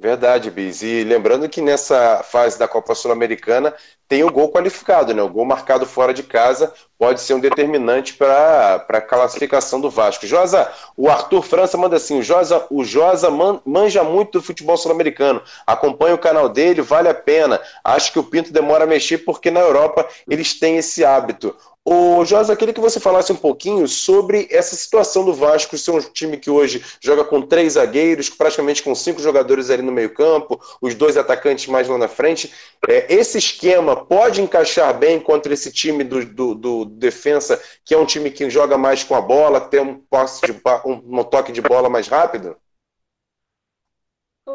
Verdade, 0.00 0.50
Bis. 0.50 0.82
E 0.82 1.02
lembrando 1.02 1.48
que 1.48 1.60
nessa 1.60 2.22
fase 2.22 2.56
da 2.58 2.68
Copa 2.68 2.94
Sul-Americana 2.94 3.74
tem 4.06 4.22
o 4.22 4.30
gol 4.30 4.50
qualificado, 4.52 5.12
né? 5.12 5.20
O 5.22 5.28
gol 5.28 5.44
marcado 5.44 5.84
fora 5.86 6.14
de 6.14 6.22
casa 6.22 6.72
pode 6.98 7.20
ser 7.20 7.34
um 7.34 7.40
determinante 7.40 8.14
para 8.14 8.84
a 8.88 9.00
classificação 9.00 9.80
do 9.80 9.88
Vasco. 9.88 10.26
Josa, 10.26 10.70
o 10.96 11.08
Arthur 11.08 11.42
França 11.42 11.78
manda 11.78 11.96
assim: 11.96 12.18
o 12.18 12.22
Josa, 12.22 12.66
o 12.68 12.84
Josa 12.84 13.30
man, 13.30 13.60
manja 13.64 14.02
muito 14.02 14.38
do 14.38 14.44
futebol 14.44 14.76
sul-americano. 14.76 15.40
Acompanha 15.66 16.14
o 16.14 16.18
canal 16.18 16.48
dele, 16.48 16.82
vale 16.82 17.08
a 17.08 17.14
pena. 17.14 17.60
Acho 17.84 18.12
que 18.12 18.18
o 18.18 18.24
Pinto 18.24 18.52
demora 18.52 18.84
a 18.84 18.86
mexer 18.86 19.18
porque 19.18 19.50
na 19.50 19.60
Europa 19.60 20.06
eles 20.28 20.58
têm 20.58 20.76
esse 20.76 21.04
hábito. 21.04 21.54
O 21.90 22.22
Josa, 22.22 22.54
queria 22.54 22.74
que 22.74 22.82
você 22.82 23.00
falasse 23.00 23.32
um 23.32 23.36
pouquinho 23.36 23.88
sobre 23.88 24.46
essa 24.50 24.76
situação 24.76 25.24
do 25.24 25.32
Vasco 25.32 25.78
ser 25.78 25.90
um 25.90 26.00
time 26.00 26.36
que 26.36 26.50
hoje 26.50 26.84
joga 27.00 27.24
com 27.24 27.40
três 27.40 27.72
zagueiros, 27.72 28.28
praticamente 28.28 28.82
com 28.82 28.94
cinco 28.94 29.22
jogadores 29.22 29.70
ali 29.70 29.80
no 29.80 29.90
meio-campo, 29.90 30.60
os 30.82 30.94
dois 30.94 31.16
atacantes 31.16 31.66
mais 31.66 31.88
lá 31.88 31.96
na 31.96 32.06
frente. 32.06 32.52
É, 32.86 33.06
esse 33.08 33.38
esquema 33.38 33.96
pode 33.96 34.42
encaixar 34.42 34.92
bem 34.98 35.18
contra 35.18 35.54
esse 35.54 35.72
time 35.72 36.04
do, 36.04 36.26
do, 36.26 36.54
do, 36.54 36.84
defensa, 36.88 37.62
que 37.84 37.94
é 37.94 37.98
um 37.98 38.06
time 38.06 38.30
que 38.30 38.48
joga 38.48 38.78
mais 38.78 39.04
com 39.04 39.14
a 39.14 39.20
bola, 39.20 39.60
tem 39.60 39.80
um 39.80 40.04
de 40.44 40.52
um, 40.84 41.20
um 41.20 41.24
toque 41.24 41.52
de 41.52 41.60
bola 41.60 41.88
mais 41.88 42.08
rápido? 42.08 42.56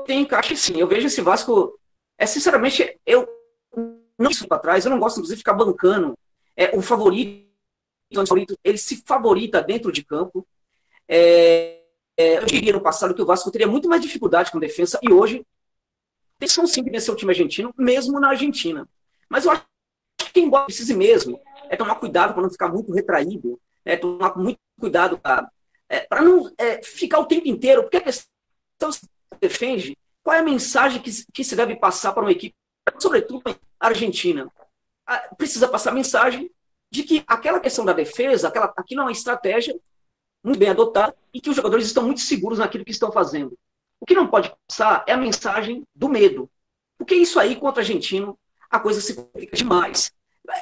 Tem 0.06 0.22
encaixe 0.22 0.56
sim. 0.58 0.78
Eu 0.78 0.88
vejo 0.88 1.08
esse 1.08 1.22
Vasco. 1.22 1.80
É, 2.18 2.26
sinceramente, 2.26 3.00
eu 3.06 3.28
não 4.18 4.30
isso 4.30 4.48
para 4.48 4.60
trás, 4.60 4.86
eu 4.86 4.92
não 4.92 5.00
gosto, 5.00 5.18
inclusive, 5.18 5.36
de 5.36 5.42
ficar 5.42 5.54
bancando 5.54 6.18
é, 6.56 6.76
o 6.78 6.82
favorito, 6.82 7.48
ele 8.64 8.78
se 8.78 9.04
favorita 9.06 9.62
dentro 9.62 9.92
de 9.92 10.04
campo. 10.04 10.48
É, 11.08 11.82
é, 12.16 12.38
eu 12.38 12.46
diria 12.46 12.74
no 12.74 12.82
passado 12.82 13.14
que 13.14 13.22
o 13.22 13.26
Vasco 13.26 13.52
teria 13.52 13.68
muito 13.68 13.90
mais 13.90 14.02
dificuldade 14.02 14.52
com 14.52 14.60
defesa 14.60 15.00
e 15.02 15.12
hoje 15.12 15.46
tem 16.38 16.48
chance 16.48 16.74
sim 16.74 16.84
de 16.84 16.90
vencer 16.90 17.14
o 17.14 17.18
time 17.18 17.32
argentino, 17.32 17.74
mesmo 17.78 18.20
na 18.20 18.30
Argentina. 18.30 18.88
Mas 19.30 19.46
eu 19.46 19.52
acho 19.52 19.66
quem 20.34 20.50
precisa 20.50 20.96
mesmo 20.96 21.40
é 21.70 21.76
tomar 21.76 21.96
cuidado 21.96 22.34
para 22.34 22.42
não 22.42 22.50
ficar 22.50 22.70
muito 22.70 22.92
retraído, 22.92 23.60
é 23.86 23.96
tomar 23.96 24.36
muito 24.38 24.60
cuidado 24.80 25.18
para 25.18 25.50
é, 25.90 26.08
não 26.22 26.52
é, 26.58 26.82
ficar 26.82 27.20
o 27.20 27.26
tempo 27.26 27.48
inteiro, 27.48 27.84
porque 27.84 27.98
a 27.98 28.02
questão 28.02 28.92
se 28.92 29.08
defende, 29.40 29.98
qual 30.24 30.36
é 30.36 30.40
a 30.40 30.44
mensagem 30.44 31.02
que, 31.02 31.12
que 31.32 31.44
se 31.44 31.56
deve 31.56 31.76
passar 31.76 32.12
para 32.14 32.24
uma 32.24 32.32
equipe, 32.32 32.56
sobretudo 33.00 33.44
a 33.80 33.88
Argentina? 33.88 34.52
precisa 35.38 35.68
passar 35.68 35.92
a 35.92 35.94
mensagem 35.94 36.50
de 36.90 37.04
que 37.04 37.24
aquela 37.28 37.60
questão 37.60 37.84
da 37.84 37.94
defesa, 37.94 38.48
aquela, 38.48 38.74
aquilo 38.78 39.02
é 39.02 39.04
uma 39.04 39.12
estratégia 39.12 39.78
muito 40.44 40.60
bem 40.60 40.70
adotada 40.70 41.16
e 41.34 41.42
que 41.42 41.50
os 41.50 41.56
jogadores 41.56 41.86
estão 41.86 42.04
muito 42.04 42.22
seguros 42.22 42.60
naquilo 42.60 42.86
que 42.86 42.92
estão 42.92 43.12
fazendo. 43.12 43.58
O 44.00 44.06
que 44.06 44.14
não 44.14 44.28
pode 44.28 44.54
passar 44.68 45.04
é 45.08 45.14
a 45.14 45.18
mensagem 45.18 45.84
do 45.96 46.10
medo. 46.10 46.50
Porque 46.98 47.16
isso 47.16 47.40
aí, 47.40 47.56
contra 47.56 47.82
o 47.82 47.84
argentino, 47.84 48.38
a 48.70 48.80
coisa 48.80 49.02
se 49.02 49.16
complica 49.16 49.56
demais. 49.56 50.12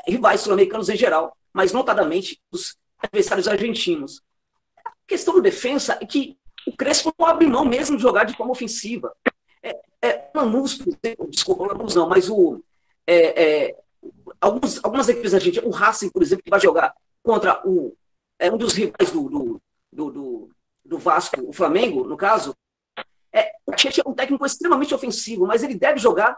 Rivais 0.07 0.41
sul-americanos 0.41 0.89
em 0.89 0.95
geral, 0.95 1.35
mas 1.53 1.73
notadamente 1.73 2.39
os 2.51 2.77
adversários 2.99 3.47
argentinos. 3.47 4.21
A 4.85 4.91
questão 5.07 5.33
do 5.33 5.41
defesa 5.41 5.97
é 5.99 6.05
que 6.05 6.37
o 6.67 6.75
Crespo 6.75 7.13
não 7.17 7.25
abre 7.25 7.47
mão 7.47 7.65
mesmo 7.65 7.97
de 7.97 8.03
jogar 8.03 8.23
de 8.23 8.35
forma 8.35 8.51
ofensiva. 8.51 9.13
É, 9.63 9.79
é, 10.01 10.29
Lanús, 10.35 10.79
desculpa, 11.29 11.67
Lanús 11.67 11.95
não, 11.95 12.07
mas 12.07 12.29
o, 12.29 12.63
é, 13.05 13.43
é, 13.43 13.77
alguns, 14.39 14.83
algumas 14.83 15.09
equipes 15.09 15.31
gente, 15.41 15.59
o 15.59 15.69
Racing, 15.69 16.09
por 16.09 16.21
exemplo, 16.21 16.43
que 16.43 16.49
vai 16.49 16.59
jogar 16.59 16.93
contra 17.23 17.61
o, 17.67 17.95
é, 18.39 18.51
um 18.51 18.57
dos 18.57 18.73
rivais 18.73 19.11
do, 19.11 19.29
do, 19.29 19.61
do, 19.91 20.49
do, 20.83 20.97
Vasco, 20.97 21.41
o 21.47 21.53
Flamengo, 21.53 22.03
no 22.05 22.17
caso, 22.17 22.55
é, 23.33 23.51
o 23.65 23.73
Tietchan 23.73 24.03
é 24.05 24.09
um 24.09 24.13
técnico 24.13 24.45
extremamente 24.45 24.93
ofensivo, 24.93 25.45
mas 25.45 25.63
ele 25.63 25.75
deve 25.75 25.99
jogar 25.99 26.37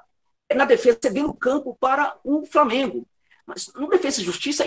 na 0.53 0.65
defesa, 0.65 0.99
cedendo 1.01 1.29
o 1.29 1.33
campo 1.33 1.75
para 1.79 2.17
o 2.23 2.45
Flamengo. 2.45 3.07
Mas 3.45 3.71
no 3.73 3.87
Defesa 3.87 4.21
e 4.21 4.23
Justiça, 4.23 4.65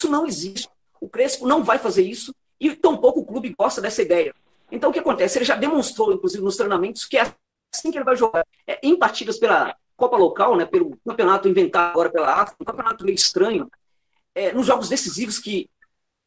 isso 0.00 0.10
não 0.10 0.26
existe. 0.26 0.68
O 1.00 1.08
Crespo 1.08 1.46
não 1.46 1.62
vai 1.62 1.78
fazer 1.78 2.02
isso 2.02 2.34
e 2.60 2.74
tampouco 2.74 3.20
o 3.20 3.24
clube 3.24 3.54
gosta 3.58 3.80
dessa 3.80 4.02
ideia. 4.02 4.34
Então, 4.70 4.90
o 4.90 4.92
que 4.92 4.98
acontece? 4.98 5.38
Ele 5.38 5.44
já 5.44 5.56
demonstrou, 5.56 6.12
inclusive, 6.12 6.42
nos 6.42 6.56
treinamentos, 6.56 7.04
que 7.06 7.16
é 7.16 7.32
assim 7.74 7.90
que 7.90 7.98
ele 7.98 8.04
vai 8.04 8.16
jogar. 8.16 8.44
É, 8.66 8.78
em 8.82 8.98
partidas 8.98 9.38
pela, 9.38 9.74
Copa 9.98 10.16
Local, 10.16 10.56
né, 10.56 10.64
pelo 10.64 10.96
campeonato 11.04 11.48
inventado 11.48 11.90
agora 11.90 12.08
pela 12.08 12.32
África, 12.32 12.62
um 12.62 12.64
campeonato 12.64 13.04
meio 13.04 13.16
estranho, 13.16 13.68
é, 14.32 14.52
nos 14.52 14.64
jogos 14.64 14.88
decisivos 14.88 15.40
que 15.40 15.68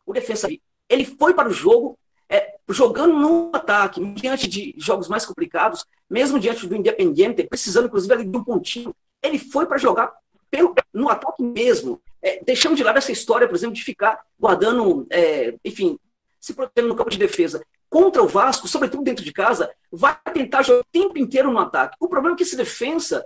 o 0.06 0.12
defesa 0.12 0.50
ele 0.90 1.06
foi 1.06 1.34
para 1.34 1.48
o 1.48 1.54
jogo 1.54 1.98
é, 2.28 2.58
jogando 2.68 3.14
no 3.14 3.50
ataque, 3.54 4.04
diante 4.14 4.46
de 4.46 4.76
jogos 4.78 5.08
mais 5.08 5.26
complicados, 5.26 5.86
mesmo 6.10 6.38
diante 6.38 6.68
do 6.68 6.76
Independiente, 6.76 7.48
precisando 7.48 7.86
inclusive 7.86 8.26
de 8.26 8.38
um 8.38 8.44
pontinho, 8.44 8.94
ele 9.24 9.40
foi 9.40 9.66
para 9.66 9.78
jogar 9.78 10.14
pelo, 10.52 10.76
no 10.94 11.10
ataque 11.10 11.42
mesmo, 11.42 12.02
é, 12.22 12.44
deixando 12.44 12.76
de 12.76 12.84
lado 12.84 12.98
essa 12.98 13.12
história, 13.12 13.48
por 13.48 13.56
exemplo, 13.56 13.76
de 13.76 13.84
ficar 13.84 14.24
guardando, 14.40 15.08
é, 15.10 15.56
enfim, 15.66 15.98
se 16.40 16.54
protegendo 16.54 16.90
no 16.90 16.98
campo 16.98 17.10
de 17.10 17.18
defesa. 17.18 17.66
Contra 17.90 18.22
o 18.22 18.28
Vasco, 18.28 18.68
sobretudo 18.68 19.04
dentro 19.04 19.24
de 19.24 19.34
casa, 19.34 19.74
vai 19.92 20.16
tentar 20.34 20.62
jogar 20.62 20.82
o 20.82 20.92
tempo 20.92 21.18
inteiro 21.18 21.52
no 21.52 21.60
ataque. 21.60 21.98
O 22.00 22.08
problema 22.08 22.36
é 22.36 22.38
que 22.38 22.44
esse 22.44 22.56
defesa 22.56 23.26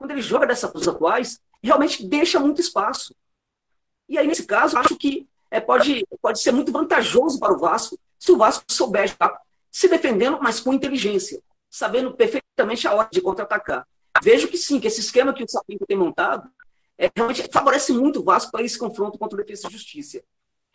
quando 0.00 0.12
ele 0.12 0.22
joga 0.22 0.46
dessas 0.46 0.70
coisas 0.70 0.88
atuais, 0.88 1.38
realmente 1.62 2.02
deixa 2.06 2.40
muito 2.40 2.58
espaço. 2.58 3.14
E 4.08 4.16
aí, 4.16 4.26
nesse 4.26 4.46
caso, 4.46 4.78
acho 4.78 4.96
que 4.96 5.28
é, 5.50 5.60
pode, 5.60 6.06
pode 6.22 6.40
ser 6.40 6.52
muito 6.52 6.72
vantajoso 6.72 7.38
para 7.38 7.52
o 7.52 7.58
Vasco 7.58 7.98
se 8.18 8.32
o 8.32 8.38
Vasco 8.38 8.64
souber 8.66 9.04
estar 9.04 9.38
se 9.70 9.88
defendendo, 9.88 10.38
mas 10.40 10.58
com 10.58 10.72
inteligência, 10.72 11.38
sabendo 11.68 12.14
perfeitamente 12.14 12.88
a 12.88 12.94
hora 12.94 13.10
de 13.12 13.20
contra-atacar. 13.20 13.86
Vejo 14.22 14.48
que 14.48 14.58
sim, 14.58 14.80
que 14.80 14.86
esse 14.86 15.00
esquema 15.00 15.32
que 15.32 15.42
o 15.42 15.48
Sapinto 15.48 15.86
tem 15.86 15.96
montado 15.96 16.50
é, 16.98 17.10
realmente 17.14 17.48
favorece 17.50 17.92
muito 17.92 18.20
o 18.20 18.24
Vasco 18.24 18.52
para 18.52 18.62
esse 18.62 18.78
confronto 18.78 19.18
contra 19.18 19.34
o 19.34 19.42
Defesa 19.42 19.68
e 19.68 19.72
Justiça. 19.72 20.22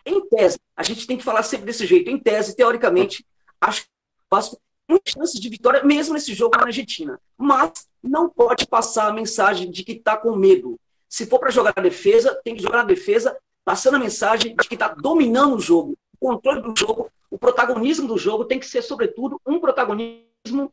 Em 0.06 0.28
tese, 0.28 0.60
a 0.76 0.84
gente 0.84 1.06
tem 1.06 1.18
que 1.18 1.24
falar 1.24 1.44
sempre 1.44 1.66
desse 1.66 1.86
jeito. 1.86 2.10
Em 2.10 2.18
tese, 2.18 2.56
teoricamente, 2.56 3.26
acho 3.62 3.84
que 3.84 3.90
o 3.90 4.36
Vasco 4.36 4.60
muitas 4.88 5.14
chances 5.14 5.40
de 5.40 5.50
vitória, 5.50 5.84
mesmo 5.84 6.14
nesse 6.14 6.34
jogo 6.34 6.58
na 6.58 6.66
Argentina. 6.66 7.20
Mas 7.38 7.88
não 8.02 8.30
pode 8.30 8.68
passar 8.68 9.08
a 9.08 9.14
mensagem 9.14 9.70
de 9.70 9.84
que 9.84 9.94
está 9.94 10.16
com 10.16 10.36
medo. 10.36 10.80
Se 11.10 11.26
for 11.26 11.40
para 11.40 11.52
jogar 11.52 11.74
na 11.76 11.84
defesa, 11.84 12.40
tem 12.44 12.56
que 12.56 12.62
jogar 12.62 12.78
na 12.78 12.84
defesa, 12.84 13.38
passando 13.64 13.96
a 13.96 14.00
mensagem 14.00 14.56
de 14.56 14.68
que 14.68 14.76
está 14.76 14.90
dominando 14.90 15.56
o 15.56 15.60
jogo. 15.60 15.98
O 16.14 16.28
controle 16.28 16.62
do 16.62 16.74
jogo, 16.78 17.12
o 17.30 17.38
protagonismo 17.38 18.08
do 18.08 18.18
jogo 18.18 18.46
tem 18.46 18.60
que 18.60 18.68
ser, 18.68 18.82
sobretudo, 18.82 19.40
um 19.46 19.60
protagonismo. 19.60 20.72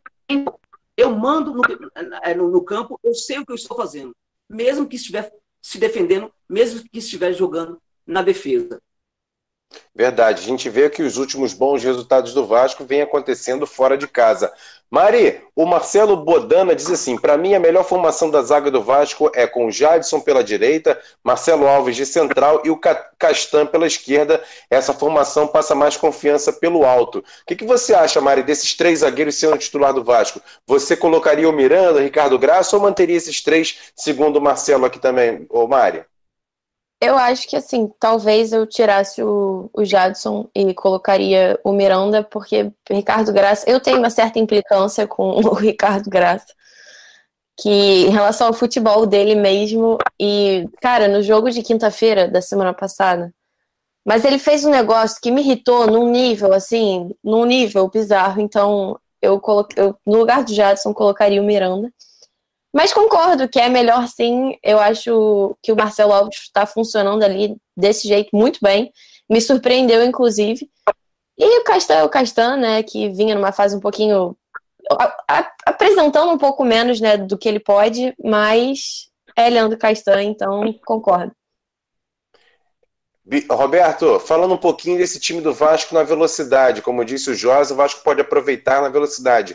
Eu 0.96 1.10
mando 1.16 1.54
no, 1.54 1.62
é, 2.22 2.34
no, 2.34 2.50
no 2.50 2.64
campo, 2.64 2.98
eu 3.02 3.14
sei 3.14 3.38
o 3.38 3.46
que 3.46 3.52
eu 3.52 3.56
estou 3.56 3.76
fazendo. 3.76 4.14
Mesmo 4.48 4.86
que 4.86 4.96
estiver 4.96 5.32
se 5.60 5.78
defendendo, 5.78 6.32
mesmo 6.48 6.82
que 6.90 6.98
estiver 6.98 7.32
jogando 7.32 7.80
na 8.06 8.22
defesa. 8.22 8.82
Verdade. 9.94 10.42
A 10.42 10.46
gente 10.46 10.70
vê 10.70 10.88
que 10.88 11.02
os 11.02 11.18
últimos 11.18 11.52
bons 11.52 11.84
resultados 11.84 12.32
do 12.32 12.46
Vasco 12.46 12.84
vêm 12.84 13.02
acontecendo 13.02 13.66
fora 13.66 13.96
de 13.96 14.08
casa. 14.08 14.52
Mari, 14.90 15.40
o 15.56 15.64
Marcelo 15.64 16.16
Bodana 16.16 16.74
diz 16.74 16.90
assim: 16.90 17.16
para 17.16 17.38
mim, 17.38 17.54
a 17.54 17.60
melhor 17.60 17.82
formação 17.82 18.30
da 18.30 18.42
zaga 18.42 18.70
do 18.70 18.82
Vasco 18.82 19.30
é 19.34 19.46
com 19.46 19.66
o 19.66 19.70
Jadson 19.70 20.20
pela 20.20 20.44
direita, 20.44 21.00
Marcelo 21.24 21.66
Alves 21.66 21.96
de 21.96 22.04
central 22.04 22.60
e 22.62 22.70
o 22.70 22.78
Castan 23.18 23.64
pela 23.64 23.86
esquerda. 23.86 24.42
Essa 24.68 24.92
formação 24.92 25.46
passa 25.46 25.74
mais 25.74 25.96
confiança 25.96 26.52
pelo 26.52 26.84
alto. 26.84 27.20
O 27.20 27.24
que, 27.46 27.56
que 27.56 27.64
você 27.64 27.94
acha, 27.94 28.20
Mari, 28.20 28.42
desses 28.42 28.74
três 28.74 28.98
zagueiros 28.98 29.36
sendo 29.36 29.56
titular 29.56 29.94
do 29.94 30.04
Vasco? 30.04 30.42
Você 30.66 30.94
colocaria 30.94 31.48
o 31.48 31.52
Miranda, 31.52 31.98
o 31.98 32.02
Ricardo 32.02 32.38
Graça 32.38 32.76
ou 32.76 32.82
manteria 32.82 33.16
esses 33.16 33.40
três, 33.42 33.92
segundo 33.96 34.36
o 34.36 34.42
Marcelo 34.42 34.84
aqui 34.84 34.98
também, 34.98 35.46
ô 35.48 35.66
Mari? 35.66 36.04
Eu 37.02 37.18
acho 37.18 37.48
que, 37.48 37.56
assim, 37.56 37.90
talvez 37.98 38.52
eu 38.52 38.64
tirasse 38.64 39.20
o, 39.24 39.68
o 39.74 39.84
Jadson 39.84 40.48
e 40.54 40.72
colocaria 40.72 41.58
o 41.64 41.72
Miranda, 41.72 42.22
porque 42.22 42.72
Ricardo 42.88 43.32
Graça. 43.32 43.68
Eu 43.68 43.80
tenho 43.80 43.98
uma 43.98 44.08
certa 44.08 44.38
implicância 44.38 45.04
com 45.04 45.30
o 45.44 45.52
Ricardo 45.52 46.08
Graça, 46.08 46.46
que 47.60 48.06
em 48.06 48.10
relação 48.10 48.46
ao 48.46 48.52
futebol 48.52 49.04
dele 49.04 49.34
mesmo. 49.34 49.98
E, 50.16 50.68
cara, 50.80 51.08
no 51.08 51.24
jogo 51.24 51.50
de 51.50 51.60
quinta-feira 51.60 52.28
da 52.28 52.40
semana 52.40 52.72
passada. 52.72 53.34
Mas 54.06 54.24
ele 54.24 54.38
fez 54.38 54.64
um 54.64 54.70
negócio 54.70 55.20
que 55.20 55.32
me 55.32 55.40
irritou 55.40 55.88
num 55.88 56.08
nível, 56.08 56.52
assim, 56.52 57.10
num 57.22 57.44
nível 57.44 57.88
bizarro. 57.88 58.40
Então, 58.40 58.96
eu, 59.20 59.40
coloquei, 59.40 59.82
eu 59.82 59.96
no 60.06 60.18
lugar 60.18 60.44
do 60.44 60.54
Jadson, 60.54 60.94
colocaria 60.94 61.42
o 61.42 61.44
Miranda. 61.44 61.92
Mas 62.72 62.92
concordo 62.92 63.48
que 63.48 63.60
é 63.60 63.68
melhor 63.68 64.08
sim. 64.08 64.56
Eu 64.62 64.78
acho 64.78 65.56
que 65.62 65.70
o 65.70 65.76
Marcelo 65.76 66.12
Alves 66.12 66.38
está 66.42 66.64
funcionando 66.64 67.22
ali 67.22 67.56
desse 67.76 68.08
jeito 68.08 68.30
muito 68.32 68.58
bem. 68.62 68.90
Me 69.28 69.40
surpreendeu, 69.40 70.02
inclusive. 70.02 70.68
E 71.36 71.58
o 71.58 71.64
Castan 71.64 71.94
é 71.94 72.04
o 72.04 72.08
Castan, 72.08 72.56
né? 72.56 72.82
Que 72.82 73.10
vinha 73.10 73.34
numa 73.34 73.52
fase 73.52 73.76
um 73.76 73.80
pouquinho. 73.80 74.36
Apresentando 75.66 76.32
um 76.32 76.38
pouco 76.38 76.64
menos 76.64 77.00
né, 77.00 77.16
do 77.16 77.38
que 77.38 77.48
ele 77.48 77.60
pode, 77.60 78.14
mas 78.22 79.08
é 79.36 79.48
Leandro 79.48 79.78
Castan, 79.78 80.22
então 80.22 80.74
concordo. 80.84 81.32
Roberto, 83.48 84.18
falando 84.18 84.54
um 84.54 84.58
pouquinho 84.58 84.98
desse 84.98 85.20
time 85.20 85.40
do 85.40 85.54
Vasco 85.54 85.94
na 85.94 86.02
velocidade, 86.02 86.82
como 86.82 87.04
disse 87.04 87.30
o 87.30 87.34
Jorge, 87.34 87.72
o 87.72 87.76
Vasco 87.76 88.02
pode 88.02 88.20
aproveitar 88.20 88.82
na 88.82 88.88
velocidade. 88.88 89.54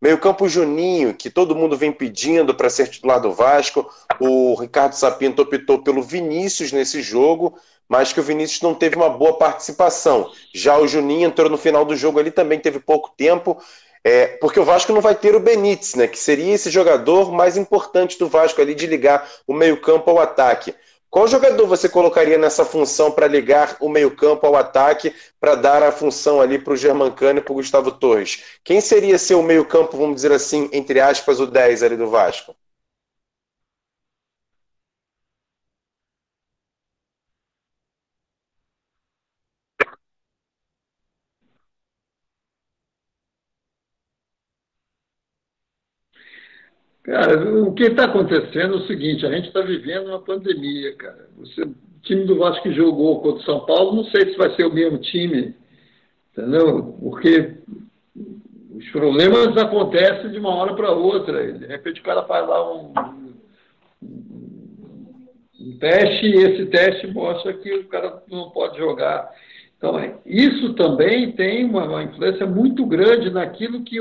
Meio-campo 0.00 0.48
Juninho, 0.48 1.12
que 1.12 1.28
todo 1.28 1.56
mundo 1.56 1.76
vem 1.76 1.90
pedindo 1.90 2.54
para 2.54 2.70
ser 2.70 2.88
titular 2.88 3.20
do 3.20 3.32
Vasco. 3.32 3.90
O 4.20 4.54
Ricardo 4.54 4.92
Sapinto 4.92 5.42
optou 5.42 5.82
pelo 5.82 6.02
Vinícius 6.02 6.70
nesse 6.70 7.02
jogo, 7.02 7.58
mas 7.88 8.12
que 8.12 8.20
o 8.20 8.22
Vinícius 8.22 8.62
não 8.62 8.74
teve 8.74 8.94
uma 8.94 9.08
boa 9.08 9.36
participação. 9.36 10.30
Já 10.54 10.78
o 10.78 10.86
Juninho 10.86 11.26
entrou 11.26 11.50
no 11.50 11.58
final 11.58 11.84
do 11.84 11.96
jogo 11.96 12.20
ali, 12.20 12.30
também 12.30 12.60
teve 12.60 12.78
pouco 12.78 13.12
tempo. 13.16 13.58
É, 14.04 14.28
porque 14.40 14.60
o 14.60 14.64
Vasco 14.64 14.92
não 14.92 15.00
vai 15.00 15.14
ter 15.14 15.34
o 15.34 15.40
Benítez, 15.40 15.96
né? 15.96 16.06
Que 16.06 16.18
seria 16.18 16.54
esse 16.54 16.70
jogador 16.70 17.32
mais 17.32 17.56
importante 17.56 18.16
do 18.18 18.28
Vasco 18.28 18.60
ali 18.60 18.74
de 18.74 18.86
ligar 18.86 19.28
o 19.46 19.52
meio-campo 19.52 20.10
ao 20.10 20.20
ataque. 20.20 20.74
Qual 21.10 21.26
jogador 21.26 21.66
você 21.66 21.88
colocaria 21.88 22.36
nessa 22.36 22.64
função 22.64 23.10
para 23.10 23.26
ligar 23.26 23.76
o 23.80 23.88
meio-campo 23.88 24.46
ao 24.46 24.56
ataque, 24.56 25.14
para 25.40 25.54
dar 25.54 25.82
a 25.82 25.90
função 25.90 26.40
ali 26.40 26.58
para 26.58 26.74
o 26.74 26.76
Germancano 26.76 27.38
e 27.38 27.42
para 27.42 27.52
o 27.52 27.56
Gustavo 27.56 27.90
Torres? 27.92 28.44
Quem 28.62 28.80
seria 28.80 29.18
seu 29.18 29.42
meio-campo, 29.42 29.96
vamos 29.96 30.16
dizer 30.16 30.32
assim, 30.32 30.68
entre 30.72 31.00
aspas, 31.00 31.40
o 31.40 31.46
10 31.46 31.82
ali 31.82 31.96
do 31.96 32.10
Vasco? 32.10 32.54
Cara, 47.08 47.62
o 47.62 47.72
que 47.72 47.84
está 47.84 48.04
acontecendo 48.04 48.74
é 48.74 48.76
o 48.76 48.86
seguinte: 48.86 49.24
a 49.24 49.32
gente 49.32 49.48
está 49.48 49.62
vivendo 49.62 50.08
uma 50.08 50.20
pandemia, 50.20 50.94
cara. 50.94 51.26
Você, 51.38 51.62
o 51.62 51.74
time 52.02 52.26
do 52.26 52.36
Vasco 52.36 52.62
que 52.62 52.74
jogou 52.74 53.22
contra 53.22 53.40
o 53.40 53.44
São 53.44 53.64
Paulo, 53.64 53.96
não 53.96 54.04
sei 54.04 54.30
se 54.30 54.36
vai 54.36 54.54
ser 54.54 54.66
o 54.66 54.74
mesmo 54.74 54.98
time, 54.98 55.54
entendeu? 56.30 56.98
Porque 57.00 57.54
os 58.74 58.90
problemas 58.90 59.56
acontecem 59.56 60.30
de 60.30 60.38
uma 60.38 60.54
hora 60.54 60.74
para 60.74 60.92
outra. 60.92 61.50
De 61.50 61.64
repente 61.64 62.02
o 62.02 62.04
cara 62.04 62.24
faz 62.24 62.46
lá 62.46 62.74
um, 62.74 62.92
um 65.58 65.78
teste 65.78 66.26
e 66.26 66.34
esse 66.34 66.66
teste 66.66 67.06
mostra 67.06 67.54
que 67.54 67.72
o 67.72 67.88
cara 67.88 68.22
não 68.30 68.50
pode 68.50 68.76
jogar. 68.76 69.30
Então, 69.78 69.94
isso 70.26 70.74
também 70.74 71.32
tem 71.32 71.64
uma, 71.64 71.84
uma 71.84 72.02
influência 72.02 72.44
muito 72.44 72.84
grande 72.84 73.30
naquilo 73.30 73.82
que 73.82 73.98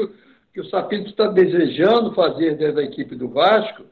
que 0.58 0.62
o 0.62 0.70
Sapinto 0.72 1.12
está 1.12 1.28
desejando 1.28 2.16
fazer 2.16 2.58
dentro 2.58 2.78
da 2.78 2.84
equipe 2.84 3.16
do 3.16 3.30
Vasco, 3.30 3.84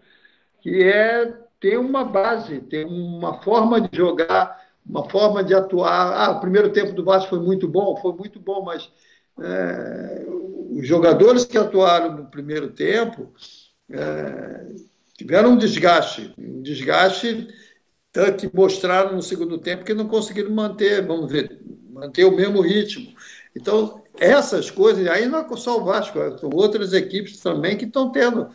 que 0.63 0.83
é 0.83 1.31
ter 1.59 1.77
uma 1.77 2.03
base, 2.03 2.59
ter 2.59 2.87
uma 2.87 3.39
forma 3.43 3.79
de 3.79 3.95
jogar, 3.95 4.59
uma 4.83 5.07
forma 5.07 5.43
de 5.43 5.53
atuar. 5.53 6.13
Ah, 6.13 6.31
o 6.31 6.39
primeiro 6.39 6.71
tempo 6.71 6.93
do 6.93 7.03
Vasco 7.03 7.29
foi 7.29 7.39
muito 7.39 7.67
bom, 7.67 7.95
foi 7.97 8.13
muito 8.13 8.39
bom, 8.39 8.63
mas 8.63 8.91
é, 9.39 10.25
os 10.71 10.87
jogadores 10.87 11.45
que 11.45 11.55
atuaram 11.55 12.17
no 12.17 12.25
primeiro 12.31 12.71
tempo 12.71 13.31
é, 13.91 14.65
tiveram 15.15 15.51
um 15.51 15.57
desgaste, 15.57 16.33
um 16.35 16.63
desgaste 16.63 17.47
que 18.39 18.49
mostraram 18.51 19.15
no 19.15 19.21
segundo 19.21 19.59
tempo 19.59 19.85
que 19.85 19.93
não 19.93 20.07
conseguiram 20.07 20.49
manter, 20.49 21.05
vamos 21.05 21.31
ver, 21.31 21.59
manter 21.91 22.25
o 22.25 22.35
mesmo 22.35 22.59
ritmo. 22.59 23.13
Então, 23.55 24.01
essas 24.17 24.69
coisas, 24.69 25.07
aí 25.07 25.25
não 25.25 25.39
é 25.39 25.57
só 25.57 25.79
o 25.79 25.83
Vasco, 25.83 26.19
são 26.37 26.49
outras 26.53 26.93
equipes 26.93 27.39
também 27.39 27.77
que 27.77 27.85
estão 27.85 28.11
tendo 28.11 28.49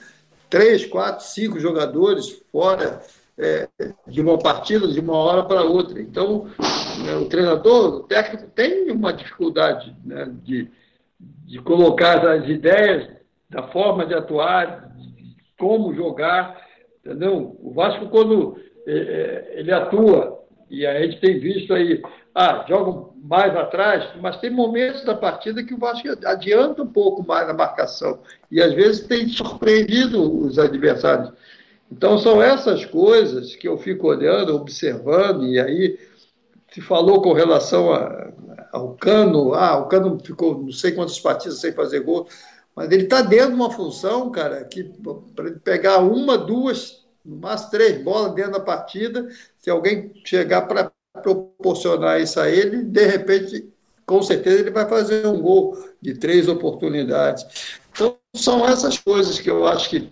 três, 0.48 0.84
quatro, 0.84 1.24
cinco 1.24 1.58
jogadores 1.58 2.42
fora 2.52 3.00
é, 3.38 3.68
de 4.06 4.20
uma 4.20 4.38
partida 4.38 4.86
de 4.88 5.00
uma 5.00 5.16
hora 5.16 5.44
para 5.44 5.62
outra. 5.62 6.00
Então, 6.00 6.48
né, 7.04 7.16
o 7.16 7.26
treinador, 7.26 7.94
o 7.94 8.02
técnico 8.02 8.48
tem 8.54 8.90
uma 8.90 9.12
dificuldade 9.12 9.96
né, 10.04 10.30
de, 10.42 10.68
de 11.18 11.58
colocar 11.60 12.26
as 12.28 12.46
ideias 12.46 13.08
da 13.48 13.68
forma 13.68 14.04
de 14.04 14.14
atuar, 14.14 14.92
de 14.96 15.34
como 15.58 15.94
jogar, 15.94 16.60
entendeu? 17.04 17.56
O 17.62 17.72
Vasco, 17.72 18.08
quando 18.08 18.60
é, 18.86 18.92
é 18.92 19.60
ele 19.60 19.72
atua, 19.72 20.40
e 20.68 20.86
a 20.86 21.02
gente 21.02 21.20
tem 21.20 21.40
visto 21.40 21.72
aí 21.74 22.02
ah, 22.34 22.64
jogam 22.68 23.12
mais 23.22 23.54
atrás, 23.56 24.10
mas 24.20 24.36
tem 24.38 24.50
momentos 24.50 25.04
da 25.04 25.14
partida 25.14 25.62
que 25.62 25.74
o 25.74 25.78
Vasco 25.78 26.08
adianta 26.24 26.82
um 26.82 26.86
pouco 26.86 27.26
mais 27.26 27.46
na 27.46 27.54
marcação. 27.54 28.20
E 28.50 28.62
às 28.62 28.72
vezes 28.72 29.06
tem 29.06 29.28
surpreendido 29.28 30.44
os 30.44 30.58
adversários. 30.58 31.32
Então 31.90 32.18
são 32.18 32.40
essas 32.40 32.84
coisas 32.84 33.56
que 33.56 33.66
eu 33.66 33.76
fico 33.76 34.06
olhando, 34.06 34.54
observando, 34.54 35.44
e 35.44 35.58
aí 35.58 35.98
se 36.72 36.80
falou 36.80 37.20
com 37.20 37.32
relação 37.32 37.92
a, 37.92 38.30
ao 38.72 38.94
Cano, 38.94 39.54
ah, 39.54 39.78
o 39.78 39.88
Cano 39.88 40.18
ficou 40.24 40.62
não 40.62 40.72
sei 40.72 40.92
quantas 40.92 41.18
partidas 41.18 41.58
sem 41.58 41.72
fazer 41.72 42.00
gol, 42.00 42.28
mas 42.76 42.90
ele 42.92 43.02
está 43.02 43.22
dentro 43.22 43.50
de 43.50 43.56
uma 43.56 43.72
função, 43.72 44.30
cara, 44.30 44.64
que 44.64 44.84
para 45.34 45.48
ele 45.48 45.58
pegar 45.58 45.98
uma, 45.98 46.38
duas, 46.38 47.04
no 47.24 47.36
máximo 47.36 47.72
três 47.72 48.02
bolas 48.02 48.34
dentro 48.34 48.52
da 48.52 48.60
partida, 48.60 49.28
se 49.58 49.68
alguém 49.68 50.12
chegar 50.24 50.62
para 50.62 50.92
proporcionar 51.20 52.20
isso 52.20 52.40
a 52.40 52.48
ele, 52.48 52.82
de 52.82 53.06
repente, 53.06 53.68
com 54.06 54.22
certeza, 54.22 54.60
ele 54.60 54.70
vai 54.70 54.88
fazer 54.88 55.26
um 55.26 55.40
gol 55.40 55.76
de 56.00 56.14
três 56.14 56.48
oportunidades. 56.48 57.78
Então, 57.92 58.16
são 58.34 58.66
essas 58.66 58.98
coisas 58.98 59.38
que 59.38 59.50
eu 59.50 59.66
acho 59.66 59.90
que 59.90 60.10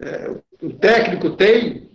é, 0.00 0.30
o 0.62 0.70
técnico 0.70 1.30
tem 1.30 1.90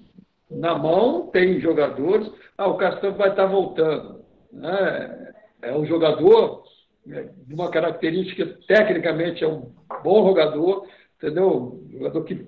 na 0.50 0.78
mão, 0.78 1.28
tem 1.28 1.60
jogadores. 1.60 2.30
Ah, 2.58 2.68
o 2.68 2.78
Castanho 2.78 3.16
vai 3.16 3.30
estar 3.30 3.46
voltando. 3.46 4.22
Né? 4.52 5.34
É 5.62 5.76
um 5.76 5.86
jogador 5.86 6.64
né, 7.06 7.30
de 7.48 7.54
uma 7.54 7.70
característica, 7.70 8.58
tecnicamente, 8.68 9.44
é 9.44 9.48
um 9.48 9.72
bom 10.04 10.28
jogador, 10.28 10.88
entendeu? 11.18 11.82
Um 11.84 11.92
jogador 11.92 12.24
que 12.24 12.46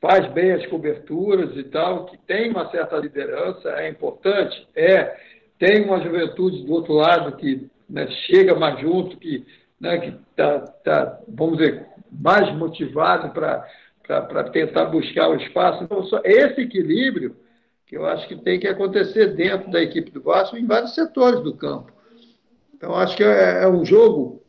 faz 0.00 0.26
bem 0.32 0.52
as 0.52 0.66
coberturas 0.66 1.56
e 1.56 1.64
tal, 1.64 2.06
que 2.06 2.16
tem 2.16 2.50
uma 2.50 2.70
certa 2.70 2.96
liderança, 2.96 3.68
é 3.70 3.88
importante, 3.88 4.66
é, 4.74 5.16
tem 5.58 5.84
uma 5.84 6.00
juventude 6.00 6.64
do 6.64 6.72
outro 6.72 6.94
lado 6.94 7.36
que 7.36 7.68
né, 7.88 8.08
chega 8.26 8.54
mais 8.54 8.80
junto, 8.80 9.18
que 9.18 9.44
né, 9.78 10.18
está, 10.30 10.60
tá, 10.60 11.20
vamos 11.28 11.58
dizer, 11.58 11.86
mais 12.10 12.52
motivado 12.56 13.30
para 13.30 14.44
tentar 14.50 14.86
buscar 14.86 15.28
o 15.28 15.36
espaço. 15.36 15.84
Então, 15.84 16.02
só 16.04 16.20
esse 16.24 16.62
equilíbrio 16.62 17.36
que 17.86 17.96
eu 17.96 18.06
acho 18.06 18.28
que 18.28 18.36
tem 18.36 18.58
que 18.58 18.68
acontecer 18.68 19.34
dentro 19.34 19.68
da 19.70 19.82
equipe 19.82 20.12
do 20.12 20.22
Vasco 20.22 20.56
em 20.56 20.64
vários 20.64 20.94
setores 20.94 21.40
do 21.40 21.54
campo. 21.56 21.92
Então, 22.74 22.94
acho 22.94 23.16
que 23.16 23.24
é, 23.24 23.64
é 23.64 23.68
um 23.68 23.84
jogo 23.84 24.40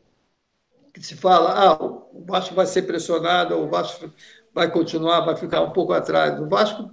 que 0.94 1.02
se 1.04 1.16
fala, 1.16 1.52
ah, 1.52 1.84
o 1.84 2.24
Vasco 2.24 2.54
vai 2.54 2.68
ser 2.68 2.84
pressionado, 2.84 3.58
o 3.58 3.68
Vasco 3.68 4.12
vai 4.54 4.70
continuar, 4.70 5.22
vai 5.22 5.36
ficar 5.36 5.62
um 5.62 5.72
pouco 5.72 5.94
atrás. 5.94 6.40
O 6.40 6.48
Vasco 6.48 6.90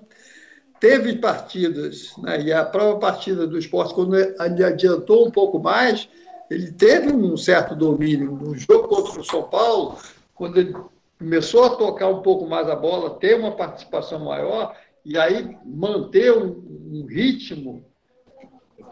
teve 0.80 1.16
partidas, 1.16 2.16
né, 2.18 2.40
e 2.40 2.52
a 2.52 2.64
própria 2.64 2.98
partida 2.98 3.46
do 3.46 3.58
esporte, 3.58 3.94
quando 3.94 4.16
ele 4.16 4.64
adiantou 4.64 5.26
um 5.26 5.30
pouco 5.30 5.58
mais, 5.58 6.08
ele 6.50 6.72
teve 6.72 7.12
um 7.12 7.36
certo 7.36 7.74
domínio. 7.74 8.32
No 8.32 8.54
jogo 8.56 8.88
contra 8.88 9.20
o 9.20 9.24
São 9.24 9.42
Paulo, 9.44 9.98
quando 10.34 10.58
ele 10.58 10.74
começou 11.18 11.64
a 11.64 11.70
tocar 11.70 12.08
um 12.08 12.22
pouco 12.22 12.46
mais 12.46 12.68
a 12.68 12.76
bola, 12.76 13.18
ter 13.18 13.34
uma 13.34 13.52
participação 13.52 14.24
maior, 14.24 14.74
e 15.04 15.18
aí 15.18 15.56
manter 15.64 16.32
um, 16.32 16.62
um 16.92 17.06
ritmo, 17.06 17.84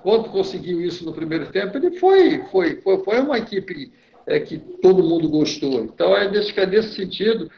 quando 0.03 0.31
conseguiu 0.31 0.81
isso 0.81 1.05
no 1.05 1.13
primeiro 1.13 1.51
tempo, 1.51 1.77
ele 1.77 1.99
foi, 1.99 2.45
foi, 2.51 2.81
foi, 2.81 3.05
foi 3.05 3.21
uma 3.21 3.39
equipe 3.39 3.93
é, 4.27 4.41
que 4.41 4.59
todo 4.59 5.03
mundo 5.03 5.29
gostou. 5.29 5.85
Então, 5.85 6.17
é 6.17 6.31
nesse, 6.31 6.59
é 6.59 6.67
nesse 6.67 6.95
sentido 6.95 7.51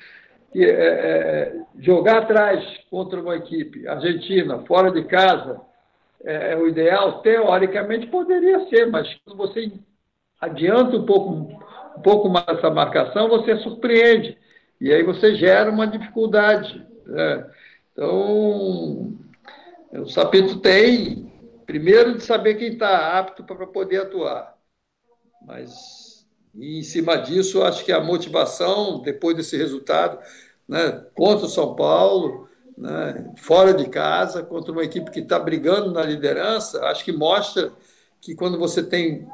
é, 0.54 0.62
é, 0.64 1.60
jogar 1.78 2.18
atrás 2.18 2.64
contra 2.90 3.20
uma 3.20 3.36
equipe 3.36 3.86
argentina, 3.86 4.64
fora 4.66 4.90
de 4.90 5.04
casa, 5.04 5.60
é, 6.24 6.52
é, 6.52 6.56
o 6.56 6.66
ideal, 6.66 7.20
teoricamente 7.20 8.06
poderia 8.06 8.66
ser, 8.68 8.86
mas 8.86 9.08
quando 9.24 9.36
você 9.36 9.70
adianta 10.40 10.96
um 10.96 11.06
pouco, 11.06 11.30
um 11.96 12.02
pouco 12.02 12.28
mais 12.28 12.48
essa 12.48 12.70
marcação, 12.70 13.28
você 13.28 13.56
surpreende. 13.58 14.36
E 14.80 14.92
aí 14.92 15.02
você 15.02 15.34
gera 15.34 15.70
uma 15.70 15.86
dificuldade. 15.86 16.84
Né? 17.06 17.50
Então, 17.92 19.14
o 19.92 20.06
Sapito 20.06 20.60
tem, 20.60 21.32
primeiro, 21.66 22.16
de 22.16 22.22
saber 22.22 22.54
quem 22.54 22.72
está 22.72 23.18
apto 23.18 23.44
para 23.44 23.66
poder 23.66 24.02
atuar. 24.02 24.56
Mas, 25.44 26.07
em 26.60 26.82
cima 26.82 27.16
disso, 27.16 27.62
acho 27.62 27.85
que 27.85 27.93
a 27.93 28.01
motivação, 28.01 29.01
depois 29.01 29.36
desse 29.36 29.56
resultado, 29.56 30.18
né, 30.66 31.05
contra 31.14 31.47
o 31.47 31.48
São 31.48 31.74
Paulo, 31.74 32.48
né, 32.76 33.32
fora 33.36 33.72
de 33.72 33.89
casa, 33.89 34.43
contra 34.43 34.72
uma 34.72 34.85
equipe 34.85 35.10
que 35.10 35.20
está 35.20 35.39
brigando 35.39 35.93
na 35.93 36.02
liderança, 36.02 36.85
acho 36.86 37.05
que 37.05 37.12
mostra 37.12 37.72
que 38.20 38.35
quando 38.35 38.59
você 38.59 38.82
tem 38.82 39.26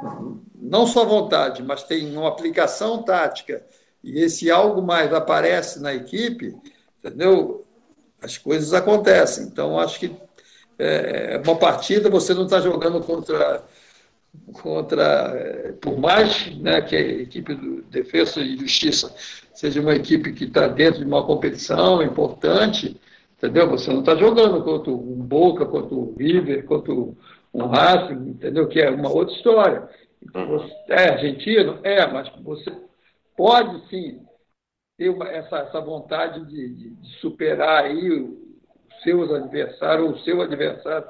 não 0.55 0.87
só 0.87 1.05
vontade, 1.05 1.63
mas 1.63 1.83
tem 1.83 2.17
uma 2.17 2.29
aplicação 2.29 3.03
tática 3.03 3.65
e 4.03 4.21
esse 4.21 4.51
algo 4.51 4.83
mais 4.83 5.13
aparece 5.13 5.81
na 5.81 5.95
equipe, 5.95 6.55
entendeu? 6.99 7.65
As 8.21 8.37
coisas 8.37 8.75
acontecem. 8.75 9.47
Então, 9.47 9.79
acho 9.79 9.99
que 9.99 10.15
é, 10.79 11.35
é 11.35 11.43
uma 11.43 11.57
partida 11.57 12.11
você 12.11 12.35
não 12.35 12.45
está 12.45 12.61
jogando 12.61 13.01
contra 13.01 13.63
contra 14.53 15.03
é, 15.37 15.73
por 15.73 15.99
mais 15.99 16.55
né, 16.59 16.81
que 16.83 16.97
a 16.97 17.01
equipe 17.01 17.55
do 17.55 17.83
Defesa 17.83 18.41
e 18.41 18.57
Justiça 18.57 19.15
seja 19.55 19.81
uma 19.81 19.95
equipe 19.95 20.33
que 20.33 20.45
está 20.45 20.67
dentro 20.67 21.01
de 21.01 21.07
uma 21.07 21.25
competição 21.25 22.03
importante, 22.03 23.01
entendeu? 23.37 23.71
Você 23.71 23.93
não 23.93 24.01
está 24.01 24.15
jogando 24.17 24.63
contra 24.63 24.91
um 24.91 25.17
Boca, 25.17 25.65
contra 25.65 25.95
o 25.95 26.15
River, 26.19 26.65
contra 26.65 26.93
um 26.93 27.67
Racing, 27.67 28.31
entendeu? 28.31 28.69
Que 28.69 28.81
é 28.81 28.91
uma 28.91 29.11
outra 29.11 29.35
história. 29.35 29.89
Então, 30.23 30.47
você, 30.47 30.73
é 30.89 31.11
argentino? 31.11 31.79
É, 31.83 32.07
mas 32.07 32.31
você 32.43 32.73
pode 33.37 33.89
sim 33.89 34.21
ter 34.97 35.09
uma, 35.09 35.29
essa, 35.29 35.59
essa 35.59 35.81
vontade 35.81 36.45
de, 36.47 36.69
de, 36.69 36.91
de 36.91 37.09
superar 37.21 37.85
aí 37.85 38.11
os 38.11 39.03
seus 39.03 39.31
adversários, 39.31 40.07
ou 40.07 40.15
o 40.15 40.19
seu 40.21 40.41
adversário, 40.41 41.07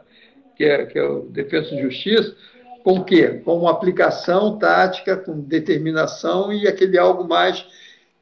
que 0.56 0.64
é, 0.64 0.86
que 0.86 0.98
é 0.98 1.04
o 1.04 1.22
Defesa 1.22 1.74
e 1.74 1.82
Justiça, 1.82 2.36
com 2.84 2.98
o 2.98 3.04
quê? 3.04 3.40
Com 3.44 3.58
uma 3.58 3.72
aplicação 3.72 4.56
tática, 4.56 5.16
com 5.16 5.40
determinação 5.40 6.52
e 6.52 6.68
aquele 6.68 6.96
algo 6.96 7.26
mais 7.26 7.66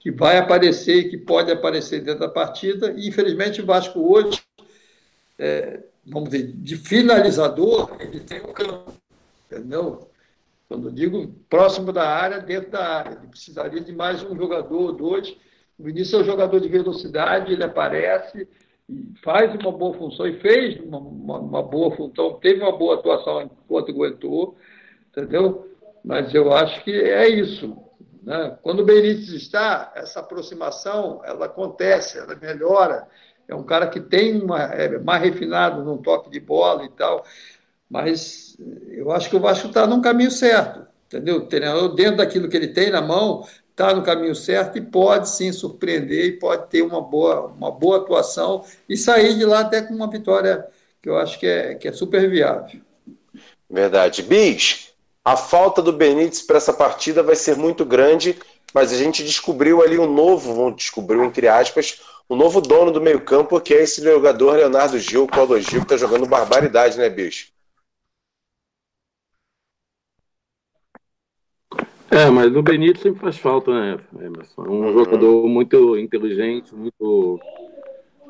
que 0.01 0.11
vai 0.11 0.39
aparecer, 0.39 1.11
que 1.11 1.19
pode 1.19 1.53
aparecer 1.53 2.01
dentro 2.01 2.21
da 2.21 2.29
partida. 2.29 2.95
E, 2.97 3.09
infelizmente, 3.09 3.61
o 3.61 3.67
Vasco 3.67 4.01
hoje 4.01 4.41
é, 5.39 5.81
vamos 6.05 6.31
dizer, 6.31 6.53
de 6.53 6.77
finalizador, 6.77 7.97
ele 8.01 8.21
tem 8.21 8.41
um 8.41 8.53
campo, 8.53 8.93
entendeu? 9.51 10.09
Quando 10.69 10.91
digo 10.91 11.35
próximo 11.49 11.93
da 11.93 12.09
área, 12.09 12.39
dentro 12.41 12.71
da 12.71 12.85
área. 12.85 13.19
Ele 13.19 13.29
precisaria 13.29 13.81
de 13.81 13.93
mais 13.93 14.23
um 14.23 14.37
jogador, 14.37 14.93
dois. 14.93 15.37
O 15.79 15.85
Vinícius 15.85 16.21
é 16.21 16.23
um 16.23 16.27
jogador 16.27 16.61
de 16.61 16.69
velocidade, 16.69 17.53
ele 17.53 17.65
aparece 17.65 18.49
faz 19.23 19.55
uma 19.55 19.73
boa 19.73 19.97
função, 19.97 20.27
e 20.27 20.39
fez 20.41 20.81
uma, 20.81 20.99
uma, 20.99 21.39
uma 21.39 21.63
boa 21.63 21.95
função, 21.97 22.35
teve 22.35 22.63
uma 22.63 22.77
boa 22.77 22.97
atuação 22.97 23.43
enquanto 23.43 23.91
aguentou, 23.91 24.57
entendeu? 25.11 25.69
Mas 26.05 26.35
eu 26.35 26.53
acho 26.53 26.83
que 26.83 26.91
é 26.91 27.29
isso. 27.29 27.77
Né? 28.23 28.57
Quando 28.63 28.81
o 28.81 28.85
Benítez 28.85 29.31
está, 29.31 29.93
essa 29.95 30.21
aproximação 30.21 31.21
ela 31.25 31.47
acontece, 31.47 32.19
ela 32.19 32.35
melhora, 32.37 33.07
é 33.49 33.55
um 33.55 33.65
cara 33.65 33.87
que 33.89 34.01
tem 34.01 34.41
uma, 34.41 34.63
é 34.63 34.99
mais 34.99 35.23
refinado 35.23 35.85
no 35.85 35.99
toque 35.99 36.31
de 36.31 36.41
bola 36.41 36.85
e 36.85 36.89
tal, 36.91 37.25
mas 37.89 38.57
eu 38.89 39.11
acho 39.11 39.29
que 39.29 39.37
o 39.37 39.41
Vasco 39.41 39.69
está 39.69 39.87
no 39.87 40.01
caminho 40.01 40.31
certo, 40.31 40.87
entendeu? 41.07 41.37
O 41.37 41.47
treinador, 41.47 41.95
dentro 41.95 42.17
daquilo 42.19 42.49
que 42.49 42.57
ele 42.57 42.69
tem 42.69 42.91
na 42.91 43.03
mão, 43.03 43.47
está 43.83 43.93
no 43.93 44.03
caminho 44.03 44.35
certo 44.35 44.79
e 44.79 44.81
pode 44.81 45.29
sim 45.29 45.51
surpreender 45.51 46.25
e 46.25 46.33
pode 46.33 46.69
ter 46.69 46.83
uma 46.83 47.01
boa, 47.01 47.47
uma 47.47 47.71
boa 47.71 47.97
atuação 47.97 48.65
e 48.89 48.97
sair 48.97 49.37
de 49.37 49.45
lá 49.45 49.61
até 49.61 49.83
com 49.83 49.93
uma 49.93 50.09
vitória 50.09 50.65
que 51.03 51.09
eu 51.09 51.19
acho 51.19 51.39
que 51.41 51.47
é, 51.47 51.75
que 51.75 51.89
é 51.89 51.93
super 51.93 52.31
viável. 52.31 52.81
Verdade. 53.69 54.23
Bis, 54.23 54.93
a 55.25 55.37
falta 55.37 55.83
do 55.83 55.93
Benítez 55.93 56.43
para 56.43 56.59
essa 56.59 56.73
partida 56.73 57.25
vai 57.25 57.35
ser 57.35 57.57
muito 57.57 57.85
grande, 57.85 58.39
mas 58.73 58.93
a 58.93 58.97
gente 58.97 59.25
descobriu 59.25 59.83
ali 59.83 59.99
um 59.99 60.11
novo, 60.11 60.55
vamos 60.55 60.77
descobriu 60.77 61.25
entre 61.25 61.49
aspas, 61.49 62.01
o 62.29 62.37
novo 62.37 62.61
dono 62.61 62.93
do 62.93 63.01
meio-campo, 63.01 63.61
que 63.61 63.75
é 63.75 63.83
esse 63.83 64.01
jogador 64.01 64.53
Leonardo 64.53 64.97
Gil, 64.99 65.27
Paulo 65.27 65.61
Gil, 65.61 65.81
que 65.81 65.87
está 65.87 65.97
jogando 65.97 66.25
barbaridade, 66.25 66.97
né, 66.97 67.11
bicho? 67.11 67.49
É, 72.13 72.29
mas 72.29 72.55
o 72.55 72.63
Benito 72.63 72.99
sempre 72.99 73.21
faz 73.21 73.39
falta, 73.39 73.73
né, 73.73 73.99
Emerson? 74.21 74.67
É 74.67 74.69
um 74.69 74.85
uhum. 74.85 74.93
jogador 74.93 75.49
muito 75.49 75.97
inteligente, 75.99 76.75
muito, 76.75 77.41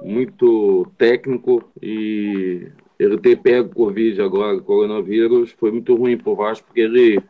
muito 0.00 0.86
técnico 0.96 1.64
e 1.82 2.68
ele 2.96 3.18
ter 3.18 3.36
pego 3.40 3.74
Covid 3.74 4.22
agora, 4.22 4.60
coronavírus, 4.60 5.50
foi 5.58 5.72
muito 5.72 5.96
ruim 5.96 6.16
pro 6.16 6.36
Vasco, 6.36 6.64
porque 6.64 6.82
ele, 6.82 7.20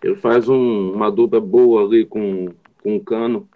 ele 0.00 0.14
faz 0.14 0.48
um, 0.48 0.92
uma 0.92 1.10
dupla 1.10 1.40
boa 1.40 1.84
ali 1.84 2.04
com, 2.04 2.50
com 2.84 2.94
o 2.94 3.04
Cano. 3.04 3.48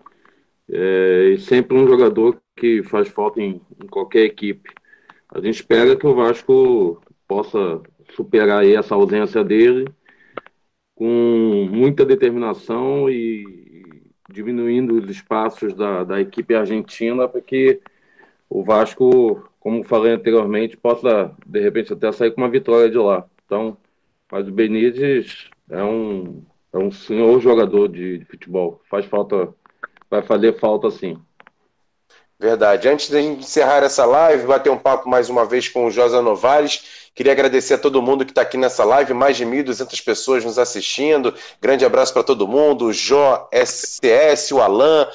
É, 0.69 1.31
e 1.35 1.39
sempre 1.39 1.79
um 1.79 1.87
jogador 1.87 2.37
que 2.57 2.83
faz 2.83 3.09
falta 3.09 3.41
em, 3.41 3.61
em, 3.81 3.87
qualquer 3.87 4.25
equipe. 4.25 4.71
A 5.33 5.39
gente 5.41 5.55
espera 5.55 5.95
que 5.95 6.07
o 6.07 6.17
Vasco 6.17 7.01
possa 7.29 7.81
superar 8.17 8.67
essa 8.67 8.97
ausência 8.97 9.45
dele 9.45 9.87
com 11.01 11.67
muita 11.73 12.05
determinação 12.05 13.09
e 13.09 14.03
diminuindo 14.29 14.99
os 14.99 15.09
espaços 15.09 15.73
da, 15.73 16.05
da 16.05 16.21
equipe 16.21 16.55
argentina 16.55 17.27
para 17.27 17.41
que 17.41 17.81
o 18.51 18.63
Vasco, 18.63 19.49
como 19.59 19.83
falei 19.83 20.13
anteriormente, 20.13 20.77
possa 20.77 21.35
de 21.47 21.59
repente 21.59 21.91
até 21.91 22.13
sair 22.13 22.33
com 22.33 22.43
uma 22.43 22.51
vitória 22.51 22.91
de 22.91 22.99
lá. 22.99 23.25
Então, 23.47 23.79
mas 24.31 24.47
o 24.47 24.53
Benítez 24.53 25.49
é 25.71 25.83
um, 25.83 26.43
é 26.71 26.77
um 26.77 26.91
senhor 26.91 27.41
jogador 27.41 27.89
de, 27.89 28.19
de 28.19 28.25
futebol. 28.27 28.83
Faz 28.91 29.07
falta, 29.07 29.55
vai 30.11 30.21
fazer 30.21 30.59
falta 30.61 30.91
sim. 30.91 31.19
Verdade. 32.39 32.89
Antes 32.91 33.09
de 33.09 33.21
encerrar 33.21 33.83
essa 33.83 34.05
live, 34.05 34.47
bater 34.47 34.69
um 34.69 34.79
papo 34.79 35.09
mais 35.09 35.31
uma 35.31 35.47
vez 35.47 35.67
com 35.67 35.87
o 35.87 35.91
Josa 35.91 36.21
Novares, 36.21 37.00
Queria 37.15 37.33
agradecer 37.33 37.75
a 37.75 37.79
todo 37.79 38.01
mundo 38.01 38.25
que 38.25 38.31
está 38.31 38.43
aqui 38.43 38.57
nessa 38.57 38.85
live, 38.85 39.13
mais 39.13 39.37
de 39.37 39.45
1.200 39.45 40.03
pessoas 40.05 40.45
nos 40.45 40.59
assistindo. 40.59 41.35
Grande 41.61 41.85
abraço 41.85 42.13
para 42.13 42.23
todo 42.23 42.47
mundo, 42.47 42.87
o 42.87 42.93
Jó 42.93 43.49
SCS, 43.53 44.53
o 44.53 44.61
Alan, 44.61 45.09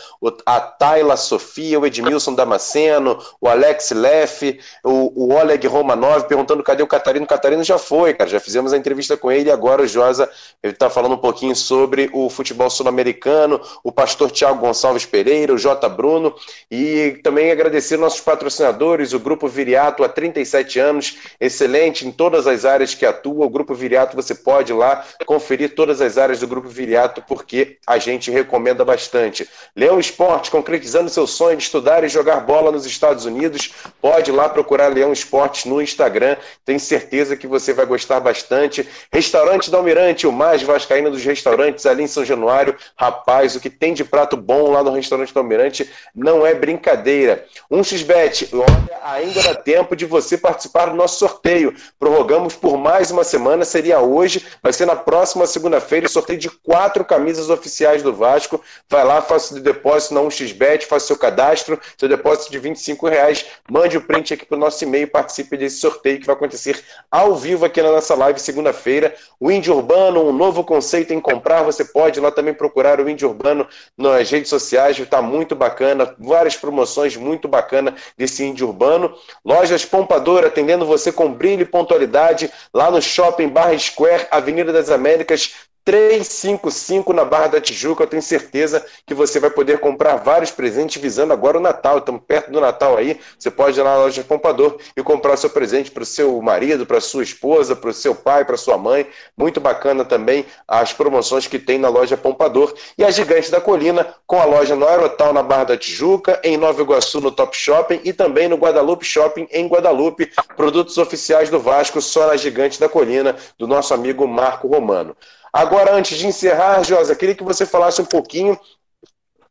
a 0.45 0.59
Tayla 0.59 1.15
Sofia, 1.15 1.79
o 1.79 1.85
Edmilson 1.85 2.35
Damasceno, 2.35 3.17
o 3.39 3.47
Alex 3.47 3.91
Leff, 3.91 4.59
o, 4.83 5.25
o 5.25 5.33
Oleg 5.33 5.65
Romanov 5.67 6.25
perguntando 6.27 6.61
cadê 6.63 6.83
o 6.83 6.87
Catarino. 6.87 7.25
O 7.25 7.29
Catarino 7.29 7.63
já 7.63 7.77
foi, 7.77 8.13
cara, 8.13 8.29
já 8.29 8.39
fizemos 8.41 8.73
a 8.73 8.77
entrevista 8.77 9.15
com 9.15 9.31
ele 9.31 9.49
e 9.49 9.51
agora 9.51 9.81
o 9.81 9.87
Josa 9.87 10.29
está 10.61 10.89
falando 10.89 11.13
um 11.13 11.17
pouquinho 11.17 11.55
sobre 11.55 12.09
o 12.13 12.29
futebol 12.29 12.69
sul-americano, 12.69 13.59
o 13.83 13.91
pastor 13.91 14.29
Tiago 14.31 14.59
Gonçalves 14.59 15.05
Pereira, 15.05 15.53
o 15.53 15.57
J. 15.57 15.87
Bruno 15.89 16.35
e 16.69 17.19
também 17.23 17.51
agradecer 17.51 17.97
nossos 17.97 18.21
patrocinadores, 18.21 19.13
o 19.13 19.19
Grupo 19.19 19.47
Viriato 19.47 20.03
há 20.03 20.09
37 20.09 20.79
anos, 20.79 21.17
excelente 21.39 21.84
competente 21.85 22.07
em 22.07 22.11
todas 22.11 22.47
as 22.47 22.65
áreas 22.65 22.93
que 22.93 23.05
atua. 23.05 23.45
O 23.45 23.49
Grupo 23.49 23.73
Viriato, 23.73 24.15
você 24.15 24.33
pode 24.33 24.71
ir 24.71 24.75
lá 24.75 25.03
conferir 25.25 25.75
todas 25.75 26.01
as 26.01 26.17
áreas 26.17 26.39
do 26.39 26.47
Grupo 26.47 26.67
Viriato, 26.67 27.23
porque 27.27 27.77
a 27.85 27.97
gente 27.97 28.31
recomenda 28.31 28.83
bastante. 28.83 29.47
Leão 29.75 29.99
Esporte, 29.99 30.51
concretizando 30.51 31.09
seu 31.09 31.27
sonho 31.27 31.57
de 31.57 31.63
estudar 31.63 32.03
e 32.03 32.09
jogar 32.09 32.41
bola 32.41 32.71
nos 32.71 32.85
Estados 32.85 33.25
Unidos, 33.25 33.73
pode 34.01 34.31
ir 34.31 34.33
lá 34.33 34.49
procurar 34.49 34.87
Leão 34.87 35.13
Esportes 35.13 35.65
no 35.65 35.81
Instagram. 35.81 36.37
Tenho 36.63 36.79
certeza 36.79 37.35
que 37.35 37.47
você 37.47 37.73
vai 37.73 37.85
gostar 37.85 38.19
bastante. 38.19 38.87
Restaurante 39.11 39.69
da 39.69 39.77
Almirante, 39.77 40.27
o 40.27 40.31
mais 40.31 40.61
vascaíno 40.63 41.11
dos 41.11 41.23
restaurantes 41.23 41.85
ali 41.85 42.03
em 42.03 42.07
São 42.07 42.25
Januário. 42.25 42.75
Rapaz, 42.97 43.55
o 43.55 43.59
que 43.59 43.69
tem 43.69 43.93
de 43.93 44.03
prato 44.03 44.35
bom 44.37 44.71
lá 44.71 44.83
no 44.83 44.91
Restaurante 44.91 45.33
da 45.33 45.41
Almirante 45.41 45.89
não 46.15 46.45
é 46.45 46.53
brincadeira. 46.53 47.45
Um 47.69 47.83
xbet, 47.83 48.49
olha, 48.53 48.99
ainda 49.03 49.41
dá 49.43 49.55
tempo 49.55 49.95
de 49.95 50.05
você 50.05 50.37
participar 50.37 50.87
do 50.87 50.95
nosso 50.95 51.19
sorteio. 51.19 51.74
Prorrogamos 51.99 52.55
por 52.55 52.77
mais 52.77 53.11
uma 53.11 53.23
semana, 53.23 53.65
seria 53.65 53.99
hoje, 53.99 54.45
vai 54.61 54.73
ser 54.73 54.85
na 54.85 54.95
próxima 54.95 55.45
segunda-feira, 55.45 56.07
sorteio 56.07 56.39
de 56.39 56.49
quatro 56.49 57.03
camisas 57.05 57.49
oficiais 57.49 58.01
do 58.01 58.13
Vasco. 58.13 58.61
Vai 58.89 59.03
lá, 59.03 59.21
faça 59.21 59.55
o 59.55 59.59
depósito 59.59 60.13
na 60.13 60.21
1xBet, 60.21 60.83
faça 60.83 61.07
seu 61.07 61.17
cadastro, 61.17 61.79
seu 61.97 62.07
depósito 62.09 62.51
de 62.51 62.59
25 62.59 63.07
reais, 63.07 63.45
mande 63.69 63.97
o 63.97 64.01
print 64.01 64.33
aqui 64.33 64.45
para 64.45 64.55
o 64.55 64.59
nosso 64.59 64.83
e-mail, 64.83 65.07
participe 65.07 65.57
desse 65.57 65.77
sorteio 65.77 66.19
que 66.19 66.25
vai 66.25 66.35
acontecer 66.35 66.83
ao 67.09 67.35
vivo 67.35 67.65
aqui 67.65 67.81
na 67.81 67.91
nossa 67.91 68.15
live 68.15 68.39
segunda-feira. 68.39 69.15
O 69.39 69.51
Índio 69.51 69.75
Urbano, 69.75 70.27
um 70.27 70.33
novo 70.33 70.63
conceito 70.63 71.13
em 71.13 71.19
comprar, 71.19 71.63
você 71.63 71.85
pode 71.85 72.19
lá 72.19 72.31
também 72.31 72.53
procurar 72.53 72.99
o 72.99 73.09
Índio 73.09 73.29
Urbano 73.29 73.67
nas 73.97 74.29
redes 74.29 74.49
sociais, 74.49 74.97
está 74.97 75.21
muito 75.21 75.55
bacana, 75.55 76.15
várias 76.19 76.55
promoções 76.55 77.15
muito 77.15 77.47
bacana 77.47 77.95
desse 78.17 78.43
Índio 78.43 78.67
Urbano. 78.67 79.15
Lojas 79.43 79.85
Pompador, 79.85 80.45
atendendo 80.45 80.85
você 80.85 81.11
com 81.11 81.31
brilho 81.31 81.64
pontualidade, 81.65 82.51
lá 82.73 82.89
no 82.91 83.01
Shopping 83.01 83.49
Barra 83.49 83.77
Square, 83.77 84.27
Avenida 84.31 84.71
das 84.71 84.89
Américas, 84.89 85.53
355 85.85 87.13
na 87.13 87.23
Barra 87.23 87.47
da 87.47 87.61
Tijuca. 87.61 88.03
Eu 88.03 88.07
tenho 88.07 88.21
certeza 88.23 88.83
que 89.05 89.13
você 89.13 89.39
vai 89.39 89.51
poder 89.51 89.79
comprar 89.79 90.15
vários 90.15 90.49
presentes 90.49 90.99
visando 90.99 91.31
agora 91.31 91.59
o 91.59 91.61
Natal. 91.61 91.99
Estamos 91.99 92.21
perto 92.27 92.51
do 92.51 92.59
Natal 92.59 92.97
aí. 92.97 93.19
Você 93.37 93.51
pode 93.51 93.79
ir 93.79 93.83
na 93.83 93.95
loja 93.95 94.23
Pompador 94.23 94.79
e 94.97 95.03
comprar 95.03 95.37
seu 95.37 95.49
presente 95.49 95.91
para 95.91 96.01
o 96.01 96.05
seu 96.05 96.41
marido, 96.41 96.87
para 96.87 96.99
sua 96.99 97.21
esposa, 97.21 97.75
para 97.75 97.91
o 97.91 97.93
seu 97.93 98.15
pai, 98.15 98.43
para 98.43 98.57
sua 98.57 98.79
mãe. 98.79 99.05
Muito 99.37 99.61
bacana 99.61 100.03
também 100.03 100.43
as 100.67 100.91
promoções 100.91 101.45
que 101.45 101.59
tem 101.59 101.77
na 101.77 101.87
loja 101.87 102.17
Pompador. 102.17 102.73
E 102.97 103.03
a 103.03 103.11
Gigante 103.11 103.51
da 103.51 103.61
Colina, 103.61 104.07
com 104.25 104.41
a 104.41 104.45
loja 104.45 104.75
no 104.75 104.87
Aerotal 104.87 105.31
na 105.31 105.43
Barra 105.43 105.65
da 105.65 105.77
Tijuca, 105.77 106.41
em 106.43 106.57
Nova 106.57 106.81
Iguaçu 106.81 107.21
no 107.21 107.31
Top 107.31 107.55
Shopping 107.55 108.01
e 108.03 108.11
também 108.11 108.47
no 108.47 108.55
Guadalupe 108.55 109.05
Shopping 109.05 109.47
em 109.51 109.67
Guadalupe. 109.67 110.31
Produtos 110.57 110.97
oficiais 110.97 111.51
do 111.51 111.59
Vasco 111.59 112.01
só 112.01 112.25
na 112.25 112.35
Gigante 112.35 112.79
da 112.79 112.89
Colina, 112.89 113.35
do 113.59 113.67
nosso 113.67 113.93
amigo 113.93 114.27
Marco 114.27 114.67
Romano. 114.67 115.15
Agora, 115.55 115.93
antes 115.93 116.17
de 116.17 116.27
encerrar, 116.27 116.83
Josa, 116.83 117.15
queria 117.15 117.33
que 117.33 117.41
você 117.41 117.65
falasse 117.65 118.01
um 118.01 118.05
pouquinho 118.05 118.59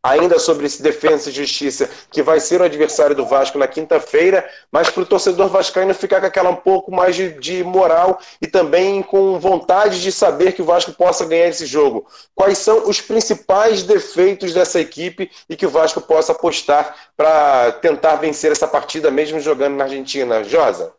ainda 0.03 0.39
sobre 0.39 0.67
esse 0.67 0.83
Defesa 0.83 1.31
e 1.31 1.33
Justiça, 1.33 1.89
que 2.11 2.23
vai 2.23 2.41
ser 2.41 2.61
o 2.61 2.65
adversário 2.65 3.17
do 3.17 3.25
Vasco 3.25 3.57
na 3.57 3.67
quinta-feira, 3.67 4.47
mas 4.71 4.91
para 4.91 5.03
o 5.03 5.07
torcedor 5.07 5.49
vascaíno 5.49 5.95
ficar 5.95 6.21
com 6.21 6.27
aquela 6.27 6.51
um 6.51 6.57
pouco 6.57 6.93
mais 6.93 7.17
de, 7.17 7.31
de, 7.41 7.65
moral 7.65 8.19
e 8.39 8.47
também 8.47 9.03
com 9.03 9.41
vontade 9.41 10.03
de 10.03 10.13
saber 10.13 10.53
que 10.53 10.61
o 10.61 10.67
Vasco 10.67 10.93
possa 10.93 11.25
ganhar 11.25 11.49
esse 11.49 11.65
jogo. 11.65 12.07
Quais 12.35 12.59
são 12.59 12.87
os 12.87 13.01
principais 13.01 13.83
defeitos 13.83 14.53
dessa 14.53 14.79
equipe 14.79 15.31
e 15.49 15.57
que 15.57 15.65
o 15.65 15.71
Vasco 15.71 16.03
possa 16.03 16.33
apostar 16.33 16.95
para 17.17 17.73
tentar 17.73 18.17
vencer 18.17 18.53
essa 18.53 18.69
partida, 18.69 19.11
mesmo 19.11 19.41
jogando 19.41 19.77
na 19.77 19.85
Argentina? 19.85 20.45
Josa? 20.45 20.93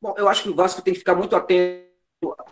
Bom, 0.00 0.14
eu 0.16 0.26
acho 0.26 0.42
que 0.42 0.48
o 0.48 0.54
Vasco 0.54 0.80
tem 0.80 0.94
que 0.94 1.00
ficar 1.00 1.14
muito 1.14 1.36
atento 1.36 1.83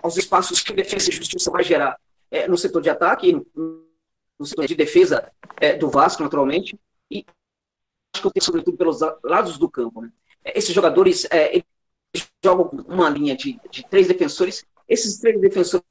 aos 0.03 0.17
espaços 0.17 0.61
que 0.61 0.73
defesa 0.73 1.11
e 1.11 1.13
justiça 1.13 1.51
vai 1.51 1.63
gerar 1.63 1.99
é, 2.31 2.49
no 2.49 2.57
setor 2.57 2.83
de 2.83 2.91
ataque, 2.91 3.33
no, 3.55 4.47
setor 4.47 4.67
de 4.67 4.75
defesa 4.75 5.31
é, 5.61 5.77
do 5.77 5.89
Vasco, 5.89 6.23
naturalmente, 6.23 6.79
e 7.11 7.25
acho 8.15 8.23
que 8.23 8.27
eu 8.27 8.33
tenho, 8.33 8.45
sobretudo, 8.45 8.77
pelos 8.77 9.01
lados 9.23 9.59
do 9.59 9.71
campo. 9.71 10.03
Né? 10.03 10.11
Esses 10.47 10.75
jogadores 10.75 11.27
é, 11.31 11.63
jogam 12.43 12.85
uma 12.89 13.09
linha 13.09 13.37
de, 13.37 13.61
de 13.71 13.87
três 13.89 14.09
defensores, 14.09 14.65
esses 14.89 15.19
três 15.19 15.41
defensores 15.41 15.85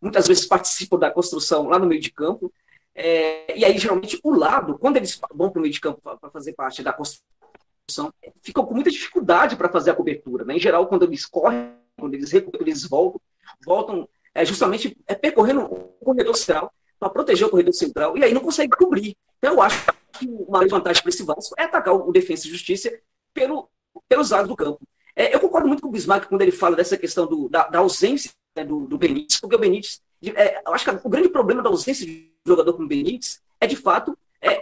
muitas 0.00 0.26
vezes 0.26 0.46
participam 0.46 0.98
da 0.98 1.10
construção 1.10 1.68
lá 1.68 1.78
no 1.78 1.86
meio 1.86 2.00
de 2.00 2.10
campo, 2.10 2.52
é, 2.94 3.58
e 3.58 3.64
aí, 3.64 3.78
geralmente, 3.78 4.20
o 4.22 4.34
lado, 4.34 4.78
quando 4.78 4.96
eles 4.96 5.18
vão 5.32 5.50
para 5.50 5.58
o 5.58 5.62
meio 5.62 5.72
de 5.72 5.80
campo 5.80 6.00
para 6.02 6.30
fazer 6.30 6.52
parte 6.52 6.82
da 6.82 6.92
construção, 6.92 8.12
ficam 8.42 8.66
com 8.66 8.74
muita 8.74 8.90
dificuldade 8.90 9.56
para 9.56 9.68
fazer 9.68 9.90
a 9.90 9.94
cobertura. 9.94 10.44
Né? 10.44 10.56
Em 10.56 10.60
geral, 10.60 10.86
quando 10.86 11.04
eles 11.04 11.24
correm 11.24 11.72
quando 12.02 12.14
eles 12.14 12.32
recuperam, 12.32 12.66
eles 12.66 12.84
voltam, 12.84 13.20
voltam 13.64 14.08
é, 14.34 14.44
justamente 14.44 14.96
é, 15.06 15.14
percorrendo 15.14 15.62
o 15.62 16.04
corredor 16.04 16.36
central 16.36 16.72
para 16.98 17.08
proteger 17.10 17.46
o 17.46 17.50
corredor 17.50 17.72
central 17.72 18.18
e 18.18 18.24
aí 18.24 18.34
não 18.34 18.40
consegue 18.40 18.76
cobrir. 18.76 19.16
Então, 19.38 19.54
eu 19.54 19.62
acho 19.62 19.86
que 20.18 20.26
uma 20.26 20.66
vantagem 20.66 21.00
para 21.00 21.10
esse 21.10 21.22
Vasco 21.22 21.54
é 21.56 21.62
atacar 21.62 21.94
o 21.94 22.10
Defensa 22.10 22.46
e 22.46 22.50
Justiça 22.50 22.92
pelo, 23.32 23.68
pelos 24.08 24.30
lados 24.30 24.48
do 24.48 24.56
campo. 24.56 24.80
É, 25.14 25.32
eu 25.32 25.38
concordo 25.38 25.68
muito 25.68 25.80
com 25.80 25.88
o 25.88 25.92
Bismarck 25.92 26.28
quando 26.28 26.42
ele 26.42 26.50
fala 26.50 26.74
dessa 26.74 26.96
questão 26.96 27.26
do, 27.26 27.48
da, 27.48 27.68
da, 27.68 27.78
ausência 27.78 28.32
né, 28.56 28.64
do, 28.64 28.86
do, 28.86 28.98
Benítez, 28.98 29.38
porque 29.38 29.54
o 29.54 29.58
Benítez, 29.58 30.00
é, 30.34 30.62
eu 30.66 30.74
acho 30.74 30.84
que 30.84 31.06
o 31.06 31.10
grande 31.10 31.28
problema 31.28 31.62
da 31.62 31.68
ausência 31.68 32.04
de 32.04 32.32
jogador 32.44 32.72
como 32.72 32.86
o 32.86 32.88
Benítez 32.88 33.40
é, 33.60 33.66
de 33.66 33.76
fato, 33.76 34.16
é, 34.40 34.60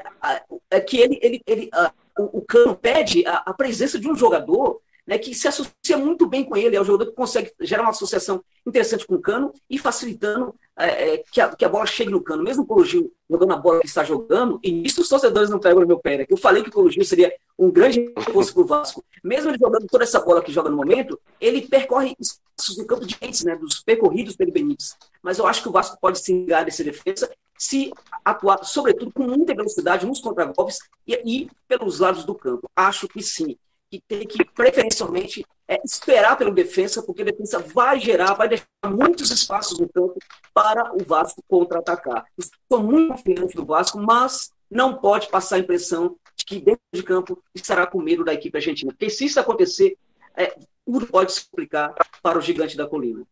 é 0.70 0.80
que 0.80 0.98
ele, 0.98 1.18
ele, 1.22 1.40
ele 1.46 1.70
a, 1.72 1.92
o, 2.18 2.38
o 2.38 2.42
Cano 2.42 2.76
pede 2.76 3.24
a, 3.26 3.36
a 3.46 3.54
presença 3.54 3.98
de 3.98 4.10
um 4.10 4.14
jogador 4.14 4.82
né, 5.10 5.18
que 5.18 5.34
se 5.34 5.48
associa 5.48 5.98
muito 5.98 6.24
bem 6.24 6.44
com 6.44 6.56
ele, 6.56 6.76
é 6.76 6.80
um 6.80 6.84
jogador 6.84 7.10
que 7.10 7.16
consegue 7.16 7.50
gerar 7.62 7.82
uma 7.82 7.90
associação 7.90 8.44
interessante 8.64 9.04
com 9.04 9.16
o 9.16 9.20
Cano 9.20 9.52
e 9.68 9.76
facilitando 9.76 10.54
é, 10.78 11.14
é 11.14 11.24
que, 11.32 11.40
a, 11.40 11.48
que, 11.48 11.64
a, 11.64 11.68
bola 11.68 11.84
chegue 11.84 12.12
no 12.12 12.22
Cano. 12.22 12.44
Mesmo 12.44 12.62
o 12.62 12.66
Colo 12.66 12.84
Gil 12.84 13.12
jogando 13.28 13.52
a 13.52 13.56
bola 13.56 13.80
que 13.80 13.88
está 13.88 14.04
jogando, 14.04 14.60
e 14.62 14.86
isso 14.86 15.00
os 15.00 15.08
torcedores 15.08 15.50
não 15.50 15.58
pegam 15.58 15.80
no 15.80 15.86
meu 15.86 15.98
pé, 15.98 16.18
né, 16.18 16.26
eu 16.28 16.36
falei 16.36 16.62
que 16.62 16.68
o 16.68 16.72
Colo 16.72 16.88
Gil 16.92 17.04
seria 17.04 17.34
um 17.58 17.72
grande 17.72 18.12
reforço 18.16 18.54
para 18.54 18.62
o 18.62 18.66
Vasco. 18.66 19.04
Mesmo 19.24 19.50
ele 19.50 19.58
jogando 19.58 19.84
toda 19.88 20.04
essa 20.04 20.20
bola 20.20 20.40
que 20.40 20.52
joga 20.52 20.70
no 20.70 20.76
momento, 20.76 21.18
ele 21.40 21.62
percorre 21.62 22.14
espaços 22.20 22.76
do 22.76 22.86
campo 22.86 23.04
de 23.04 23.16
antes, 23.20 23.42
né, 23.42 23.56
dos 23.56 23.80
percorridos 23.80 24.36
pelo 24.36 24.52
Benítez. 24.52 24.96
Mas 25.20 25.40
eu 25.40 25.46
acho 25.46 25.60
que 25.60 25.68
o 25.68 25.72
Vasco 25.72 25.98
pode 26.00 26.20
se 26.20 26.32
enganar 26.32 26.64
dessa 26.64 26.84
defesa 26.84 27.28
se 27.58 27.92
atuar, 28.24 28.64
sobretudo, 28.64 29.12
com 29.12 29.24
muita 29.24 29.54
velocidade 29.54 30.06
nos 30.06 30.20
contragolpes 30.20 30.78
e, 31.06 31.14
e 31.26 31.50
pelos 31.68 31.98
lados 31.98 32.24
do 32.24 32.34
campo. 32.34 32.70
Acho 32.74 33.06
que 33.06 33.22
sim 33.22 33.58
que 33.90 34.00
tem 34.06 34.26
que, 34.26 34.44
preferencialmente, 34.44 35.44
é, 35.66 35.80
esperar 35.84 36.36
pelo 36.36 36.52
defesa, 36.52 37.02
porque 37.02 37.22
a 37.22 37.24
defesa 37.24 37.58
vai 37.58 37.98
gerar, 37.98 38.34
vai 38.34 38.48
deixar 38.48 38.66
muitos 38.88 39.30
espaços 39.30 39.78
no 39.78 39.88
campo 39.88 40.18
para 40.54 40.94
o 40.94 41.04
Vasco 41.04 41.42
contra-atacar. 41.48 42.24
Estou 42.38 42.82
muito 42.82 43.14
confiante 43.14 43.56
do 43.56 43.64
Vasco, 43.64 43.98
mas 43.98 44.52
não 44.70 44.96
pode 44.96 45.28
passar 45.28 45.56
a 45.56 45.58
impressão 45.58 46.16
de 46.36 46.44
que 46.44 46.60
dentro 46.60 46.82
de 46.92 47.02
campo 47.02 47.42
estará 47.54 47.86
com 47.86 48.00
medo 48.00 48.24
da 48.24 48.32
equipe 48.32 48.56
argentina. 48.56 48.92
Porque 48.92 49.10
se 49.10 49.26
isso 49.26 49.40
acontecer, 49.40 49.96
é, 50.36 50.56
tudo 50.86 51.06
pode 51.06 51.32
se 51.32 51.40
explicar 51.40 51.92
para 52.22 52.38
o 52.38 52.40
gigante 52.40 52.76
da 52.76 52.86
colina. 52.86 53.26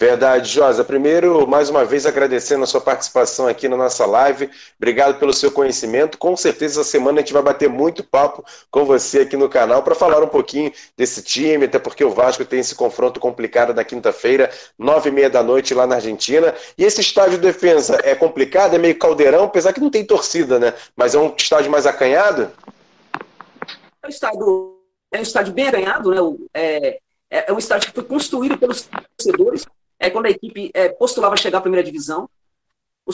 Verdade, 0.00 0.48
Josa. 0.48 0.84
Primeiro, 0.84 1.44
mais 1.44 1.68
uma 1.68 1.84
vez 1.84 2.06
agradecendo 2.06 2.62
a 2.62 2.68
sua 2.68 2.80
participação 2.80 3.48
aqui 3.48 3.66
na 3.66 3.76
nossa 3.76 4.06
live. 4.06 4.48
Obrigado 4.76 5.18
pelo 5.18 5.32
seu 5.32 5.50
conhecimento. 5.50 6.16
Com 6.16 6.36
certeza, 6.36 6.80
essa 6.80 6.88
semana 6.88 7.18
a 7.18 7.20
gente 7.20 7.32
vai 7.32 7.42
bater 7.42 7.68
muito 7.68 8.04
papo 8.04 8.44
com 8.70 8.84
você 8.84 9.22
aqui 9.22 9.36
no 9.36 9.48
canal 9.48 9.82
para 9.82 9.96
falar 9.96 10.22
um 10.22 10.28
pouquinho 10.28 10.72
desse 10.96 11.20
time, 11.20 11.64
até 11.64 11.80
porque 11.80 12.04
o 12.04 12.10
Vasco 12.10 12.44
tem 12.44 12.60
esse 12.60 12.76
confronto 12.76 13.18
complicado 13.18 13.74
na 13.74 13.82
quinta-feira, 13.82 14.48
nove 14.78 15.08
e 15.08 15.12
meia 15.12 15.28
da 15.28 15.42
noite 15.42 15.74
lá 15.74 15.84
na 15.84 15.96
Argentina. 15.96 16.54
E 16.78 16.84
esse 16.84 17.00
estádio 17.00 17.32
de 17.32 17.46
defesa 17.48 17.98
é 18.04 18.14
complicado, 18.14 18.74
é 18.74 18.78
meio 18.78 18.96
caldeirão, 18.96 19.44
apesar 19.44 19.72
que 19.72 19.80
não 19.80 19.90
tem 19.90 20.04
torcida, 20.04 20.60
né? 20.60 20.74
Mas 20.94 21.16
é 21.16 21.18
um 21.18 21.34
estádio 21.36 21.72
mais 21.72 21.86
acanhado? 21.88 22.52
É 24.00 24.06
um 24.06 24.10
estádio, 24.10 24.78
é 25.12 25.18
um 25.18 25.22
estádio 25.22 25.52
bem 25.52 25.66
acanhado, 25.66 26.10
né? 26.12 26.46
É, 26.54 26.98
é, 27.30 27.52
um 27.52 27.58
estádio 27.58 27.88
que 27.88 27.94
foi 27.96 28.04
construído 28.04 28.56
pelos 28.56 28.88
torcedores 29.16 29.66
é 29.98 30.10
quando 30.10 30.26
a 30.26 30.30
equipe 30.30 30.70
é, 30.74 30.88
postulava 30.88 31.36
chegar 31.36 31.58
à 31.58 31.60
primeira 31.60 31.84
divisão, 31.84 32.28
o 33.04 33.12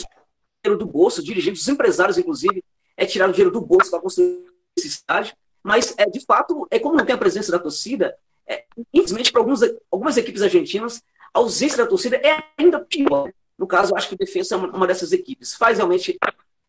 dinheiro 0.62 0.78
do 0.78 0.86
bolso, 0.86 1.22
dirigentes, 1.22 1.62
os 1.62 1.68
empresários, 1.68 2.18
inclusive, 2.18 2.62
é 2.96 3.06
tirar 3.06 3.28
o 3.28 3.32
dinheiro 3.32 3.50
do 3.50 3.60
bolso 3.60 3.90
para 3.90 4.00
construir 4.00 4.44
esse 4.76 4.88
estádio. 4.88 5.34
Mas, 5.62 5.94
é, 5.96 6.06
de 6.06 6.20
fato, 6.20 6.66
é 6.70 6.78
como 6.78 6.96
não 6.96 7.04
tem 7.04 7.14
a 7.14 7.18
presença 7.18 7.50
da 7.50 7.58
torcida, 7.58 8.16
é, 8.46 8.64
infelizmente, 8.92 9.32
para 9.32 9.40
algumas, 9.40 9.60
algumas 9.90 10.16
equipes 10.16 10.42
argentinas, 10.42 11.02
a 11.32 11.38
ausência 11.38 11.78
da 11.78 11.86
torcida 11.86 12.16
é 12.16 12.42
ainda 12.58 12.80
pior. 12.80 13.32
No 13.56 13.66
caso, 13.66 13.94
acho 13.96 14.08
que 14.08 14.14
o 14.14 14.18
Defensa 14.18 14.54
é 14.54 14.58
uma, 14.58 14.68
uma 14.68 14.86
dessas 14.86 15.12
equipes. 15.12 15.54
Faz 15.54 15.78
realmente 15.78 16.18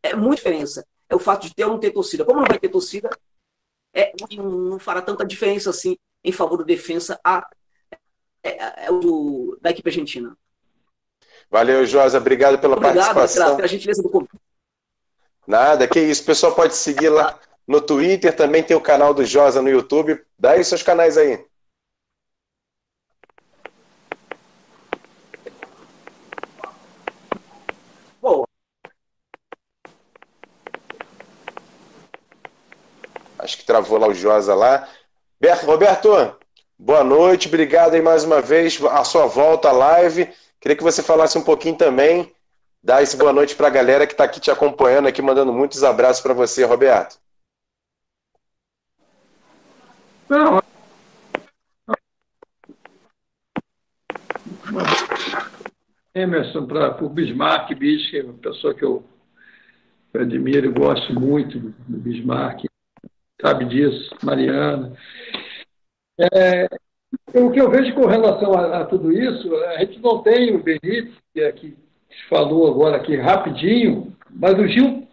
é, 0.01 0.15
muita 0.15 0.37
diferença. 0.37 0.85
É 1.09 1.15
o 1.15 1.19
fato 1.19 1.47
de 1.47 1.53
ter 1.53 1.65
ou 1.65 1.71
não 1.71 1.79
ter 1.79 1.91
torcida. 1.91 2.23
Como 2.23 2.39
não 2.39 2.47
vai 2.47 2.57
ter 2.57 2.69
torcida, 2.69 3.09
é, 3.93 4.13
não, 4.35 4.49
não 4.49 4.79
fará 4.79 5.01
tanta 5.01 5.25
diferença 5.25 5.69
assim 5.69 5.97
em 6.23 6.31
favor 6.31 6.57
do 6.57 6.65
Defensa 6.65 7.19
a 7.23 7.47
é, 8.49 8.85
é 8.85 8.91
o 8.91 8.99
do, 8.99 9.57
da 9.61 9.71
equipe 9.71 9.89
argentina. 9.89 10.37
Valeu, 11.49 11.85
Josa. 11.85 12.17
Obrigado 12.17 12.59
pela 12.59 12.75
Obrigado, 12.75 12.95
participação. 12.95 13.53
Obrigado 13.53 13.55
pela 13.57 13.67
gentileza 13.67 14.03
do 14.03 14.09
convite. 14.09 14.33
Nada, 15.47 15.87
que 15.87 15.99
isso. 15.99 16.23
O 16.23 16.25
pessoal 16.25 16.53
pode 16.53 16.75
seguir 16.75 17.09
lá 17.09 17.39
no 17.67 17.81
Twitter, 17.81 18.35
também 18.35 18.63
tem 18.63 18.75
o 18.75 18.81
canal 18.81 19.13
do 19.13 19.25
Josa 19.25 19.61
no 19.61 19.69
YouTube. 19.69 20.23
Dá 20.37 20.51
aí 20.51 20.63
seus 20.63 20.83
canais 20.83 21.17
aí. 21.17 21.45
Bom, 28.21 28.45
Acho 33.37 33.57
que 33.57 33.65
travou 33.65 33.99
lá 33.99 34.07
o 34.07 34.13
Josa 34.13 34.55
lá. 34.55 34.87
Roberto, 35.63 36.35
boa 36.77 37.03
noite, 37.03 37.47
obrigado 37.47 37.93
aí 37.93 38.01
mais 38.01 38.23
uma 38.23 38.41
vez, 38.41 38.81
a 38.83 39.03
sua 39.03 39.25
volta 39.25 39.69
à 39.69 39.71
live. 39.71 40.29
Queria 40.59 40.75
que 40.75 40.83
você 40.83 41.01
falasse 41.03 41.37
um 41.37 41.43
pouquinho 41.43 41.77
também, 41.77 42.31
dá 42.83 43.01
esse 43.01 43.17
boa 43.17 43.33
noite 43.33 43.55
para 43.55 43.67
a 43.67 43.71
galera 43.71 44.07
que 44.07 44.13
está 44.13 44.23
aqui 44.23 44.39
te 44.39 44.51
acompanhando, 44.51 45.07
aqui 45.07 45.21
mandando 45.21 45.53
muitos 45.53 45.83
abraços 45.83 46.21
para 46.21 46.33
você, 46.33 46.63
Roberto. 46.63 47.17
Não. 50.29 50.61
Emerson, 56.13 56.65
para 56.65 57.03
o 57.03 57.09
Bismarck, 57.09 57.75
Bis, 57.75 58.09
que 58.09 58.19
é 58.19 58.23
uma 58.23 58.33
pessoa 58.33 58.73
que 58.73 58.83
eu 58.83 59.03
admiro 60.13 60.67
e 60.67 60.71
gosto 60.71 61.13
muito 61.13 61.59
do 61.59 61.97
Bismarck, 61.97 62.65
sabe 63.41 63.65
disso, 63.65 64.15
Mariana. 64.23 64.95
É, 66.19 66.67
o 67.33 67.51
que 67.51 67.59
eu 67.59 67.69
vejo 67.69 67.93
com 67.93 68.05
relação 68.05 68.53
a, 68.53 68.79
a, 68.79 68.85
tudo 68.85 69.11
isso, 69.11 69.53
a 69.55 69.79
gente 69.79 69.99
não 69.99 70.21
tem 70.21 70.55
o 70.55 70.63
Benítez, 70.63 71.13
que, 71.33 71.41
é, 71.41 71.53
falou 72.29 72.71
agora 72.71 72.97
aqui 72.97 73.15
rapidinho, 73.15 74.13
mas 74.29 74.57
o 74.57 74.67
Gil 74.67 75.05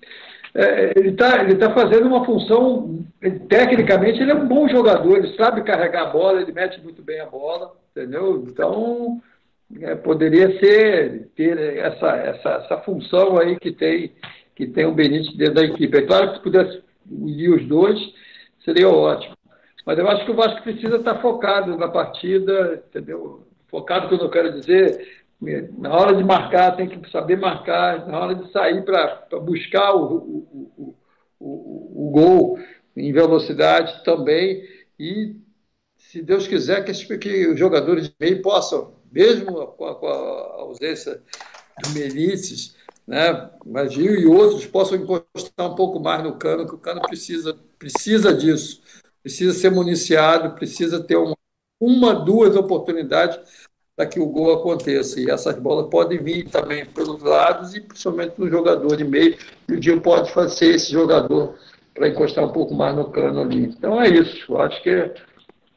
é, 0.55 0.93
ele 0.97 1.11
está 1.11 1.43
ele 1.43 1.57
tá 1.57 1.73
fazendo 1.73 2.07
uma 2.07 2.25
função, 2.25 3.05
ele, 3.23 3.41
tecnicamente 3.41 4.21
ele 4.21 4.33
é 4.33 4.35
um 4.35 4.47
bom 4.47 4.69
jogador, 4.69 5.17
ele 5.17 5.35
sabe 5.35 5.63
carregar 5.63 6.03
a 6.03 6.11
bola, 6.11 6.43
ele 6.43 6.53
mete 6.53 6.81
muito 6.83 7.03
bem 7.03 7.21
a 7.21 7.27
bola, 7.27 7.73
entendeu? 7.91 8.45
Então, 8.47 9.21
é, 9.81 9.95
poderia 9.95 10.59
ser, 10.59 11.31
ter 11.35 11.79
essa, 11.79 12.17
essa, 12.17 12.51
essa 12.65 12.79
função 12.83 13.39
aí 13.39 13.59
que 13.59 13.73
tem, 13.73 14.13
que 14.55 14.67
tem 14.67 14.85
o 14.85 14.93
Benítez 14.93 15.35
dentro 15.37 15.55
da 15.55 15.65
equipe. 15.65 15.97
É 15.97 16.03
claro 16.03 16.29
que 16.29 16.37
se 16.37 16.43
pudesse 16.43 16.83
unir 17.11 17.51
os 17.51 17.67
dois, 17.67 17.99
seria 18.63 18.89
ótimo. 18.89 19.35
Mas 19.85 19.99
eu 19.99 20.09
acho 20.09 20.25
que 20.25 20.31
o 20.31 20.37
Vasco 20.37 20.63
precisa 20.63 20.97
estar 20.97 21.21
focado 21.21 21.77
na 21.77 21.89
partida, 21.89 22.83
entendeu? 22.89 23.47
Focado, 23.69 24.09
que 24.09 24.23
eu 24.23 24.31
quero 24.31 24.61
dizer, 24.61 25.25
na 25.77 25.93
hora 25.93 26.15
de 26.15 26.23
marcar, 26.23 26.77
tem 26.77 26.89
que 26.89 27.11
saber 27.11 27.37
marcar, 27.37 28.07
na 28.07 28.19
hora 28.19 28.35
de 28.35 28.51
sair 28.53 28.85
para 28.85 29.27
buscar 29.41 29.95
o, 29.95 30.17
o, 30.17 30.95
o, 31.41 32.07
o, 32.07 32.11
gol 32.13 32.59
em 32.97 33.13
velocidade 33.13 34.05
também. 34.05 34.63
E, 34.99 35.35
se 35.97 36.23
Deus 36.23 36.47
quiser, 36.47 36.85
que, 36.85 37.19
que 37.19 37.49
os 37.49 37.59
jogadores 37.59 38.09
de 38.09 38.15
meio 38.21 38.41
possam, 38.41 38.95
mesmo 39.11 39.67
com 39.67 39.87
a, 39.87 39.95
com 39.97 40.07
a 40.07 40.61
ausência 40.61 41.21
do 41.83 41.91
Melices, 41.91 42.77
né, 43.07 43.51
mas 43.67 43.93
e 43.95 44.27
outros 44.27 44.65
possam 44.67 44.97
encostar 44.97 45.73
um 45.73 45.75
pouco 45.75 45.99
mais 45.99 46.23
no 46.23 46.37
cano, 46.37 46.69
que 46.69 46.75
o 46.75 46.79
cano 46.79 47.01
precisa, 47.03 47.59
precisa 47.79 48.33
disso, 48.33 48.81
precisa 49.23 49.53
ser 49.53 49.71
municiado, 49.71 50.55
precisa 50.55 51.03
ter 51.03 51.17
uma, 51.17 51.37
uma 51.81 52.15
duas 52.15 52.57
oportunidades 52.57 53.39
para 53.97 54.07
que 54.07 54.19
o 54.19 54.27
gol 54.27 54.55
aconteça. 54.55 55.21
E 55.21 55.31
essas 55.31 55.59
bolas 55.59 55.89
podem 55.89 56.23
vir 56.23 56.49
também 56.49 56.85
pelos 56.87 57.23
lados 57.23 57.75
e 57.75 57.81
principalmente 57.81 58.35
no 58.39 58.49
jogador 58.49 58.97
de 58.97 59.05
meio. 59.05 59.37
E 59.69 59.75
o 59.75 59.83
Gil 59.83 60.01
pode 60.01 60.33
fazer 60.33 60.75
esse 60.75 60.91
jogador 60.93 61.57
para 61.95 62.09
encostar 62.09 62.45
um 62.45 62.53
pouco 62.53 62.75
mais 62.75 62.97
no 62.97 63.11
cano 63.11 63.43
ali. 63.43 63.65
Então 63.65 64.01
é 64.01 64.09
isso. 64.09 64.57
Acho 64.57 64.83
que 64.83 65.13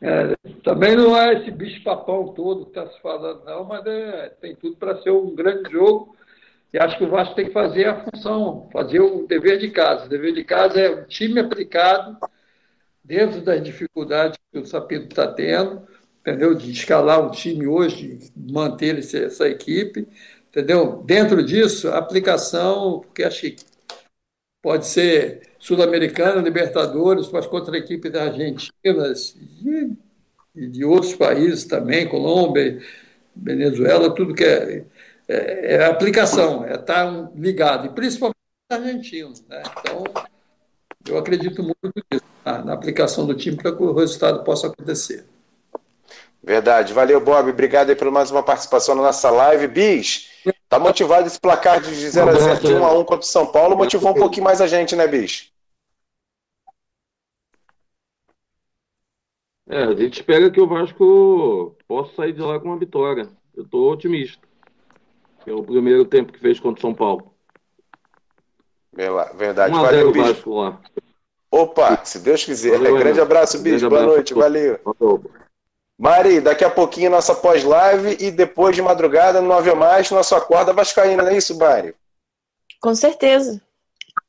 é, 0.02 0.36
também 0.64 0.96
não 0.96 1.16
é 1.18 1.34
esse 1.34 1.52
bicho-papão 1.52 2.30
todo 2.34 2.66
que 2.66 2.80
está 2.80 2.88
se 2.88 3.02
falando, 3.02 3.44
não, 3.46 3.64
mas 3.64 3.86
é, 3.86 4.30
tem 4.42 4.56
tudo 4.56 4.76
para 4.78 5.02
ser 5.02 5.12
um 5.12 5.34
grande 5.36 5.72
jogo. 5.72 6.16
E 6.74 6.78
acho 6.78 6.98
que 6.98 7.06
o 7.06 7.10
Vasco 7.10 7.36
tem 7.36 7.46
que 7.46 7.54
fazer 7.54 7.86
a 7.86 8.04
função, 8.04 8.68
fazer 8.72 9.00
o 9.00 9.26
dever 9.28 9.60
de 9.60 9.72
casa. 9.72 10.06
O 10.06 10.10
dever 10.10 10.34
de 10.34 10.44
casa 10.44 10.80
é 10.80 10.90
o 10.90 11.06
time 11.06 11.40
aplicado 11.40 12.18
dentro 13.06 13.42
das 13.42 13.64
dificuldades 13.64 14.38
que 14.52 14.60
o 14.60 14.66
Sapito 14.66 15.08
está 15.08 15.28
tendo 15.32 15.86
entendeu? 16.26 16.56
De 16.56 16.72
escalar 16.72 17.24
o 17.24 17.30
time 17.30 17.68
hoje, 17.68 18.32
manter 18.36 18.98
essa 18.98 19.48
equipe, 19.48 20.08
entendeu? 20.50 21.04
Dentro 21.06 21.44
disso, 21.44 21.90
aplicação, 21.90 23.02
porque 23.02 23.24
acho 23.24 23.42
que 23.42 23.56
pode 24.62 24.88
ser 24.88 25.44
Sul-Americana, 25.60 26.42
Libertadores, 26.42 27.30
mas 27.30 27.46
contra 27.46 27.76
a 27.76 27.80
equipe 27.80 28.10
da 28.10 28.24
Argentina 28.24 29.14
e, 29.64 29.92
e 30.56 30.68
de 30.68 30.84
outros 30.84 31.14
países 31.14 31.66
também, 31.66 32.10
Colômbia, 32.10 32.82
Venezuela, 33.36 34.14
tudo 34.14 34.34
que 34.34 34.44
é, 34.44 34.84
é, 35.28 35.76
é 35.76 35.86
aplicação, 35.86 36.66
é 36.66 36.74
estar 36.74 37.32
ligado, 37.36 37.86
e 37.86 37.90
principalmente 37.90 38.36
argentinos. 38.72 39.44
Né? 39.48 39.62
Então, 39.80 40.04
eu 41.08 41.20
acredito 41.20 41.62
muito 41.62 41.94
nisso, 42.12 42.26
na 42.46 42.74
aplicação 42.74 43.26
do 43.26 43.34
time 43.34 43.58
para 43.58 43.76
que 43.76 43.82
o 43.82 43.94
resultado 43.94 44.44
possa 44.44 44.68
acontecer. 44.68 45.26
Verdade. 46.44 46.94
Valeu, 46.94 47.20
Bob. 47.20 47.50
Obrigado 47.50 47.90
aí 47.90 47.96
por 47.96 48.12
mais 48.12 48.30
uma 48.30 48.44
participação 48.44 48.94
na 48.94 49.02
nossa 49.02 49.32
live. 49.32 49.68
Bis, 49.68 50.30
tá 50.70 50.78
motivado 50.78 51.26
esse 51.26 51.40
placar 51.40 51.82
de 51.82 51.90
0x0 51.90 52.60
de 52.60 52.68
1x1 52.68 53.06
contra 53.06 53.20
o 53.20 53.24
São 53.24 53.48
Paulo? 53.48 53.76
Motivou 53.76 54.12
um 54.12 54.16
pouquinho 54.16 54.44
mais 54.44 54.62
a 54.62 54.68
gente, 54.68 54.96
né, 54.96 55.08
Bis? 55.08 55.52
É, 59.68 59.86
a 59.86 59.96
gente 59.96 60.20
espera 60.20 60.52
que 60.52 60.62
o 60.62 60.68
Vasco 60.68 61.76
possa 61.88 62.14
sair 62.16 62.34
de 62.34 62.42
lá 62.42 62.60
com 62.60 62.68
uma 62.68 62.78
vitória. 62.78 63.28
Eu 63.56 63.64
estou 63.64 63.92
otimista. 63.92 64.48
É 65.48 65.52
o 65.52 65.64
primeiro 65.64 66.06
tempo 66.06 66.32
que 66.32 66.40
fez 66.40 66.60
contra 66.60 66.78
o 66.78 66.82
São 66.82 66.94
Paulo. 66.94 67.34
Verdade. 68.94 69.74
Valeu, 69.74 70.12
Bis. 70.12 70.28
Vasco 70.28 70.62
lá. 70.62 70.80
Opa, 71.56 72.02
se 72.04 72.20
Deus 72.20 72.44
quiser. 72.44 72.72
Valeu, 72.72 72.98
grande 72.98 73.22
abraço, 73.22 73.58
Bis. 73.60 73.82
Boa 73.82 74.04
noite. 74.04 74.34
Valeu. 74.34 74.78
Valeu. 74.84 75.24
Mari, 75.98 76.42
daqui 76.42 76.66
a 76.66 76.70
pouquinho 76.70 77.10
nossa 77.10 77.34
pós-live 77.34 78.18
e 78.20 78.30
depois 78.30 78.76
de 78.76 78.82
madrugada, 78.82 79.40
nove 79.40 79.72
a 79.72 79.76
mais, 79.76 80.12
nosso 80.12 80.36
acorda 80.36 80.74
vascaína, 80.74 81.24
não 81.24 81.30
é 81.30 81.38
isso, 81.38 81.58
Mari? 81.58 81.96
Com 82.82 82.94
certeza. 82.94 83.62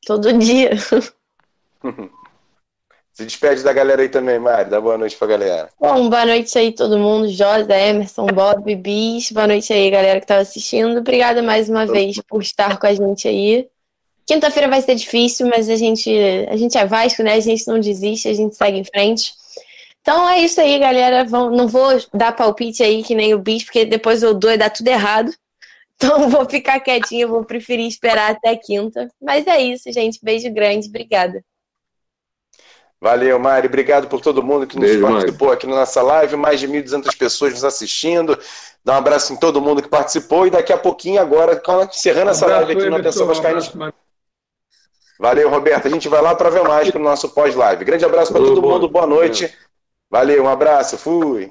Todo 0.07 0.33
dia. 0.35 0.71
Se 3.13 3.25
despede 3.25 3.65
da 3.65 3.73
galera 3.73 4.03
aí 4.03 4.09
também, 4.09 4.39
Mari. 4.39 4.71
Dá 4.71 4.81
boa 4.81 4.97
noite 4.97 5.17
pra 5.17 5.27
galera. 5.27 5.69
Bom, 5.81 6.09
boa 6.09 6.27
noite 6.27 6.57
aí 6.57 6.71
todo 6.71 6.97
mundo. 6.97 7.27
Josa, 7.27 7.77
Emerson, 7.77 8.27
Bob, 8.27 8.73
Bis. 8.77 9.33
Boa 9.33 9.49
noite 9.49 9.73
aí, 9.73 9.91
galera 9.91 10.21
que 10.21 10.27
tava 10.27 10.43
assistindo. 10.43 11.01
Obrigada 11.01 11.43
mais 11.43 11.69
uma 11.69 11.87
vez 11.87 12.21
por 12.21 12.41
estar 12.41 12.79
com 12.79 12.87
a 12.87 12.95
gente 12.95 13.27
aí. 13.27 13.69
Quinta-feira 14.27 14.69
vai 14.69 14.83
ser 14.83 14.97
difícil, 14.97 15.47
mas 15.47 15.69
a 15.69 15.77
gente, 15.77 16.11
a 16.51 16.57
gente 16.57 16.77
é 16.77 16.85
Vasco, 16.85 17.23
né? 17.23 17.35
A 17.35 17.41
gente 17.41 17.67
não 17.69 17.79
desiste, 17.79 18.29
a 18.29 18.35
gente 18.35 18.57
segue 18.57 18.79
em 18.79 18.85
frente. 18.85 19.33
Então 20.03 20.29
é 20.29 20.41
isso 20.41 20.61
aí, 20.61 20.79
galera. 20.79 21.25
não 21.25 21.69
vou 21.69 21.91
dar 22.13 22.31
palpite 22.31 22.83
aí 22.83 23.05
que 23.05 23.15
nem 23.15 23.35
o 23.35 23.39
bicho, 23.39 23.67
porque 23.67 23.85
depois 23.85 24.23
eu 24.23 24.35
dou 24.35 24.51
e 24.51 24.57
dá 24.57 24.69
tudo 24.69 24.89
errado. 24.89 25.33
Então 25.99 26.29
vou 26.29 26.45
ficar 26.45 26.79
quietinha, 26.81 27.27
vou 27.27 27.43
preferir 27.43 27.87
esperar 27.87 28.33
até 28.33 28.55
quinta. 28.55 29.09
Mas 29.19 29.47
é 29.47 29.59
isso, 29.63 29.91
gente. 29.91 30.21
Beijo 30.23 30.53
grande. 30.53 30.89
Obrigada. 30.89 31.43
Valeu, 33.01 33.39
Mari. 33.39 33.67
Obrigado 33.67 34.07
por 34.07 34.21
todo 34.21 34.43
mundo 34.43 34.67
que 34.67 34.79
nos 34.79 34.91
Beijo, 34.91 35.01
participou 35.01 35.49
Mari. 35.49 35.57
aqui 35.57 35.67
na 35.67 35.77
nossa 35.77 36.03
live. 36.03 36.37
Mais 36.37 36.61
de 36.61 36.69
1.200 36.69 37.17
pessoas 37.17 37.55
nos 37.55 37.65
assistindo. 37.65 38.39
Dá 38.85 38.93
um 38.93 38.97
abraço 38.99 39.33
em 39.33 39.37
todo 39.37 39.59
mundo 39.59 39.81
que 39.81 39.89
participou. 39.89 40.47
E 40.47 40.51
daqui 40.51 40.71
a 40.71 40.77
pouquinho, 40.77 41.19
agora, 41.19 41.63
encerrando 41.91 42.27
um 42.27 42.33
essa 42.33 42.47
live 42.47 42.73
aqui 42.73 42.91
na 42.91 42.99
Atenção 42.99 43.27
Vascaína. 43.27 43.61
Valeu, 45.19 45.49
Roberto. 45.49 45.87
A 45.87 45.91
gente 45.91 46.09
vai 46.09 46.21
lá 46.21 46.35
para 46.35 46.51
ver 46.51 46.63
mais 46.63 46.91
para 46.91 47.01
o 47.01 47.05
nosso 47.05 47.31
pós-live. 47.31 47.85
Grande 47.85 48.05
abraço 48.05 48.33
para 48.33 48.43
todo 48.43 48.63
mundo. 48.63 48.89
Boa 48.89 49.07
noite. 49.07 49.53
Valeu, 50.11 50.45
um 50.45 50.49
abraço, 50.49 50.97
fui. 50.97 51.51